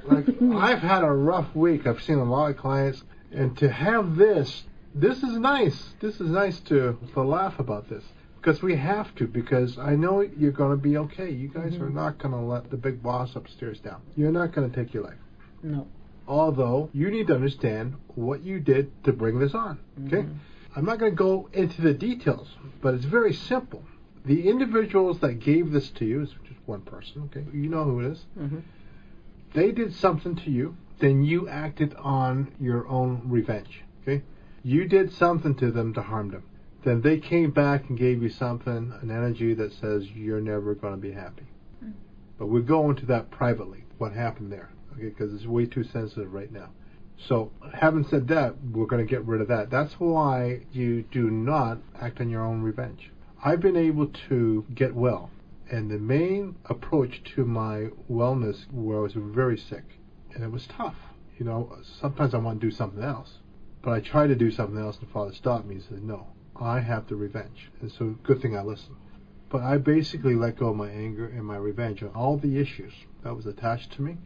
Like 0.04 0.26
I've 0.52 0.80
had 0.80 1.04
a 1.04 1.12
rough 1.12 1.54
week. 1.54 1.86
I've 1.86 2.02
seen 2.02 2.18
a 2.18 2.24
lot 2.24 2.50
of 2.50 2.56
clients 2.56 3.04
and 3.30 3.56
to 3.58 3.70
have 3.70 4.16
this 4.16 4.64
this 4.94 5.22
is 5.22 5.38
nice. 5.38 5.94
This 6.00 6.20
is 6.20 6.30
nice 6.30 6.58
to 6.60 6.98
to 7.14 7.22
laugh 7.22 7.58
about 7.58 7.88
this. 7.88 8.04
Because 8.40 8.62
we 8.62 8.76
have 8.76 9.14
to, 9.16 9.26
because 9.26 9.78
I 9.78 9.96
know 9.96 10.20
you're 10.20 10.52
gonna 10.52 10.76
be 10.76 10.96
okay. 10.96 11.30
You 11.30 11.48
guys 11.48 11.74
mm-hmm. 11.74 11.84
are 11.84 11.90
not 11.90 12.18
gonna 12.18 12.44
let 12.44 12.70
the 12.70 12.76
big 12.76 13.02
boss 13.02 13.36
upstairs 13.36 13.80
down. 13.80 14.00
You're 14.16 14.32
not 14.32 14.52
gonna 14.52 14.68
take 14.68 14.94
your 14.94 15.04
life. 15.04 15.18
No. 15.62 15.86
Although 16.28 16.90
you 16.92 17.10
need 17.10 17.28
to 17.28 17.34
understand 17.34 17.94
what 18.14 18.42
you 18.42 18.60
did 18.60 18.92
to 19.04 19.12
bring 19.12 19.38
this 19.38 19.54
on. 19.54 19.78
Okay? 20.06 20.22
Mhm. 20.24 20.34
I'm 20.76 20.84
not 20.84 20.98
going 20.98 21.12
to 21.12 21.16
go 21.16 21.48
into 21.54 21.80
the 21.80 21.94
details, 21.94 22.54
but 22.82 22.94
it's 22.94 23.06
very 23.06 23.32
simple. 23.32 23.82
The 24.26 24.48
individuals 24.48 25.20
that 25.20 25.40
gave 25.40 25.72
this 25.72 25.88
to 25.92 26.04
you 26.04 26.20
is 26.20 26.28
just 26.44 26.60
one 26.66 26.82
person, 26.82 27.22
okay? 27.24 27.46
You 27.52 27.70
know 27.70 27.84
who 27.84 28.00
it 28.00 28.06
is. 28.12 28.26
Mhm. 28.38 28.60
They 29.54 29.72
did 29.72 29.94
something 29.94 30.36
to 30.36 30.50
you, 30.50 30.76
then 30.98 31.24
you 31.24 31.48
acted 31.48 31.94
on 31.94 32.48
your 32.60 32.86
own 32.88 33.22
revenge, 33.24 33.82
okay? 34.02 34.22
You 34.62 34.84
did 34.86 35.10
something 35.10 35.54
to 35.56 35.70
them 35.70 35.94
to 35.94 36.02
harm 36.02 36.28
them. 36.30 36.42
Then 36.84 37.00
they 37.00 37.18
came 37.18 37.50
back 37.50 37.88
and 37.88 37.98
gave 37.98 38.22
you 38.22 38.28
something, 38.28 38.92
an 39.00 39.10
energy 39.10 39.54
that 39.54 39.72
says 39.72 40.10
you're 40.12 40.42
never 40.42 40.74
going 40.74 40.94
to 40.94 41.00
be 41.00 41.12
happy. 41.12 41.46
But 42.38 42.48
we'll 42.48 42.62
go 42.62 42.90
into 42.90 43.06
that 43.06 43.30
privately, 43.30 43.84
what 43.96 44.12
happened 44.12 44.52
there, 44.52 44.68
Because 45.06 45.32
it's 45.34 45.46
way 45.46 45.66
too 45.66 45.84
sensitive 45.84 46.32
right 46.32 46.52
now. 46.52 46.70
So, 47.16 47.50
having 47.74 48.04
said 48.04 48.28
that, 48.28 48.54
we're 48.72 48.86
going 48.86 49.04
to 49.04 49.10
get 49.10 49.24
rid 49.26 49.40
of 49.40 49.48
that. 49.48 49.70
That's 49.70 49.94
why 49.94 50.66
you 50.72 51.02
do 51.02 51.30
not 51.30 51.78
act 52.00 52.20
on 52.20 52.30
your 52.30 52.44
own 52.44 52.62
revenge. 52.62 53.10
I've 53.44 53.60
been 53.60 53.76
able 53.76 54.06
to 54.28 54.64
get 54.74 54.94
well 54.94 55.30
And 55.70 55.90
the 55.90 55.98
main 55.98 56.56
approach 56.66 57.22
to 57.34 57.44
my 57.44 57.88
wellness, 58.10 58.70
where 58.72 58.98
I 58.98 59.02
was 59.02 59.12
very 59.14 59.58
sick, 59.58 59.98
and 60.34 60.42
it 60.42 60.50
was 60.50 60.66
tough. 60.66 60.96
You 61.38 61.44
know, 61.44 61.76
sometimes 62.00 62.34
I 62.34 62.38
want 62.38 62.60
to 62.60 62.66
do 62.66 62.70
something 62.70 63.02
else, 63.02 63.38
but 63.82 63.92
I 63.92 64.00
tried 64.00 64.28
to 64.28 64.34
do 64.34 64.50
something 64.50 64.78
else, 64.78 64.98
and 64.98 65.10
Father 65.10 65.32
stopped 65.34 65.66
me 65.66 65.76
and 65.76 65.84
said, 65.84 66.02
"No, 66.02 66.28
I 66.56 66.80
have 66.80 67.06
the 67.06 67.16
revenge." 67.16 67.70
And 67.80 67.92
so, 67.92 68.16
good 68.22 68.40
thing 68.40 68.56
I 68.56 68.62
listened. 68.62 68.96
But 69.50 69.62
I 69.62 69.78
basically 69.78 70.34
let 70.34 70.56
go 70.56 70.68
of 70.68 70.76
my 70.76 70.90
anger 70.90 71.26
and 71.26 71.44
my 71.44 71.56
revenge 71.56 72.02
on 72.02 72.10
all 72.10 72.38
the 72.38 72.58
issues 72.58 72.92
that 73.22 73.36
was 73.36 73.46
attached 73.46 73.92
to 73.92 74.02
me, 74.02 74.16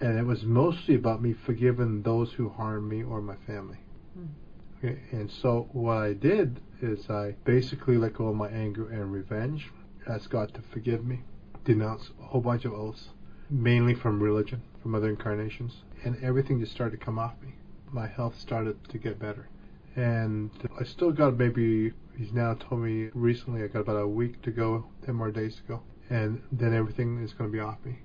and 0.00 0.18
it 0.18 0.24
was 0.24 0.44
mostly 0.44 0.94
about 0.94 1.22
me 1.22 1.32
forgiving 1.32 2.02
those 2.02 2.32
who 2.32 2.48
harmed 2.48 2.88
me 2.88 3.02
or 3.02 3.20
my 3.20 3.36
family. 3.46 3.78
Hmm. 4.14 4.26
Okay, 4.78 5.00
and 5.10 5.30
so 5.30 5.68
what 5.72 5.98
I 5.98 6.12
did 6.12 6.60
is 6.80 7.10
I 7.10 7.34
basically 7.44 7.96
let 7.98 8.14
go 8.14 8.28
of 8.28 8.36
my 8.36 8.48
anger 8.48 8.88
and 8.90 9.12
revenge, 9.12 9.70
asked 10.08 10.30
God 10.30 10.54
to 10.54 10.62
forgive 10.62 11.04
me, 11.04 11.22
denounced 11.64 12.10
a 12.20 12.26
whole 12.26 12.40
bunch 12.40 12.64
of 12.64 12.72
oaths, 12.72 13.08
mainly 13.50 13.94
from 13.94 14.22
religion, 14.22 14.62
from 14.82 14.94
other 14.94 15.08
incarnations, 15.08 15.82
and 16.04 16.22
everything 16.22 16.60
just 16.60 16.72
started 16.72 16.98
to 16.98 17.04
come 17.04 17.18
off 17.18 17.34
me. 17.42 17.54
My 17.90 18.06
health 18.06 18.38
started 18.38 18.76
to 18.90 18.98
get 18.98 19.18
better. 19.18 19.48
And 19.96 20.50
I 20.78 20.84
still 20.84 21.10
got 21.10 21.36
maybe, 21.36 21.92
he's 22.16 22.32
now 22.32 22.54
told 22.54 22.82
me 22.82 23.10
recently, 23.14 23.64
I 23.64 23.66
got 23.66 23.80
about 23.80 23.96
a 23.96 24.06
week 24.06 24.40
to 24.42 24.52
go, 24.52 24.84
10 25.04 25.14
more 25.16 25.32
days 25.32 25.56
to 25.56 25.62
go, 25.62 25.82
and 26.08 26.40
then 26.52 26.72
everything 26.72 27.20
is 27.20 27.32
going 27.32 27.50
to 27.50 27.52
be 27.52 27.60
off 27.60 27.78
me. 27.84 27.98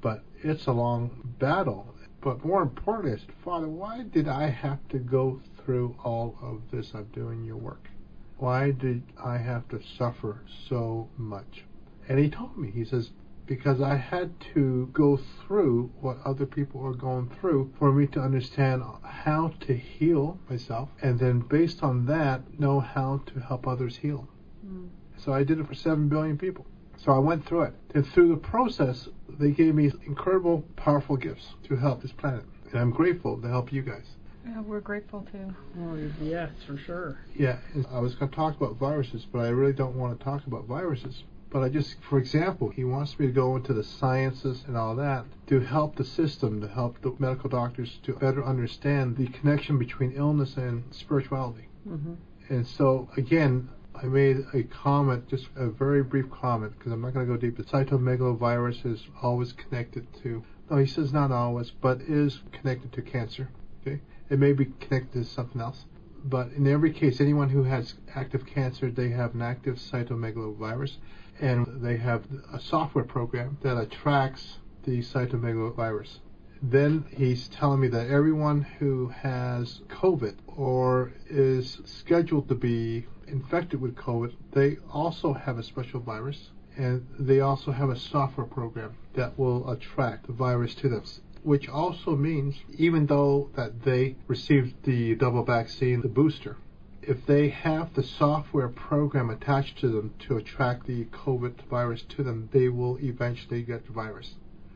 But 0.00 0.22
it's 0.42 0.66
a 0.66 0.72
long 0.72 1.34
battle. 1.38 1.94
But 2.20 2.44
more 2.44 2.62
importantly, 2.62 3.12
I 3.12 3.16
said, 3.16 3.34
Father, 3.44 3.68
why 3.68 4.02
did 4.02 4.28
I 4.28 4.48
have 4.48 4.86
to 4.88 4.98
go 4.98 5.40
through 5.64 5.96
all 6.04 6.36
of 6.42 6.70
this 6.70 6.92
of 6.92 7.12
doing 7.12 7.44
your 7.44 7.56
work? 7.56 7.88
Why 8.36 8.70
did 8.70 9.02
I 9.22 9.38
have 9.38 9.68
to 9.68 9.82
suffer 9.82 10.42
so 10.68 11.08
much? 11.16 11.64
And 12.08 12.18
he 12.18 12.28
told 12.28 12.56
me, 12.56 12.70
he 12.70 12.84
says, 12.84 13.10
because 13.46 13.80
I 13.80 13.96
had 13.96 14.38
to 14.54 14.88
go 14.92 15.16
through 15.16 15.90
what 16.00 16.18
other 16.24 16.46
people 16.46 16.86
are 16.86 16.94
going 16.94 17.28
through 17.40 17.72
for 17.78 17.90
me 17.90 18.06
to 18.08 18.20
understand 18.20 18.82
how 19.02 19.54
to 19.60 19.76
heal 19.76 20.38
myself, 20.48 20.88
and 21.02 21.18
then 21.18 21.40
based 21.40 21.82
on 21.82 22.06
that, 22.06 22.60
know 22.60 22.80
how 22.80 23.22
to 23.26 23.40
help 23.40 23.66
others 23.66 23.96
heal. 23.96 24.28
Hmm. 24.64 24.86
So 25.16 25.32
I 25.32 25.42
did 25.42 25.58
it 25.58 25.66
for 25.66 25.74
7 25.74 26.08
billion 26.08 26.38
people. 26.38 26.64
So 27.02 27.12
I 27.12 27.18
went 27.18 27.46
through 27.46 27.62
it. 27.62 27.74
And 27.94 28.06
through 28.06 28.28
the 28.28 28.36
process, 28.36 29.08
they 29.38 29.50
gave 29.50 29.74
me 29.74 29.90
incredible, 30.06 30.64
powerful 30.76 31.16
gifts 31.16 31.54
to 31.64 31.76
help 31.76 32.02
this 32.02 32.12
planet. 32.12 32.44
And 32.70 32.80
I'm 32.80 32.90
grateful 32.90 33.40
to 33.40 33.48
help 33.48 33.72
you 33.72 33.82
guys. 33.82 34.04
Yeah, 34.46 34.60
we're 34.60 34.80
grateful 34.80 35.26
too. 35.32 35.54
Oh, 35.80 35.98
yes, 36.22 36.50
for 36.66 36.76
sure. 36.76 37.18
Yeah, 37.34 37.58
and 37.74 37.86
I 37.90 38.00
was 38.00 38.14
going 38.14 38.30
to 38.30 38.36
talk 38.36 38.56
about 38.60 38.76
viruses, 38.76 39.26
but 39.30 39.40
I 39.40 39.48
really 39.48 39.72
don't 39.72 39.96
want 39.96 40.18
to 40.18 40.24
talk 40.24 40.46
about 40.46 40.66
viruses. 40.66 41.24
But 41.50 41.62
I 41.62 41.68
just, 41.68 41.96
for 42.02 42.18
example, 42.18 42.68
he 42.68 42.84
wants 42.84 43.18
me 43.18 43.26
to 43.26 43.32
go 43.32 43.56
into 43.56 43.72
the 43.72 43.82
sciences 43.82 44.64
and 44.66 44.76
all 44.76 44.94
that 44.96 45.24
to 45.48 45.60
help 45.60 45.96
the 45.96 46.04
system, 46.04 46.60
to 46.60 46.68
help 46.68 47.00
the 47.00 47.14
medical 47.18 47.50
doctors 47.50 47.98
to 48.04 48.12
better 48.14 48.44
understand 48.44 49.16
the 49.16 49.26
connection 49.28 49.78
between 49.78 50.12
illness 50.12 50.56
and 50.56 50.84
spirituality. 50.90 51.68
hmm 51.84 52.14
And 52.48 52.66
so, 52.66 53.08
again, 53.16 53.68
I 54.02 54.06
made 54.06 54.46
a 54.54 54.62
comment, 54.62 55.28
just 55.28 55.48
a 55.56 55.68
very 55.68 56.02
brief 56.02 56.30
comment, 56.30 56.72
because 56.78 56.90
I'm 56.90 57.02
not 57.02 57.12
going 57.12 57.26
to 57.26 57.32
go 57.34 57.38
deep. 57.38 57.58
The 57.58 57.64
cytomegalovirus 57.64 58.86
is 58.86 59.06
always 59.22 59.52
connected 59.52 60.06
to, 60.22 60.42
no, 60.70 60.78
he 60.78 60.86
says 60.86 61.12
not 61.12 61.30
always, 61.30 61.70
but 61.70 62.00
is 62.00 62.40
connected 62.50 62.92
to 62.94 63.02
cancer. 63.02 63.50
Okay, 63.82 64.00
It 64.30 64.38
may 64.38 64.54
be 64.54 64.66
connected 64.80 65.24
to 65.24 65.24
something 65.24 65.60
else. 65.60 65.84
But 66.24 66.52
in 66.52 66.66
every 66.66 66.92
case, 66.92 67.20
anyone 67.20 67.50
who 67.50 67.64
has 67.64 67.94
active 68.14 68.46
cancer, 68.46 68.90
they 68.90 69.10
have 69.10 69.34
an 69.34 69.42
active 69.42 69.76
cytomegalovirus, 69.76 70.96
and 71.38 71.82
they 71.82 71.98
have 71.98 72.24
a 72.52 72.60
software 72.60 73.04
program 73.04 73.58
that 73.62 73.76
attracts 73.76 74.58
the 74.84 75.00
cytomegalovirus. 75.00 76.20
Then 76.62 77.04
he's 77.16 77.48
telling 77.48 77.80
me 77.80 77.88
that 77.88 78.08
everyone 78.08 78.62
who 78.62 79.08
has 79.08 79.80
COVID 79.88 80.36
or 80.46 81.12
is 81.28 81.80
scheduled 81.84 82.48
to 82.48 82.54
be 82.54 83.06
infected 83.30 83.80
with 83.80 83.96
COVID, 83.96 84.34
they 84.52 84.76
also 84.92 85.32
have 85.32 85.58
a 85.58 85.62
special 85.62 86.00
virus 86.00 86.50
and 86.76 87.06
they 87.18 87.40
also 87.40 87.72
have 87.72 87.90
a 87.90 87.98
software 87.98 88.46
program 88.46 88.96
that 89.14 89.38
will 89.38 89.68
attract 89.70 90.26
the 90.26 90.32
virus 90.32 90.74
to 90.76 90.88
them. 90.88 91.04
Which 91.42 91.68
also 91.68 92.16
means 92.16 92.56
even 92.76 93.06
though 93.06 93.50
that 93.56 93.82
they 93.82 94.16
received 94.26 94.84
the 94.84 95.14
double 95.14 95.44
vaccine, 95.44 96.00
the 96.00 96.08
booster, 96.08 96.56
if 97.02 97.24
they 97.26 97.48
have 97.48 97.94
the 97.94 98.02
software 98.02 98.68
program 98.68 99.30
attached 99.30 99.78
to 99.78 99.88
them 99.88 100.14
to 100.20 100.36
attract 100.36 100.86
the 100.86 101.06
COVID 101.06 101.62
virus 101.62 102.02
to 102.10 102.22
them, 102.22 102.48
they 102.52 102.68
will 102.68 102.98
eventually 102.98 103.62
get 103.62 103.86
the 103.86 103.92
virus. 103.92 104.34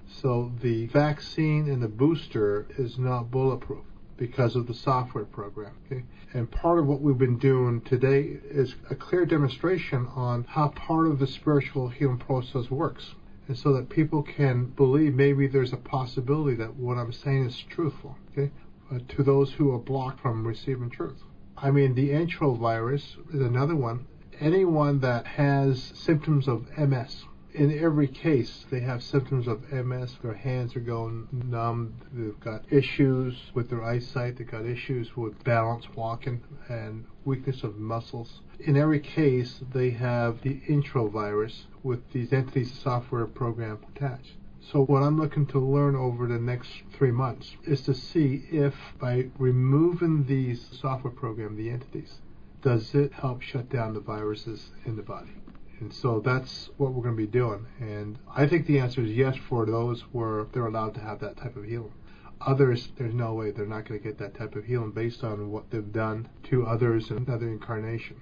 So 0.09 0.53
the 0.61 0.87
vaccine 0.87 1.69
and 1.69 1.83
the 1.83 1.89
booster 1.89 2.67
is 2.79 2.99
not 2.99 3.31
bulletproof 3.31 3.85
because 4.17 4.57
of 4.57 4.67
the 4.67 4.75
software 4.75 5.25
program. 5.25 5.73
Okay? 5.87 6.05
And 6.33 6.51
part 6.51 6.79
of 6.79 6.87
what 6.87 7.01
we've 7.01 7.19
been 7.19 7.39
doing 7.39 7.81
today 7.83 8.39
is 8.51 8.75
a 8.91 8.95
clear 8.95 9.25
demonstration 9.25 10.09
on 10.15 10.45
how 10.45 10.69
part 10.69 11.07
of 11.07 11.19
the 11.19 11.27
spiritual 11.27 11.89
healing 11.89 12.19
process 12.19 12.71
works. 12.71 13.15
And 13.47 13.59
so 13.59 13.73
that 13.75 13.91
people 13.91 14.23
can 14.23 14.67
believe 14.67 15.15
maybe 15.15 15.47
there's 15.47 15.73
a 15.73 15.77
possibility 15.77 16.57
that 16.57 16.77
what 16.77 16.97
I'm 16.97 17.13
saying 17.13 17.47
is 17.47 17.59
truthful. 17.69 18.17
Okay? 18.33 18.51
Uh, 18.91 18.99
to 19.09 19.23
those 19.23 19.53
who 19.53 19.73
are 19.73 19.79
blocked 19.79 20.21
from 20.21 20.47
receiving 20.47 20.91
truth. 20.91 21.23
I 21.57 21.71
mean, 21.71 21.95
the 21.95 22.11
enterovirus 22.11 23.17
is 23.33 23.41
another 23.41 23.77
one. 23.77 24.07
Anyone 24.41 25.01
that 25.01 25.27
has 25.27 25.93
symptoms 25.95 26.49
of 26.49 26.67
MS, 26.77 27.25
in 27.55 27.79
every 27.79 28.09
case, 28.09 28.67
they 28.69 28.81
have 28.81 29.01
symptoms 29.01 29.47
of 29.47 29.71
MS. 29.71 30.17
Their 30.21 30.35
hands 30.35 30.75
are 30.75 30.81
going 30.81 31.29
numb. 31.31 31.95
They've 32.13 32.41
got 32.41 32.65
issues 32.73 33.53
with 33.55 33.71
their 33.71 33.85
eyesight. 33.85 34.37
They've 34.37 34.51
got 34.51 34.67
issues 34.67 35.17
with 35.17 35.43
balance 35.45 35.87
walking 35.95 36.43
and 36.69 37.05
weakness 37.25 37.63
of 37.63 37.77
muscles. 37.79 38.41
In 38.59 38.77
every 38.77 38.99
case, 38.99 39.61
they 39.73 39.91
have 39.91 40.43
the 40.43 40.63
enterovirus 40.69 41.67
with 41.85 42.11
these 42.13 42.33
entities 42.33 42.73
software 42.73 43.27
program 43.27 43.79
attached. 43.95 44.33
So 44.61 44.85
what 44.85 45.05
I'm 45.05 45.21
looking 45.21 45.47
to 45.49 45.61
learn 45.61 45.95
over 45.95 46.27
the 46.27 46.41
next 46.41 46.71
three 46.93 47.13
months 47.13 47.55
is 47.65 47.83
to 47.83 47.95
see 47.95 48.47
if 48.51 48.75
by 48.99 49.29
removing 49.39 50.27
these 50.27 50.67
software 50.73 51.13
program, 51.13 51.57
the 51.57 51.71
entities, 51.71 52.19
does 52.63 52.95
it 52.97 53.13
help 53.13 53.43
shut 53.43 53.69
down 53.69 53.95
the 53.95 54.01
viruses 54.01 54.71
in 54.85 54.97
the 54.97 55.03
body? 55.03 55.44
And 55.81 55.93
so 55.93 56.21
that's 56.21 56.71
what 56.77 56.93
we're 56.93 57.03
going 57.03 57.17
to 57.17 57.27
be 57.27 57.27
doing. 57.27 57.67
And 57.81 58.19
I 58.35 58.47
think 58.47 58.67
the 58.67 58.79
answer 58.79 59.03
is 59.03 59.11
yes 59.11 59.37
for 59.49 59.67
those 59.67 60.03
where 60.13 60.45
they're 60.53 60.67
allowed 60.67 60.95
to 60.95 61.01
have 61.01 61.21
that 61.21 61.37
type 61.37 61.57
of 61.57 61.65
healing. 61.65 61.93
Others, 62.41 62.89
there's 62.97 63.15
no 63.15 63.35
way 63.35 63.51
they're 63.51 63.67
not 63.67 63.87
going 63.89 64.01
to 64.01 64.05
get 64.05 64.19
that 64.19 64.35
type 64.35 64.55
of 64.55 64.65
healing 64.65 64.91
based 64.91 65.25
on 65.25 65.51
what 65.51 65.71
they've 65.71 65.93
done 65.93 66.29
to 66.45 66.67
others 66.67 67.11
in 67.11 67.19
another 67.19 67.49
incarnation. 67.49 68.17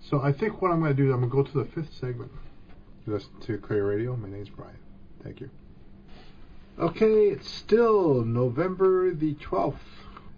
So 0.00 0.20
I 0.20 0.32
think 0.32 0.60
what 0.60 0.70
I'm 0.70 0.80
going 0.80 0.96
to 0.96 1.02
do, 1.02 1.08
is 1.08 1.14
I'm 1.14 1.28
going 1.28 1.30
to 1.30 1.36
go 1.36 1.60
to 1.60 1.64
the 1.64 1.72
fifth 1.72 1.94
segment. 1.94 2.30
You 3.06 3.14
listen 3.14 3.30
to 3.42 3.58
Clear 3.58 3.86
Radio. 3.86 4.16
My 4.16 4.28
name's 4.28 4.50
Brian. 4.50 4.76
Thank 5.22 5.40
you. 5.40 5.50
Okay, 6.78 7.28
it's 7.28 7.48
still 7.48 8.24
November 8.24 9.14
the 9.14 9.34
12th, 9.34 9.76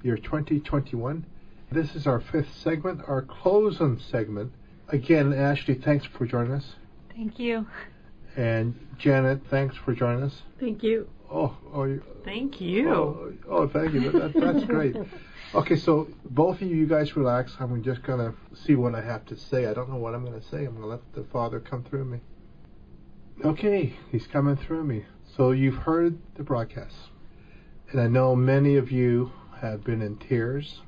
year 0.03 0.17
2021. 0.17 1.25
This 1.71 1.95
is 1.95 2.07
our 2.07 2.21
fifth 2.21 2.55
segment, 2.55 3.01
our 3.07 3.23
closing 3.23 3.99
segment. 3.99 4.53
Again, 4.89 5.33
Ashley, 5.33 5.75
thanks 5.75 6.07
for 6.07 6.27
joining 6.27 6.53
us. 6.53 6.75
Thank 7.15 7.39
you. 7.39 7.67
And 8.37 8.75
Janet, 8.99 9.41
thanks 9.51 9.77
for 9.77 9.95
joining 9.95 10.23
us. 10.23 10.43
Thank 10.61 10.83
you. 10.83 11.09
Oh, 11.31 11.57
oh, 11.73 11.85
you, 11.85 12.03
Thank 12.25 12.61
you. 12.61 12.89
oh, 12.91 13.33
oh, 13.49 13.69
thank 13.69 13.95
you. 13.95 14.13
That, 14.13 14.33
that's 14.35 14.65
great. 14.65 14.97
Okay, 15.55 15.77
so 15.77 16.09
both 16.25 16.61
of 16.61 16.69
you, 16.69 16.77
you 16.77 16.87
guys 16.87 17.17
relax. 17.17 17.55
I'm 17.61 17.83
just 17.83 18.03
gonna 18.03 18.35
see 18.53 18.75
what 18.75 18.97
I 18.97 19.01
have 19.01 19.25
to 19.27 19.37
say. 19.37 19.67
I 19.67 19.75
don't 19.75 19.89
know 19.89 19.97
what 19.97 20.13
I'm 20.13 20.25
gonna 20.25 20.43
say. 20.43 20.65
I'm 20.65 20.75
gonna 20.75 20.87
let 20.87 21.01
the 21.15 21.23
Father 21.33 21.61
come 21.61 21.85
through 21.85 22.05
me. 22.05 22.19
Okay, 23.45 23.97
he's 24.11 24.27
coming 24.27 24.57
through 24.57 24.83
me. 24.85 25.07
So 25.37 25.53
you've 25.53 25.77
heard 25.77 26.19
the 26.35 26.43
broadcast, 26.43 26.97
and 27.91 28.01
I 28.01 28.09
know 28.09 28.35
many 28.35 28.77
of 28.77 28.91
you 28.91 29.31
have 29.61 29.85
been 29.85 30.03
in 30.03 30.17
tears. 30.17 30.81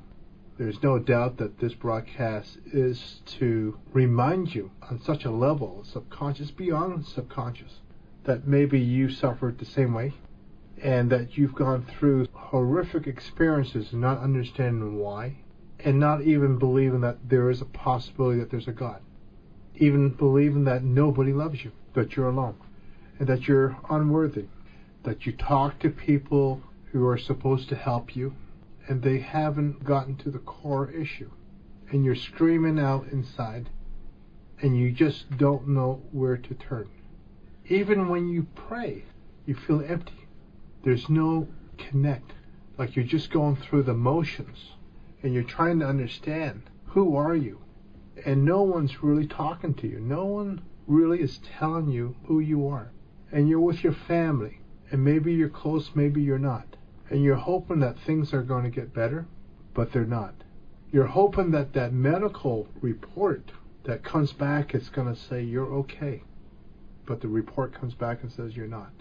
There's 0.59 0.83
no 0.83 0.99
doubt 0.99 1.37
that 1.37 1.59
this 1.59 1.73
broadcast 1.73 2.57
is 2.73 3.21
to 3.37 3.79
remind 3.93 4.53
you 4.53 4.71
on 4.81 4.99
such 4.99 5.23
a 5.23 5.31
level, 5.31 5.85
subconscious, 5.85 6.51
beyond 6.51 7.05
subconscious, 7.05 7.79
that 8.25 8.45
maybe 8.45 8.77
you 8.77 9.09
suffered 9.09 9.57
the 9.57 9.63
same 9.63 9.93
way 9.93 10.15
and 10.83 11.09
that 11.11 11.37
you've 11.37 11.55
gone 11.55 11.85
through 11.85 12.27
horrific 12.33 13.07
experiences 13.07 13.93
and 13.93 14.01
not 14.01 14.19
understanding 14.19 14.97
why, 14.97 15.37
and 15.79 15.97
not 15.97 16.23
even 16.23 16.59
believing 16.59 16.99
that 16.99 17.29
there 17.29 17.49
is 17.49 17.61
a 17.61 17.65
possibility 17.65 18.41
that 18.41 18.51
there's 18.51 18.67
a 18.67 18.73
God, 18.73 18.99
even 19.75 20.09
believing 20.09 20.65
that 20.65 20.83
nobody 20.83 21.31
loves 21.31 21.63
you, 21.63 21.71
that 21.93 22.17
you're 22.17 22.27
alone, 22.27 22.57
and 23.17 23.29
that 23.29 23.47
you're 23.47 23.77
unworthy, 23.89 24.47
that 25.03 25.25
you 25.25 25.31
talk 25.31 25.79
to 25.79 25.89
people 25.89 26.61
who 26.91 27.07
are 27.07 27.17
supposed 27.17 27.69
to 27.69 27.77
help 27.77 28.13
you, 28.13 28.35
and 28.89 29.03
they 29.03 29.19
haven't 29.19 29.85
gotten 29.85 30.17
to 30.17 30.31
the 30.31 30.39
core 30.39 30.89
issue, 30.89 31.29
and 31.91 32.03
you're 32.03 32.15
screaming 32.15 32.79
out 32.79 33.07
inside, 33.11 33.69
and 34.61 34.77
you 34.77 34.91
just 34.91 35.37
don't 35.37 35.67
know 35.67 36.01
where 36.11 36.35
to 36.35 36.53
turn 36.55 36.89
Even 37.67 38.09
when 38.09 38.27
you 38.27 38.47
pray, 38.55 39.05
you 39.45 39.55
feel 39.55 39.81
empty. 39.87 40.27
There's 40.83 41.07
no 41.07 41.47
connect. 41.77 42.33
Like 42.77 42.95
you're 42.95 43.05
just 43.05 43.29
going 43.29 43.57
through 43.57 43.83
the 43.83 43.93
motions 43.93 44.71
and 45.21 45.33
you're 45.33 45.43
trying 45.43 45.79
to 45.79 45.85
understand 45.85 46.63
who 46.85 47.15
are 47.15 47.35
you? 47.35 47.59
And 48.25 48.43
no 48.43 48.63
one's 48.63 49.03
really 49.03 49.27
talking 49.27 49.73
to 49.75 49.87
you. 49.87 49.99
No 49.99 50.25
one 50.25 50.61
really 50.87 51.21
is 51.21 51.39
telling 51.59 51.89
you 51.89 52.15
who 52.25 52.39
you 52.39 52.67
are. 52.67 52.91
And 53.31 53.47
you're 53.47 53.59
with 53.59 53.83
your 53.83 53.93
family. 53.93 54.61
And 54.91 55.03
maybe 55.03 55.33
you're 55.33 55.49
close, 55.49 55.91
maybe 55.93 56.21
you're 56.21 56.39
not. 56.39 56.75
And 57.09 57.23
you're 57.23 57.35
hoping 57.35 57.79
that 57.79 57.99
things 57.99 58.33
are 58.33 58.43
going 58.43 58.63
to 58.63 58.69
get 58.69 58.93
better, 58.93 59.25
but 59.73 59.91
they're 59.91 60.05
not. 60.05 60.35
You're 60.91 61.05
hoping 61.05 61.51
that 61.51 61.73
that 61.73 61.93
medical 61.93 62.67
report 62.81 63.51
that 63.83 64.03
comes 64.03 64.33
back 64.33 64.75
is 64.75 64.89
going 64.89 65.13
to 65.13 65.19
say 65.19 65.43
you're 65.43 65.73
okay. 65.73 66.23
But 67.05 67.21
the 67.21 67.27
report 67.27 67.73
comes 67.73 67.95
back 67.95 68.21
and 68.21 68.31
says 68.31 68.55
you're 68.55 68.67
not. 68.67 68.91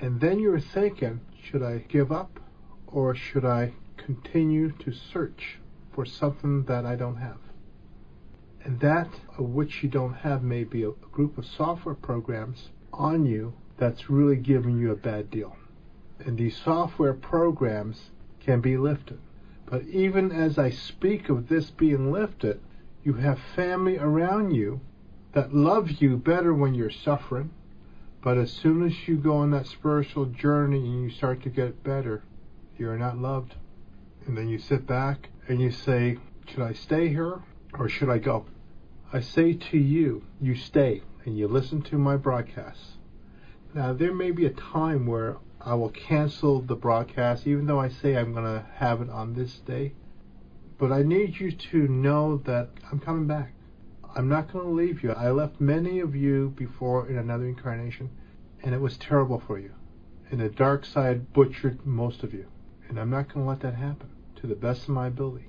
And 0.00 0.20
then 0.20 0.38
you're 0.38 0.60
thinking, 0.60 1.20
should 1.42 1.62
I 1.62 1.78
give 1.88 2.12
up 2.12 2.40
or 2.86 3.14
should 3.14 3.44
I 3.44 3.72
continue 3.96 4.70
to 4.72 4.92
search 4.92 5.58
for 5.92 6.04
something 6.04 6.64
that 6.64 6.84
I 6.84 6.96
don't 6.96 7.16
have? 7.16 7.38
And 8.64 8.80
that 8.80 9.06
uh, 9.06 9.42
of 9.42 9.50
which 9.50 9.82
you 9.82 9.88
don't 9.88 10.14
have 10.14 10.42
may 10.42 10.64
be 10.64 10.82
a 10.82 10.90
group 11.12 11.38
of 11.38 11.46
software 11.46 11.94
programs 11.94 12.70
on 12.92 13.24
you 13.24 13.54
that's 13.78 14.10
really 14.10 14.36
giving 14.36 14.78
you 14.78 14.90
a 14.90 14.96
bad 14.96 15.30
deal. 15.30 15.56
And 16.18 16.38
these 16.38 16.56
software 16.56 17.14
programs 17.14 18.10
can 18.40 18.60
be 18.60 18.76
lifted. 18.76 19.18
But 19.66 19.82
even 19.84 20.30
as 20.30 20.58
I 20.58 20.70
speak 20.70 21.28
of 21.28 21.48
this 21.48 21.70
being 21.70 22.12
lifted, 22.12 22.60
you 23.02 23.14
have 23.14 23.38
family 23.54 23.98
around 23.98 24.52
you 24.52 24.80
that 25.32 25.54
love 25.54 25.90
you 26.00 26.16
better 26.16 26.54
when 26.54 26.74
you're 26.74 26.90
suffering. 26.90 27.50
But 28.22 28.38
as 28.38 28.50
soon 28.50 28.82
as 28.82 29.06
you 29.06 29.16
go 29.16 29.36
on 29.36 29.50
that 29.50 29.66
spiritual 29.66 30.26
journey 30.26 30.78
and 30.78 31.02
you 31.02 31.10
start 31.10 31.42
to 31.42 31.50
get 31.50 31.84
better, 31.84 32.22
you're 32.78 32.98
not 32.98 33.18
loved. 33.18 33.54
And 34.26 34.36
then 34.36 34.48
you 34.48 34.58
sit 34.58 34.86
back 34.86 35.28
and 35.48 35.60
you 35.60 35.70
say, 35.70 36.18
Should 36.46 36.62
I 36.62 36.72
stay 36.72 37.08
here 37.08 37.42
or 37.74 37.88
should 37.88 38.08
I 38.08 38.18
go? 38.18 38.46
I 39.12 39.20
say 39.20 39.52
to 39.54 39.78
you, 39.78 40.24
you 40.40 40.56
stay 40.56 41.02
and 41.24 41.38
you 41.38 41.46
listen 41.48 41.82
to 41.82 41.98
my 41.98 42.16
broadcasts. 42.16 42.96
Now, 43.74 43.92
there 43.92 44.14
may 44.14 44.30
be 44.30 44.46
a 44.46 44.50
time 44.50 45.06
where 45.06 45.36
I 45.66 45.74
will 45.74 45.90
cancel 45.90 46.60
the 46.60 46.76
broadcast, 46.76 47.44
even 47.44 47.66
though 47.66 47.80
I 47.80 47.88
say 47.88 48.16
I'm 48.16 48.32
going 48.32 48.44
to 48.44 48.64
have 48.76 49.00
it 49.00 49.10
on 49.10 49.34
this 49.34 49.58
day. 49.58 49.94
But 50.78 50.92
I 50.92 51.02
need 51.02 51.40
you 51.40 51.50
to 51.50 51.88
know 51.88 52.36
that 52.44 52.68
I'm 52.92 53.00
coming 53.00 53.26
back. 53.26 53.52
I'm 54.14 54.28
not 54.28 54.52
going 54.52 54.64
to 54.64 54.70
leave 54.70 55.02
you. 55.02 55.10
I 55.10 55.32
left 55.32 55.60
many 55.60 55.98
of 55.98 56.14
you 56.14 56.50
before 56.56 57.08
in 57.08 57.18
another 57.18 57.46
incarnation, 57.46 58.10
and 58.62 58.76
it 58.76 58.80
was 58.80 58.96
terrible 58.96 59.42
for 59.44 59.58
you. 59.58 59.72
And 60.30 60.40
the 60.40 60.50
dark 60.50 60.86
side 60.86 61.32
butchered 61.32 61.84
most 61.84 62.22
of 62.22 62.32
you. 62.32 62.46
And 62.88 63.00
I'm 63.00 63.10
not 63.10 63.34
going 63.34 63.44
to 63.44 63.50
let 63.50 63.60
that 63.62 63.74
happen 63.74 64.08
to 64.36 64.46
the 64.46 64.54
best 64.54 64.82
of 64.82 64.90
my 64.90 65.08
ability. 65.08 65.48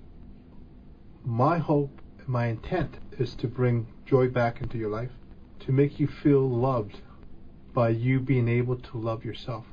My 1.23 1.59
hope 1.59 2.01
and 2.17 2.27
my 2.27 2.47
intent 2.47 2.97
is 3.19 3.35
to 3.35 3.47
bring 3.47 3.85
joy 4.07 4.29
back 4.29 4.61
into 4.61 4.79
your 4.79 4.89
life, 4.89 5.11
to 5.59 5.71
make 5.71 5.99
you 5.99 6.07
feel 6.07 6.49
loved 6.49 7.01
by 7.75 7.89
you 7.89 8.19
being 8.19 8.47
able 8.47 8.77
to 8.77 8.97
love 8.97 9.23
yourself. 9.23 9.65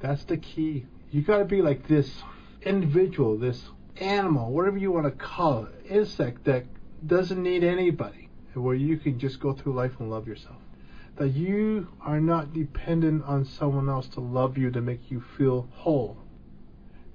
That's 0.00 0.24
the 0.24 0.36
key. 0.36 0.86
You 1.10 1.22
got 1.22 1.38
to 1.38 1.44
be 1.44 1.62
like 1.62 1.88
this 1.88 2.22
individual, 2.62 3.38
this 3.38 3.62
animal, 3.96 4.52
whatever 4.52 4.78
you 4.78 4.92
want 4.92 5.06
to 5.06 5.10
call 5.10 5.66
it, 5.66 5.86
insect 5.90 6.44
that 6.44 6.64
doesn't 7.06 7.42
need 7.42 7.64
anybody, 7.64 8.28
where 8.54 8.74
you 8.74 8.96
can 8.96 9.18
just 9.18 9.40
go 9.40 9.52
through 9.52 9.74
life 9.74 9.92
and 9.98 10.10
love 10.10 10.26
yourself. 10.26 10.56
That 11.16 11.30
you 11.30 11.88
are 12.00 12.20
not 12.20 12.52
dependent 12.52 13.24
on 13.24 13.44
someone 13.44 13.88
else 13.88 14.06
to 14.08 14.20
love 14.20 14.56
you 14.56 14.70
to 14.70 14.80
make 14.80 15.10
you 15.10 15.22
feel 15.36 15.68
whole. 15.72 16.18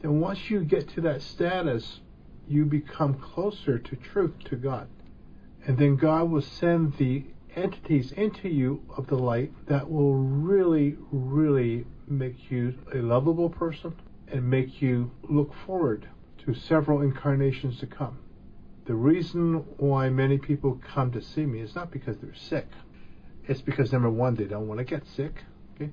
Then 0.02 0.20
once 0.20 0.50
you 0.50 0.64
get 0.64 0.90
to 0.90 1.02
that 1.02 1.22
status, 1.22 2.02
you 2.48 2.66
become 2.66 3.14
closer 3.14 3.80
to 3.80 3.96
truth, 3.96 4.34
to 4.46 4.58
God. 4.58 4.88
And 5.66 5.78
then 5.78 5.96
God 5.96 6.30
will 6.30 6.42
send 6.42 6.98
the 6.98 7.24
entities 7.56 8.12
into 8.12 8.50
you 8.50 8.84
of 8.98 9.08
the 9.08 9.16
light 9.16 9.52
that 9.68 9.90
will 9.90 10.16
really, 10.16 10.98
really 11.12 11.86
make 12.08 12.52
you 12.52 12.74
a 12.94 12.98
lovable 12.98 13.50
person 13.50 13.96
and 14.28 14.50
make 14.50 14.82
you 14.82 15.12
look 15.30 15.52
forward 15.66 16.08
to 16.46 16.54
several 16.54 17.02
incarnations 17.02 17.80
to 17.80 17.88
come. 17.88 18.18
The 18.86 18.96
reason 18.96 19.64
why 19.78 20.10
many 20.10 20.38
people 20.38 20.82
come 20.94 21.12
to 21.12 21.22
see 21.22 21.46
me 21.46 21.62
is 21.62 21.76
not 21.76 21.92
because 21.92 22.18
they're 22.18 22.36
sick. 22.36 22.68
It's 23.48 23.62
because 23.62 23.94
number 23.94 24.10
one, 24.10 24.36
they 24.36 24.46
don't 24.46 24.68
want 24.68 24.80
to 24.80 24.84
get 24.84 25.08
sick. 25.08 25.44
Okay? 25.76 25.92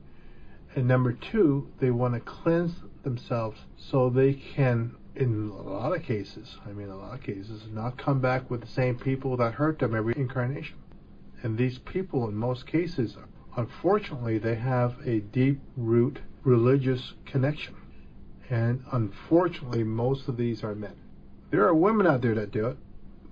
And 0.74 0.88
number 0.88 1.12
two, 1.12 1.68
they 1.78 1.90
want 1.90 2.14
to 2.14 2.20
cleanse 2.20 2.74
themselves 3.02 3.60
so 3.76 4.10
they 4.10 4.34
can, 4.34 4.96
in 5.14 5.50
a 5.50 5.62
lot 5.62 5.94
of 5.94 6.02
cases, 6.02 6.56
I 6.66 6.72
mean 6.72 6.88
a 6.88 6.96
lot 6.96 7.14
of 7.14 7.22
cases, 7.22 7.62
not 7.70 7.96
come 7.96 8.20
back 8.20 8.50
with 8.50 8.60
the 8.60 8.66
same 8.66 8.98
people 8.98 9.36
that 9.36 9.54
hurt 9.54 9.78
them 9.78 9.94
every 9.94 10.14
incarnation. 10.16 10.76
And 11.42 11.56
these 11.56 11.78
people, 11.78 12.28
in 12.28 12.34
most 12.34 12.66
cases, 12.66 13.16
unfortunately, 13.56 14.38
they 14.38 14.56
have 14.56 14.96
a 15.06 15.20
deep 15.20 15.60
root 15.76 16.20
religious 16.44 17.14
connection. 17.26 17.74
And 18.48 18.84
unfortunately, 18.92 19.84
most 19.84 20.28
of 20.28 20.36
these 20.36 20.64
are 20.64 20.74
men. 20.74 20.96
There 21.50 21.66
are 21.66 21.74
women 21.74 22.06
out 22.06 22.22
there 22.22 22.34
that 22.34 22.50
do 22.50 22.66
it, 22.66 22.76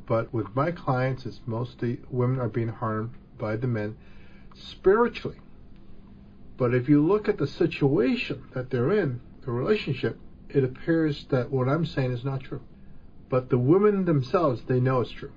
but 0.07 0.33
with 0.33 0.55
my 0.55 0.71
clients, 0.71 1.27
it's 1.27 1.41
mostly 1.47 2.01
women 2.11 2.41
are 2.41 2.49
being 2.49 2.69
harmed 2.69 3.15
by 3.37 3.57
the 3.57 3.67
men 3.67 3.97
spiritually. 4.55 5.39
But 6.57 6.75
if 6.75 6.89
you 6.89 7.05
look 7.05 7.29
at 7.29 7.39
the 7.39 7.47
situation 7.47 8.45
that 8.55 8.71
they're 8.71 8.93
in, 8.93 9.21
the 9.43 9.53
relationship, 9.53 10.19
it 10.49 10.65
appears 10.65 11.27
that 11.27 11.51
what 11.51 11.69
I'm 11.69 11.87
saying 11.87 12.13
is 12.13 12.25
not 12.25 12.41
true. 12.41 12.63
But 13.29 13.51
the 13.51 13.59
women 13.59 14.05
themselves, 14.05 14.63
they 14.63 14.81
know 14.81 15.01
it's 15.01 15.11
true. 15.11 15.33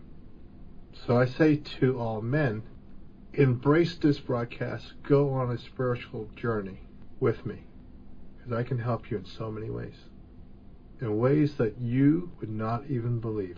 So 0.93 1.17
I 1.17 1.25
say 1.25 1.55
to 1.79 1.99
all 1.99 2.21
men, 2.21 2.63
embrace 3.33 3.95
this 3.95 4.19
broadcast, 4.19 4.93
go 5.03 5.29
on 5.33 5.51
a 5.51 5.57
spiritual 5.57 6.29
journey 6.35 6.81
with 7.19 7.45
me, 7.45 7.63
because 8.37 8.53
I 8.53 8.63
can 8.63 8.77
help 8.77 9.09
you 9.09 9.17
in 9.17 9.25
so 9.25 9.51
many 9.51 9.69
ways, 9.69 9.95
in 10.99 11.17
ways 11.17 11.55
that 11.55 11.79
you 11.79 12.31
would 12.39 12.49
not 12.51 12.85
even 12.87 13.19
believe. 13.19 13.57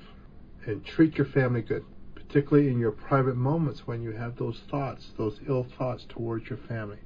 And 0.65 0.85
treat 0.85 1.17
your 1.17 1.25
family 1.25 1.61
good, 1.61 1.83
particularly 2.15 2.69
in 2.69 2.79
your 2.79 2.91
private 2.91 3.35
moments 3.35 3.85
when 3.85 4.01
you 4.01 4.11
have 4.11 4.37
those 4.37 4.61
thoughts, 4.69 5.11
those 5.17 5.39
ill 5.47 5.63
thoughts 5.63 6.05
towards 6.07 6.49
your 6.49 6.59
family. 6.59 6.99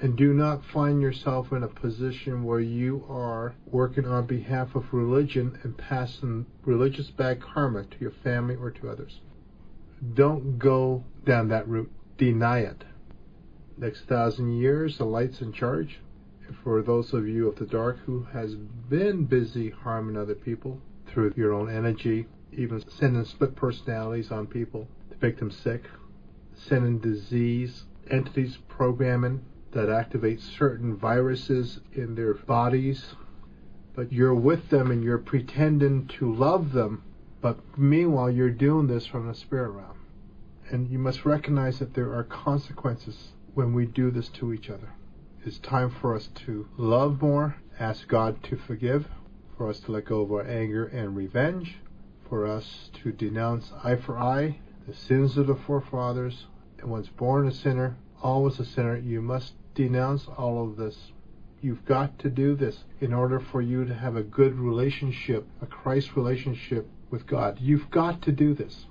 And 0.00 0.16
do 0.16 0.32
not 0.32 0.64
find 0.64 1.02
yourself 1.02 1.52
in 1.52 1.62
a 1.62 1.68
position 1.68 2.44
where 2.44 2.60
you 2.60 3.04
are 3.08 3.54
working 3.66 4.06
on 4.06 4.26
behalf 4.26 4.74
of 4.74 4.94
religion 4.94 5.58
and 5.62 5.76
passing 5.76 6.46
religious 6.64 7.10
bad 7.10 7.40
karma 7.40 7.84
to 7.84 7.98
your 7.98 8.12
family 8.12 8.54
or 8.54 8.70
to 8.70 8.88
others 8.88 9.20
don't 10.14 10.58
go 10.58 11.04
down 11.24 11.48
that 11.48 11.68
route. 11.68 11.90
Deny 12.16 12.60
it. 12.60 12.84
Next 13.76 14.02
thousand 14.02 14.58
years, 14.58 14.98
the 14.98 15.04
light's 15.04 15.40
in 15.40 15.52
charge. 15.52 16.00
For 16.62 16.82
those 16.82 17.14
of 17.14 17.28
you 17.28 17.48
of 17.48 17.56
the 17.56 17.66
dark 17.66 17.98
who 18.00 18.24
has 18.32 18.56
been 18.56 19.24
busy 19.24 19.70
harming 19.70 20.16
other 20.16 20.34
people 20.34 20.80
through 21.06 21.32
your 21.36 21.52
own 21.52 21.70
energy, 21.70 22.26
even 22.52 22.82
sending 22.88 23.24
split 23.24 23.54
personalities 23.54 24.30
on 24.30 24.46
people 24.46 24.88
to 25.10 25.16
make 25.20 25.38
them 25.38 25.50
sick, 25.50 25.84
sending 26.54 26.98
disease, 26.98 27.84
entities 28.10 28.58
programming 28.68 29.44
that 29.72 29.88
activate 29.88 30.40
certain 30.40 30.96
viruses 30.96 31.80
in 31.92 32.14
their 32.16 32.34
bodies, 32.34 33.14
but 33.94 34.12
you're 34.12 34.34
with 34.34 34.68
them 34.70 34.90
and 34.90 35.04
you're 35.04 35.18
pretending 35.18 36.06
to 36.08 36.32
love 36.34 36.72
them 36.72 37.02
but 37.40 37.58
meanwhile, 37.78 38.30
you're 38.30 38.50
doing 38.50 38.86
this 38.86 39.06
from 39.06 39.26
the 39.26 39.34
spirit 39.34 39.70
realm. 39.70 39.98
And 40.70 40.88
you 40.88 40.98
must 40.98 41.24
recognize 41.24 41.78
that 41.78 41.94
there 41.94 42.12
are 42.14 42.24
consequences 42.24 43.32
when 43.54 43.72
we 43.74 43.86
do 43.86 44.10
this 44.10 44.28
to 44.28 44.52
each 44.52 44.70
other. 44.70 44.90
It's 45.44 45.58
time 45.58 45.90
for 45.90 46.14
us 46.14 46.28
to 46.46 46.68
love 46.76 47.22
more, 47.22 47.56
ask 47.78 48.06
God 48.06 48.42
to 48.44 48.56
forgive, 48.56 49.08
for 49.56 49.68
us 49.68 49.80
to 49.80 49.92
let 49.92 50.04
go 50.04 50.20
of 50.20 50.32
our 50.32 50.46
anger 50.46 50.86
and 50.86 51.16
revenge, 51.16 51.78
for 52.28 52.46
us 52.46 52.90
to 53.02 53.10
denounce 53.10 53.72
eye 53.82 53.96
for 53.96 54.18
eye, 54.18 54.60
the 54.86 54.94
sins 54.94 55.36
of 55.36 55.46
the 55.46 55.56
forefathers, 55.56 56.46
and 56.78 56.90
once 56.90 57.08
born 57.08 57.48
a 57.48 57.52
sinner, 57.52 57.96
always 58.22 58.60
a 58.60 58.64
sinner. 58.64 58.96
You 58.96 59.22
must 59.22 59.54
denounce 59.74 60.26
all 60.36 60.62
of 60.62 60.76
this 60.76 61.12
You've 61.62 61.84
got 61.84 62.18
to 62.20 62.30
do 62.30 62.56
this 62.56 62.84
in 63.02 63.12
order 63.12 63.38
for 63.38 63.60
you 63.60 63.84
to 63.84 63.94
have 63.94 64.16
a 64.16 64.22
good 64.22 64.58
relationship, 64.58 65.46
a 65.60 65.66
Christ 65.66 66.16
relationship 66.16 66.88
with 67.10 67.26
God. 67.26 67.58
You've 67.60 67.90
got 67.90 68.22
to 68.22 68.32
do 68.32 68.54
this. 68.54 68.86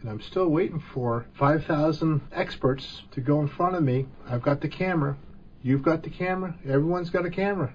And 0.00 0.10
I'm 0.10 0.20
still 0.20 0.48
waiting 0.48 0.82
for 0.92 1.26
5,000 1.38 2.20
experts 2.32 3.02
to 3.12 3.20
go 3.20 3.40
in 3.40 3.48
front 3.48 3.76
of 3.76 3.82
me. 3.82 4.06
I've 4.28 4.42
got 4.42 4.60
the 4.60 4.68
camera. 4.68 5.16
You've 5.62 5.82
got 5.82 6.02
the 6.02 6.10
camera. 6.10 6.54
Everyone's 6.64 7.10
got 7.10 7.26
a 7.26 7.30
camera. 7.30 7.72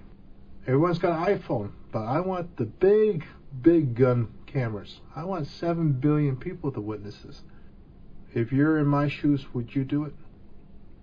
Everyone's 0.68 1.00
got 1.00 1.28
an 1.28 1.38
iPhone. 1.38 1.72
But 1.92 2.04
I 2.04 2.20
want 2.20 2.58
the 2.58 2.66
big, 2.66 3.26
big 3.62 3.96
gun 3.96 4.34
cameras. 4.46 5.00
I 5.16 5.24
want 5.24 5.48
7 5.48 5.94
billion 5.94 6.38
people 6.38 6.72
to 6.72 6.80
witness 6.80 7.18
this. 7.26 7.42
If 8.34 8.52
you're 8.52 8.80
in 8.80 8.88
my 8.88 9.10
shoes, 9.10 9.46
would 9.54 9.76
you 9.76 9.84
do 9.84 10.06
it? 10.06 10.14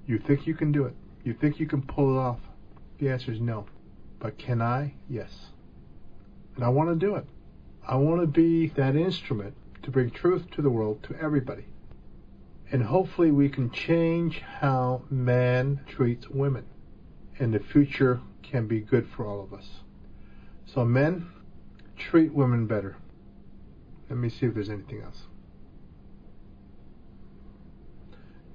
You 0.07 0.19
think 0.19 0.47
you 0.47 0.55
can 0.55 0.73
do 0.73 0.85
it. 0.85 0.95
You 1.25 1.35
think 1.35 1.61
you 1.61 1.67
can 1.67 1.83
pull 1.83 2.17
it 2.17 2.19
off. 2.19 2.41
The 2.99 3.11
answer 3.11 3.33
is 3.33 3.41
no. 3.41 3.67
But 4.19 4.39
can 4.39 4.63
I? 4.63 4.95
Yes. 5.11 5.31
And 6.57 6.65
I 6.65 6.71
want 6.71 6.89
to 6.89 7.07
do 7.07 7.17
it. 7.17 7.27
I 7.89 7.97
want 7.97 8.21
to 8.21 8.27
be 8.27 8.69
that 8.77 8.97
instrument 8.97 9.55
to 9.83 9.91
bring 9.91 10.11
truth 10.11 10.51
to 10.53 10.63
the 10.63 10.69
world, 10.69 11.03
to 11.05 11.17
everybody. 11.17 11.65
And 12.71 12.83
hopefully 12.83 13.31
we 13.31 13.49
can 13.49 13.71
change 13.71 14.41
how 14.41 15.03
man 15.09 15.81
treats 15.89 16.29
women. 16.29 16.67
And 17.39 17.55
the 17.55 17.61
future 17.61 18.21
can 18.43 18.67
be 18.67 18.81
good 18.81 19.09
for 19.17 19.27
all 19.27 19.43
of 19.43 19.55
us. 19.55 19.67
So 20.67 20.85
men, 20.85 21.31
treat 21.97 22.35
women 22.35 22.67
better. 22.67 22.97
Let 24.11 24.19
me 24.19 24.29
see 24.29 24.47
if 24.47 24.55
there's 24.55 24.69
anything 24.69 25.01
else. 25.01 25.23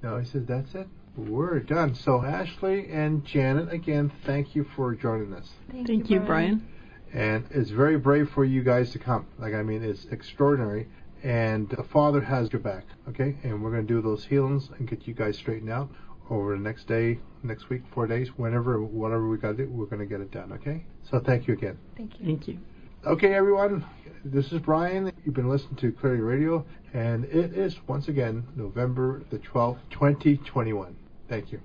No, 0.00 0.18
he 0.18 0.26
says 0.26 0.44
that's 0.46 0.74
it. 0.76 0.86
We're 1.16 1.58
done. 1.60 1.94
So 1.96 2.22
Ashley 2.22 2.88
and 2.90 3.24
Janet, 3.24 3.72
again, 3.72 4.12
thank 4.24 4.54
you 4.54 4.64
for 4.76 4.94
joining 4.94 5.32
us. 5.32 5.48
Thank 5.72 6.10
you, 6.10 6.20
Brian. 6.20 6.68
And 7.14 7.46
it's 7.50 7.70
very 7.70 7.96
brave 7.96 8.28
for 8.30 8.44
you 8.44 8.62
guys 8.62 8.90
to 8.90 8.98
come. 8.98 9.26
Like 9.38 9.54
I 9.54 9.62
mean, 9.62 9.82
it's 9.82 10.04
extraordinary. 10.06 10.88
And 11.22 11.70
the 11.70 11.84
Father 11.84 12.20
has 12.20 12.52
your 12.52 12.60
back. 12.60 12.84
Okay, 13.08 13.36
and 13.44 13.62
we're 13.62 13.70
gonna 13.70 13.84
do 13.84 14.02
those 14.02 14.24
healings 14.24 14.68
and 14.78 14.88
get 14.88 15.06
you 15.06 15.14
guys 15.14 15.38
straightened 15.38 15.70
out 15.70 15.88
over 16.28 16.56
the 16.56 16.62
next 16.62 16.86
day, 16.86 17.20
next 17.42 17.68
week, 17.68 17.82
four 17.92 18.06
days, 18.06 18.28
whenever, 18.36 18.82
whatever 18.82 19.28
we 19.28 19.38
gotta 19.38 19.58
do, 19.58 19.68
we're 19.68 19.86
gonna 19.86 20.06
get 20.06 20.20
it 20.20 20.30
done. 20.32 20.52
Okay. 20.52 20.84
So 21.08 21.20
thank 21.20 21.46
you 21.46 21.54
again. 21.54 21.78
Thank 21.96 22.18
you. 22.18 22.26
Thank 22.26 22.48
you. 22.48 22.58
Okay, 23.06 23.34
everyone. 23.34 23.84
This 24.24 24.52
is 24.52 24.60
Brian. 24.60 25.12
You've 25.24 25.34
been 25.34 25.50
listening 25.50 25.76
to 25.76 25.92
Clarity 25.92 26.22
Radio, 26.22 26.64
and 26.94 27.26
it 27.26 27.52
is 27.52 27.76
once 27.86 28.08
again 28.08 28.46
November 28.56 29.22
the 29.30 29.38
12th, 29.38 29.78
2021. 29.90 30.96
Thank 31.28 31.52
you. 31.52 31.60